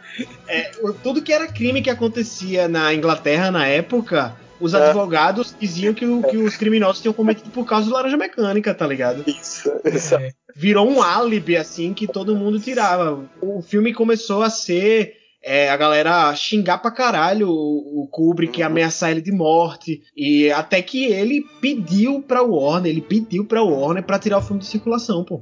É, 0.48 0.72
tudo 1.02 1.22
que 1.22 1.32
era 1.34 1.48
crime 1.48 1.82
que 1.82 1.90
acontecia 1.90 2.68
na 2.68 2.94
Inglaterra 2.94 3.50
na 3.52 3.66
época, 3.68 4.34
os 4.60 4.74
É. 4.74 4.78
advogados 4.88 5.56
diziam 5.60 5.94
que, 5.94 6.06
o- 6.06 6.22
que 6.24 6.38
os 6.38 6.56
criminosos 6.58 7.02
tinham 7.02 7.14
cometido 7.14 7.50
por 7.50 7.66
causa 7.66 7.88
do 7.88 7.94
laranja 7.94 8.18
mecânica, 8.18 8.74
tá 8.74 8.86
ligado? 8.88 9.24
Isso, 9.28 9.70
É. 10.16 10.30
Virou 10.56 10.90
um 10.90 11.02
álibi, 11.02 11.56
assim, 11.56 11.94
que 11.94 12.08
todo 12.08 12.36
mundo 12.36 12.60
tirava. 12.60 13.24
O 13.42 13.62
filme 13.62 13.94
começou 13.94 14.42
a 14.44 14.50
ser. 14.50 15.14
é, 15.50 15.70
a 15.70 15.78
galera 15.78 16.36
xingar 16.36 16.80
pra 16.80 16.92
caralho 16.92 17.48
o, 17.48 18.02
o 18.04 18.08
Kubrick, 18.12 18.60
Uhum. 18.60 18.66
ameaçar 18.68 19.12
ele 19.12 19.22
de 19.22 19.32
morte. 19.32 20.02
E 20.18 20.52
até 20.52 20.82
que 20.82 21.06
ele 21.06 21.46
pediu 21.62 22.22
pra 22.22 22.42
Warner, 22.42 22.92
ele 22.92 23.00
pediu 23.02 23.46
pra 23.46 23.64
Warner 23.64 24.04
pra 24.04 24.20
tirar 24.20 24.40
o 24.40 24.42
filme 24.42 24.60
de 24.60 24.66
circulação, 24.68 25.24
pô. 25.24 25.42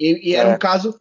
E, 0.00 0.30
e 0.30 0.34
era 0.34 0.50
É. 0.50 0.54
um 0.54 0.58
caso, 0.58 0.94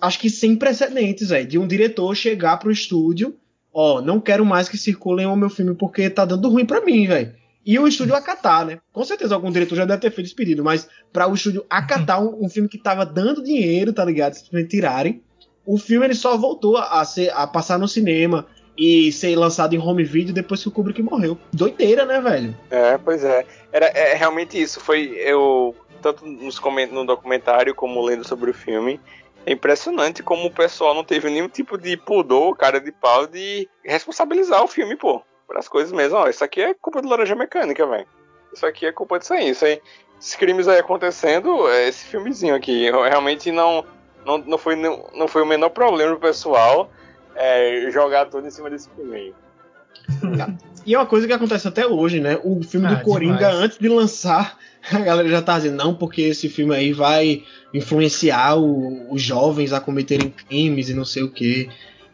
acho 0.00 0.18
que 0.20 0.30
sem 0.30 0.54
precedentes, 0.54 1.30
velho, 1.30 1.48
de 1.48 1.58
um 1.58 1.66
diretor 1.66 2.14
chegar 2.14 2.58
pro 2.58 2.70
estúdio, 2.70 3.34
ó, 3.74 4.00
não 4.00 4.20
quero 4.20 4.44
mais 4.44 4.68
que 4.68 4.78
circulem 4.78 5.26
o 5.26 5.36
meu 5.36 5.50
filme 5.50 5.74
porque 5.74 6.08
tá 6.08 6.24
dando 6.24 6.48
ruim 6.48 6.64
pra 6.64 6.80
mim, 6.80 7.06
velho. 7.06 7.34
E 7.66 7.78
o 7.78 7.88
estúdio 7.88 8.14
acatar, 8.14 8.66
né? 8.66 8.78
Com 8.92 9.04
certeza 9.04 9.34
algum 9.34 9.50
diretor 9.50 9.74
já 9.74 9.84
deve 9.86 10.00
ter 10.02 10.10
feito 10.10 10.26
esse 10.26 10.34
pedido, 10.36 10.62
mas 10.62 10.86
pra 11.12 11.26
o 11.26 11.34
estúdio 11.34 11.64
acatar 11.68 12.22
um, 12.22 12.44
um 12.44 12.48
filme 12.48 12.68
que 12.68 12.78
tava 12.78 13.04
dando 13.06 13.42
dinheiro, 13.42 13.92
tá 13.92 14.04
ligado? 14.04 14.34
Simplesmente 14.34 14.68
tirarem. 14.68 15.22
O 15.66 15.78
filme 15.78 16.06
ele 16.06 16.14
só 16.14 16.36
voltou 16.36 16.76
a, 16.76 17.02
ser, 17.06 17.30
a 17.34 17.46
passar 17.46 17.78
no 17.78 17.88
cinema 17.88 18.46
e 18.76 19.10
ser 19.12 19.34
lançado 19.34 19.74
em 19.74 19.78
home 19.78 20.04
video 20.04 20.34
depois 20.34 20.60
que 20.60 20.68
o 20.68 20.70
Kubrick 20.70 21.02
morreu. 21.02 21.38
Doideira, 21.52 22.04
né, 22.04 22.20
velho? 22.20 22.54
É, 22.70 22.98
pois 22.98 23.24
é. 23.24 23.46
Era 23.72 23.86
é 23.86 24.14
realmente 24.14 24.60
isso. 24.60 24.78
Foi 24.78 25.14
eu 25.16 25.74
tanto 26.02 26.26
nos 26.26 26.58
comen- 26.58 26.88
no 26.92 27.06
documentário 27.06 27.74
como 27.74 28.02
lendo 28.02 28.28
sobre 28.28 28.50
o 28.50 28.54
filme. 28.54 29.00
É 29.46 29.52
impressionante 29.52 30.22
como 30.22 30.46
o 30.46 30.50
pessoal 30.50 30.94
não 30.94 31.04
teve 31.04 31.28
nenhum 31.28 31.48
tipo 31.48 31.76
de 31.76 31.96
pudor, 31.96 32.56
cara 32.56 32.80
de 32.80 32.90
pau 32.90 33.26
de 33.26 33.68
responsabilizar 33.84 34.62
o 34.62 34.68
filme, 34.68 34.96
pô. 34.96 35.22
Por 35.46 35.58
as 35.58 35.68
coisas 35.68 35.92
mesmo. 35.92 36.16
Ó, 36.16 36.28
isso 36.28 36.42
aqui 36.42 36.62
é 36.62 36.74
culpa 36.74 37.02
do 37.02 37.08
Laranja 37.08 37.34
Mecânica, 37.34 37.86
velho. 37.86 38.06
Isso 38.52 38.64
aqui 38.64 38.86
é 38.86 38.92
culpa 38.92 39.18
disso 39.18 39.34
aí. 39.34 39.50
Isso 39.50 39.64
aí. 39.64 39.80
Esses 40.18 40.36
crimes 40.36 40.66
aí 40.66 40.78
acontecendo, 40.78 41.68
é 41.68 41.88
esse 41.88 42.06
filmezinho 42.06 42.54
aqui. 42.54 42.90
Realmente 42.90 43.52
não, 43.52 43.84
não, 44.24 44.38
não, 44.38 44.56
foi, 44.56 44.74
não, 44.76 45.10
não 45.12 45.28
foi 45.28 45.42
o 45.42 45.46
menor 45.46 45.68
problema 45.68 46.12
pro 46.12 46.28
pessoal 46.28 46.90
é, 47.34 47.90
jogar 47.90 48.26
tudo 48.26 48.46
em 48.46 48.50
cima 48.50 48.70
desse 48.70 48.88
filme 48.90 49.16
aí. 49.16 49.34
E 50.86 50.94
é 50.94 50.98
uma 50.98 51.06
coisa 51.06 51.26
que 51.26 51.32
acontece 51.32 51.66
até 51.66 51.86
hoje, 51.86 52.20
né? 52.20 52.38
O 52.44 52.62
filme 52.62 52.86
Ah, 52.86 52.94
do 52.94 53.02
Coringa, 53.02 53.36
demais. 53.38 53.54
antes 53.56 53.78
de 53.78 53.88
lançar, 53.88 54.58
a 54.92 54.98
galera 55.00 55.28
já 55.28 55.40
tá 55.40 55.56
dizendo, 55.56 55.76
não, 55.76 55.94
porque 55.94 56.20
esse 56.22 56.48
filme 56.48 56.74
aí 56.74 56.92
vai 56.92 57.42
influenciar 57.72 58.56
o- 58.56 59.12
os 59.12 59.22
jovens 59.22 59.72
a 59.72 59.80
cometerem 59.80 60.28
crimes 60.30 60.88
e 60.88 60.94
não 60.94 61.04
sei 61.04 61.22
o 61.22 61.30
que. 61.30 61.68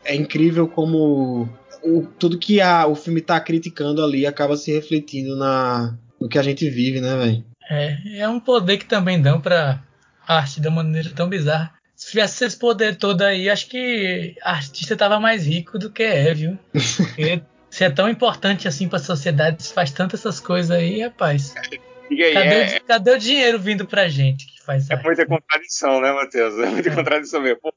É 0.05 0.15
incrível 0.15 0.67
como 0.69 1.49
o- 1.83 2.07
tudo 2.19 2.39
que 2.39 2.61
a- 2.61 2.87
o 2.87 2.95
filme 2.95 3.21
tá 3.21 3.41
criticando 3.41 4.05
ali 4.05 4.27
acaba 4.27 4.57
se 4.57 4.73
refletindo 4.73 5.37
na, 5.37 5.95
no 6.21 6.29
que 6.29 6.39
a 6.39 6.43
gente 6.43 6.69
vive, 6.71 7.01
né, 7.01 7.17
velho? 7.17 7.45
É, 7.69 8.19
é 8.21 8.29
um 8.29 8.41
poder 8.41 8.79
que 8.79 8.85
também 8.87 9.21
dão 9.21 9.41
pra 9.41 9.83
arte 10.27 10.61
de 10.61 10.69
uma 10.69 10.83
maneira 10.83 11.11
tão 11.11 11.29
bizarra. 11.29 11.73
Se 11.95 12.11
tivesse 12.13 12.45
esse 12.45 12.57
poder 12.57 12.97
todo 12.97 13.21
aí, 13.23 13.51
acho 13.51 13.69
que 13.69 14.35
a 14.43 14.53
artista 14.53 14.97
tava 14.97 15.21
mais 15.21 15.47
rico 15.47 15.79
do 15.79 15.91
que 15.91 16.03
é, 16.03 16.33
viu? 16.33 16.57
Porque 16.97 17.43
se 17.71 17.85
é 17.85 17.91
tão 17.91 18.09
importante 18.09 18.67
assim 18.69 18.89
pra 18.89 18.99
sociedade, 18.99 19.63
se 19.63 19.73
faz 19.73 19.91
tantas 19.93 20.21
essas 20.21 20.41
coisas 20.41 20.71
aí, 20.71 21.03
rapaz. 21.03 21.55
Diga 22.11 22.25
aí, 22.25 22.35
Cadê, 22.35 22.55
é, 22.55 22.77
o, 22.79 22.85
cadê 22.85 23.11
o 23.13 23.19
dinheiro 23.19 23.59
vindo 23.59 23.87
pra 23.87 24.09
gente 24.09 24.47
que 24.47 24.61
faz 24.61 24.91
É 24.91 24.95
arte? 24.95 25.05
muita 25.05 25.25
contradição, 25.27 26.01
né, 26.01 26.13
Matheus? 26.13 26.59
É 26.59 26.67
muita 26.67 26.89
É. 26.91 26.95
contradição 26.95 27.41
mesmo. 27.41 27.61
Pô, 27.61 27.73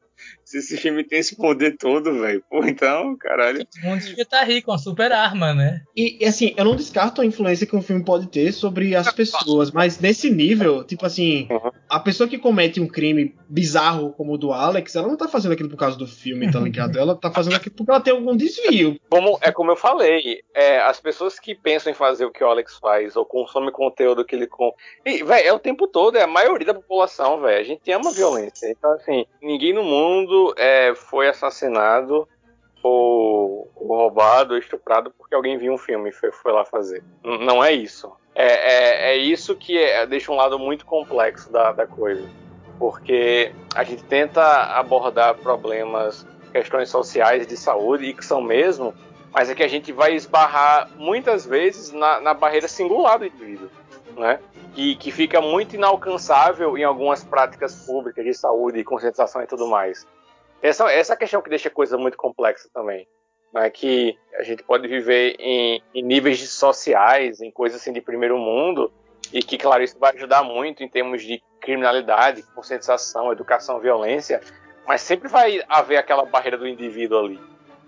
se 0.54 0.58
esse 0.60 0.78
filme 0.78 1.04
tem 1.04 1.20
esse 1.20 1.36
poder 1.36 1.78
todo, 1.78 2.20
velho, 2.20 2.44
pô, 2.50 2.64
então, 2.66 3.16
caralho. 3.18 3.66
O 3.84 3.88
mundo 3.88 4.02
devia 4.02 4.24
estar 4.24 4.44
rico, 4.44 4.72
uma 4.72 4.78
super 4.78 5.12
arma, 5.12 5.54
né? 5.54 5.82
E, 5.96 6.24
e, 6.24 6.26
assim, 6.26 6.54
eu 6.56 6.66
não 6.66 6.76
descarto 6.76 7.22
a 7.22 7.26
influência 7.26 7.66
que 7.66 7.76
um 7.76 7.82
filme 7.82 8.04
pode 8.04 8.28
ter 8.28 8.52
sobre 8.52 8.96
as 8.96 9.12
pessoas, 9.12 9.72
mas 9.72 10.00
nesse 10.00 10.30
nível, 10.30 10.84
tipo 10.84 11.06
assim, 11.06 11.48
Uhum. 11.50 11.72
a 11.90 12.00
pessoa 12.00 12.28
que 12.28 12.38
comete 12.38 12.80
um 12.80 12.88
crime 12.88 13.36
bizarro 13.50 14.12
como 14.14 14.34
o 14.34 14.38
do 14.38 14.52
Alex, 14.52 14.96
ela 14.96 15.08
não 15.08 15.18
tá 15.18 15.28
fazendo 15.28 15.52
aquilo 15.54 15.70
por 15.70 15.78
causa 15.78 15.98
do 15.98 16.08
filme, 16.08 16.52
tá 16.52 16.60
ligado? 16.60 16.98
Ela 16.98 17.16
tá 17.16 17.32
fazendo 17.32 17.56
aquilo 17.56 17.76
porque 17.76 17.92
ela 17.92 18.02
tem 18.02 18.14
algum 18.14 18.36
desvio. 18.36 19.00
Como, 19.10 19.38
é 19.42 19.52
como 19.52 19.72
eu 19.72 19.76
falei, 19.76 20.42
é, 20.56 20.80
as 20.82 21.00
pessoas 21.00 21.40
que 21.40 21.56
pensam 21.56 21.92
em 21.92 21.96
fazer 21.96 22.26
o 22.26 22.32
que 22.32 22.44
o 22.44 22.48
Alex 22.48 22.78
faz, 22.80 23.16
ou 23.16 23.26
consomem 23.26 23.72
conteúdo 23.72 24.26
que 24.26 24.36
ele 24.36 24.48
compra. 24.48 24.76
E, 25.06 25.24
velho, 25.24 25.48
é 25.48 25.54
o 25.54 25.60
tempo 25.60 25.88
todo, 25.88 26.18
é 26.18 26.24
a 26.24 26.28
maioria 26.28 26.68
da 26.68 26.74
população, 26.74 27.42
velho. 27.42 27.60
A 27.60 27.64
gente 27.64 27.92
ama 27.92 28.12
violência. 28.12 28.68
Então, 28.70 28.92
assim, 28.94 29.26
ninguém 29.42 29.74
no 29.74 29.84
mundo 29.84 30.43
é, 30.58 30.94
foi 30.96 31.28
assassinado, 31.30 32.28
ou, 32.82 33.72
ou 33.76 33.88
roubado, 33.88 34.54
ou 34.54 34.60
estuprado 34.60 35.12
porque 35.18 35.34
alguém 35.34 35.58
viu 35.58 35.74
um 35.74 35.78
filme 35.78 36.10
e 36.10 36.14
foi, 36.14 36.32
foi 36.32 36.52
lá 36.52 36.66
fazer. 36.66 37.04
N- 37.24 37.46
não 37.46 37.64
é 37.64 37.72
isso. 37.72 38.12
É, 38.36 38.46
é, 38.46 39.12
é 39.12 39.16
isso 39.18 39.56
que 39.56 39.78
é- 39.78 40.06
deixa 40.06 40.32
um 40.32 40.36
lado 40.36 40.58
muito 40.60 40.86
complexo 40.86 41.52
da, 41.52 41.72
da 41.72 41.88
coisa. 41.88 42.28
Porque 42.78 43.54
a 43.76 43.84
gente 43.84 44.04
tenta 44.04 44.44
abordar 44.78 45.36
problemas, 45.36 46.26
questões 46.52 46.90
sociais 46.90 47.48
de 47.48 47.56
saúde, 47.56 48.06
e 48.06 48.14
que 48.14 48.26
são 48.26 48.42
mesmo, 48.42 48.94
mas 49.32 49.50
é 49.50 49.56
que 49.56 49.64
a 49.64 49.68
gente 49.68 49.92
vai 49.92 50.14
esbarrar 50.14 50.90
muitas 50.98 51.46
vezes 51.46 51.92
na, 51.94 52.20
na 52.20 52.34
barreira 52.34 52.68
singular 52.68 53.18
do 53.18 53.26
indivíduo, 53.26 53.70
né? 54.18 54.40
E 54.76 54.96
que 54.96 55.12
fica 55.12 55.40
muito 55.40 55.76
inalcançável 55.76 56.78
em 56.78 56.84
algumas 56.84 57.24
práticas 57.24 57.86
públicas 57.86 58.26
de 58.26 58.34
saúde 58.34 58.84
conscientização 58.84 59.42
e 59.42 59.48
tudo 59.48 59.68
mais. 59.68 60.06
Essa, 60.64 60.90
essa 60.90 61.18
questão 61.18 61.42
que 61.42 61.50
deixa 61.50 61.68
a 61.68 61.72
coisa 61.72 61.98
muito 61.98 62.18
complexa 62.18 62.70
também. 62.74 63.06
Né? 63.54 63.70
Que 63.70 64.18
a 64.40 64.44
gente 64.44 64.64
pode 64.64 64.88
viver 64.88 65.36
em, 65.38 65.84
em 65.94 66.02
níveis 66.02 66.50
sociais, 66.50 67.42
em 67.42 67.52
coisas 67.52 67.82
assim 67.82 67.92
de 67.92 68.00
primeiro 68.00 68.38
mundo, 68.38 68.90
e 69.34 69.44
que, 69.44 69.58
claro, 69.58 69.84
isso 69.84 70.00
vai 70.00 70.16
ajudar 70.16 70.42
muito 70.42 70.82
em 70.82 70.88
termos 70.88 71.22
de 71.22 71.44
criminalidade, 71.60 72.44
conscientização, 72.56 73.32
educação, 73.32 73.80
violência, 73.80 74.40
mas 74.88 75.02
sempre 75.02 75.28
vai 75.28 75.62
haver 75.68 75.98
aquela 75.98 76.26
barreira 76.26 76.58
do 76.58 76.68
indivíduo 76.68 77.20
ali, 77.20 77.40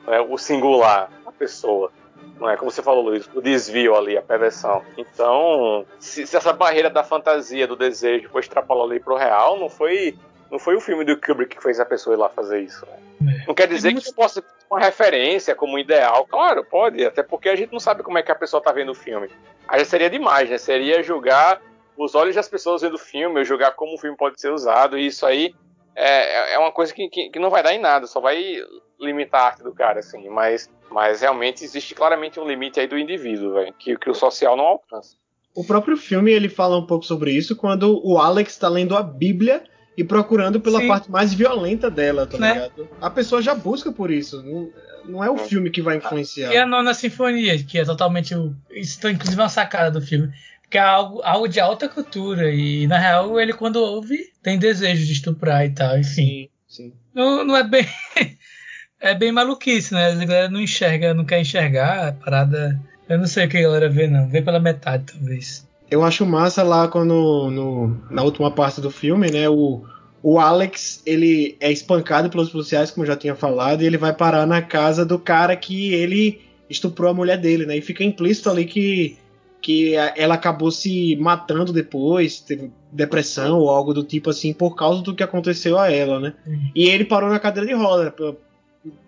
né? 0.05 0.19
o 0.19 0.38
singular, 0.38 1.09
a 1.26 1.32
pessoa. 1.32 1.91
Não 2.39 2.49
é 2.49 2.57
como 2.57 2.71
você 2.71 2.82
falou, 2.82 3.03
Luiz, 3.03 3.30
o 3.34 3.41
desvio 3.41 3.95
ali, 3.95 4.17
a 4.17 4.21
perversão. 4.21 4.84
Então, 4.97 5.86
se, 5.99 6.28
se 6.28 6.36
essa 6.36 6.51
barreira 6.51 6.89
da 6.89 7.03
fantasia, 7.03 7.67
do 7.67 7.76
desejo, 7.76 8.30
foi 8.30 8.41
extrapolada 8.41 8.91
ali 8.91 8.99
pro 8.99 9.15
real, 9.15 9.57
não 9.57 9.69
foi 9.69 10.17
Não 10.51 10.59
foi 10.59 10.75
o 10.75 10.81
filme 10.81 11.03
do 11.03 11.19
Kubrick 11.19 11.55
que 11.55 11.63
fez 11.63 11.79
a 11.79 11.85
pessoa 11.85 12.15
ir 12.15 12.19
lá 12.19 12.29
fazer 12.29 12.61
isso. 12.61 12.85
Né? 12.85 13.39
É. 13.41 13.47
Não 13.47 13.53
quer 13.53 13.67
dizer 13.67 13.91
muito- 13.91 14.05
que 14.05 14.13
possa 14.13 14.41
ser 14.41 14.47
uma 14.69 14.79
referência 14.79 15.55
como 15.55 15.77
ideal. 15.77 16.25
Claro, 16.27 16.63
pode, 16.63 17.05
até 17.05 17.23
porque 17.23 17.49
a 17.49 17.55
gente 17.55 17.71
não 17.71 17.79
sabe 17.79 18.03
como 18.03 18.17
é 18.17 18.23
que 18.23 18.31
a 18.31 18.35
pessoa 18.35 18.61
tá 18.61 18.71
vendo 18.71 18.91
o 18.91 18.95
filme. 18.95 19.29
Aí 19.67 19.83
seria 19.85 20.09
demais, 20.09 20.49
né? 20.49 20.57
Seria 20.57 21.01
julgar 21.03 21.61
os 21.97 22.13
olhos 22.13 22.35
das 22.35 22.47
pessoas 22.47 22.81
vendo 22.81 22.95
o 22.95 22.99
filme, 22.99 23.39
ou 23.39 23.45
julgar 23.45 23.71
como 23.73 23.95
o 23.95 23.97
filme 23.97 24.17
pode 24.17 24.39
ser 24.39 24.51
usado, 24.51 24.97
e 24.97 25.07
isso 25.07 25.25
aí 25.25 25.53
é, 25.95 26.53
é 26.53 26.59
uma 26.59 26.71
coisa 26.71 26.93
que, 26.93 27.07
que, 27.07 27.29
que 27.29 27.39
não 27.39 27.49
vai 27.49 27.63
dar 27.63 27.73
em 27.73 27.79
nada, 27.79 28.05
só 28.05 28.19
vai 28.19 28.61
limitar 28.99 29.41
a 29.41 29.45
arte 29.45 29.63
do 29.63 29.73
cara, 29.73 29.99
assim. 29.99 30.27
Mas, 30.29 30.69
mas 30.89 31.21
realmente 31.21 31.63
existe 31.63 31.95
claramente 31.95 32.39
um 32.39 32.47
limite 32.47 32.79
aí 32.79 32.87
do 32.87 32.97
indivíduo, 32.97 33.53
velho, 33.53 33.73
que, 33.73 33.97
que 33.97 34.09
o 34.09 34.15
social 34.15 34.57
não 34.57 34.65
alcança. 34.65 35.15
O 35.55 35.65
próprio 35.65 35.95
filme 35.95 36.31
ele 36.31 36.49
fala 36.49 36.77
um 36.77 36.85
pouco 36.85 37.05
sobre 37.05 37.31
isso 37.31 37.55
quando 37.55 38.01
o 38.05 38.17
Alex 38.17 38.51
está 38.51 38.67
lendo 38.67 38.95
a 38.95 39.01
Bíblia 39.01 39.63
e 39.97 40.03
procurando 40.03 40.59
pela 40.59 40.79
Sim. 40.79 40.87
parte 40.87 41.09
mais 41.09 41.33
violenta 41.33 41.89
dela, 41.89 42.25
tá 42.25 42.37
Né? 42.37 42.53
ligado? 42.53 42.89
A 43.01 43.09
pessoa 43.09 43.41
já 43.41 43.55
busca 43.55 43.91
por 43.91 44.11
isso. 44.11 44.41
Não, 44.43 44.69
não 45.05 45.23
é 45.23 45.29
o 45.29 45.37
filme 45.37 45.69
que 45.69 45.81
vai 45.81 45.97
influenciar. 45.97 46.51
E 46.51 46.57
a 46.57 46.65
nona 46.65 46.93
sinfonia, 46.93 47.61
que 47.63 47.79
é 47.79 47.85
totalmente 47.85 48.35
o. 48.35 48.55
Isso 48.71 48.99
tá, 48.99 49.11
inclusive 49.11 49.41
uma 49.41 49.49
sacada 49.49 49.91
do 49.91 50.05
filme. 50.05 50.31
Que 50.69 50.77
é 50.77 50.81
algo, 50.81 51.21
algo 51.23 51.47
de 51.47 51.59
alta 51.59 51.87
cultura. 51.87 52.51
E 52.51 52.87
na 52.87 52.97
real, 52.97 53.39
ele 53.39 53.53
quando 53.53 53.77
ouve, 53.77 54.17
tem 54.43 54.57
desejo 54.57 55.05
de 55.05 55.13
estuprar 55.13 55.65
e 55.65 55.69
tal. 55.69 55.97
Enfim. 55.97 56.49
Sim, 56.67 56.89
sim. 56.89 56.93
Não, 57.13 57.43
não 57.45 57.55
é 57.55 57.63
bem. 57.63 57.85
É 58.97 59.13
bem 59.13 59.31
maluquice, 59.31 59.93
né? 59.93 60.07
A 60.13 60.15
galera 60.25 60.49
não 60.49 60.59
enxerga, 60.59 61.13
não 61.13 61.25
quer 61.25 61.39
enxergar 61.39 62.07
a 62.07 62.11
parada. 62.13 62.79
Eu 63.07 63.19
não 63.19 63.27
sei 63.27 63.45
o 63.45 63.49
que 63.49 63.57
a 63.57 63.61
galera 63.61 63.87
vê, 63.89 64.07
não. 64.07 64.27
Vê 64.27 64.41
pela 64.41 64.59
metade, 64.59 65.03
talvez. 65.13 65.67
Eu 65.89 66.03
acho 66.03 66.25
massa 66.25 66.63
lá 66.63 66.88
quando 66.88 67.49
no, 67.51 67.97
na 68.09 68.23
última 68.23 68.49
parte 68.51 68.81
do 68.81 68.89
filme, 68.89 69.29
né, 69.29 69.47
o, 69.47 69.83
o 70.23 70.39
Alex, 70.39 71.01
ele 71.05 71.55
é 71.59 71.71
espancado 71.71 72.29
pelos 72.29 72.49
policiais, 72.49 72.89
como 72.91 73.03
eu 73.03 73.07
já 73.07 73.15
tinha 73.15 73.36
falado, 73.36 73.81
e 73.81 73.86
ele 73.86 73.97
vai 73.97 74.13
parar 74.13 74.45
na 74.47 74.61
casa 74.61 75.05
do 75.05 75.19
cara 75.19 75.55
que 75.55 75.93
ele 75.93 76.41
estuprou 76.69 77.11
a 77.11 77.13
mulher 77.13 77.38
dele, 77.38 77.65
né? 77.65 77.77
E 77.77 77.81
fica 77.81 78.03
implícito 78.03 78.49
ali 78.49 78.65
que 78.65 79.17
que 79.61 79.95
ela 79.95 80.36
acabou 80.36 80.69
se 80.69 81.15
matando 81.15 81.73
depois, 81.73 82.39
teve 82.39 82.71
depressão 82.91 83.57
ou 83.57 83.67
algo 83.67 83.95
do 83.95 84.03
tipo 84.03 84.29
assim 84.29 84.53
por 84.53 84.75
causa 84.75 85.01
do 85.01 85.15
que 85.15 85.23
aconteceu 85.23 85.79
a 85.79 85.91
ela, 85.91 86.19
né? 86.19 86.36
Uhum. 86.45 86.69
E 86.75 86.88
ele 86.88 87.03
parou 87.03 87.31
na 87.31 87.39
cadeira 87.39 87.67
de 87.67 87.73
roda, 87.73 88.11
pro- 88.11 88.38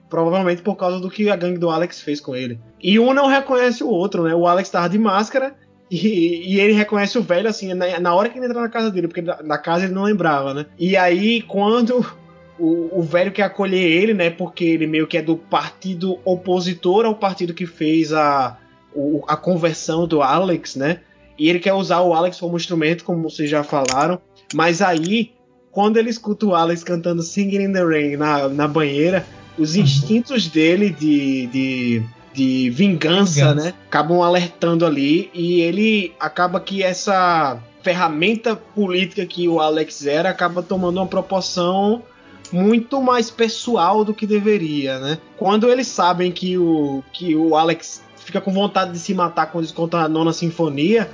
provavelmente 0.09 0.63
por 0.63 0.75
causa 0.75 0.99
do 0.99 1.11
que 1.11 1.29
a 1.29 1.35
gangue 1.35 1.59
do 1.59 1.69
Alex 1.69 2.01
fez 2.01 2.19
com 2.19 2.35
ele. 2.35 2.59
E 2.81 2.97
um 2.97 3.13
não 3.13 3.27
reconhece 3.27 3.83
o 3.83 3.87
outro, 3.89 4.23
né? 4.23 4.33
O 4.33 4.47
Alex 4.47 4.67
tava 4.71 4.89
de 4.89 4.97
máscara 4.97 5.55
e, 5.89 6.55
e 6.55 6.59
ele 6.59 6.73
reconhece 6.73 7.17
o 7.17 7.21
velho 7.23 7.47
assim 7.49 7.73
na, 7.73 7.99
na 7.99 8.13
hora 8.13 8.29
que 8.29 8.37
ele 8.37 8.45
entra 8.45 8.61
na 8.61 8.69
casa 8.69 8.91
dele, 8.91 9.07
porque 9.07 9.21
na, 9.21 9.57
casa 9.57 9.85
ele 9.85 9.93
não 9.93 10.03
lembrava, 10.03 10.53
né? 10.53 10.65
E 10.77 10.95
aí 10.97 11.41
quando 11.41 12.05
o, 12.59 12.99
o 12.99 13.03
velho 13.03 13.31
quer 13.31 13.43
acolher 13.43 13.79
ele, 13.79 14.13
né? 14.13 14.29
Porque 14.29 14.65
ele 14.65 14.87
meio 14.87 15.07
que 15.07 15.17
é 15.17 15.21
do 15.21 15.37
partido 15.37 16.17
opositor 16.25 17.05
ao 17.05 17.15
partido 17.15 17.53
que 17.53 17.65
fez 17.65 18.11
a, 18.13 18.57
o- 18.93 19.23
a 19.27 19.37
conversão 19.37 20.07
do 20.07 20.21
Alex, 20.21 20.75
né? 20.75 20.99
E 21.37 21.49
ele 21.49 21.59
quer 21.59 21.73
usar 21.73 22.01
o 22.01 22.13
Alex 22.13 22.39
como 22.39 22.57
instrumento, 22.57 23.03
como 23.03 23.29
vocês 23.29 23.49
já 23.49 23.63
falaram. 23.63 24.19
Mas 24.55 24.81
aí, 24.81 25.31
quando 25.71 25.97
ele 25.97 26.09
escuta 26.09 26.47
o 26.47 26.55
Alex 26.55 26.83
cantando 26.83 27.21
Singing 27.21 27.61
in 27.65 27.73
the 27.73 27.83
Rain 27.83 28.15
na, 28.17 28.49
na 28.49 28.67
banheira, 28.67 29.23
os 29.57 29.75
instintos 29.75 30.47
dele 30.47 30.89
de, 30.89 31.45
de, 31.47 32.01
de 32.37 32.69
vingança, 32.69 33.49
Vingança. 33.49 33.55
né? 33.55 33.73
Acabam 33.87 34.21
alertando 34.21 34.85
ali. 34.85 35.31
E 35.33 35.61
ele 35.61 36.13
acaba 36.19 36.59
que 36.59 36.83
essa 36.83 37.57
ferramenta 37.81 38.55
política 38.55 39.25
que 39.25 39.47
o 39.47 39.59
Alex 39.59 40.05
era 40.05 40.29
acaba 40.29 40.61
tomando 40.61 40.97
uma 40.97 41.07
proporção 41.07 42.03
muito 42.51 43.01
mais 43.01 43.31
pessoal 43.31 44.05
do 44.05 44.13
que 44.13 44.27
deveria, 44.27 44.99
né? 44.99 45.17
Quando 45.35 45.67
eles 45.69 45.87
sabem 45.87 46.31
que 46.31 46.57
o, 46.57 47.03
que 47.11 47.35
o 47.35 47.55
Alex 47.55 48.03
fica 48.17 48.39
com 48.39 48.53
vontade 48.53 48.91
de 48.91 48.99
se 48.99 49.13
matar 49.13 49.47
quando 49.47 49.63
eles 49.63 49.71
contam 49.71 49.99
a 49.99 50.07
nona 50.07 50.31
sinfonia, 50.31 51.09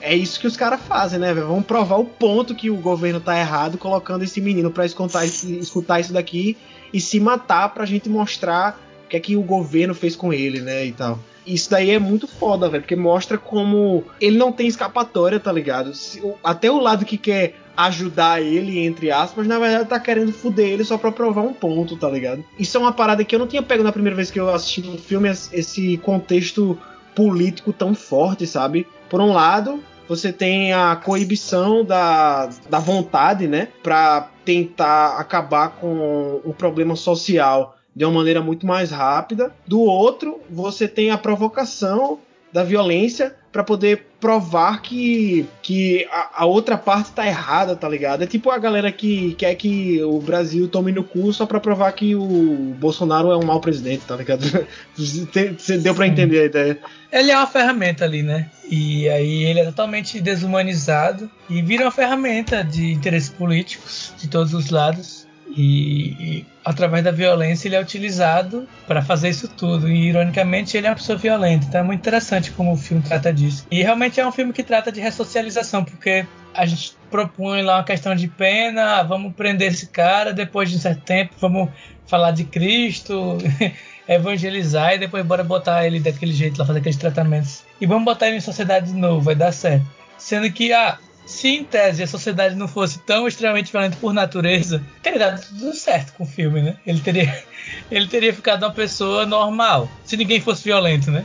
é 0.00 0.14
isso 0.14 0.38
que 0.38 0.46
os 0.46 0.56
caras 0.56 0.80
fazem, 0.80 1.18
né? 1.18 1.34
velho? 1.34 1.48
Vamos 1.48 1.66
provar 1.66 1.96
o 1.98 2.04
ponto 2.04 2.54
que 2.54 2.70
o 2.70 2.76
governo 2.76 3.20
tá 3.20 3.38
errado 3.38 3.76
colocando 3.76 4.22
esse 4.22 4.40
menino 4.40 4.70
pra 4.70 4.86
escutar, 4.86 5.26
escutar 5.26 6.00
isso 6.00 6.12
daqui 6.12 6.56
e 6.92 7.00
se 7.00 7.18
matar 7.18 7.74
pra 7.74 7.84
gente 7.84 8.08
mostrar 8.08 8.78
que 9.10 9.16
é 9.16 9.20
que 9.20 9.36
o 9.36 9.42
governo 9.42 9.94
fez 9.94 10.16
com 10.16 10.32
ele, 10.32 10.60
né? 10.60 10.86
E 10.86 10.92
tal. 10.92 11.18
Isso 11.46 11.70
daí 11.70 11.90
é 11.90 11.98
muito 11.98 12.28
foda, 12.28 12.68
velho, 12.68 12.82
porque 12.82 12.94
mostra 12.94 13.36
como 13.36 14.04
ele 14.20 14.36
não 14.38 14.52
tem 14.52 14.66
escapatória, 14.68 15.40
tá 15.40 15.50
ligado? 15.50 15.94
Se- 15.94 16.22
Até 16.44 16.70
o 16.70 16.78
lado 16.78 17.04
que 17.04 17.16
quer 17.18 17.54
ajudar 17.76 18.42
ele, 18.42 18.78
entre 18.78 19.10
aspas, 19.10 19.46
na 19.46 19.58
verdade 19.58 19.88
tá 19.88 19.98
querendo 19.98 20.32
fuder 20.32 20.68
ele 20.68 20.84
só 20.84 20.98
pra 20.98 21.10
provar 21.10 21.40
um 21.42 21.52
ponto, 21.54 21.96
tá 21.96 22.08
ligado? 22.10 22.44
Isso 22.58 22.76
é 22.76 22.80
uma 22.80 22.92
parada 22.92 23.24
que 23.24 23.34
eu 23.34 23.38
não 23.38 23.46
tinha 23.46 23.62
pego 23.62 23.82
na 23.82 23.90
primeira 23.90 24.14
vez 24.14 24.30
que 24.30 24.38
eu 24.38 24.50
assisti 24.50 24.82
um 24.88 24.98
filme, 24.98 25.30
es- 25.30 25.48
esse 25.52 25.96
contexto 25.98 26.78
político 27.14 27.72
tão 27.72 27.94
forte, 27.94 28.46
sabe? 28.46 28.86
Por 29.08 29.20
um 29.20 29.32
lado, 29.32 29.82
você 30.08 30.32
tem 30.32 30.72
a 30.72 30.94
coibição 30.96 31.84
da, 31.84 32.50
da 32.68 32.78
vontade, 32.78 33.48
né? 33.48 33.68
Pra 33.82 34.28
tentar 34.44 35.16
acabar 35.18 35.70
com 35.70 36.40
o 36.44 36.52
problema 36.56 36.94
social 36.96 37.76
de 38.00 38.06
uma 38.06 38.14
maneira 38.14 38.40
muito 38.40 38.66
mais 38.66 38.90
rápida. 38.90 39.52
Do 39.66 39.80
outro, 39.80 40.40
você 40.48 40.88
tem 40.88 41.10
a 41.10 41.18
provocação 41.18 42.18
da 42.50 42.64
violência 42.64 43.36
para 43.52 43.62
poder 43.62 44.06
provar 44.18 44.80
que, 44.80 45.46
que 45.60 46.08
a, 46.10 46.42
a 46.42 46.46
outra 46.46 46.78
parte 46.78 47.12
tá 47.12 47.26
errada, 47.26 47.76
tá 47.76 47.86
ligado? 47.86 48.22
É 48.22 48.26
tipo 48.26 48.50
a 48.50 48.56
galera 48.56 48.90
que 48.90 49.34
quer 49.34 49.54
que 49.54 50.02
o 50.02 50.18
Brasil 50.18 50.66
tome 50.66 50.92
no 50.92 51.04
cu 51.04 51.30
só 51.30 51.44
pra 51.44 51.60
provar 51.60 51.92
que 51.92 52.14
o 52.14 52.74
Bolsonaro 52.78 53.32
é 53.32 53.36
um 53.36 53.44
mau 53.44 53.60
presidente, 53.60 54.06
tá 54.06 54.16
ligado? 54.16 54.66
Você 54.96 55.76
deu 55.76 55.94
pra 55.94 56.06
entender 56.06 56.40
a 56.40 56.44
ideia. 56.46 56.78
Ele 57.12 57.30
é 57.30 57.36
uma 57.36 57.46
ferramenta 57.46 58.06
ali, 58.06 58.22
né? 58.22 58.50
E 58.70 59.10
aí 59.10 59.44
ele 59.44 59.60
é 59.60 59.64
totalmente 59.66 60.22
desumanizado 60.22 61.30
e 61.50 61.60
vira 61.60 61.84
uma 61.84 61.90
ferramenta 61.90 62.64
de 62.64 62.92
interesses 62.92 63.28
políticos 63.28 64.14
de 64.16 64.26
todos 64.26 64.54
os 64.54 64.70
lados. 64.70 65.28
E, 65.56 66.16
e 66.18 66.46
através 66.64 67.02
da 67.02 67.10
violência 67.10 67.68
ele 67.68 67.76
é 67.76 67.80
utilizado 67.80 68.68
para 68.86 69.02
fazer 69.02 69.28
isso 69.28 69.48
tudo. 69.48 69.88
E 69.88 70.08
ironicamente 70.08 70.76
ele 70.76 70.86
é 70.86 70.90
uma 70.90 70.96
pessoa 70.96 71.18
violenta. 71.18 71.66
Então 71.66 71.80
é 71.80 71.84
muito 71.84 72.00
interessante 72.00 72.50
como 72.52 72.72
o 72.72 72.76
filme 72.76 73.02
trata 73.02 73.32
disso. 73.32 73.66
E 73.70 73.82
realmente 73.82 74.20
é 74.20 74.26
um 74.26 74.32
filme 74.32 74.52
que 74.52 74.62
trata 74.62 74.92
de 74.92 75.00
ressocialização, 75.00 75.84
porque 75.84 76.26
a 76.54 76.66
gente 76.66 76.94
propõe 77.10 77.62
lá 77.62 77.76
uma 77.76 77.84
questão 77.84 78.14
de 78.14 78.28
pena, 78.28 78.98
ah, 78.98 79.02
vamos 79.02 79.34
prender 79.34 79.72
esse 79.72 79.86
cara 79.86 80.32
depois 80.32 80.70
de 80.70 80.76
um 80.76 80.80
certo 80.80 81.02
tempo, 81.02 81.34
vamos 81.40 81.68
falar 82.06 82.32
de 82.32 82.44
Cristo, 82.44 83.38
evangelizar 84.08 84.94
e 84.94 84.98
depois 84.98 85.24
bora 85.24 85.44
botar 85.44 85.86
ele 85.86 86.00
daquele 86.00 86.32
jeito 86.32 86.58
lá, 86.58 86.66
fazer 86.66 86.80
aqueles 86.80 86.96
tratamentos. 86.96 87.64
E 87.80 87.86
vamos 87.86 88.04
botar 88.04 88.28
ele 88.28 88.36
em 88.36 88.40
sociedade 88.40 88.92
de 88.92 88.98
novo, 88.98 89.20
vai 89.20 89.34
dar 89.34 89.52
certo. 89.52 89.86
Sendo 90.18 90.50
que, 90.52 90.72
ah, 90.72 90.98
se 91.26 91.48
em 91.48 91.64
tese 91.64 92.02
a 92.02 92.06
sociedade 92.06 92.54
não 92.56 92.66
fosse 92.66 92.98
tão 93.00 93.26
extremamente 93.28 93.70
violenta 93.70 93.96
por 94.00 94.12
natureza, 94.12 94.82
teria 95.02 95.18
dado 95.18 95.40
tudo 95.46 95.74
certo 95.74 96.12
com 96.14 96.24
o 96.24 96.26
filme, 96.26 96.60
né? 96.62 96.76
Ele 96.86 97.00
teria, 97.00 97.44
ele 97.90 98.06
teria 98.08 98.34
ficado 98.34 98.64
uma 98.64 98.72
pessoa 98.72 99.24
normal, 99.26 99.88
se 100.04 100.16
ninguém 100.16 100.40
fosse 100.40 100.64
violento, 100.64 101.10
né? 101.10 101.24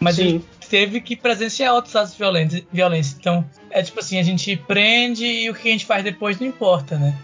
Mas 0.00 0.16
Sim. 0.16 0.22
ele 0.22 0.44
teve 0.68 1.00
que 1.00 1.14
presenciar 1.14 1.74
outros 1.74 1.94
atos 1.94 2.14
violentos, 2.16 2.62
violência. 2.72 3.16
Então, 3.20 3.44
é 3.70 3.82
tipo 3.82 4.00
assim, 4.00 4.18
a 4.18 4.22
gente 4.22 4.56
prende 4.56 5.24
e 5.24 5.50
o 5.50 5.54
que 5.54 5.68
a 5.68 5.72
gente 5.72 5.84
faz 5.86 6.02
depois 6.02 6.40
não 6.40 6.46
importa, 6.46 6.96
né? 6.96 7.14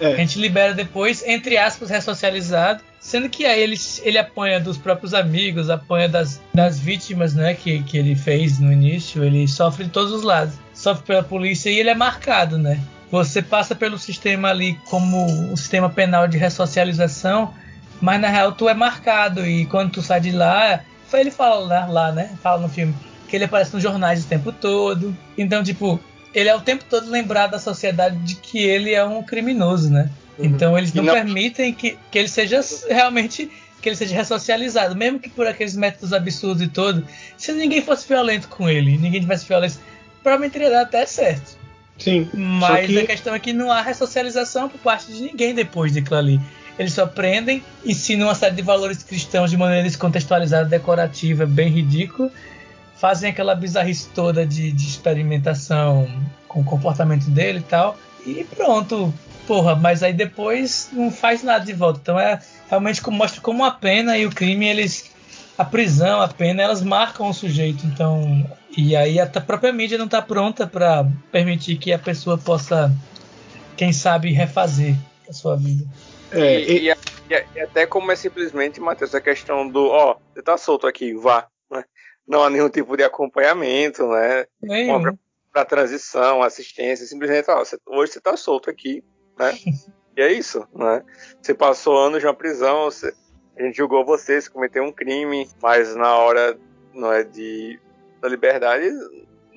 A 0.00 0.04
É, 0.04 0.16
gente 0.18 0.38
libera 0.38 0.72
depois, 0.74 1.24
entre 1.26 1.56
aspas, 1.56 1.90
ressocializado. 1.90 2.82
Sendo 3.00 3.28
que 3.28 3.46
aí 3.46 3.60
ele, 3.60 3.76
ele 4.02 4.18
apanha 4.18 4.60
dos 4.60 4.76
próprios 4.76 5.14
amigos, 5.14 5.70
apanha 5.70 6.08
das, 6.08 6.40
das 6.54 6.78
vítimas, 6.78 7.34
né? 7.34 7.54
Que, 7.54 7.82
que 7.82 7.96
ele 7.98 8.14
fez 8.14 8.60
no 8.60 8.72
início. 8.72 9.24
Ele 9.24 9.48
sofre 9.48 9.84
de 9.84 9.90
todos 9.90 10.12
os 10.12 10.22
lados. 10.22 10.54
Sofre 10.78 11.04
pela 11.04 11.22
polícia 11.24 11.68
e 11.70 11.78
ele 11.78 11.90
é 11.90 11.94
marcado, 11.94 12.56
né? 12.56 12.80
Você 13.10 13.42
passa 13.42 13.74
pelo 13.74 13.98
sistema 13.98 14.48
ali 14.50 14.78
como 14.88 15.26
um 15.26 15.56
sistema 15.56 15.90
penal 15.90 16.28
de 16.28 16.38
ressocialização, 16.38 17.52
mas 18.00 18.20
na 18.20 18.28
real 18.28 18.52
tu 18.52 18.68
é 18.68 18.74
marcado. 18.74 19.44
E 19.44 19.66
quando 19.66 19.90
tu 19.90 20.02
sai 20.02 20.20
de 20.20 20.30
lá, 20.30 20.80
ele 21.12 21.30
fala 21.32 21.56
lá, 21.66 21.86
lá, 21.86 22.12
né? 22.12 22.30
Fala 22.42 22.60
no 22.62 22.68
filme 22.68 22.94
que 23.26 23.34
ele 23.34 23.44
aparece 23.44 23.74
nos 23.74 23.82
jornais 23.82 24.24
o 24.24 24.28
tempo 24.28 24.52
todo. 24.52 25.16
Então, 25.36 25.64
tipo, 25.64 25.98
ele 26.32 26.48
é 26.48 26.54
o 26.54 26.60
tempo 26.60 26.84
todo 26.88 27.10
lembrado 27.10 27.50
da 27.50 27.58
sociedade 27.58 28.16
de 28.18 28.36
que 28.36 28.58
ele 28.58 28.94
é 28.94 29.04
um 29.04 29.22
criminoso, 29.22 29.90
né? 29.90 30.08
Então 30.38 30.78
eles 30.78 30.94
não, 30.94 31.02
não- 31.02 31.12
permitem 31.14 31.72
que, 31.74 31.98
que 32.10 32.18
ele 32.18 32.28
seja 32.28 32.60
realmente 32.88 33.50
que 33.82 33.88
ele 33.88 33.96
seja 33.96 34.14
ressocializado, 34.14 34.94
mesmo 34.96 35.18
que 35.18 35.28
por 35.28 35.46
aqueles 35.46 35.74
métodos 35.76 36.12
absurdos 36.12 36.62
e 36.62 36.68
todo. 36.68 37.04
Se 37.36 37.52
ninguém 37.52 37.80
fosse 37.82 38.06
violento 38.08 38.48
com 38.48 38.68
ele, 38.68 38.96
ninguém 38.98 39.20
tivesse 39.20 39.46
violência, 39.46 39.80
provavelmente 40.22 40.52
teria 40.52 40.70
dado 40.70 40.86
até 40.86 41.04
certo. 41.06 41.56
sim. 41.98 42.28
Mas 42.34 42.86
que- 42.86 42.98
a 42.98 43.06
questão 43.06 43.34
é 43.34 43.38
que 43.38 43.52
não 43.52 43.70
há 43.70 43.82
ressocialização 43.82 44.68
por 44.68 44.78
parte 44.80 45.12
de 45.12 45.22
ninguém 45.22 45.54
depois 45.54 45.92
daquilo 45.94 46.16
ali. 46.16 46.40
Eles 46.78 46.92
só 46.92 47.06
prendem, 47.06 47.62
ensinam 47.84 48.28
uma 48.28 48.34
série 48.36 48.54
de 48.54 48.62
valores 48.62 49.02
cristãos 49.02 49.50
de 49.50 49.56
maneira 49.56 49.82
descontextualizada, 49.82 50.68
decorativa, 50.68 51.44
bem 51.44 51.68
ridícula. 51.68 52.30
Fazem 52.96 53.30
aquela 53.30 53.54
bizarrice 53.54 54.08
toda 54.14 54.46
de, 54.46 54.70
de 54.70 54.86
experimentação 54.86 56.08
com 56.46 56.60
o 56.60 56.64
comportamento 56.64 57.28
dele 57.30 57.58
e 57.58 57.62
tal. 57.62 57.98
E 58.26 58.44
pronto. 58.44 59.12
porra, 59.46 59.74
mas 59.74 60.02
aí 60.02 60.12
depois 60.12 60.88
não 60.92 61.10
faz 61.10 61.42
nada 61.42 61.64
de 61.64 61.72
volta. 61.72 61.98
Então 62.02 62.18
é 62.20 62.38
realmente 62.68 63.02
mostra 63.10 63.40
como 63.40 63.64
a 63.64 63.70
pena 63.70 64.16
e 64.16 64.26
o 64.26 64.30
crime, 64.30 64.66
eles. 64.68 65.10
A 65.56 65.64
prisão, 65.64 66.20
a 66.20 66.28
pena, 66.28 66.62
elas 66.62 66.80
marcam 66.82 67.28
o 67.28 67.34
sujeito. 67.34 67.84
Então. 67.86 68.46
E 68.80 68.94
aí 68.94 69.18
a 69.18 69.26
própria 69.26 69.72
mídia 69.72 69.98
não 69.98 70.04
está 70.04 70.22
pronta 70.22 70.64
para 70.64 71.04
permitir 71.32 71.78
que 71.78 71.92
a 71.92 71.98
pessoa 71.98 72.38
possa, 72.38 72.92
quem 73.76 73.92
sabe, 73.92 74.30
refazer 74.30 74.94
a 75.28 75.32
sua 75.32 75.56
vida. 75.56 75.84
É, 76.30 76.60
e, 76.60 76.88
e, 76.88 76.94
e, 77.28 77.60
até 77.60 77.86
como 77.86 78.12
é 78.12 78.14
simplesmente, 78.14 78.80
Matheus, 78.80 79.16
a 79.16 79.20
questão 79.20 79.68
do, 79.68 79.84
ó, 79.88 80.16
você 80.32 80.42
tá 80.42 80.56
solto 80.56 80.86
aqui, 80.86 81.12
vá. 81.12 81.48
Né? 81.68 81.82
Não 82.24 82.44
há 82.44 82.48
nenhum 82.48 82.68
tipo 82.68 82.96
de 82.96 83.02
acompanhamento, 83.02 84.06
né? 84.06 84.46
Nenhum. 84.62 85.02
Para 85.52 85.64
transição, 85.64 86.40
assistência, 86.40 87.04
simplesmente, 87.04 87.50
ó, 87.50 87.58
você, 87.58 87.76
hoje 87.84 88.12
você 88.12 88.20
tá 88.20 88.36
solto 88.36 88.70
aqui, 88.70 89.02
né? 89.36 89.58
e 90.16 90.22
é 90.22 90.32
isso, 90.32 90.64
né? 90.72 91.02
Você 91.42 91.52
passou 91.52 91.98
anos 91.98 92.22
na 92.22 92.32
prisão, 92.32 92.84
você, 92.84 93.12
a 93.58 93.62
gente 93.64 93.76
julgou 93.76 94.06
você, 94.06 94.40
você 94.40 94.48
cometeu 94.48 94.84
um 94.84 94.92
crime, 94.92 95.48
mas 95.60 95.96
na 95.96 96.14
hora 96.14 96.56
não 96.94 97.12
é 97.12 97.24
de 97.24 97.80
da 98.20 98.28
liberdade 98.28 98.86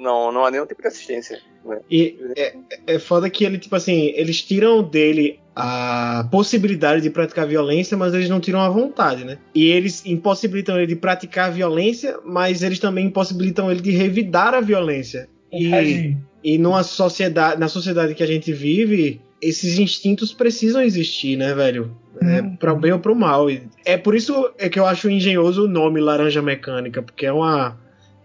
não, 0.02 0.32
não 0.32 0.44
há 0.44 0.52
nenhum 0.52 0.66
tipo 0.66 0.82
de 0.82 0.88
assistência. 0.88 1.40
Né? 1.64 1.80
E 1.90 2.18
é, 2.36 2.56
é 2.88 3.00
foda 3.00 3.30
que 3.30 3.46
ele, 3.46 3.60
tipo 3.60 3.76
assim, 3.76 4.12
eles 4.16 4.42
tiram 4.42 4.82
dele 4.82 5.40
a 5.56 6.28
possibilidade 6.32 7.02
de 7.02 7.10
praticar 7.10 7.46
violência, 7.46 7.96
mas 7.96 8.14
eles 8.14 8.30
não 8.30 8.40
tiram 8.40 8.62
a 8.62 8.70
vontade, 8.70 9.24
né? 9.24 9.38
E 9.54 9.66
eles 9.66 10.04
impossibilitam 10.06 10.78
ele 10.78 10.88
de 10.88 10.96
praticar 10.96 11.52
violência, 11.52 12.18
mas 12.26 12.64
eles 12.64 12.80
também 12.80 13.08
impossibilitam 13.08 13.70
ele 13.70 13.82
de 13.82 13.92
revidar 13.92 14.54
a 14.54 14.62
violência. 14.62 15.30
E, 15.52 16.16
e 16.44 16.58
numa 16.58 16.84
sociedade, 16.84 17.60
na 17.60 17.68
sociedade 17.68 18.16
que 18.16 18.24
a 18.24 18.28
gente 18.28 18.54
vive, 18.54 19.22
esses 19.42 19.78
instintos 19.78 20.34
precisam 20.34 20.82
existir, 20.82 21.38
né, 21.38 21.54
velho? 21.54 21.96
É, 22.22 22.42
hum. 22.42 22.56
para 22.56 22.74
o 22.74 22.80
bem 22.80 22.92
ou 22.92 23.00
para 23.00 23.12
o 23.12 23.16
mal. 23.16 23.48
É 23.84 23.98
por 23.98 24.16
isso 24.16 24.52
é 24.58 24.70
que 24.70 24.80
eu 24.80 24.86
acho 24.86 25.10
engenhoso 25.10 25.66
o 25.66 25.68
nome 25.68 26.00
Laranja 26.00 26.42
Mecânica, 26.42 27.02
porque 27.02 27.26
é 27.26 27.34
uma 27.34 27.78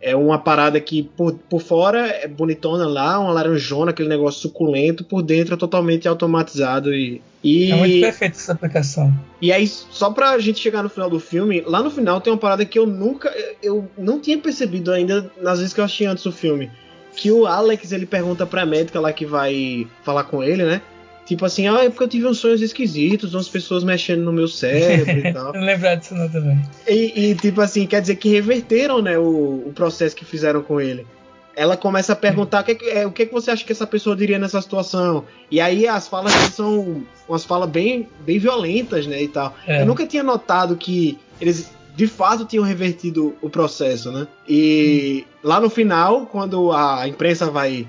é 0.07 0.15
uma 0.15 0.39
parada 0.39 0.81
que 0.81 1.03
por, 1.03 1.33
por 1.51 1.61
fora 1.61 2.07
é 2.07 2.29
bonitona 2.29 2.87
lá, 2.87 3.19
uma 3.19 3.33
laranjona, 3.33 3.91
aquele 3.91 4.09
negócio 4.09 4.41
suculento, 4.41 5.03
por 5.03 5.21
dentro 5.21 5.55
é 5.55 5.57
totalmente 5.57 6.07
automatizado 6.07 6.95
e. 6.95 7.21
e... 7.43 7.73
É 7.73 7.75
muito 7.75 8.01
perfeita 8.01 8.37
essa 8.37 8.53
aplicação. 8.53 9.13
E 9.43 9.51
aí, 9.51 9.67
só 9.67 10.11
pra 10.11 10.39
gente 10.39 10.61
chegar 10.61 10.85
no 10.85 10.89
final 10.89 11.11
do 11.11 11.19
filme, 11.19 11.61
lá 11.67 11.83
no 11.83 11.91
final 11.91 12.21
tem 12.21 12.33
uma 12.33 12.39
parada 12.39 12.65
que 12.65 12.79
eu 12.79 12.87
nunca. 12.87 13.35
Eu 13.61 13.89
não 13.99 14.21
tinha 14.21 14.39
percebido 14.39 14.93
ainda 14.93 15.29
nas 15.43 15.59
vezes 15.59 15.75
que 15.75 15.81
eu 15.81 15.85
assisti 15.85 16.05
antes 16.05 16.23
do 16.23 16.31
filme. 16.31 16.71
Que 17.17 17.33
o 17.33 17.45
Alex 17.45 17.91
ele 17.91 18.07
pergunta 18.07 18.47
pra 18.47 18.65
médica 18.65 19.01
lá 19.01 19.13
que 19.13 19.27
vai 19.27 19.89
falar 20.05 20.23
com 20.25 20.41
ele, 20.41 20.65
né? 20.65 20.83
Tipo 21.27 21.45
assim, 21.45 21.67
ah, 21.67 21.83
é 21.83 21.91
porque 21.91 22.05
eu 22.05 22.09
tive 22.09 22.27
uns 22.27 22.39
sonhos 22.39 22.63
esquisitos, 22.63 23.35
umas 23.35 23.49
pessoas 23.49 23.83
mexendo 23.83 24.23
no 24.23 24.33
meu 24.33 24.47
cérebro 24.47 25.11
e 25.11 25.33
tal. 25.35 25.53
não 25.53 25.61
lembrar 25.61 25.97
disso 25.97 26.15
não 26.15 26.29
também. 26.29 26.63
E, 26.87 27.31
e, 27.31 27.35
tipo 27.35 27.61
assim, 27.61 27.85
quer 27.85 28.01
dizer 28.01 28.15
que 28.15 28.29
reverteram, 28.29 29.03
né, 29.03 29.19
o, 29.19 29.65
o 29.67 29.73
processo 29.75 30.15
que 30.15 30.25
fizeram 30.25 30.63
com 30.63 30.81
ele. 30.81 31.05
Ela 31.57 31.77
começa 31.77 32.13
a 32.13 32.17
perguntar 32.17 32.63
o 32.63 32.65
que, 32.65 32.89
é, 32.91 33.05
o 33.05 33.11
que, 33.11 33.27
que 33.27 33.33
você 33.33 33.51
acha 33.51 33.65
que 33.65 33.73
essa 33.73 33.87
pessoa 33.87 34.15
diria 34.15 34.39
nessa 34.39 34.63
situação. 34.63 35.25
E 35.51 35.61
aí 35.61 35.89
as 35.89 36.07
falas 36.07 36.33
são 36.55 37.03
umas 37.29 37.45
falas 37.45 37.69
bem, 37.69 38.09
bem 38.21 38.39
violentas, 38.39 39.07
né, 39.09 39.21
e 39.21 39.27
tal. 39.27 39.53
É. 39.67 39.83
Eu 39.83 39.87
nunca 39.87 40.07
tinha 40.07 40.23
notado 40.23 40.77
que 40.77 41.19
eles 41.41 41.75
de 41.97 42.07
fato 42.07 42.45
tinham 42.45 42.63
revertido 42.63 43.35
o 43.41 43.49
processo, 43.49 44.13
né? 44.13 44.29
E 44.47 45.25
hum. 45.27 45.49
lá 45.49 45.59
no 45.59 45.71
final, 45.71 46.27
quando 46.27 46.71
a 46.71 47.09
imprensa 47.09 47.51
vai 47.51 47.89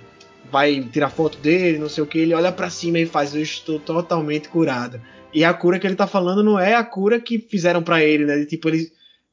vai 0.51 0.81
tirar 0.81 1.09
foto 1.09 1.37
dele, 1.37 1.77
não 1.77 1.89
sei 1.89 2.03
o 2.03 2.07
que, 2.07 2.19
ele 2.19 2.33
olha 2.33 2.51
para 2.51 2.69
cima 2.69 2.99
e 2.99 3.05
faz, 3.05 3.35
eu 3.35 3.41
estou 3.41 3.79
totalmente 3.79 4.49
curado. 4.49 5.01
E 5.33 5.43
a 5.43 5.53
cura 5.53 5.77
que 5.77 5.85
ele 5.85 5.95
tá 5.95 6.07
falando 6.07 6.43
não 6.43 6.59
é 6.59 6.73
a 6.73 6.83
cura 6.83 7.19
que 7.19 7.37
fizeram 7.37 7.83
para 7.83 8.03
ele, 8.03 8.25
né? 8.25 8.37
De, 8.37 8.45
tipo, 8.45 8.69
ele 8.69 8.87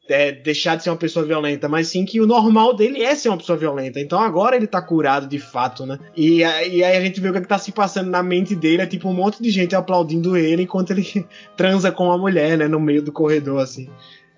é, 0.08 0.32
deixar 0.32 0.76
de 0.76 0.82
ser 0.82 0.90
uma 0.90 0.96
pessoa 0.96 1.24
violenta, 1.24 1.68
mas 1.68 1.88
sim 1.88 2.04
que 2.04 2.20
o 2.20 2.26
normal 2.26 2.74
dele 2.74 3.02
é 3.02 3.14
ser 3.14 3.28
uma 3.28 3.38
pessoa 3.38 3.56
violenta. 3.56 4.00
Então 4.00 4.18
agora 4.18 4.56
ele 4.56 4.66
tá 4.66 4.82
curado 4.82 5.26
de 5.26 5.38
fato, 5.38 5.86
né? 5.86 5.98
E, 6.16 6.38
e 6.38 6.44
aí 6.44 6.96
a 6.96 7.00
gente 7.00 7.20
vê 7.20 7.28
o 7.28 7.32
que, 7.32 7.38
é 7.38 7.40
que 7.40 7.48
tá 7.48 7.58
se 7.58 7.72
passando 7.72 8.10
na 8.10 8.22
mente 8.22 8.54
dele, 8.54 8.82
é 8.82 8.86
tipo 8.86 9.08
um 9.08 9.14
monte 9.14 9.42
de 9.42 9.50
gente 9.50 9.74
aplaudindo 9.74 10.36
ele 10.36 10.62
enquanto 10.62 10.90
ele 10.90 11.26
transa 11.56 11.90
com 11.90 12.04
uma 12.04 12.18
mulher, 12.18 12.58
né? 12.58 12.68
No 12.68 12.80
meio 12.80 13.02
do 13.02 13.12
corredor, 13.12 13.62
assim. 13.62 13.88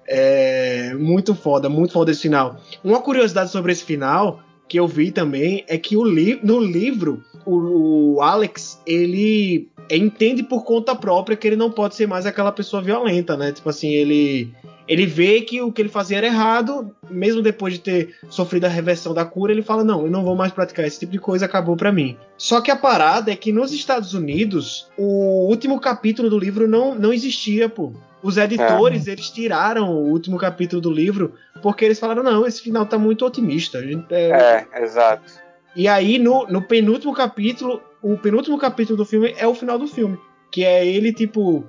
É 0.09 0.95
muito 0.95 1.35
foda, 1.35 1.69
muito 1.69 1.93
foda 1.93 2.13
esse 2.13 2.23
final. 2.23 2.61
Uma 2.85 3.03
curiosidade 3.03 3.51
sobre 3.51 3.73
esse 3.73 3.83
final 3.83 4.41
que 4.69 4.79
eu 4.79 4.87
vi 4.87 5.11
também 5.11 5.65
é 5.69 5.79
que 5.79 5.97
li 5.97 6.39
no 6.43 6.59
livro 6.59 7.23
o, 7.45 8.15
o, 8.17 8.21
Alex 8.21 8.81
ele 8.87 9.69
entende 9.91 10.43
por 10.43 10.65
conta 10.65 10.95
própria 10.95 11.37
que 11.37 11.47
ele 11.47 11.57
não 11.57 11.71
pode 11.71 11.95
ser 11.95 12.09
mais 12.09 12.27
aquela 12.27 12.51
pessoa 12.51 12.83
violenta, 12.83 13.37
né? 13.37 13.53
Tipo 13.53 13.69
assim, 13.69 13.91
ele 13.91 14.53
ele 14.89 15.05
vê 15.05 15.41
que 15.41 15.61
o 15.61 15.73
que 15.73 15.83
ele 15.83 15.89
fazia 15.89 16.19
era 16.19 16.27
errado, 16.27 16.95
mesmo 17.11 17.43
depois 17.43 17.75
de 17.75 17.81
ter 17.81 18.15
sofrido 18.31 18.67
a 18.67 18.69
reversão 18.69 19.13
da 19.13 19.25
cura, 19.25 19.53
ele 19.53 19.63
fala: 19.63 19.85
"Não, 19.85 20.05
eu 20.05 20.11
não 20.11 20.25
vou 20.25 20.37
mais 20.37 20.53
praticar 20.53 20.87
esse 20.87 20.99
tipo 21.01 21.13
de 21.13 21.19
coisa, 21.19 21.45
acabou 21.47 21.77
para 21.77 21.93
mim". 21.93 22.17
Só 22.37 22.61
que 22.61 22.71
a 22.71 22.77
parada 22.77 23.31
é 23.33 23.37
que 23.37 23.53
nos 23.53 23.73
Estados 23.73 24.15
Unidos, 24.15 24.89
o 24.97 25.49
último 25.49 25.81
capítulo 25.81 26.31
do 26.31 26.39
livro 26.39 26.69
não 26.69 26.95
não 26.95 27.13
existia, 27.13 27.69
pô. 27.69 27.93
Os 28.27 28.37
editores, 28.37 29.07
é. 29.07 29.13
eles 29.13 29.31
tiraram 29.31 29.89
o 29.89 30.11
último 30.11 30.37
capítulo 30.37 30.83
do 30.83 30.91
livro 30.91 31.35
porque 31.63 31.85
eles 31.85 32.01
falaram: 32.01 32.25
não, 32.25 32.45
esse 32.45 32.61
final 32.61 32.85
tá 32.85 32.99
muito 32.99 33.25
otimista. 33.25 33.79
É, 34.11 34.67
é 34.73 34.83
exato. 34.83 35.33
E 35.77 35.87
aí, 35.87 36.19
no, 36.19 36.45
no 36.49 36.61
penúltimo 36.61 37.15
capítulo, 37.15 37.81
o 38.03 38.19
penúltimo 38.19 38.59
capítulo 38.59 38.97
do 38.97 39.05
filme 39.05 39.33
é 39.39 39.47
o 39.47 39.55
final 39.55 39.79
do 39.79 39.87
filme. 39.87 40.19
Que 40.51 40.65
é 40.65 40.85
ele, 40.85 41.13
tipo. 41.13 41.65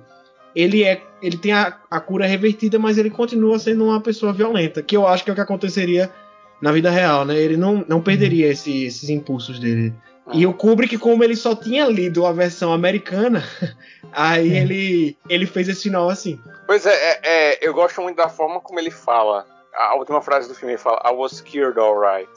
Ele 0.52 0.82
é. 0.82 1.00
Ele 1.22 1.36
tem 1.36 1.52
a, 1.52 1.78
a 1.88 2.00
cura 2.00 2.26
revertida, 2.26 2.76
mas 2.76 2.98
ele 2.98 3.10
continua 3.10 3.56
sendo 3.60 3.84
uma 3.84 4.00
pessoa 4.00 4.32
violenta. 4.32 4.82
Que 4.82 4.96
eu 4.96 5.06
acho 5.06 5.22
que 5.22 5.30
é 5.30 5.32
o 5.32 5.36
que 5.36 5.40
aconteceria 5.40 6.10
na 6.60 6.72
vida 6.72 6.90
real, 6.90 7.24
né? 7.24 7.38
Ele 7.38 7.56
não, 7.56 7.84
não 7.86 8.02
perderia 8.02 8.46
uhum. 8.46 8.52
esse, 8.52 8.84
esses 8.84 9.08
impulsos 9.08 9.60
dele. 9.60 9.94
E 10.32 10.46
o 10.46 10.52
Kubrick, 10.52 10.98
como 10.98 11.24
ele 11.24 11.36
só 11.36 11.54
tinha 11.54 11.86
lido 11.86 12.26
a 12.26 12.32
versão 12.32 12.72
americana, 12.72 13.42
aí 14.12 14.56
é. 14.56 14.60
ele, 14.60 15.16
ele 15.28 15.46
fez 15.46 15.68
esse 15.68 15.84
final 15.84 16.08
assim. 16.08 16.40
Pois 16.66 16.84
é, 16.84 16.92
é, 16.92 17.20
é, 17.22 17.58
eu 17.62 17.72
gosto 17.72 18.00
muito 18.02 18.16
da 18.16 18.28
forma 18.28 18.60
como 18.60 18.78
ele 18.78 18.90
fala. 18.90 19.46
A 19.74 19.94
última 19.94 20.20
frase 20.20 20.48
do 20.48 20.54
filme 20.54 20.74
ele 20.74 20.82
fala: 20.82 21.00
I 21.04 21.12
was 21.12 21.40
cured 21.40 21.78
alright. 21.78 22.28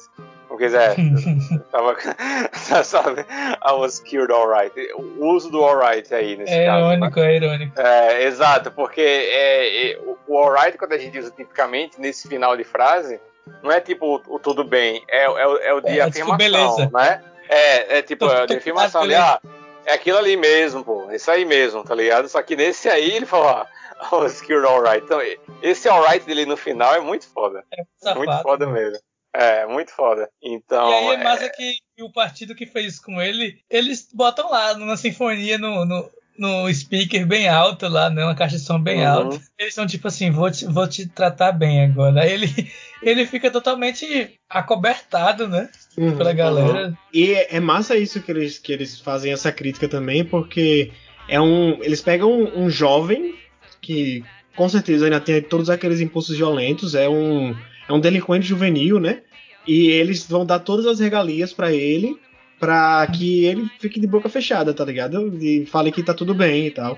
Quer 0.58 0.66
dizer, 0.66 0.96
tava, 1.72 1.96
sabe? 2.84 3.22
I 3.22 3.72
was 3.72 4.00
cured 4.00 4.32
alright. 4.32 4.74
O 4.96 5.28
uso 5.28 5.50
do 5.50 5.64
alright 5.64 6.14
aí 6.14 6.36
nesse 6.36 6.54
é 6.54 6.66
caso. 6.66 6.92
Irônico, 6.92 7.20
né? 7.20 7.32
É 7.32 7.36
irônico, 7.36 7.82
é 7.82 8.24
exato, 8.26 8.72
porque 8.72 9.02
é, 9.02 9.92
é, 9.92 10.00
o 10.28 10.38
alright, 10.38 10.78
quando 10.78 10.94
a 10.94 10.98
gente 10.98 11.18
usa 11.18 11.32
tipicamente 11.32 12.00
nesse 12.00 12.28
final 12.28 12.58
de 12.58 12.64
frase, 12.64 13.20
não 13.64 13.72
é 13.72 13.80
tipo 13.80 14.06
o, 14.06 14.36
o 14.36 14.40
tudo 14.40 14.64
bem, 14.64 15.04
é, 15.10 15.24
é, 15.24 15.70
é 15.70 15.74
o 15.74 15.82
de 15.82 16.00
é, 16.00 16.02
afirmação, 16.02 16.38
tipo, 16.38 16.38
beleza. 16.38 16.90
né? 16.94 17.24
É, 17.52 17.98
é 17.98 18.02
tipo, 18.02 18.26
é 18.26 18.46
de 18.46 18.56
afirmação 18.56 19.02
ali, 19.02 19.14
ah, 19.14 19.40
é 19.86 19.94
aquilo 19.94 20.18
ali 20.18 20.38
mesmo, 20.38 20.86
pô, 20.86 21.12
isso 21.12 21.30
aí 21.30 21.44
mesmo, 21.44 21.84
tá 21.84 21.94
ligado? 21.94 22.30
Só 22.30 22.42
que 22.42 22.56
nesse 22.56 22.90
aí 22.90 23.12
ele 23.12 23.26
falou, 23.26 23.50
ah, 23.50 23.68
oh, 24.12 24.26
Skilled 24.26 24.66
Alright. 24.66 25.04
Então, 25.04 25.20
esse 25.62 25.90
alright 25.90 26.26
dele 26.26 26.46
no 26.46 26.56
final 26.56 26.96
é 26.96 27.02
muito 27.02 27.28
foda. 27.28 27.64
É 27.74 27.84
safado, 27.98 28.20
muito 28.20 28.42
foda 28.42 28.68
mesmo. 28.68 29.00
É, 29.34 29.66
muito 29.66 29.92
foda. 29.92 30.30
Então. 30.42 30.90
E 30.90 30.94
aí 30.94 31.08
é 31.16 31.24
massa 31.24 31.46
é... 31.46 31.50
que 31.50 31.76
o 32.00 32.12
partido 32.12 32.56
que 32.56 32.66
fez 32.66 32.94
isso 32.94 33.04
com 33.04 33.22
ele, 33.22 33.62
eles 33.70 34.10
botam 34.14 34.50
lá 34.50 34.74
numa 34.74 34.98
sinfonia 34.98 35.58
no, 35.58 35.86
no, 35.86 36.10
no 36.42 36.74
speaker 36.74 37.24
bem 37.28 37.48
alto 37.48 37.88
lá, 37.88 38.10
né? 38.10 38.26
Uma 38.26 38.34
caixa 38.34 38.58
de 38.58 38.64
som 38.64 38.82
bem 38.82 39.02
uhum. 39.02 39.08
alta. 39.08 39.42
Eles 39.60 39.76
são 39.76 39.86
tipo 39.86 40.08
assim, 40.08 40.32
vou 40.32 40.50
te, 40.50 40.66
vou 40.66 40.88
te 40.88 41.08
tratar 41.08 41.52
bem 41.52 41.84
agora. 41.84 42.24
Aí 42.24 42.32
ele, 42.32 42.48
ele 43.04 43.28
fica 43.28 43.52
totalmente 43.52 44.40
acobertado, 44.50 45.48
né? 45.48 45.70
Uhum, 45.96 46.18
pela 46.18 46.34
galera. 46.34 46.88
Uhum. 46.88 46.96
E 47.14 47.34
é 47.34 47.60
massa 47.60 47.96
isso 47.96 48.20
que 48.20 48.32
eles, 48.32 48.58
que 48.58 48.74
eles 48.74 49.00
fazem 49.00 49.32
essa 49.32 49.52
crítica 49.52 49.88
também, 49.88 50.26
porque 50.26 50.92
é 51.30 51.40
um. 51.40 51.78
Eles 51.84 52.02
pegam 52.02 52.32
um, 52.32 52.64
um 52.64 52.70
jovem 52.72 53.36
que 53.80 54.24
com 54.56 54.68
certeza 54.68 55.06
ainda 55.06 55.22
tem 55.22 55.44
todos 55.44 55.70
aqueles 55.70 56.02
impulsos 56.02 56.36
violentos, 56.36 56.96
é 56.96 57.08
um, 57.08 57.56
é 57.88 57.94
um 57.94 58.00
delinquente 58.00 58.48
juvenil, 58.48 59.00
né? 59.00 59.22
E 59.68 59.92
eles 59.92 60.28
vão 60.28 60.44
dar 60.44 60.58
todas 60.58 60.88
as 60.88 61.00
regalias 61.00 61.54
para 61.54 61.72
ele 61.72 62.18
para 62.62 63.08
que 63.08 63.44
ele 63.44 63.68
fique 63.80 64.00
de 64.00 64.06
boca 64.06 64.30
fechada, 64.30 64.72
tá 64.72 64.86
ligado? 64.86 65.36
E 65.42 65.66
fale 65.66 65.92
que 65.92 66.04
tá 66.04 66.14
tudo 66.14 66.36
bem 66.36 66.68
e 66.68 66.72
tal. 66.72 66.96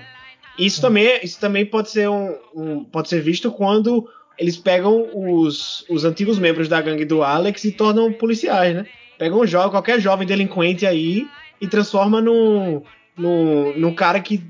Isso 0.58 0.78
também, 0.78 1.20
isso 1.22 1.40
também 1.40 1.64
pode 1.64 1.90
ser 1.90 2.06
um, 2.06 2.36
um, 2.54 2.84
pode 2.84 3.08
ser 3.08 3.22
visto 3.22 3.50
quando 3.50 4.06
eles 4.38 4.58
pegam 4.58 5.08
os, 5.14 5.82
os 5.88 6.04
antigos 6.04 6.38
membros 6.38 6.68
da 6.68 6.82
gangue 6.82 7.06
do 7.06 7.22
Alex 7.22 7.64
e 7.64 7.72
tornam 7.72 8.12
policiais, 8.12 8.76
né? 8.76 8.86
Pegam 9.18 9.40
um 9.40 9.46
jovem, 9.46 9.70
qualquer 9.70 9.98
jovem 9.98 10.26
delinquente 10.26 10.84
aí 10.84 11.26
e 11.58 11.66
transforma 11.66 12.20
num, 12.20 12.82
num, 13.16 13.72
num 13.78 13.94
cara 13.94 14.20
que, 14.20 14.42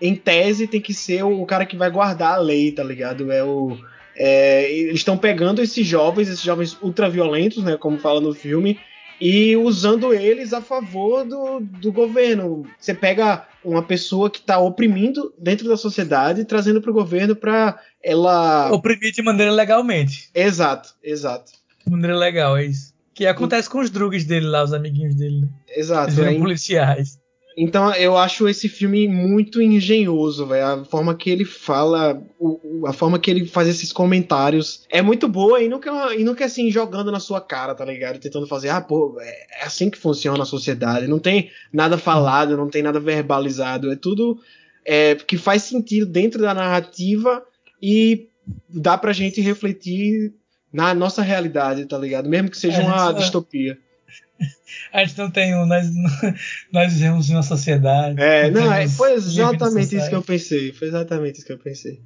em 0.00 0.14
tese, 0.14 0.68
tem 0.68 0.80
que 0.80 0.94
ser 0.94 1.24
o, 1.24 1.44
cara 1.46 1.66
que 1.66 1.76
vai 1.76 1.90
guardar 1.90 2.34
a 2.34 2.40
lei, 2.40 2.70
tá 2.70 2.84
ligado? 2.84 3.32
É 3.32 3.42
o. 3.42 3.76
É, 4.16 4.70
eles 4.70 5.00
estão 5.00 5.16
pegando 5.16 5.60
esses 5.60 5.84
jovens, 5.84 6.28
esses 6.28 6.44
jovens 6.44 6.78
ultraviolentos, 6.80 7.64
né? 7.64 7.76
Como 7.76 7.98
fala 7.98 8.20
no 8.20 8.32
filme, 8.32 8.78
e 9.20 9.56
usando 9.56 10.14
eles 10.14 10.52
a 10.52 10.62
favor 10.62 11.24
do, 11.24 11.60
do 11.60 11.92
governo. 11.92 12.66
Você 12.78 12.94
pega 12.94 13.46
uma 13.62 13.82
pessoa 13.82 14.30
que 14.30 14.38
está 14.38 14.58
oprimindo 14.58 15.34
dentro 15.38 15.68
da 15.68 15.76
sociedade, 15.76 16.44
trazendo 16.46 16.80
para 16.80 16.90
o 16.90 16.94
governo 16.94 17.36
para 17.36 17.78
ela. 18.02 18.72
Oprimir 18.72 19.12
de 19.12 19.22
maneira 19.22 19.52
legalmente. 19.52 20.30
Exato, 20.34 20.94
exato. 21.02 21.52
De 21.84 21.90
maneira 21.90 22.16
legal, 22.16 22.56
é 22.56 22.64
isso. 22.64 22.94
Que 23.12 23.26
acontece 23.26 23.68
com 23.68 23.80
os 23.80 23.90
drugs 23.90 24.24
dele 24.24 24.46
lá, 24.46 24.64
os 24.64 24.72
amiguinhos 24.72 25.14
dele. 25.14 25.42
Né? 25.42 25.48
Exato. 25.68 26.08
Eles 26.08 26.16
viram 26.16 26.40
policiais. 26.40 27.19
Então 27.56 27.92
eu 27.94 28.16
acho 28.16 28.48
esse 28.48 28.68
filme 28.68 29.08
muito 29.08 29.60
engenhoso, 29.60 30.46
velho. 30.46 30.66
A 30.66 30.84
forma 30.84 31.14
que 31.14 31.28
ele 31.28 31.44
fala, 31.44 32.22
o, 32.38 32.86
a 32.86 32.92
forma 32.92 33.18
que 33.18 33.30
ele 33.30 33.46
faz 33.46 33.68
esses 33.68 33.92
comentários 33.92 34.84
é 34.88 35.02
muito 35.02 35.28
boa 35.28 35.60
e 35.60 35.68
nunca, 35.68 36.14
e 36.14 36.24
nunca 36.24 36.44
assim 36.44 36.70
jogando 36.70 37.10
na 37.10 37.20
sua 37.20 37.40
cara, 37.40 37.74
tá 37.74 37.84
ligado? 37.84 38.18
Tentando 38.18 38.46
fazer, 38.46 38.68
ah, 38.68 38.80
pô, 38.80 39.16
é 39.20 39.64
assim 39.64 39.90
que 39.90 39.98
funciona 39.98 40.42
a 40.42 40.46
sociedade. 40.46 41.08
Não 41.08 41.18
tem 41.18 41.50
nada 41.72 41.98
falado, 41.98 42.56
não 42.56 42.68
tem 42.68 42.82
nada 42.82 43.00
verbalizado. 43.00 43.90
É 43.90 43.96
tudo 43.96 44.38
é, 44.84 45.14
que 45.14 45.36
faz 45.36 45.62
sentido 45.62 46.06
dentro 46.06 46.40
da 46.40 46.54
narrativa 46.54 47.42
e 47.82 48.28
dá 48.68 48.96
pra 48.96 49.12
gente 49.12 49.40
refletir 49.40 50.32
na 50.72 50.94
nossa 50.94 51.20
realidade, 51.22 51.84
tá 51.86 51.98
ligado? 51.98 52.28
Mesmo 52.28 52.50
que 52.50 52.58
seja 52.58 52.80
É, 52.82 52.84
uma 52.84 53.10
é- 53.10 53.14
distopia. 53.14 53.78
A 54.92 55.04
gente 55.04 55.18
não 55.18 55.30
tem 55.30 55.54
um, 55.54 55.66
nós, 55.66 55.86
nós 56.72 56.92
vivemos 56.92 57.28
em 57.28 57.34
uma 57.34 57.42
sociedade. 57.42 58.20
É, 58.20 58.50
não, 58.50 58.72
é, 58.72 58.80
temos 58.80 58.96
foi 58.96 59.12
exatamente 59.12 59.96
isso 59.96 60.08
que 60.08 60.14
eu 60.14 60.22
pensei. 60.22 60.72
Foi 60.72 60.88
exatamente 60.88 61.38
isso 61.38 61.46
que 61.46 61.52
eu 61.52 61.58
pensei. 61.58 62.02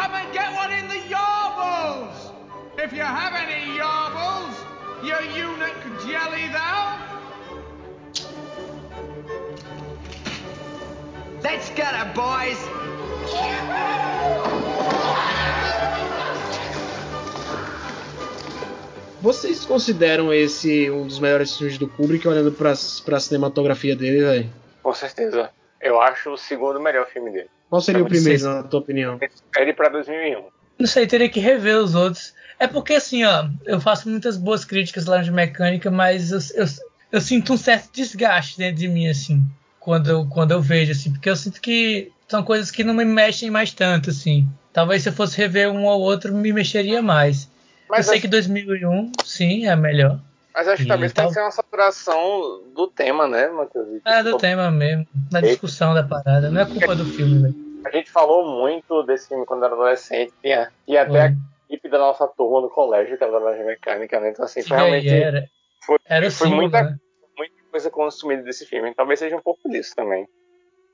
Come 0.00 0.14
and 0.14 0.32
get 0.32 0.50
one 0.54 0.72
in 0.72 0.88
the 0.88 1.00
yarbles! 1.14 2.32
If 2.78 2.90
you 2.90 3.02
have 3.02 3.34
any 3.34 3.76
yarbles, 3.78 4.54
you 5.04 5.14
eunuch 5.36 5.76
jelly 6.02 6.48
thou! 6.48 6.96
Let's 11.42 11.68
get 11.76 11.94
her, 11.94 12.14
boys! 12.14 12.56
Vocês 19.20 19.66
consideram 19.66 20.32
esse 20.32 20.90
um 20.90 21.06
dos 21.06 21.18
melhores 21.18 21.58
filmes 21.58 21.76
do 21.76 21.86
Kubrick 21.86 22.26
olhando 22.26 22.52
pra, 22.52 22.72
pra 23.04 23.20
cinematografia 23.20 23.94
dele, 23.94 24.22
velho? 24.22 24.50
Com 24.82 24.94
certeza. 24.94 25.50
Eu 25.78 26.00
acho 26.00 26.30
o 26.30 26.38
segundo 26.38 26.80
melhor 26.80 27.06
filme 27.06 27.30
dele. 27.30 27.50
Qual 27.70 27.80
seria 27.80 28.02
o 28.02 28.08
primeiro, 28.08 28.42
na 28.42 28.64
tua 28.64 28.80
opinião? 28.80 29.18
Espere 29.22 29.72
pra 29.72 29.88
2001. 29.88 30.44
Não 30.76 30.86
sei, 30.86 31.06
teria 31.06 31.28
que 31.28 31.38
rever 31.38 31.76
os 31.76 31.94
outros. 31.94 32.34
É 32.58 32.66
porque 32.66 32.94
assim, 32.94 33.24
ó, 33.24 33.48
eu 33.64 33.80
faço 33.80 34.08
muitas 34.08 34.36
boas 34.36 34.64
críticas 34.64 35.06
lá 35.06 35.22
de 35.22 35.30
mecânica, 35.30 35.88
mas 35.88 36.32
eu, 36.32 36.40
eu, 36.62 36.66
eu 37.12 37.20
sinto 37.20 37.52
um 37.52 37.56
certo 37.56 37.90
desgaste 37.92 38.58
dentro 38.58 38.80
de 38.80 38.88
mim, 38.88 39.08
assim, 39.08 39.42
quando 39.78 40.10
eu, 40.10 40.26
quando 40.26 40.50
eu 40.50 40.60
vejo, 40.60 40.90
assim, 40.90 41.12
porque 41.12 41.30
eu 41.30 41.36
sinto 41.36 41.60
que 41.60 42.10
são 42.26 42.42
coisas 42.42 42.70
que 42.72 42.82
não 42.82 42.92
me 42.92 43.04
mexem 43.04 43.50
mais 43.50 43.72
tanto, 43.72 44.10
assim. 44.10 44.48
Talvez 44.72 45.02
se 45.02 45.08
eu 45.08 45.12
fosse 45.12 45.36
rever 45.36 45.70
um 45.70 45.84
ou 45.84 46.00
outro, 46.00 46.34
me 46.34 46.52
mexeria 46.52 47.00
mais. 47.00 47.48
Mas 47.88 48.06
eu 48.06 48.12
sei 48.12 48.20
que 48.20 48.28
2001, 48.28 49.12
sim, 49.24 49.66
é 49.66 49.76
melhor. 49.76 50.20
Mas 50.54 50.68
acho 50.68 50.82
que 50.82 50.88
talvez 50.88 51.12
tal- 51.12 51.28
que 51.28 51.34
ser 51.34 51.40
uma 51.40 51.50
saturação 51.50 52.62
do 52.74 52.88
tema, 52.88 53.26
né, 53.26 53.48
Matheus? 53.48 54.00
É 54.04 54.22
do 54.22 54.36
tema 54.36 54.70
mesmo, 54.70 55.06
da 55.30 55.40
discussão 55.40 55.94
da 55.94 56.02
parada. 56.02 56.50
Não 56.50 56.60
é 56.60 56.66
culpa 56.66 56.94
do 56.96 57.04
filme, 57.04 57.42
velho. 57.42 57.54
A 57.84 57.90
gente 57.90 58.10
falou 58.10 58.46
muito 58.60 59.02
desse 59.04 59.28
filme 59.28 59.46
quando 59.46 59.64
era 59.64 59.74
adolescente. 59.74 60.32
Tinha, 60.42 60.70
tinha 60.84 61.02
até 61.02 61.22
a 61.26 61.34
equipe 61.68 61.88
da 61.88 61.98
nossa 61.98 62.26
turma 62.28 62.60
no 62.60 62.68
colégio, 62.68 63.16
que 63.16 63.24
era 63.24 63.40
da 63.40 63.64
Mecânica, 63.64 64.20
né? 64.20 64.30
Então, 64.30 64.44
assim, 64.44 64.62
foi 64.62 64.76
realmente 64.76 65.08
era, 65.08 65.48
foi, 65.84 65.98
era 66.04 66.30
foi 66.30 66.48
símbolo, 66.48 66.62
muita, 66.62 66.82
né? 66.82 66.96
muita 67.38 67.54
coisa 67.70 67.90
consumida 67.90 68.42
desse 68.42 68.66
filme. 68.66 68.94
Talvez 68.94 69.18
seja 69.18 69.36
um 69.36 69.42
pouco 69.42 69.68
disso 69.68 69.94
também. 69.96 70.26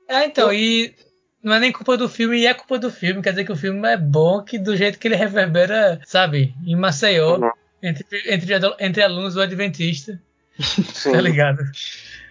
É, 0.07 0.25
então, 0.25 0.53
e 0.53 0.95
não 1.43 1.53
é 1.55 1.59
nem 1.59 1.71
culpa 1.71 1.97
do 1.97 2.07
filme, 2.07 2.37
e 2.39 2.47
é 2.47 2.53
culpa 2.53 2.79
do 2.79 2.89
filme. 2.89 3.21
Quer 3.21 3.31
dizer 3.31 3.45
que 3.45 3.51
o 3.51 3.55
filme 3.57 3.85
é 3.87 3.97
bom 3.97 4.41
que 4.43 4.57
do 4.57 4.75
jeito 4.75 4.97
que 4.97 5.07
ele 5.07 5.15
reverbera, 5.15 5.99
sabe, 6.05 6.53
em 6.65 6.75
Maceió, 6.75 7.37
Uhum. 7.37 7.51
Entre, 7.81 8.05
entre, 8.33 8.53
entre 8.79 9.01
alunos 9.03 9.33
do 9.35 9.41
Adventista, 9.41 10.19
Sim. 10.59 10.83
tá 11.11 11.21
ligado? 11.21 11.59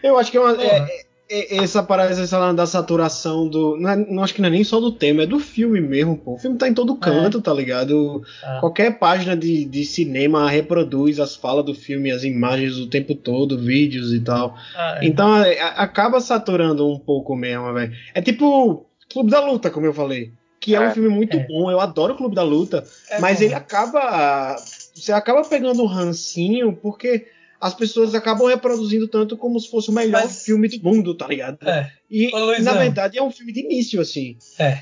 Eu 0.03 0.19
acho 0.19 0.31
que 0.31 0.37
é 0.37 0.41
uma, 0.41 0.55
Porra. 0.55 0.67
é- 0.67 1.07
é- 1.29 1.57
essa 1.57 1.83
parada 1.83 2.13
essa 2.13 2.53
da 2.53 2.67
saturação 2.67 3.49
do. 3.49 3.77
Não, 3.77 3.91
é- 3.91 3.97
não 3.97 4.23
acho 4.23 4.33
que 4.33 4.41
não 4.41 4.49
é 4.49 4.53
nem 4.53 4.63
só 4.63 4.79
do 4.79 4.93
tema, 4.93 5.25
é 5.25 5.27
do 5.27 5.41
filme 5.41 5.81
mesmo, 5.81 6.17
pô. 6.17 6.35
O 6.35 6.39
filme 6.39 6.57
tá 6.57 6.69
em 6.69 6.75
todo 6.75 6.95
canto, 6.97 7.41
tá 7.43 7.53
ligado? 7.53 8.23
Ah, 8.45 8.59
Qualquer 8.61 8.97
página 8.99 9.37
de, 9.37 9.65
de 9.65 9.85
cinema 9.85 10.49
reproduz 10.49 11.19
as 11.19 11.35
falas 11.35 11.65
do 11.65 11.75
filme, 11.75 12.13
as 12.13 12.23
imagens 12.23 12.77
o 12.79 12.87
tempo 12.89 13.13
todo, 13.15 13.59
vídeos 13.59 14.13
e 14.15 14.21
tal. 14.21 14.57
ah, 14.77 14.99
é. 15.03 15.05
Então 15.07 15.37
é, 15.45 15.61
a- 15.61 15.69
acaba 15.83 16.21
saturando 16.21 16.89
um 16.89 16.99
pouco 16.99 17.35
mesmo, 17.35 17.73
velho. 17.75 17.93
É 18.15 18.23
tipo 18.23 18.87
Clube 19.11 19.31
da 19.31 19.45
Luta, 19.45 19.69
como 19.71 19.87
eu 19.87 19.95
falei. 19.95 20.31
Que 20.61 20.75
é, 20.77 20.81
um 20.81 20.85
É. 20.85 20.91
filme 20.95 21.09
muito 21.09 21.37
É. 21.37 21.47
bom, 21.47 21.71
eu 21.71 21.81
adoro 21.81 22.15
o 22.15 22.17
Clube 22.17 22.35
da 22.37 22.43
Luta, 22.45 22.85
É 23.11 23.19
mas 23.21 23.39
bom. 23.39 23.45
ele 23.47 23.55
acaba. 23.55 24.57
Você 24.97 25.13
acaba 25.13 25.45
pegando 25.45 25.83
um 25.83 25.87
rancinho 25.87 26.73
porque 26.73 27.27
as 27.61 27.75
pessoas 27.75 28.15
acabam 28.15 28.47
reproduzindo 28.49 29.07
tanto 29.09 29.37
como 29.37 29.59
se 29.61 29.71
fosse 29.71 29.91
o 29.91 29.93
melhor 29.93 30.23
Mas- 30.25 30.45
filme 30.45 30.69
do 30.69 30.83
mundo, 30.83 31.15
tá 31.15 31.27
ligado? 31.29 31.59
É, 31.69 31.91
E, 32.11 32.35
Ô, 32.35 32.59
na 32.63 32.73
verdade 32.75 33.19
é 33.19 33.23
um 33.23 33.31
filme 33.31 33.53
de 33.53 33.61
início, 33.61 34.01
assim. 34.01 34.37
é. 34.59 34.81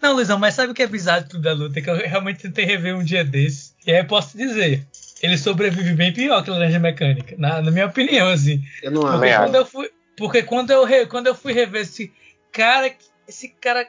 Não, 0.00 0.14
Luizão, 0.14 0.38
mas 0.38 0.54
sabe 0.54 0.70
o 0.70 0.74
que 0.74 0.82
é 0.84 0.86
bizarro 0.86 1.24
do 1.24 1.30
Clube 1.30 1.44
da 1.44 1.52
Luta? 1.52 1.80
Que 1.82 1.90
eu 1.90 1.96
realmente 1.96 2.42
tentei 2.42 2.64
rever 2.64 2.96
um 2.96 3.02
dia 3.02 3.24
desse. 3.24 3.72
E 3.84 3.90
aí 3.90 3.98
eu 3.98 4.06
posso 4.06 4.36
dizer, 4.36 4.86
ele 5.20 5.36
sobrevive 5.36 5.92
bem 5.94 6.12
pior 6.12 6.42
que 6.44 6.50
a 6.50 6.52
Laranja 6.52 6.78
Mecânica, 6.78 7.34
na, 7.36 7.60
na 7.60 7.70
minha 7.72 7.86
opinião, 7.86 8.28
assim. 8.28 8.62
Eu 8.82 8.92
não 8.92 9.00
Porque 9.02 9.26
acho. 9.28 9.42
Quando 9.44 9.54
eu 9.56 9.66
fui, 9.66 9.90
porque 10.16 10.42
quando 10.44 10.70
eu, 10.70 10.84
re- 10.84 11.06
quando 11.06 11.26
eu 11.26 11.34
fui 11.34 11.52
rever 11.52 11.82
esse 11.82 12.12
cara, 12.52 12.92
esse 13.26 13.48
cara, 13.48 13.86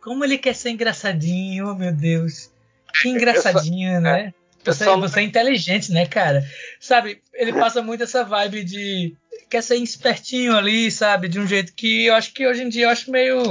como 0.00 0.24
ele 0.24 0.38
quer 0.38 0.54
ser 0.54 0.70
engraçadinho, 0.70 1.68
oh 1.72 1.74
meu 1.74 1.92
Deus. 1.92 2.50
Que 3.02 3.08
engraçadinho, 3.08 4.00
né? 4.00 4.32
Você, 4.64 4.84
só- 4.84 4.98
você 4.98 5.20
é 5.20 5.22
inteligente, 5.22 5.90
né, 5.92 6.06
cara? 6.06 6.44
Sabe, 6.78 7.22
ele 7.34 7.52
passa 7.52 7.82
muito 7.82 8.02
essa 8.02 8.24
vibe 8.24 8.64
de 8.64 9.14
quer 9.48 9.62
ser 9.62 9.76
espertinho 9.76 10.56
ali, 10.56 10.90
sabe? 10.90 11.28
De 11.28 11.40
um 11.40 11.46
jeito 11.46 11.72
que 11.74 12.06
eu 12.06 12.14
acho 12.14 12.32
que 12.32 12.46
hoje 12.46 12.62
em 12.62 12.68
dia 12.68 12.84
eu 12.84 12.90
acho 12.90 13.10
meio. 13.10 13.42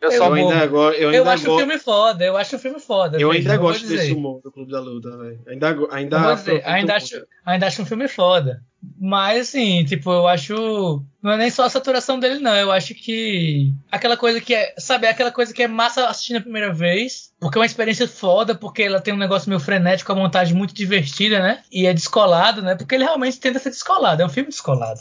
Eu 0.00 0.10
Eu 0.10 0.18
só 0.18 0.26
Eu 0.26 0.34
ainda, 0.34 0.66
go- 0.66 0.90
eu 0.92 1.08
ainda 1.08 1.16
Eu 1.18 1.28
acho 1.30 1.50
o 1.50 1.56
filme 1.58 1.78
foda, 1.78 2.24
eu 2.24 2.36
acho 2.36 2.56
o 2.56 2.58
filme 2.58 2.78
foda. 2.78 3.18
eu 3.18 3.30
ainda 3.30 3.56
gosto 3.56 3.80
dizer. 3.80 3.96
desse 3.96 4.12
humor 4.12 4.40
do 4.42 4.52
Clube 4.52 4.70
da 4.70 4.78
Luta, 4.80 5.16
velho. 5.16 5.40
Ainda, 5.48 5.76
ainda, 5.90 6.34
dizer, 6.34 6.62
ainda 6.66 6.94
acho, 6.96 7.26
ainda 7.44 7.66
acho 7.66 7.82
um 7.82 7.86
filme 7.86 8.06
foda. 8.06 8.62
Mas 9.00 9.48
assim, 9.48 9.84
tipo, 9.84 10.10
eu 10.12 10.28
acho. 10.28 11.02
Não 11.22 11.32
é 11.32 11.36
nem 11.38 11.50
só 11.50 11.64
a 11.64 11.70
saturação 11.70 12.20
dele, 12.20 12.38
não. 12.38 12.54
Eu 12.54 12.70
acho 12.70 12.94
que. 12.94 13.72
Aquela 13.90 14.16
coisa 14.16 14.40
que 14.40 14.54
é. 14.54 14.74
Sabe, 14.78 15.08
aquela 15.08 15.32
coisa 15.32 15.52
que 15.52 15.62
é 15.62 15.66
massa 15.66 16.06
assistindo 16.06 16.36
a 16.36 16.40
primeira 16.42 16.72
vez. 16.72 17.32
Porque 17.40 17.58
é 17.58 17.60
uma 17.60 17.66
experiência 17.66 18.06
foda, 18.06 18.54
porque 18.54 18.82
ela 18.84 19.00
tem 19.00 19.12
um 19.12 19.16
negócio 19.18 19.48
meio 19.48 19.58
frenético, 19.60 20.12
a 20.12 20.14
montagem 20.14 20.54
muito 20.54 20.72
divertida, 20.74 21.40
né? 21.40 21.62
E 21.72 21.86
é 21.86 21.92
descolado, 21.92 22.62
né? 22.62 22.76
Porque 22.76 22.94
ele 22.94 23.02
realmente 23.04 23.40
tenta 23.40 23.58
ser 23.58 23.70
descolado. 23.70 24.22
É 24.22 24.26
um 24.26 24.28
filme 24.30 24.50
descolado, 24.50 25.00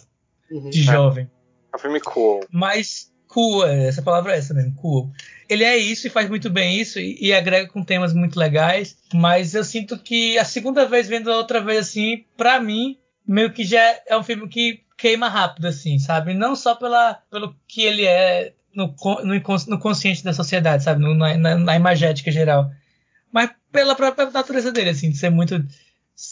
Uhum. 0.49 0.69
de 0.69 0.81
jovem. 0.81 1.29
É 1.71 1.75
um 1.75 1.79
filme 1.79 1.99
cool. 1.99 2.39
Mas 2.51 3.11
cool, 3.35 3.65
é, 3.67 3.87
essa 3.87 4.01
palavra 4.01 4.33
é 4.33 4.37
essa 4.37 4.53
mesmo, 4.53 4.73
cool. 4.75 5.11
Ele 5.49 5.65
é 5.65 5.75
isso 5.75 6.07
e 6.07 6.09
faz 6.09 6.29
muito 6.29 6.49
bem 6.49 6.79
isso 6.79 6.97
e, 6.99 7.17
e 7.19 7.33
agrega 7.33 7.67
com 7.67 7.83
temas 7.83 8.13
muito 8.13 8.39
legais, 8.39 8.97
mas 9.13 9.53
eu 9.53 9.61
sinto 9.65 9.99
que 9.99 10.37
a 10.37 10.45
segunda 10.45 10.85
vez 10.87 11.05
vendo 11.09 11.29
a 11.29 11.35
outra 11.35 11.59
vez 11.59 11.79
assim, 11.79 12.23
pra 12.37 12.61
mim, 12.61 12.97
meio 13.27 13.51
que 13.51 13.65
já 13.65 13.81
é 14.07 14.17
um 14.17 14.23
filme 14.23 14.47
que 14.47 14.79
queima 14.97 15.27
rápido 15.27 15.67
assim, 15.67 15.99
sabe? 15.99 16.33
Não 16.33 16.55
só 16.55 16.75
pela, 16.75 17.15
pelo 17.29 17.53
que 17.67 17.81
ele 17.81 18.05
é 18.05 18.53
no, 18.73 18.95
no, 19.25 19.35
no 19.67 19.79
consciente 19.79 20.23
da 20.23 20.31
sociedade, 20.31 20.85
sabe? 20.85 21.01
No- 21.01 21.13
na, 21.13 21.37
na, 21.37 21.55
na 21.57 21.75
imagética 21.75 22.31
geral, 22.31 22.71
mas 23.33 23.49
pela 23.69 23.95
própria 23.95 24.29
natureza 24.31 24.71
dele, 24.71 24.91
assim, 24.91 25.09
de 25.11 25.17
ser 25.17 25.29
muito 25.29 25.61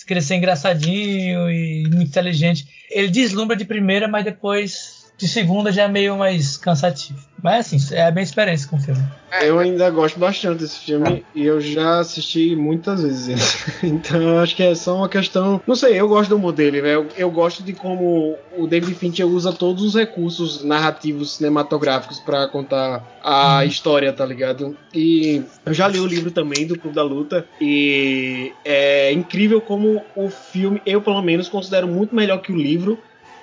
querer 0.08 0.22
ser 0.22 0.36
engraçadinho 0.36 1.52
e 1.52 1.84
muito 1.90 2.04
inteligente. 2.10 2.66
Ele 2.90 3.10
deslumbra 3.10 3.58
de 3.58 3.66
primeira, 3.66 4.08
mas 4.08 4.24
depois 4.24 5.03
de 5.24 5.30
segunda 5.30 5.72
já 5.72 5.84
é 5.84 5.88
meio 5.88 6.18
mais 6.18 6.58
cansativo. 6.58 7.18
Mas 7.42 7.74
assim, 7.74 7.96
é 7.96 8.08
a 8.08 8.12
minha 8.12 8.24
experiência 8.24 8.70
com 8.70 8.76
o 8.76 8.80
filme. 8.80 9.02
É, 9.32 9.50
Eu 9.50 9.58
ainda 9.58 9.90
gosto 9.90 10.20
bastante 10.20 10.60
desse 10.60 10.80
filme 10.80 11.26
e 11.34 11.46
eu 11.46 11.62
já 11.62 12.00
assisti 12.00 12.56
muitas 12.58 13.02
vezes. 13.02 13.66
então 13.82 14.22
eu 14.22 14.40
acho 14.40 14.54
que 14.54 14.64
é 14.64 14.76
só 14.76 14.98
uma 14.98 15.08
questão. 15.08 15.62
Não 15.66 15.76
sei, 15.76 16.00
eu 16.00 16.10
gosto 16.10 16.38
do 16.38 16.52
dele, 16.52 16.82
velho. 16.82 16.94
Eu, 16.94 17.08
eu 17.18 17.32
gosto 17.32 17.64
de 17.64 17.72
como 17.72 18.36
o 18.58 18.68
David 18.68 18.96
Fincher 18.96 19.26
usa 19.26 19.54
todos 19.54 19.84
os 19.84 19.96
recursos 19.96 20.62
narrativos 20.64 21.38
cinematográficos 21.38 22.20
pra 22.20 22.48
contar 22.50 23.02
a 23.24 23.64
história, 23.66 24.12
tá 24.12 24.26
ligado? 24.26 24.78
E 24.94 25.42
eu 25.66 25.74
já 25.74 25.88
li 25.88 26.02
o 26.02 26.06
livro 26.06 26.32
também 26.32 26.68
do 26.68 26.78
Clube 26.78 26.96
da 26.96 27.04
Luta 27.04 27.46
e 27.62 28.52
é 28.66 29.12
incrível 29.14 29.62
como 29.62 30.02
o 30.16 30.30
filme, 30.30 30.82
eu 30.86 31.02
pelo 31.02 31.22
menos 31.22 31.48
considero 31.48 31.88
muito 31.88 32.14
melhor 32.14 32.42
que 32.42 32.52
o 32.52 32.58
livro 32.58 33.00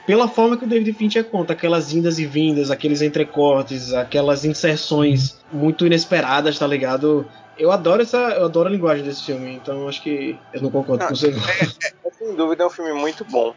pela 0.07 0.29
forma 0.29 0.57
que 0.57 0.65
o 0.65 0.69
David 0.69 0.93
Fincher 0.93 1.25
conta, 1.25 1.53
aquelas 1.53 1.93
indas 1.93 2.19
e 2.19 2.27
vindas, 2.27 2.71
aqueles 2.71 3.03
entrecortes, 3.03 3.93
aquelas 3.93 4.45
inserções 4.45 5.39
muito 5.53 5.87
inesperadas, 5.87 6.59
tá 6.59 6.67
ligado? 6.67 7.27
Eu 7.59 7.71
adoro 7.71 8.03
essa, 8.03 8.17
eu 8.17 8.47
adoro 8.47 8.69
a 8.69 8.73
linguagem 8.73 9.05
desse 9.05 9.25
filme, 9.25 9.55
então 9.55 9.89
acho 9.89 10.03
que 10.03 10.39
eu 10.53 10.63
não 10.63 10.71
concordo 10.71 11.07
com 11.07 11.15
você. 11.15 11.31
não. 11.31 11.39
É, 11.39 12.11
sem 12.11 12.35
dúvida 12.35 12.65
é 12.65 12.67
um 12.67 12.71
filme 12.71 12.93
muito 12.93 13.25
bom. 13.25 13.55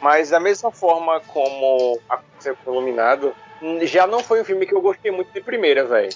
Mas 0.00 0.30
da 0.30 0.40
mesma 0.40 0.70
forma 0.70 1.20
como 1.26 1.98
aconteceu 2.08 2.56
com 2.64 2.70
o 2.70 2.74
Iluminado, 2.74 3.34
já 3.82 4.06
não 4.06 4.20
foi 4.20 4.40
um 4.40 4.44
filme 4.44 4.66
que 4.66 4.74
eu 4.74 4.80
gostei 4.80 5.10
muito 5.10 5.32
de 5.32 5.40
primeira, 5.40 5.84
velho. 5.84 6.10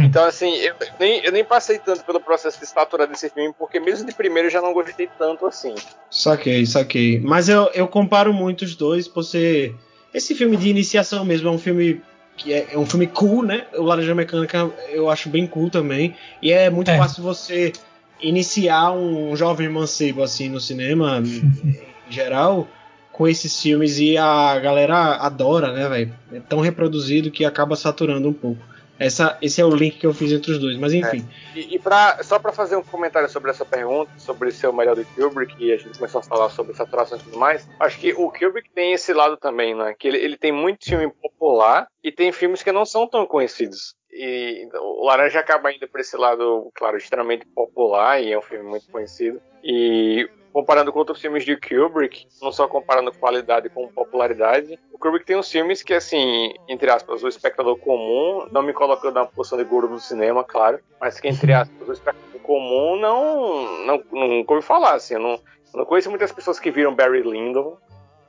Então, 0.00 0.24
assim, 0.24 0.54
eu 0.56 0.74
nem, 1.00 1.24
eu 1.24 1.32
nem 1.32 1.44
passei 1.44 1.78
tanto 1.78 2.04
pelo 2.04 2.20
processo 2.20 2.58
de 2.58 2.64
estatura 2.64 3.06
desse 3.06 3.30
filme, 3.30 3.54
porque 3.58 3.80
mesmo 3.80 4.06
de 4.06 4.14
primeira 4.14 4.48
eu 4.48 4.52
já 4.52 4.60
não 4.60 4.72
gostei 4.72 5.08
tanto 5.18 5.46
assim. 5.46 5.74
Saquei, 6.10 6.66
saquei. 6.66 7.20
Mas 7.20 7.48
eu, 7.48 7.70
eu 7.74 7.88
comparo 7.88 8.32
muito 8.32 8.62
os 8.62 8.74
dois 8.76 9.08
por 9.08 9.22
ser 9.22 9.74
esse 10.12 10.34
filme 10.34 10.56
de 10.56 10.68
iniciação 10.68 11.24
mesmo, 11.24 11.48
é 11.48 11.52
um 11.52 11.58
filme 11.58 12.00
que 12.36 12.52
é, 12.52 12.68
é 12.72 12.78
um 12.78 12.86
filme 12.86 13.06
cool, 13.06 13.42
né? 13.42 13.66
O 13.76 13.82
Laranja 13.82 14.14
Mecânica 14.14 14.70
eu 14.90 15.10
acho 15.10 15.28
bem 15.28 15.46
cool 15.46 15.70
também. 15.70 16.14
E 16.40 16.52
é 16.52 16.70
muito 16.70 16.90
É. 16.90 16.96
fácil 16.98 17.22
você 17.22 17.72
iniciar 18.20 18.92
um 18.92 19.34
jovem 19.36 19.68
mancebo 19.68 20.22
assim 20.22 20.48
no 20.48 20.60
cinema, 20.60 21.20
em 21.24 22.12
geral, 22.12 22.68
com 23.12 23.26
esses 23.26 23.60
filmes 23.60 23.98
e 23.98 24.16
a 24.16 24.58
galera 24.60 25.16
adora, 25.16 25.72
né, 25.72 25.88
velho? 25.88 26.14
É 26.32 26.40
tão 26.40 26.60
reproduzido 26.60 27.30
que 27.30 27.44
acaba 27.44 27.74
saturando 27.74 28.28
um 28.28 28.32
pouco. 28.32 28.62
Essa, 28.98 29.38
esse 29.40 29.60
é 29.60 29.64
o 29.64 29.70
link 29.70 29.98
que 29.98 30.06
eu 30.06 30.12
fiz 30.12 30.32
entre 30.32 30.50
os 30.50 30.58
dois, 30.58 30.76
mas 30.76 30.92
enfim. 30.92 31.26
E, 31.54 31.76
e 31.76 31.78
pra, 31.78 32.22
só 32.22 32.38
pra 32.38 32.52
fazer 32.52 32.76
um 32.76 32.82
comentário 32.82 33.28
sobre 33.28 33.50
essa 33.50 33.64
pergunta, 33.64 34.10
sobre 34.18 34.50
ser 34.50 34.66
o 34.66 34.72
melhor 34.72 34.96
do 34.96 35.04
Kubrick, 35.04 35.54
e 35.58 35.72
a 35.72 35.76
gente 35.76 35.96
começou 35.96 36.20
a 36.20 36.24
falar 36.24 36.50
sobre 36.50 36.74
saturação 36.74 37.18
e 37.18 37.22
tudo 37.22 37.38
mais, 37.38 37.68
acho 37.78 37.98
que 37.98 38.12
o 38.12 38.30
Kubrick 38.30 38.68
tem 38.70 38.92
esse 38.92 39.12
lado 39.12 39.36
também, 39.36 39.74
né? 39.74 39.94
Que 39.98 40.08
ele, 40.08 40.18
ele 40.18 40.36
tem 40.36 40.50
muito 40.50 40.84
filme 40.84 41.12
popular 41.22 41.86
e 42.02 42.10
tem 42.10 42.32
filmes 42.32 42.62
que 42.62 42.72
não 42.72 42.84
são 42.84 43.06
tão 43.06 43.26
conhecidos. 43.26 43.94
E 44.10 44.68
o 44.74 45.04
Laranja 45.06 45.38
acaba 45.38 45.72
indo 45.72 45.86
por 45.86 46.00
esse 46.00 46.16
lado, 46.16 46.70
claro, 46.74 46.96
extremamente 46.96 47.46
popular, 47.46 48.20
e 48.20 48.32
é 48.32 48.38
um 48.38 48.42
filme 48.42 48.68
muito 48.68 48.90
conhecido. 48.90 49.40
E 49.62 50.28
comparando 50.52 50.92
com 50.92 50.98
outros 50.98 51.20
filmes 51.20 51.44
de 51.44 51.56
Kubrick, 51.56 52.26
não 52.42 52.50
só 52.50 52.66
comparando 52.66 53.12
qualidade 53.12 53.68
com 53.68 53.88
popularidade, 53.88 54.78
o 54.92 54.98
Kubrick 54.98 55.24
tem 55.26 55.36
uns 55.36 55.50
filmes 55.50 55.82
que, 55.82 55.94
assim, 55.94 56.52
entre 56.68 56.90
aspas, 56.90 57.22
o 57.22 57.28
espectador 57.28 57.76
comum, 57.78 58.46
não 58.50 58.62
me 58.62 58.72
colocando 58.72 59.14
na 59.14 59.26
posição 59.26 59.58
de 59.58 59.64
guru 59.64 59.88
do 59.88 60.00
cinema, 60.00 60.42
claro, 60.44 60.80
mas 61.00 61.20
que, 61.20 61.28
entre 61.28 61.52
aspas, 61.52 61.88
o 61.88 61.92
espectador 61.92 62.40
comum 62.42 62.96
não, 62.96 63.86
não, 63.86 64.02
nunca 64.10 64.52
ouviu 64.54 64.66
falar, 64.66 64.94
assim, 64.94 65.14
eu 65.14 65.20
não, 65.20 65.30
eu 65.32 65.40
não 65.78 65.84
conheço 65.84 66.10
muitas 66.10 66.32
pessoas 66.32 66.58
que 66.58 66.70
viram 66.70 66.94
Barry 66.94 67.22
Lyndon, 67.22 67.76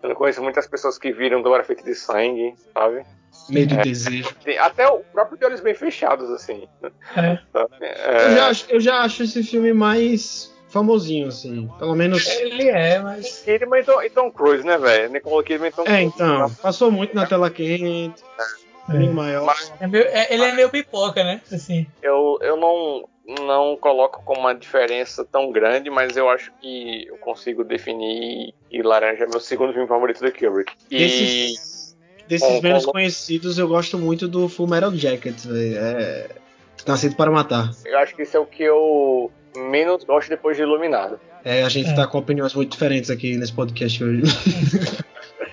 eu 0.01 0.09
não 0.09 0.15
conheço 0.15 0.41
muitas 0.41 0.67
pessoas 0.67 0.97
que 0.97 1.11
viram 1.11 1.41
Glória 1.41 1.65
Feita 1.65 1.83
de 1.83 1.95
Sangue, 1.95 2.53
sabe? 2.73 3.03
Medo 3.49 3.75
É. 3.75 3.79
e 3.79 3.83
desejo. 3.83 4.35
Até 4.59 4.87
o 4.87 4.99
próprio 4.99 5.37
De 5.37 5.45
Olhos 5.45 5.61
Bem 5.61 5.73
Fechados, 5.73 6.29
assim. 6.31 6.67
É. 7.15 7.39
É, 7.81 8.25
Eu, 8.25 8.35
já 8.35 8.47
acho, 8.47 8.65
eu 8.69 8.79
já 8.79 8.99
acho 9.01 9.23
esse 9.23 9.43
filme 9.43 9.73
mais 9.73 10.55
famosinho, 10.69 11.27
assim. 11.27 11.69
Pelo 11.77 11.95
menos. 11.95 12.25
Ele 12.27 12.69
é, 12.69 12.99
mas. 12.99 13.41
Kidman 13.43 13.81
e 13.81 13.83
Tom, 13.83 14.01
e 14.01 14.09
Tom 14.09 14.31
Cruise, 14.31 14.65
né, 14.65 14.77
velho? 14.77 15.11
Nicole 15.11 15.45
Kidman 15.45 15.69
e 15.69 15.71
Tom 15.71 15.83
É, 15.85 16.01
então. 16.01 16.49
Passou 16.61 16.91
muito 16.91 17.15
na 17.15 17.25
tela 17.25 17.49
quente. 17.49 18.21
Bem 18.87 19.09
maior. 19.11 19.45
Mas 19.45 19.71
É 19.79 19.85
meio- 19.87 20.05
é- 20.05 20.33
ele 20.33 20.43
é 20.43 20.51
meio 20.53 20.69
pipoca, 20.69 21.23
né? 21.23 21.41
Assim. 21.51 21.85
eu, 22.01 22.39
eu 22.41 22.57
não, 22.57 23.07
não 23.45 23.77
coloco 23.77 24.23
como 24.25 24.39
uma 24.41 24.55
diferença 24.55 25.23
tão 25.23 25.51
grande, 25.51 25.91
mas 25.91 26.17
eu 26.17 26.27
acho 26.27 26.51
que 26.59 27.05
eu 27.07 27.17
consigo 27.17 27.63
definir 27.63 28.51
e 28.71 28.81
Laranja 28.81 29.25
é 29.25 29.27
meu 29.27 29.39
segundo 29.39 29.73
filme 29.73 29.87
favorito 29.87 30.21
do 30.23 30.31
Kubrick. 30.31 30.73
E 30.89 30.97
Desses, 30.97 31.97
desses 32.27 32.47
Com- 32.47 32.61
menos 32.61 32.85
com- 32.85 32.91
conhecidos, 32.93 33.59
eu 33.59 33.67
gosto 33.67 33.95
muito 33.99 34.27
do 34.27 34.49
Full 34.49 34.67
Metal 34.67 34.91
Jacket. 34.95 35.35
velho. 35.45 35.77
É. 35.77 36.27
Nascido 36.87 37.15
para 37.15 37.29
Matar. 37.29 37.69
eu 37.85 37.99
acho 37.99 38.15
que 38.15 38.23
esse 38.23 38.35
é 38.35 38.39
o 38.39 38.45
que 38.45 38.63
eu 38.63 39.29
menos 39.55 40.03
gosto 40.03 40.29
depois 40.29 40.55
de 40.57 40.63
Iluminado. 40.63 41.19
É, 41.43 41.63
a 41.63 41.69
gente 41.69 41.89
É. 41.89 41.93
tá 41.95 42.05
com 42.07 42.17
opiniões 42.17 42.53
muito 42.53 42.71
diferentes 42.71 43.09
aqui 43.09 43.37
nesse 43.37 43.53
podcast 43.53 44.03
hoje. 44.03 44.21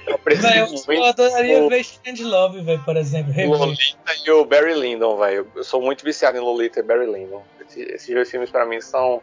Eu 0.09 0.19
preciso 0.19 0.49
Véi, 0.87 0.97
eu, 0.99 1.03
eu 1.03 1.05
adoraria 1.05 1.63
o- 1.65 1.69
ver 1.69 1.81
Stand 1.81 2.23
Love, 2.29 2.61
velho, 2.63 2.83
por 2.85 2.97
exemplo. 2.97 3.33
Rever. 3.33 3.57
Lolita 3.59 3.97
e 4.25 4.31
o 4.31 4.45
Barry 4.45 4.75
Lyndon, 4.75 5.17
velho. 5.19 5.47
Eu 5.55 5.63
sou 5.65 5.81
muito 5.81 6.05
viciado 6.05 6.37
em 6.37 6.41
Lolita 6.41 6.81
e 6.81 6.83
Barry 6.83 7.07
Lyndon. 7.07 7.43
Esse- 7.69 7.83
esses 7.83 8.15
dois 8.15 8.29
filmes 8.31 8.51
pra 8.51 8.65
mim 8.67 8.81
são, 8.81 9.21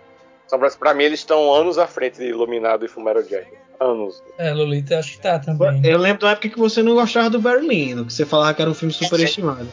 são 0.48 0.58
pra, 0.60 0.70
pra 0.72 0.94
mim 0.94 1.04
eles 1.04 1.20
estão 1.20 1.54
anos 1.54 1.78
à 1.78 1.88
frente 1.88 2.18
de 2.20 2.26
Iluminado 2.26 2.86
e 2.86 2.88
Fullmetal 2.88 3.24
Jacket. 3.24 3.54
Anos. 3.84 4.24
É, 4.38 4.52
Lolita, 4.54 4.98
acho 4.98 5.14
que 5.14 5.20
tá 5.22 5.38
também. 5.40 5.82
eu 5.86 5.98
lembro 5.98 6.22
da 6.22 6.32
época 6.32 6.50
que 6.50 6.58
você 6.58 6.82
não 6.82 6.94
gostava 6.94 7.30
do 7.30 7.40
Berlim, 7.40 8.06
que 8.06 8.14
você 8.14 8.26
falava 8.26 8.54
que 8.54 8.62
era 8.62 8.72
um 8.72 8.74
filme 8.74 8.94
superestimado. 8.94 9.68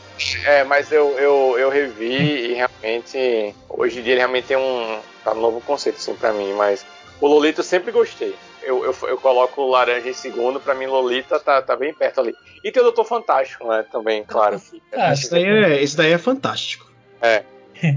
É, 0.44 0.64
mas 0.64 0.90
eu, 0.92 1.18
eu, 1.18 1.58
eu 1.58 1.70
revi 1.70 2.50
e 2.50 2.54
realmente 2.54 3.54
hoje 3.68 4.00
em 4.00 4.02
dia 4.02 4.12
ele 4.12 4.20
realmente 4.20 4.46
tem 4.46 4.56
um 4.56 4.98
tá 5.24 5.32
um 5.32 5.40
novo 5.40 5.60
conceito 5.60 5.96
assim 5.96 6.14
pra 6.14 6.32
mim, 6.32 6.52
mas 6.54 6.84
o 7.20 7.26
Lolita 7.26 7.60
eu 7.60 7.64
sempre 7.64 7.92
gostei. 7.92 8.34
Eu, 8.62 8.84
eu, 8.84 8.94
eu 9.08 9.16
coloco 9.18 9.62
o 9.62 9.70
Laranja 9.70 10.08
em 10.08 10.14
segundo, 10.14 10.60
pra 10.60 10.74
mim 10.74 10.86
Lolita 10.86 11.40
tá, 11.40 11.62
tá 11.62 11.74
bem 11.76 11.94
perto 11.94 12.20
ali. 12.20 12.34
E 12.62 12.70
tem 12.70 12.80
o 12.82 12.84
Doutor 12.84 13.04
Fantástico, 13.06 13.66
né, 13.66 13.84
também, 13.90 14.22
claro. 14.24 14.60
Ah, 14.92 15.12
Esse 15.12 15.30
daí 15.30 15.44
é, 15.44 15.82
esse 15.82 15.96
daí 15.96 16.12
é 16.12 16.18
fantástico. 16.18 16.90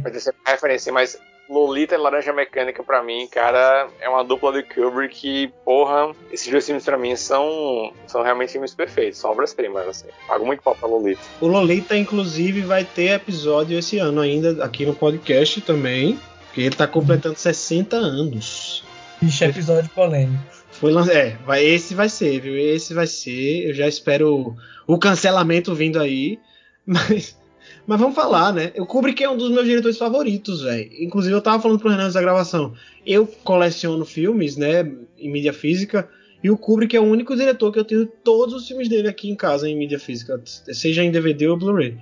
Mas 0.03 0.15
essa 0.15 0.33
é 0.45 0.51
referência, 0.51 0.91
mas 0.93 1.19
Lolita 1.49 1.93
e 1.95 1.97
Laranja 1.97 2.31
Mecânica 2.33 2.83
pra 2.83 3.03
mim, 3.03 3.27
cara, 3.27 3.87
é 3.99 4.07
uma 4.09 4.23
dupla 4.23 4.53
de 4.53 4.63
Kubrick 4.63 5.13
que, 5.15 5.53
porra, 5.65 6.13
esses 6.31 6.49
dois 6.49 6.65
filmes 6.65 6.83
pra 6.85 6.97
mim 6.97 7.15
são, 7.15 7.93
são 8.07 8.23
realmente 8.23 8.53
filmes 8.53 8.73
perfeitos, 8.73 9.19
são 9.19 9.29
obras-primas, 9.31 9.87
assim. 9.87 10.07
Pago 10.27 10.45
muito 10.45 10.63
pau 10.63 10.73
pra 10.75 10.87
Lolita. 10.87 11.21
O 11.41 11.47
Lolita, 11.47 11.97
inclusive, 11.97 12.61
vai 12.61 12.83
ter 12.85 13.11
episódio 13.11 13.77
esse 13.77 13.99
ano 13.99 14.21
ainda 14.21 14.63
aqui 14.63 14.85
no 14.85 14.95
podcast 14.95 15.59
também. 15.61 16.19
Que 16.53 16.61
ele 16.61 16.75
tá 16.75 16.85
completando 16.85 17.35
60 17.37 17.95
anos. 17.95 18.83
Vixe, 19.19 19.43
episódio 19.43 19.89
polêmico. 19.89 20.43
Foi 20.71 20.91
lan- 20.91 21.09
É, 21.09 21.35
vai, 21.45 21.63
esse 21.65 21.95
vai 21.95 22.07
ser, 22.09 22.39
viu? 22.39 22.55
Esse 22.57 22.93
vai 22.93 23.07
ser. 23.07 23.69
Eu 23.69 23.73
já 23.73 23.87
espero 23.87 24.55
o, 24.87 24.93
o 24.93 24.99
cancelamento 24.99 25.73
vindo 25.73 25.99
aí. 25.99 26.39
Mas, 26.85 27.35
mas 27.85 27.99
vamos 27.99 28.15
falar, 28.15 28.53
né? 28.53 28.71
O 28.77 28.85
Kubrick 28.85 29.23
é 29.23 29.29
um 29.29 29.37
dos 29.37 29.51
meus 29.51 29.65
diretores 29.65 29.97
favoritos, 29.97 30.61
velho. 30.61 30.89
Inclusive, 30.99 31.33
eu 31.33 31.41
tava 31.41 31.61
falando 31.61 31.79
pro 31.79 31.89
Renan 31.89 32.03
antes 32.03 32.13
da 32.13 32.21
gravação. 32.21 32.73
Eu 33.05 33.27
coleciono 33.27 34.05
filmes, 34.05 34.55
né? 34.55 34.89
Em 35.17 35.31
mídia 35.31 35.53
física. 35.53 36.07
E 36.43 36.49
o 36.49 36.57
Kubrick 36.57 36.95
é 36.95 36.99
o 36.99 37.03
único 37.03 37.35
diretor 37.35 37.71
que 37.71 37.79
eu 37.79 37.85
tenho 37.85 38.05
todos 38.05 38.53
os 38.53 38.67
filmes 38.67 38.89
dele 38.89 39.07
aqui 39.07 39.29
em 39.29 39.35
casa 39.35 39.67
em 39.67 39.77
mídia 39.77 39.97
física, 39.97 40.41
seja 40.45 41.03
em 41.03 41.11
DVD 41.11 41.47
ou 41.47 41.57
Blu-ray. 41.57 41.97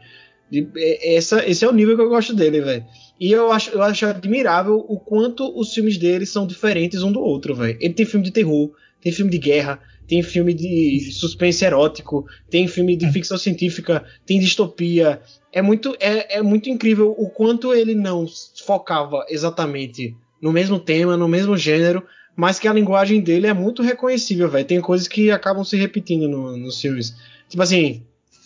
É- 0.75 1.15
esse 1.15 1.63
é 1.63 1.67
o 1.67 1.71
nível 1.71 1.95
que 1.95 2.01
eu 2.01 2.09
gosto 2.09 2.33
dele, 2.33 2.59
velho. 2.61 2.83
E 3.19 3.31
eu 3.31 3.51
acho, 3.51 3.69
eu 3.69 3.81
acho 3.83 4.05
admirável 4.05 4.83
o 4.87 4.99
quanto 4.99 5.57
os 5.57 5.73
filmes 5.73 5.97
dele 5.97 6.25
são 6.25 6.47
diferentes 6.47 7.03
um 7.03 7.11
do 7.11 7.21
outro, 7.21 7.53
velho. 7.53 7.77
Ele 7.79 7.93
tem 7.93 8.05
filme 8.05 8.25
de 8.25 8.31
terror, 8.31 8.71
tem 8.99 9.11
filme 9.11 9.31
de 9.31 9.37
guerra, 9.37 9.79
tem 10.11 10.21
filme 10.21 10.53
de 10.53 11.09
suspense 11.13 11.63
erótico, 11.63 12.25
tem 12.49 12.67
filme 12.67 12.97
de 12.97 13.09
ficção 13.13 13.37
científica, 13.37 14.03
tem 14.25 14.41
distopia. 14.41 15.21
É 15.53 15.61
muito, 15.61 15.95
é, 16.01 16.39
é 16.39 16.41
muito 16.41 16.69
incrível 16.69 17.15
o 17.17 17.29
quanto 17.29 17.73
ele 17.73 17.95
não 17.95 18.25
focava 18.65 19.25
exatamente 19.29 20.13
no 20.41 20.51
mesmo 20.51 20.77
tema, 20.77 21.15
no 21.15 21.29
mesmo 21.29 21.55
gênero, 21.55 22.03
mas 22.35 22.59
que 22.59 22.67
a 22.67 22.73
linguagem 22.73 23.21
dele 23.21 23.47
é 23.47 23.53
muito 23.53 23.81
reconhecível, 23.81 24.49
velho. 24.49 24.65
Tem 24.67 24.81
coisas 24.81 25.07
que 25.07 25.31
acabam 25.31 25.63
se 25.63 25.77
repetindo 25.77 26.27
no- 26.27 26.57
nos 26.57 26.81
filmes. 26.81 27.15
Tipo 27.47 27.63
assim, 27.63 28.03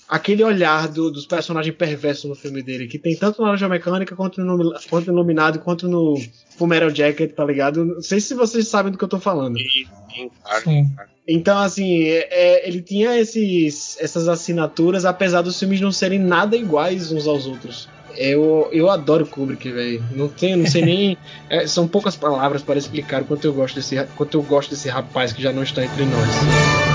aquele 0.07 0.43
olhar 0.43 0.87
do- 0.87 1.09
dos 1.11 1.25
personagens 1.25 1.75
perversos 1.75 2.25
no 2.29 2.35
filme 2.35 2.61
dele, 2.61 2.87
que 2.87 2.99
tem 2.99 3.15
tanto 3.15 3.41
na 3.41 3.47
Laranja 3.47 3.67
Mecânica 3.69 4.15
quanto 4.15 4.41
no, 4.43 4.73
quanto 4.89 5.07
no 5.07 5.13
Iluminado, 5.13 5.59
quanto 5.59 5.87
no 5.87 6.15
Fullmetal 6.57 6.89
Jacket, 6.93 7.33
tá 7.33 7.43
ligado? 7.45 7.83
Não 7.85 8.01
sei 8.01 8.19
se 8.19 8.33
vocês 8.33 8.67
sabem 8.67 8.91
do 8.91 8.97
que 8.97 9.03
eu 9.03 9.07
tô 9.09 9.19
falando. 9.19 9.57
Sim, 9.59 10.29
claro. 10.43 10.63
Sim. 10.63 10.89
Então, 11.27 11.57
assim, 11.57 12.03
é- 12.03 12.27
é, 12.29 12.67
ele 12.67 12.81
tinha 12.81 13.17
esses, 13.19 13.97
essas 13.99 14.27
assinaturas, 14.27 15.05
apesar 15.05 15.41
dos 15.41 15.57
filmes 15.59 15.81
não 15.81 15.91
serem 15.91 16.19
nada 16.19 16.55
iguais 16.55 17.11
uns 17.11 17.27
aos 17.27 17.47
outros. 17.47 17.89
Eu, 18.17 18.69
eu 18.71 18.89
adoro 18.89 19.25
Kubrick, 19.25 19.69
velho. 19.69 20.01
Não 20.15 20.29
tenho, 20.29 20.55
não 20.57 20.67
sei 20.67 20.81
nem. 20.85 21.17
é, 21.49 21.67
são 21.67 21.85
poucas 21.87 22.15
palavras 22.15 22.61
para 22.61 22.77
explicar 22.79 23.23
o 23.23 23.25
quanto 23.25 23.43
eu 23.45 23.53
gosto 23.53 23.75
desse, 23.75 24.01
quanto 24.15 24.37
eu 24.37 24.43
gosto 24.43 24.69
desse 24.69 24.87
rapaz 24.87 25.33
que 25.33 25.41
já 25.41 25.51
não 25.51 25.63
está 25.63 25.83
entre 25.83 26.05
nós. 26.05 26.94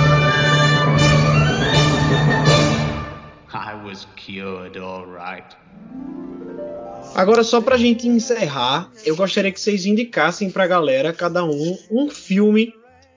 Cured 4.17 4.79
all 4.79 5.07
right. 5.07 5.57
Agora, 7.15 7.43
só 7.43 7.61
pra 7.61 7.77
gente 7.77 8.07
encerrar, 8.07 8.91
eu 9.05 9.17
gostaria 9.17 9.51
que 9.51 9.61
vocês 9.61 9.85
indicassem 9.85 10.51
pra 10.51 10.67
galera, 10.67 11.13
cada 11.13 11.45
um, 11.45 11.79
um 11.91 12.09
filme 12.09 12.73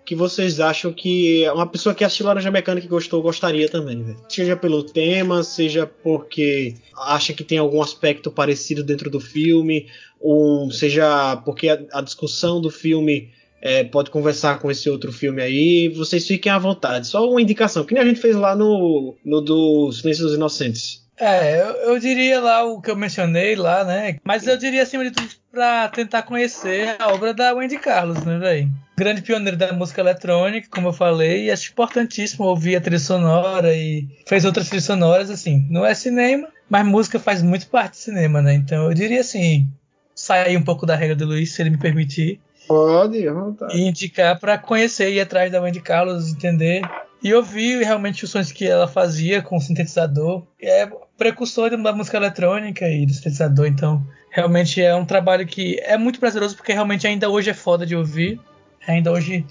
que 0.06 0.16
vocês 0.16 0.60
acham 0.60 0.92
que 0.92 1.48
uma 1.52 1.66
pessoa 1.66 1.96
que 1.96 2.04
assistiu 2.04 2.26
Laranja 2.26 2.52
Mecânica 2.52 2.86
e 2.86 2.90
gostou, 2.90 3.22
gostaria 3.22 3.70
também. 3.70 4.16
Seja 4.28 4.56
pelo 4.56 4.84
tema, 4.84 5.44
seja 5.44 5.88
porque 5.88 6.76
acha 6.98 7.34
que 7.34 7.44
tem 7.44 7.58
algum 7.58 7.82
aspecto 7.82 8.30
parecido 8.30 8.84
dentro 8.84 9.10
do 9.10 9.20
filme, 9.20 9.88
ou 10.20 10.70
seja 10.72 11.38
porque 11.46 11.70
a, 11.70 11.80
a 11.94 12.02
discussão 12.02 12.60
do 12.60 12.70
filme 12.70 13.32
é, 13.66 13.82
pode 13.86 14.12
conversar 14.12 14.60
com 14.60 14.70
esse 14.70 14.90
outro 14.90 15.14
filme 15.14 15.42
aí. 15.42 15.88
Vocês 15.88 16.28
fiquem 16.28 16.52
à 16.52 16.60
vontade. 16.60 17.08
Só 17.08 17.28
uma 17.30 17.42
indicação, 17.42 17.86
que 17.86 17.94
nem 17.94 18.04
a 18.04 18.06
gente 18.06 18.20
fez 18.20 18.36
lá 18.36 18.54
no, 18.54 19.16
no 19.24 19.40
do 19.40 19.90
Silêncio 19.94 20.26
dos 20.26 20.36
Inocentes. 20.36 21.02
É, 21.18 21.62
eu, 21.62 21.94
eu, 21.94 22.00
diria 22.00 22.42
lá 22.42 22.66
o 22.66 22.82
que 22.82 22.92
eu 22.92 22.96
mencionei 22.98 23.56
lá, 23.56 23.86
né? 23.86 24.18
Mas 24.22 24.46
eu 24.46 24.58
diria 24.58 24.84
acima 24.84 25.06
de 25.06 25.12
tudo 25.12 25.30
pra 25.50 25.88
tentar 25.88 26.24
conhecer 26.24 26.98
a 27.00 27.14
obra 27.14 27.34
da 27.34 27.54
Wendy 27.54 27.78
Carlos, 27.78 28.26
né, 28.26 28.38
velho? 28.38 28.70
Grande 28.98 29.22
pioneiro 29.22 29.56
da 29.56 29.72
música 29.72 30.02
eletrônica, 30.02 30.68
como 30.70 30.90
eu 30.90 30.94
falei, 30.94 31.46
e 31.46 31.52
acho 31.52 31.72
importantíssimo 31.72 32.46
ouvir 32.46 32.76
a 32.76 32.82
trilha 32.82 33.00
sonora 33.00 33.74
e 33.74 34.10
fez 34.28 34.44
outras 34.44 34.68
trilhas 34.68 34.86
sonoras, 34.86 35.30
assim. 35.30 35.66
Não 35.70 35.86
é 35.86 35.94
cinema, 35.94 36.50
mas 36.70 36.86
música 36.86 37.18
faz 37.18 37.42
muito 37.42 37.68
parte 37.68 37.92
do 37.92 37.98
cinema, 37.98 38.42
né? 38.42 38.56
Então 38.56 38.86
eu 38.88 38.94
diria 38.94 39.22
assim, 39.22 39.70
sair 40.14 40.58
um 40.58 40.64
pouco 40.64 40.86
da 40.86 40.96
regra 40.96 41.16
do 41.16 41.26
Luiz, 41.26 41.54
se 41.54 41.62
ele 41.62 41.70
me 41.70 41.78
permitir. 41.78 42.42
Pode, 42.68 43.28
à 43.28 43.34
vontade. 43.34 43.78
E 43.78 43.88
indicar 43.88 44.40
para 44.40 44.58
conhecer 44.58 45.10
e 45.10 45.16
ir 45.16 45.22
atrás 45.22 45.52
da 45.52 45.62
Wendy 45.62 45.82
Carlos, 45.82 46.32
entender 46.32 46.82
e 47.24 47.34
ouvir 47.34 47.84
realmente 47.84 48.26
os 48.26 48.32
sons 48.32 48.52
que 48.52 48.68
ela 48.68 48.88
fazia 48.88 49.42
com 49.42 49.56
o 49.56 49.62
sintetizador. 49.62 50.44
É 50.62 50.90
precursor 51.18 51.70
da 51.82 51.94
música 51.94 52.18
eletrônica 52.18 52.88
e 52.88 53.06
do 53.06 53.14
sintetizador, 53.14 53.66
então 53.66 54.06
realmente 54.30 54.82
é 54.82 54.94
um 54.94 55.06
trabalho 55.06 55.46
que 55.46 55.80
é 55.82 55.98
muito 55.98 56.20
prazeroso 56.20 56.56
porque 56.56 56.74
realmente 56.74 57.08
ainda 57.08 57.30
hoje 57.30 57.50
é 57.50 57.54
foda 57.54 57.86
de 57.86 57.96
ouvir, 57.96 58.40
ainda 58.86 59.12
hoje 59.12 59.46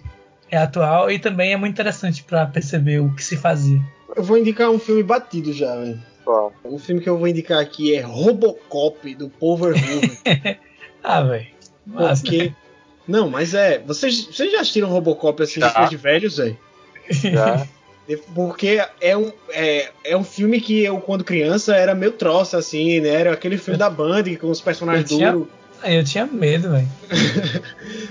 é 0.51 0.59
atual 0.59 1.10
e 1.10 1.18
também 1.18 1.52
é 1.52 1.56
muito 1.56 1.72
interessante 1.72 2.22
para 2.22 2.47
perceber 2.47 3.01
o 3.01 3.14
que 3.14 3.24
se 3.24 3.36
fazia. 3.36 3.80
Eu 4.14 4.22
vou 4.22 4.36
indicar 4.36 4.70
um 4.70 4.78
filme 4.78 5.02
batido 5.02 5.52
já, 5.52 5.74
velho. 5.74 5.98
Qual? 6.24 6.52
Um 6.64 6.78
filme 6.78 7.01
que 7.01 7.09
eu 7.09 7.16
vou 7.16 7.26
indicar 7.26 7.59
aqui 7.59 7.94
é 7.94 8.02
Robocop 8.02 9.14
do 9.14 9.30
Paul 9.30 9.56
Verhoeven. 9.56 10.18
ah, 11.02 11.22
velho. 11.22 11.47
Porque 11.86 12.52
não, 13.06 13.28
mas 13.28 13.54
é, 13.54 13.78
vocês, 13.80 14.26
vocês 14.26 14.52
já 14.52 14.60
assistiram 14.60 14.88
Robocop 14.88 15.42
assim 15.42 15.60
Já. 15.60 15.68
depois 15.68 15.90
de 15.90 15.96
velhos, 15.96 16.36
velho? 16.36 16.58
Já? 17.10 17.66
Porque 18.34 18.84
é 19.00 19.16
um, 19.16 19.32
é, 19.50 19.90
é 20.04 20.16
um 20.16 20.24
filme 20.24 20.60
que 20.60 20.82
eu, 20.82 20.98
quando 21.00 21.22
criança, 21.22 21.74
era 21.76 21.94
meio 21.94 22.12
troço, 22.12 22.56
assim, 22.56 23.00
né? 23.00 23.08
Era 23.08 23.32
aquele 23.32 23.56
filme 23.56 23.78
da 23.78 23.88
Band 23.88 24.24
com 24.40 24.50
os 24.50 24.60
personagens 24.60 25.10
Eu 25.10 25.16
tinha- 25.16 25.32
duros. 25.32 25.48
Eu 25.84 26.04
tinha 26.04 26.26
medo, 26.26 26.70
velho. 26.70 26.88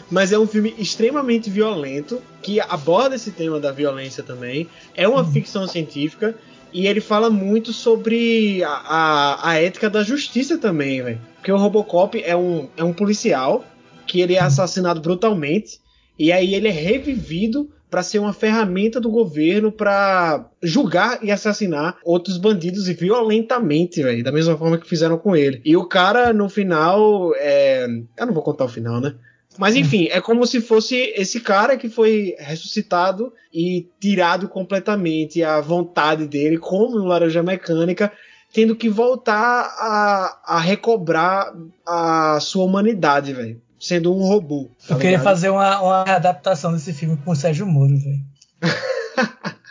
Mas 0.09 0.31
é 0.31 0.39
um 0.39 0.47
filme 0.47 0.73
extremamente 0.77 1.49
violento, 1.49 2.21
que 2.41 2.59
aborda 2.59 3.15
esse 3.15 3.31
tema 3.31 3.59
da 3.59 3.71
violência 3.71 4.23
também. 4.23 4.67
É 4.95 5.07
uma 5.07 5.23
ficção 5.25 5.67
científica. 5.67 6.35
E 6.73 6.87
ele 6.87 7.01
fala 7.01 7.29
muito 7.29 7.73
sobre 7.73 8.63
a, 8.63 8.69
a, 8.69 9.49
a 9.51 9.61
ética 9.61 9.89
da 9.89 10.03
justiça 10.03 10.57
também, 10.57 11.01
velho. 11.01 11.19
Porque 11.35 11.51
o 11.51 11.57
Robocop 11.57 12.21
é 12.23 12.35
um, 12.35 12.69
é 12.77 12.83
um 12.83 12.93
policial 12.93 13.65
que 14.11 14.19
ele 14.19 14.35
é 14.35 14.41
assassinado 14.41 14.99
brutalmente. 14.99 15.79
E 16.19 16.33
aí 16.33 16.53
ele 16.53 16.67
é 16.67 16.71
revivido 16.71 17.69
para 17.89 18.03
ser 18.03 18.19
uma 18.19 18.33
ferramenta 18.33 18.99
do 18.99 19.09
governo 19.09 19.71
para 19.71 20.49
julgar 20.61 21.23
e 21.23 21.31
assassinar 21.31 21.97
outros 22.03 22.37
bandidos 22.37 22.89
e 22.89 22.93
violentamente, 22.93 24.03
velho, 24.03 24.21
da 24.21 24.31
mesma 24.31 24.57
forma 24.57 24.77
que 24.77 24.87
fizeram 24.87 25.17
com 25.17 25.33
ele. 25.33 25.61
E 25.63 25.77
o 25.77 25.87
cara 25.87 26.33
no 26.33 26.49
final, 26.49 27.33
é... 27.37 27.85
eu 28.17 28.25
não 28.25 28.33
vou 28.33 28.43
contar 28.43 28.65
o 28.65 28.69
final, 28.69 28.99
né? 28.99 29.15
Mas 29.57 29.75
enfim, 29.75 30.07
é 30.11 30.19
como 30.19 30.45
se 30.45 30.59
fosse 30.59 31.13
esse 31.15 31.39
cara 31.39 31.77
que 31.77 31.89
foi 31.89 32.35
ressuscitado 32.37 33.31
e 33.53 33.87
tirado 33.99 34.49
completamente 34.49 35.41
a 35.41 35.61
vontade 35.61 36.27
dele, 36.27 36.57
como 36.57 36.97
no 36.97 37.05
Laranja 37.05 37.43
Mecânica, 37.43 38.11
tendo 38.53 38.75
que 38.75 38.89
voltar 38.89 39.73
a, 39.77 40.41
a 40.45 40.59
recobrar 40.59 41.53
a 41.85 42.39
sua 42.41 42.65
humanidade, 42.65 43.33
velho. 43.33 43.61
Sendo 43.81 44.13
um 44.15 44.21
robô. 44.27 44.69
tá 44.87 44.93
Eu 44.93 44.97
queria 44.97 45.09
ligado? 45.17 45.23
fazer 45.23 45.49
uma, 45.49 45.81
uma 45.81 46.01
adaptação 46.03 46.71
desse 46.71 46.93
filme 46.93 47.17
com 47.17 47.31
o 47.31 47.35
Sérgio 47.35 47.65
Moro, 47.65 47.97
velho. 47.97 48.21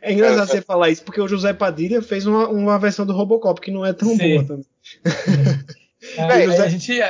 É 0.00 0.12
engraçado 0.12 0.48
você 0.48 0.62
falar 0.62 0.90
isso, 0.90 1.02
porque 1.02 1.20
o 1.20 1.26
José 1.28 1.52
Padilha 1.52 2.00
fez 2.00 2.24
uma, 2.26 2.48
uma 2.48 2.78
versão 2.78 3.04
do 3.04 3.12
Robocop 3.12 3.60
que 3.60 3.70
não 3.70 3.84
é 3.84 3.92
tão 3.92 4.08
Sim. 4.16 4.16
boa 4.16 4.46
também. 4.46 4.66
Aí 6.30 6.44
José- 6.46 6.62
a 6.64 6.68
gente. 6.68 7.00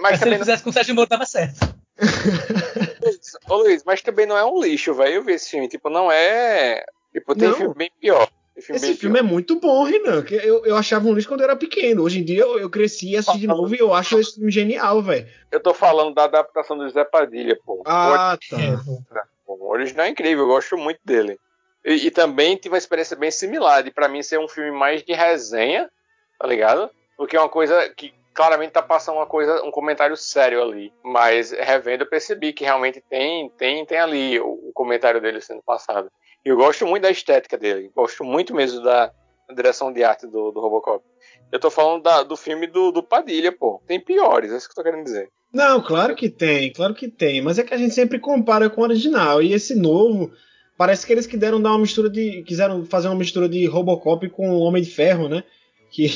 Mas, 0.00 0.18
se 0.20 0.28
ele 0.28 0.38
fizesse 0.38 0.62
com 0.62 0.70
o 0.70 0.72
Sérgio 0.72 0.94
Moro, 0.94 1.08
tava 1.08 1.26
certo. 1.26 1.58
ô 3.48 3.56
Luiz, 3.56 3.82
mas 3.84 4.00
também 4.02 4.26
não 4.26 4.36
é 4.36 4.44
um 4.44 4.62
lixo, 4.62 4.94
velho. 4.94 5.14
Eu 5.14 5.24
vi 5.24 5.32
esse 5.32 5.50
filme, 5.50 5.68
tipo, 5.68 5.90
não 5.90 6.10
é. 6.10 6.84
Tipo, 7.12 7.34
tem 7.34 7.48
Não. 7.48 7.56
filme 7.56 7.74
bem 7.74 7.90
pior. 8.00 8.28
Filme 8.60 8.76
Esse 8.76 8.94
filme 8.94 9.18
pior. 9.18 9.26
é 9.26 9.28
muito 9.28 9.58
bom, 9.58 9.84
Renan. 9.84 10.24
Eu, 10.30 10.64
eu 10.64 10.76
achava 10.76 11.08
um 11.08 11.14
lixo 11.14 11.28
quando 11.28 11.40
eu 11.40 11.44
era 11.44 11.56
pequeno. 11.56 12.02
Hoje 12.02 12.20
em 12.20 12.24
dia 12.24 12.42
eu, 12.42 12.58
eu 12.58 12.70
cresci 12.70 13.10
e 13.10 13.16
assisti 13.16 13.40
de 13.40 13.46
novo 13.46 13.74
e 13.74 13.78
eu 13.78 13.92
acho 13.92 14.18
esse 14.18 14.34
filme 14.34 14.50
genial, 14.50 15.02
velho. 15.02 15.26
Eu 15.50 15.60
tô 15.60 15.74
falando 15.74 16.14
da 16.14 16.24
adaptação 16.24 16.76
do 16.76 16.88
Zé 16.90 17.04
Padilha, 17.04 17.58
pô. 17.64 17.82
Ah, 17.86 18.38
tá. 18.48 18.60
É, 18.60 18.76
pô. 18.76 19.02
Pô, 19.46 19.54
O 19.60 19.72
original 19.72 20.06
é 20.06 20.10
incrível, 20.10 20.44
eu 20.44 20.48
gosto 20.48 20.76
muito 20.76 21.00
dele. 21.04 21.38
E, 21.84 22.06
e 22.06 22.10
também 22.10 22.56
tive 22.56 22.74
uma 22.74 22.78
experiência 22.78 23.16
bem 23.16 23.30
similar, 23.30 23.82
de 23.82 23.90
pra 23.90 24.08
mim 24.08 24.22
ser 24.22 24.38
um 24.38 24.48
filme 24.48 24.70
mais 24.70 25.02
de 25.02 25.12
resenha, 25.12 25.90
tá 26.38 26.46
ligado? 26.46 26.90
Porque 27.16 27.36
é 27.36 27.40
uma 27.40 27.48
coisa 27.48 27.88
que 27.90 28.12
claramente 28.34 28.72
tá 28.72 28.82
passando 28.82 29.16
uma 29.16 29.26
coisa, 29.26 29.62
um 29.64 29.70
comentário 29.70 30.16
sério 30.16 30.62
ali. 30.62 30.92
Mas 31.02 31.50
revendo 31.52 32.04
eu 32.04 32.08
percebi 32.08 32.52
que 32.52 32.64
realmente 32.64 33.02
tem, 33.08 33.48
tem, 33.50 33.84
tem 33.84 33.98
ali 33.98 34.38
o, 34.40 34.68
o 34.68 34.72
comentário 34.72 35.20
dele 35.20 35.40
sendo 35.40 35.62
passado. 35.62 36.10
Eu 36.44 36.56
gosto 36.56 36.86
muito 36.86 37.02
da 37.02 37.10
estética 37.10 37.56
dele, 37.58 37.90
gosto 37.94 38.24
muito 38.24 38.54
mesmo 38.54 38.82
da, 38.82 39.12
direção 39.54 39.92
de 39.92 40.02
arte 40.04 40.26
do, 40.26 40.50
do 40.50 40.60
Robocop. 40.60 41.04
Eu 41.52 41.58
tô 41.58 41.70
falando 41.70 42.02
da- 42.02 42.22
do 42.22 42.36
filme 42.36 42.66
do, 42.66 42.92
do 42.92 43.02
Padilha, 43.02 43.50
pô. 43.52 43.82
Tem 43.86 43.98
piores, 44.00 44.52
é 44.52 44.56
isso 44.56 44.66
que 44.68 44.72
eu 44.72 44.76
tô 44.76 44.88
querendo 44.88 45.04
dizer. 45.04 45.28
Não, 45.52 45.82
claro 45.82 46.14
que 46.14 46.28
tem, 46.28 46.72
claro 46.72 46.94
que 46.94 47.08
tem. 47.08 47.42
Mas 47.42 47.58
é 47.58 47.64
que 47.64 47.74
a 47.74 47.76
gente 47.76 47.92
sempre 47.94 48.20
compara 48.20 48.70
com 48.70 48.80
o 48.80 48.84
original. 48.84 49.42
E 49.42 49.52
esse 49.52 49.74
novo, 49.74 50.30
parece 50.78 51.04
que 51.04 51.12
eles 51.12 51.26
que 51.26 51.36
deram 51.36 51.60
dar 51.60 51.70
uma 51.70 51.80
mistura 51.80 52.08
de. 52.08 52.44
quiseram 52.44 52.84
fazer 52.86 53.08
uma 53.08 53.16
mistura 53.16 53.48
de 53.48 53.66
Robocop 53.66 54.28
com 54.30 54.48
o 54.50 54.60
Homem 54.60 54.80
de 54.82 54.90
Ferro, 54.90 55.28
né? 55.28 55.42
Que 55.90 56.06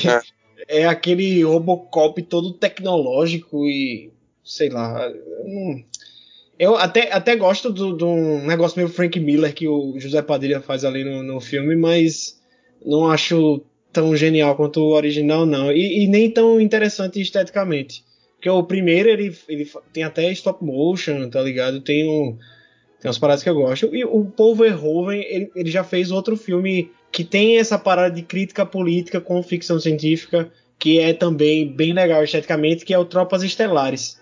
é, 0.69 0.85
aquele 0.87 1.43
Robocop 1.43 2.21
todo 2.23 2.53
tecnológico 2.53 3.65
e. 3.65 4.09
sei 4.41 4.69
lá. 4.69 5.11
hum, 5.43 5.83
Eu 6.57 6.75
até, 6.75 7.11
até 7.11 7.35
gosto 7.35 7.69
do- 7.71 8.07
um 8.07 8.45
negócio 8.45 8.77
meio 8.77 8.89
Frank 8.89 9.19
Miller 9.19 9.53
que 9.53 9.67
o 9.67 9.99
José 9.99 10.21
Padilha 10.21 10.61
faz 10.61 10.85
ali 10.85 11.03
no, 11.03 11.21
no 11.21 11.41
filme, 11.41 11.75
mas 11.75 12.39
não 12.85 13.09
acho 13.09 13.61
tão 13.91 14.15
genial 14.15 14.55
quanto 14.55 14.79
o 14.81 14.93
original, 14.93 15.45
não. 15.45 15.71
E, 15.71 16.03
e 16.03 16.07
nem 16.07 16.29
tão 16.29 16.59
interessante 16.59 17.19
esteticamente. 17.19 18.03
Porque 18.35 18.49
o 18.49 18.63
primeiro, 18.63 19.09
ele, 19.09 19.35
ele 19.49 19.69
tem 19.91 20.03
até 20.03 20.31
stop 20.31 20.63
motion, 20.63 21.29
tá 21.29 21.41
ligado? 21.41 21.81
Tem, 21.81 22.07
um, 22.07 22.37
tem 23.01 23.09
umas 23.09 23.17
paradas 23.17 23.43
que 23.43 23.49
eu 23.49 23.55
gosto. 23.55 23.93
E 23.95 24.05
o 24.05 24.25
Paul 24.25 24.55
Verhoeven, 24.55 25.21
ele, 25.27 25.51
ele 25.55 25.71
já 25.71 25.83
fez 25.83 26.11
outro 26.11 26.37
filme 26.37 26.91
que 27.11 27.23
tem 27.23 27.57
essa 27.57 27.79
parada 27.79 28.13
de 28.13 28.21
crítica 28.21 28.65
política 28.65 29.19
com 29.19 29.41
ficção 29.41 29.79
científica, 29.79 30.51
que 30.77 30.99
é 30.99 31.13
também 31.13 31.67
bem 31.67 31.93
legal 31.93 32.23
esteticamente, 32.23 32.85
que 32.85 32.93
é 32.93 32.99
o 32.99 33.05
Tropas 33.05 33.41
Estelares. 33.43 34.19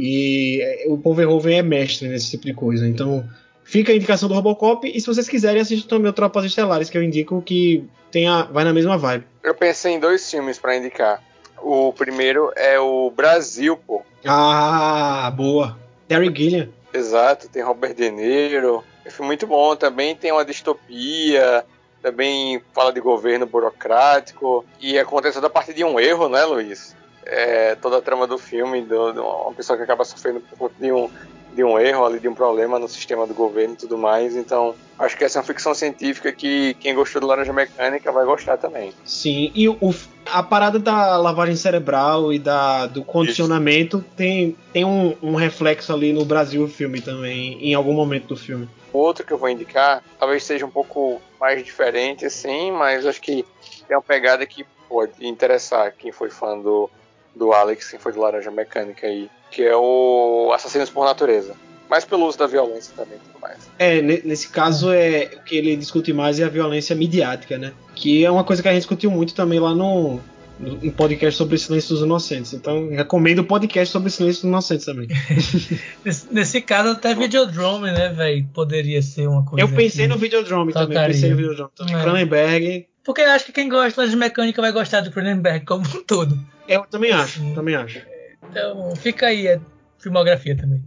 E 0.00 0.62
é, 0.62 0.84
o 0.88 0.96
Paul 0.96 1.14
Verhoeven 1.14 1.58
é 1.58 1.62
mestre 1.62 2.08
nesse 2.08 2.30
tipo 2.30 2.46
de 2.46 2.54
coisa. 2.54 2.88
Então, 2.88 3.28
fica 3.62 3.92
a 3.92 3.94
indicação 3.94 4.28
do 4.28 4.34
Robocop. 4.34 4.90
E 4.90 4.98
se 4.98 5.06
vocês 5.06 5.28
quiserem, 5.28 5.60
assistam 5.60 5.88
também 5.88 6.10
o 6.10 6.14
Tropas 6.14 6.44
Estelares, 6.46 6.88
que 6.88 6.96
eu 6.96 7.02
indico 7.02 7.42
que 7.42 7.84
tem 8.10 8.26
a, 8.26 8.44
vai 8.44 8.64
na 8.64 8.72
mesma 8.72 8.96
vibe. 8.96 9.26
Eu 9.42 9.54
pensei 9.54 9.92
em 9.92 10.00
dois 10.00 10.28
filmes 10.28 10.58
pra 10.58 10.76
indicar. 10.76 11.22
O 11.62 11.92
primeiro 11.92 12.50
é 12.56 12.80
o 12.80 13.10
Brasil, 13.10 13.76
pô. 13.76 14.02
Ah, 14.24 15.30
boa. 15.36 15.78
Terry 16.08 16.32
Gilliam. 16.34 16.68
Exato, 16.92 17.48
tem 17.48 17.62
Robert 17.62 17.94
De 17.94 18.10
Niro. 18.10 18.82
É 19.04 19.10
filme 19.10 19.28
muito 19.28 19.46
bom. 19.46 19.76
Também 19.76 20.16
tem 20.16 20.32
uma 20.32 20.44
distopia. 20.44 21.64
Também 22.02 22.62
fala 22.72 22.92
de 22.92 23.00
governo 23.00 23.46
burocrático. 23.46 24.64
E 24.80 24.98
acontece 24.98 25.38
a 25.38 25.50
partir 25.50 25.74
de 25.74 25.84
um 25.84 26.00
erro, 26.00 26.28
né, 26.28 26.42
Luiz? 26.44 26.96
É, 27.32 27.76
toda 27.76 27.98
a 27.98 28.02
trama 28.02 28.26
do 28.26 28.36
filme, 28.36 28.82
do, 28.82 29.12
de 29.12 29.20
uma 29.20 29.52
pessoa 29.52 29.76
que 29.76 29.84
acaba 29.84 30.04
sofrendo 30.04 30.40
por 30.40 30.58
conta 30.58 30.74
de 30.80 30.90
um, 30.90 31.08
de 31.54 31.64
um 31.64 31.78
erro 31.78 32.04
ali, 32.04 32.18
de 32.18 32.28
um 32.28 32.34
problema 32.34 32.78
no 32.78 32.88
sistema 32.88 33.26
do 33.26 33.34
governo 33.34 33.74
e 33.74 33.76
tudo 33.76 33.96
mais. 33.96 34.34
Então, 34.34 34.74
acho 34.98 35.16
que 35.16 35.24
essa 35.24 35.38
é 35.38 35.40
uma 35.40 35.46
ficção 35.46 35.74
científica 35.74 36.32
que 36.32 36.74
quem 36.74 36.94
gostou 36.94 37.20
do 37.20 37.26
Laranja 37.26 37.52
Mecânica 37.52 38.10
vai 38.12 38.24
gostar 38.24 38.56
também. 38.56 38.92
Sim, 39.04 39.52
e 39.54 39.68
o, 39.68 39.94
a 40.26 40.42
parada 40.42 40.78
da 40.78 41.16
lavagem 41.16 41.56
cerebral 41.56 42.32
e 42.32 42.38
da, 42.38 42.86
do 42.86 43.04
condicionamento 43.04 44.04
tem, 44.16 44.56
tem 44.72 44.84
um, 44.84 45.16
um 45.22 45.34
reflexo 45.34 45.92
ali 45.92 46.12
no 46.12 46.24
Brasil 46.24 46.64
o 46.64 46.68
filme 46.68 47.00
também, 47.00 47.58
em 47.62 47.74
algum 47.74 47.92
momento 47.92 48.28
do 48.28 48.36
filme. 48.36 48.68
O 48.92 48.98
outro 48.98 49.24
que 49.24 49.32
eu 49.32 49.38
vou 49.38 49.48
indicar 49.48 50.02
talvez 50.18 50.42
seja 50.44 50.66
um 50.66 50.70
pouco 50.70 51.20
mais 51.40 51.64
diferente, 51.64 52.26
assim, 52.26 52.72
mas 52.72 53.06
acho 53.06 53.20
que 53.20 53.44
tem 53.86 53.96
uma 53.96 54.02
pegada 54.02 54.44
que 54.46 54.66
pode 54.88 55.12
interessar 55.20 55.92
quem 55.96 56.10
foi 56.10 56.30
fã 56.30 56.58
do, 56.58 56.90
do 57.34 57.52
Alex, 57.52 57.90
quem 57.90 57.98
foi 57.98 58.12
do 58.12 58.20
Laranja 58.20 58.50
Mecânica 58.50 59.06
aí, 59.06 59.30
que 59.50 59.62
é 59.62 59.76
o 59.76 60.50
Assassinos 60.54 60.90
por 60.90 61.04
Natureza. 61.04 61.54
Mas 61.88 62.04
pelo 62.04 62.26
uso 62.26 62.38
da 62.38 62.46
violência 62.46 62.92
também 62.96 63.16
e 63.16 63.20
tudo 63.20 63.40
mais. 63.40 63.68
É, 63.76 64.00
nesse 64.00 64.48
caso 64.48 64.92
é 64.92 65.30
o 65.36 65.42
que 65.42 65.56
ele 65.56 65.74
discute 65.74 66.12
mais 66.12 66.38
é 66.38 66.44
a 66.44 66.48
violência 66.48 66.94
midiática, 66.94 67.58
né? 67.58 67.72
Que 67.96 68.24
é 68.24 68.30
uma 68.30 68.44
coisa 68.44 68.62
que 68.62 68.68
a 68.68 68.72
gente 68.72 68.82
discutiu 68.82 69.10
muito 69.10 69.34
também 69.34 69.58
lá 69.58 69.74
no, 69.74 70.20
um 70.60 70.90
podcast 70.90 71.36
sobre 71.36 71.58
Silêncio 71.58 71.94
dos 71.94 72.04
Inocentes. 72.04 72.52
Então, 72.52 72.90
recomendo 72.90 73.40
o 73.40 73.44
podcast 73.44 73.90
sobre 73.90 74.10
Silêncio 74.10 74.42
dos 74.42 74.48
Inocentes 74.48 74.86
também. 74.86 75.08
nesse, 76.04 76.32
nesse, 76.32 76.60
caso, 76.60 76.90
até 76.90 77.14
Videodrome, 77.14 77.90
né, 77.90 78.10
velho? 78.10 78.46
Poderia 78.52 79.00
ser 79.00 79.26
uma 79.26 79.44
coisa. 79.44 79.64
Eu 79.64 79.74
pensei 79.74 80.06
no 80.06 80.16
Videodrome 80.16 80.72
também. 80.72 80.98
Eu 80.98 81.06
pensei 81.06 81.30
no 81.30 81.36
Videodrome 81.36 81.70
também. 81.74 81.96
É. 81.96 82.02
Cronenberg. 82.02 82.86
Porque 83.04 83.22
eu 83.22 83.30
acho 83.30 83.46
que 83.46 83.52
quem 83.52 83.68
gosta 83.68 84.06
de 84.06 84.16
mecânica 84.16 84.60
vai 84.60 84.72
gostar 84.72 85.00
do 85.00 85.10
Cronenberg 85.10 85.64
como 85.64 85.86
um 85.86 86.04
todo. 86.04 86.38
Eu 86.68 86.84
também 86.84 87.12
acho, 87.12 87.40
assim, 87.40 87.54
também 87.54 87.74
acho. 87.74 88.00
Então, 88.48 88.94
fica 88.96 89.26
aí 89.26 89.48
a 89.48 89.60
filmografia 89.98 90.56
também. 90.56 90.82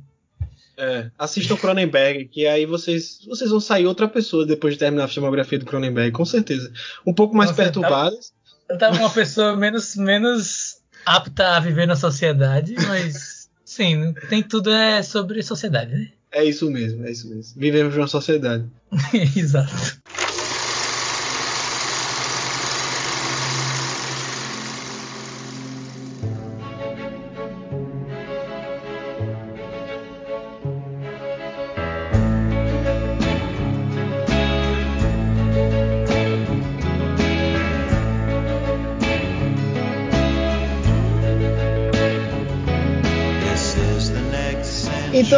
É, 0.75 1.11
assistam 1.19 1.55
Cronenberg, 1.55 2.25
que 2.25 2.47
aí 2.47 2.65
vocês, 2.65 3.19
vocês 3.27 3.49
vão 3.49 3.59
sair 3.59 3.85
outra 3.85 4.07
pessoa 4.07 4.45
depois 4.45 4.73
de 4.73 4.79
terminar 4.79 5.05
a 5.05 5.07
filmografia 5.07 5.59
do 5.59 5.65
Cronenberg, 5.65 6.11
com 6.11 6.25
certeza. 6.25 6.71
Um 7.05 7.13
pouco 7.13 7.35
mais 7.35 7.51
Nossa, 7.51 7.63
perturbadas. 7.63 8.33
Eu 8.69 8.77
tava 8.77 8.97
uma 8.97 9.09
pessoa 9.09 9.55
menos, 9.55 9.95
menos 9.95 10.81
apta 11.05 11.57
a 11.57 11.59
viver 11.59 11.85
na 11.85 11.95
sociedade, 11.95 12.73
mas 12.87 13.49
sim, 13.63 14.13
tem 14.29 14.41
tudo 14.41 14.71
é 14.71 15.03
sobre 15.03 15.43
sociedade, 15.43 15.93
né? 15.93 16.09
É 16.31 16.43
isso 16.43 16.69
mesmo, 16.71 17.05
é 17.05 17.11
isso 17.11 17.29
mesmo. 17.29 17.53
Vivemos 17.55 17.95
numa 17.95 18.07
sociedade. 18.07 18.65
Exato. 19.35 20.01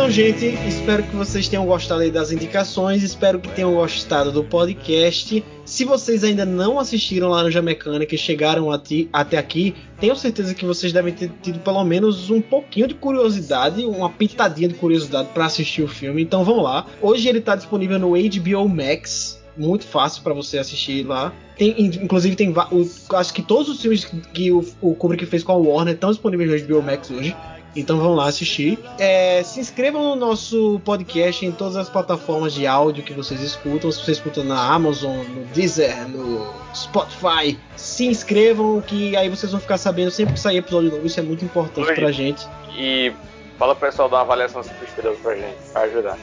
Então, 0.05 0.13
gente, 0.13 0.45
espero 0.67 1.01
que 1.01 1.15
vocês 1.15 1.47
tenham 1.49 1.65
gostado 1.65 2.11
das 2.11 2.31
indicações, 2.31 3.01
espero 3.01 3.39
que 3.39 3.49
tenham 3.49 3.73
gostado 3.73 4.31
do 4.31 4.43
podcast. 4.43 5.43
Se 5.65 5.83
vocês 5.83 6.23
ainda 6.23 6.45
não 6.45 6.79
assistiram 6.79 7.29
Laranja 7.29 7.59
Mecânica 7.59 8.13
e 8.13 8.17
chegaram 8.17 8.69
ati, 8.69 9.09
até 9.11 9.35
aqui, 9.35 9.73
tenho 9.99 10.15
certeza 10.15 10.53
que 10.53 10.63
vocês 10.63 10.93
devem 10.93 11.11
ter 11.11 11.31
tido 11.41 11.57
pelo 11.57 11.83
menos 11.83 12.29
um 12.29 12.39
pouquinho 12.39 12.87
de 12.87 12.93
curiosidade, 12.93 13.83
uma 13.83 14.07
pitadinha 14.07 14.67
de 14.67 14.75
curiosidade 14.75 15.29
para 15.33 15.45
assistir 15.45 15.81
o 15.81 15.87
filme. 15.87 16.21
Então 16.21 16.43
vamos 16.43 16.63
lá. 16.63 16.85
Hoje 17.01 17.27
ele 17.27 17.39
está 17.39 17.55
disponível 17.55 17.97
no 17.97 18.11
HBO 18.11 18.69
Max, 18.69 19.43
muito 19.57 19.87
fácil 19.87 20.21
para 20.21 20.35
você 20.35 20.59
assistir 20.59 21.03
lá. 21.03 21.33
Tem, 21.57 21.73
inclusive 21.81 22.35
tem 22.35 22.51
o, 22.51 23.15
acho 23.15 23.33
que 23.33 23.41
todos 23.41 23.69
os 23.69 23.81
filmes 23.81 24.05
que 24.31 24.51
o, 24.51 24.63
o 24.81 24.93
Kubrick 24.93 25.25
fez 25.25 25.43
com 25.43 25.53
a 25.53 25.55
Warner 25.55 25.95
estão 25.95 26.11
disponíveis 26.11 26.61
no 26.61 26.67
HBO 26.67 26.83
Max 26.83 27.09
hoje. 27.09 27.35
Então 27.75 27.97
vão 27.97 28.15
lá 28.15 28.27
assistir. 28.27 28.79
É, 28.97 29.43
se 29.43 29.59
inscrevam 29.59 30.01
no 30.01 30.15
nosso 30.15 30.79
podcast 30.85 31.45
em 31.45 31.51
todas 31.51 31.75
as 31.75 31.89
plataformas 31.89 32.53
de 32.53 32.65
áudio 32.65 33.03
que 33.03 33.13
vocês 33.13 33.41
escutam. 33.41 33.91
Se 33.91 34.03
você 34.03 34.13
escuta 34.13 34.43
na 34.43 34.59
Amazon, 34.73 35.17
no 35.17 35.43
Deezer, 35.53 36.07
no 36.07 36.47
Spotify, 36.73 37.59
se 37.75 38.05
inscrevam 38.05 38.81
que 38.81 39.15
aí 39.17 39.27
vocês 39.27 39.51
vão 39.51 39.59
ficar 39.59 39.77
sabendo 39.77 40.11
sempre 40.11 40.35
que 40.35 40.39
sair 40.39 40.57
episódio 40.57 40.91
novo. 40.91 41.05
Isso 41.05 41.19
é 41.19 41.23
muito 41.23 41.43
importante 41.43 41.89
Oi. 41.89 41.95
pra 41.95 42.11
gente. 42.11 42.47
E 42.77 43.11
fala 43.59 43.75
pro 43.75 43.87
pessoal 43.87 44.07
dar 44.09 44.17
uma 44.17 44.21
avaliação 44.23 44.63
5 44.63 44.75
estrelas 44.85 45.17
pra 45.19 45.35
gente, 45.35 45.55
pra 45.73 45.81
ajudar. 45.81 46.17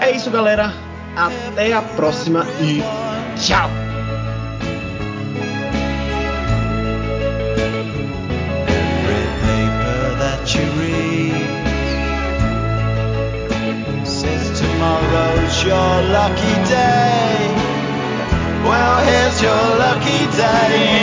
É 0.00 0.10
isso, 0.10 0.30
galera. 0.30 0.72
Até 1.14 1.72
a 1.72 1.82
próxima 1.82 2.46
e 2.60 2.82
tchau! 3.38 3.70
tomorrow's 14.58 15.62
your 15.64 16.02
lucky 16.10 16.54
day. 16.68 17.54
Well, 18.64 19.04
here's 19.04 19.42
your 19.42 19.64
lucky 19.78 20.26
day. 20.36 20.97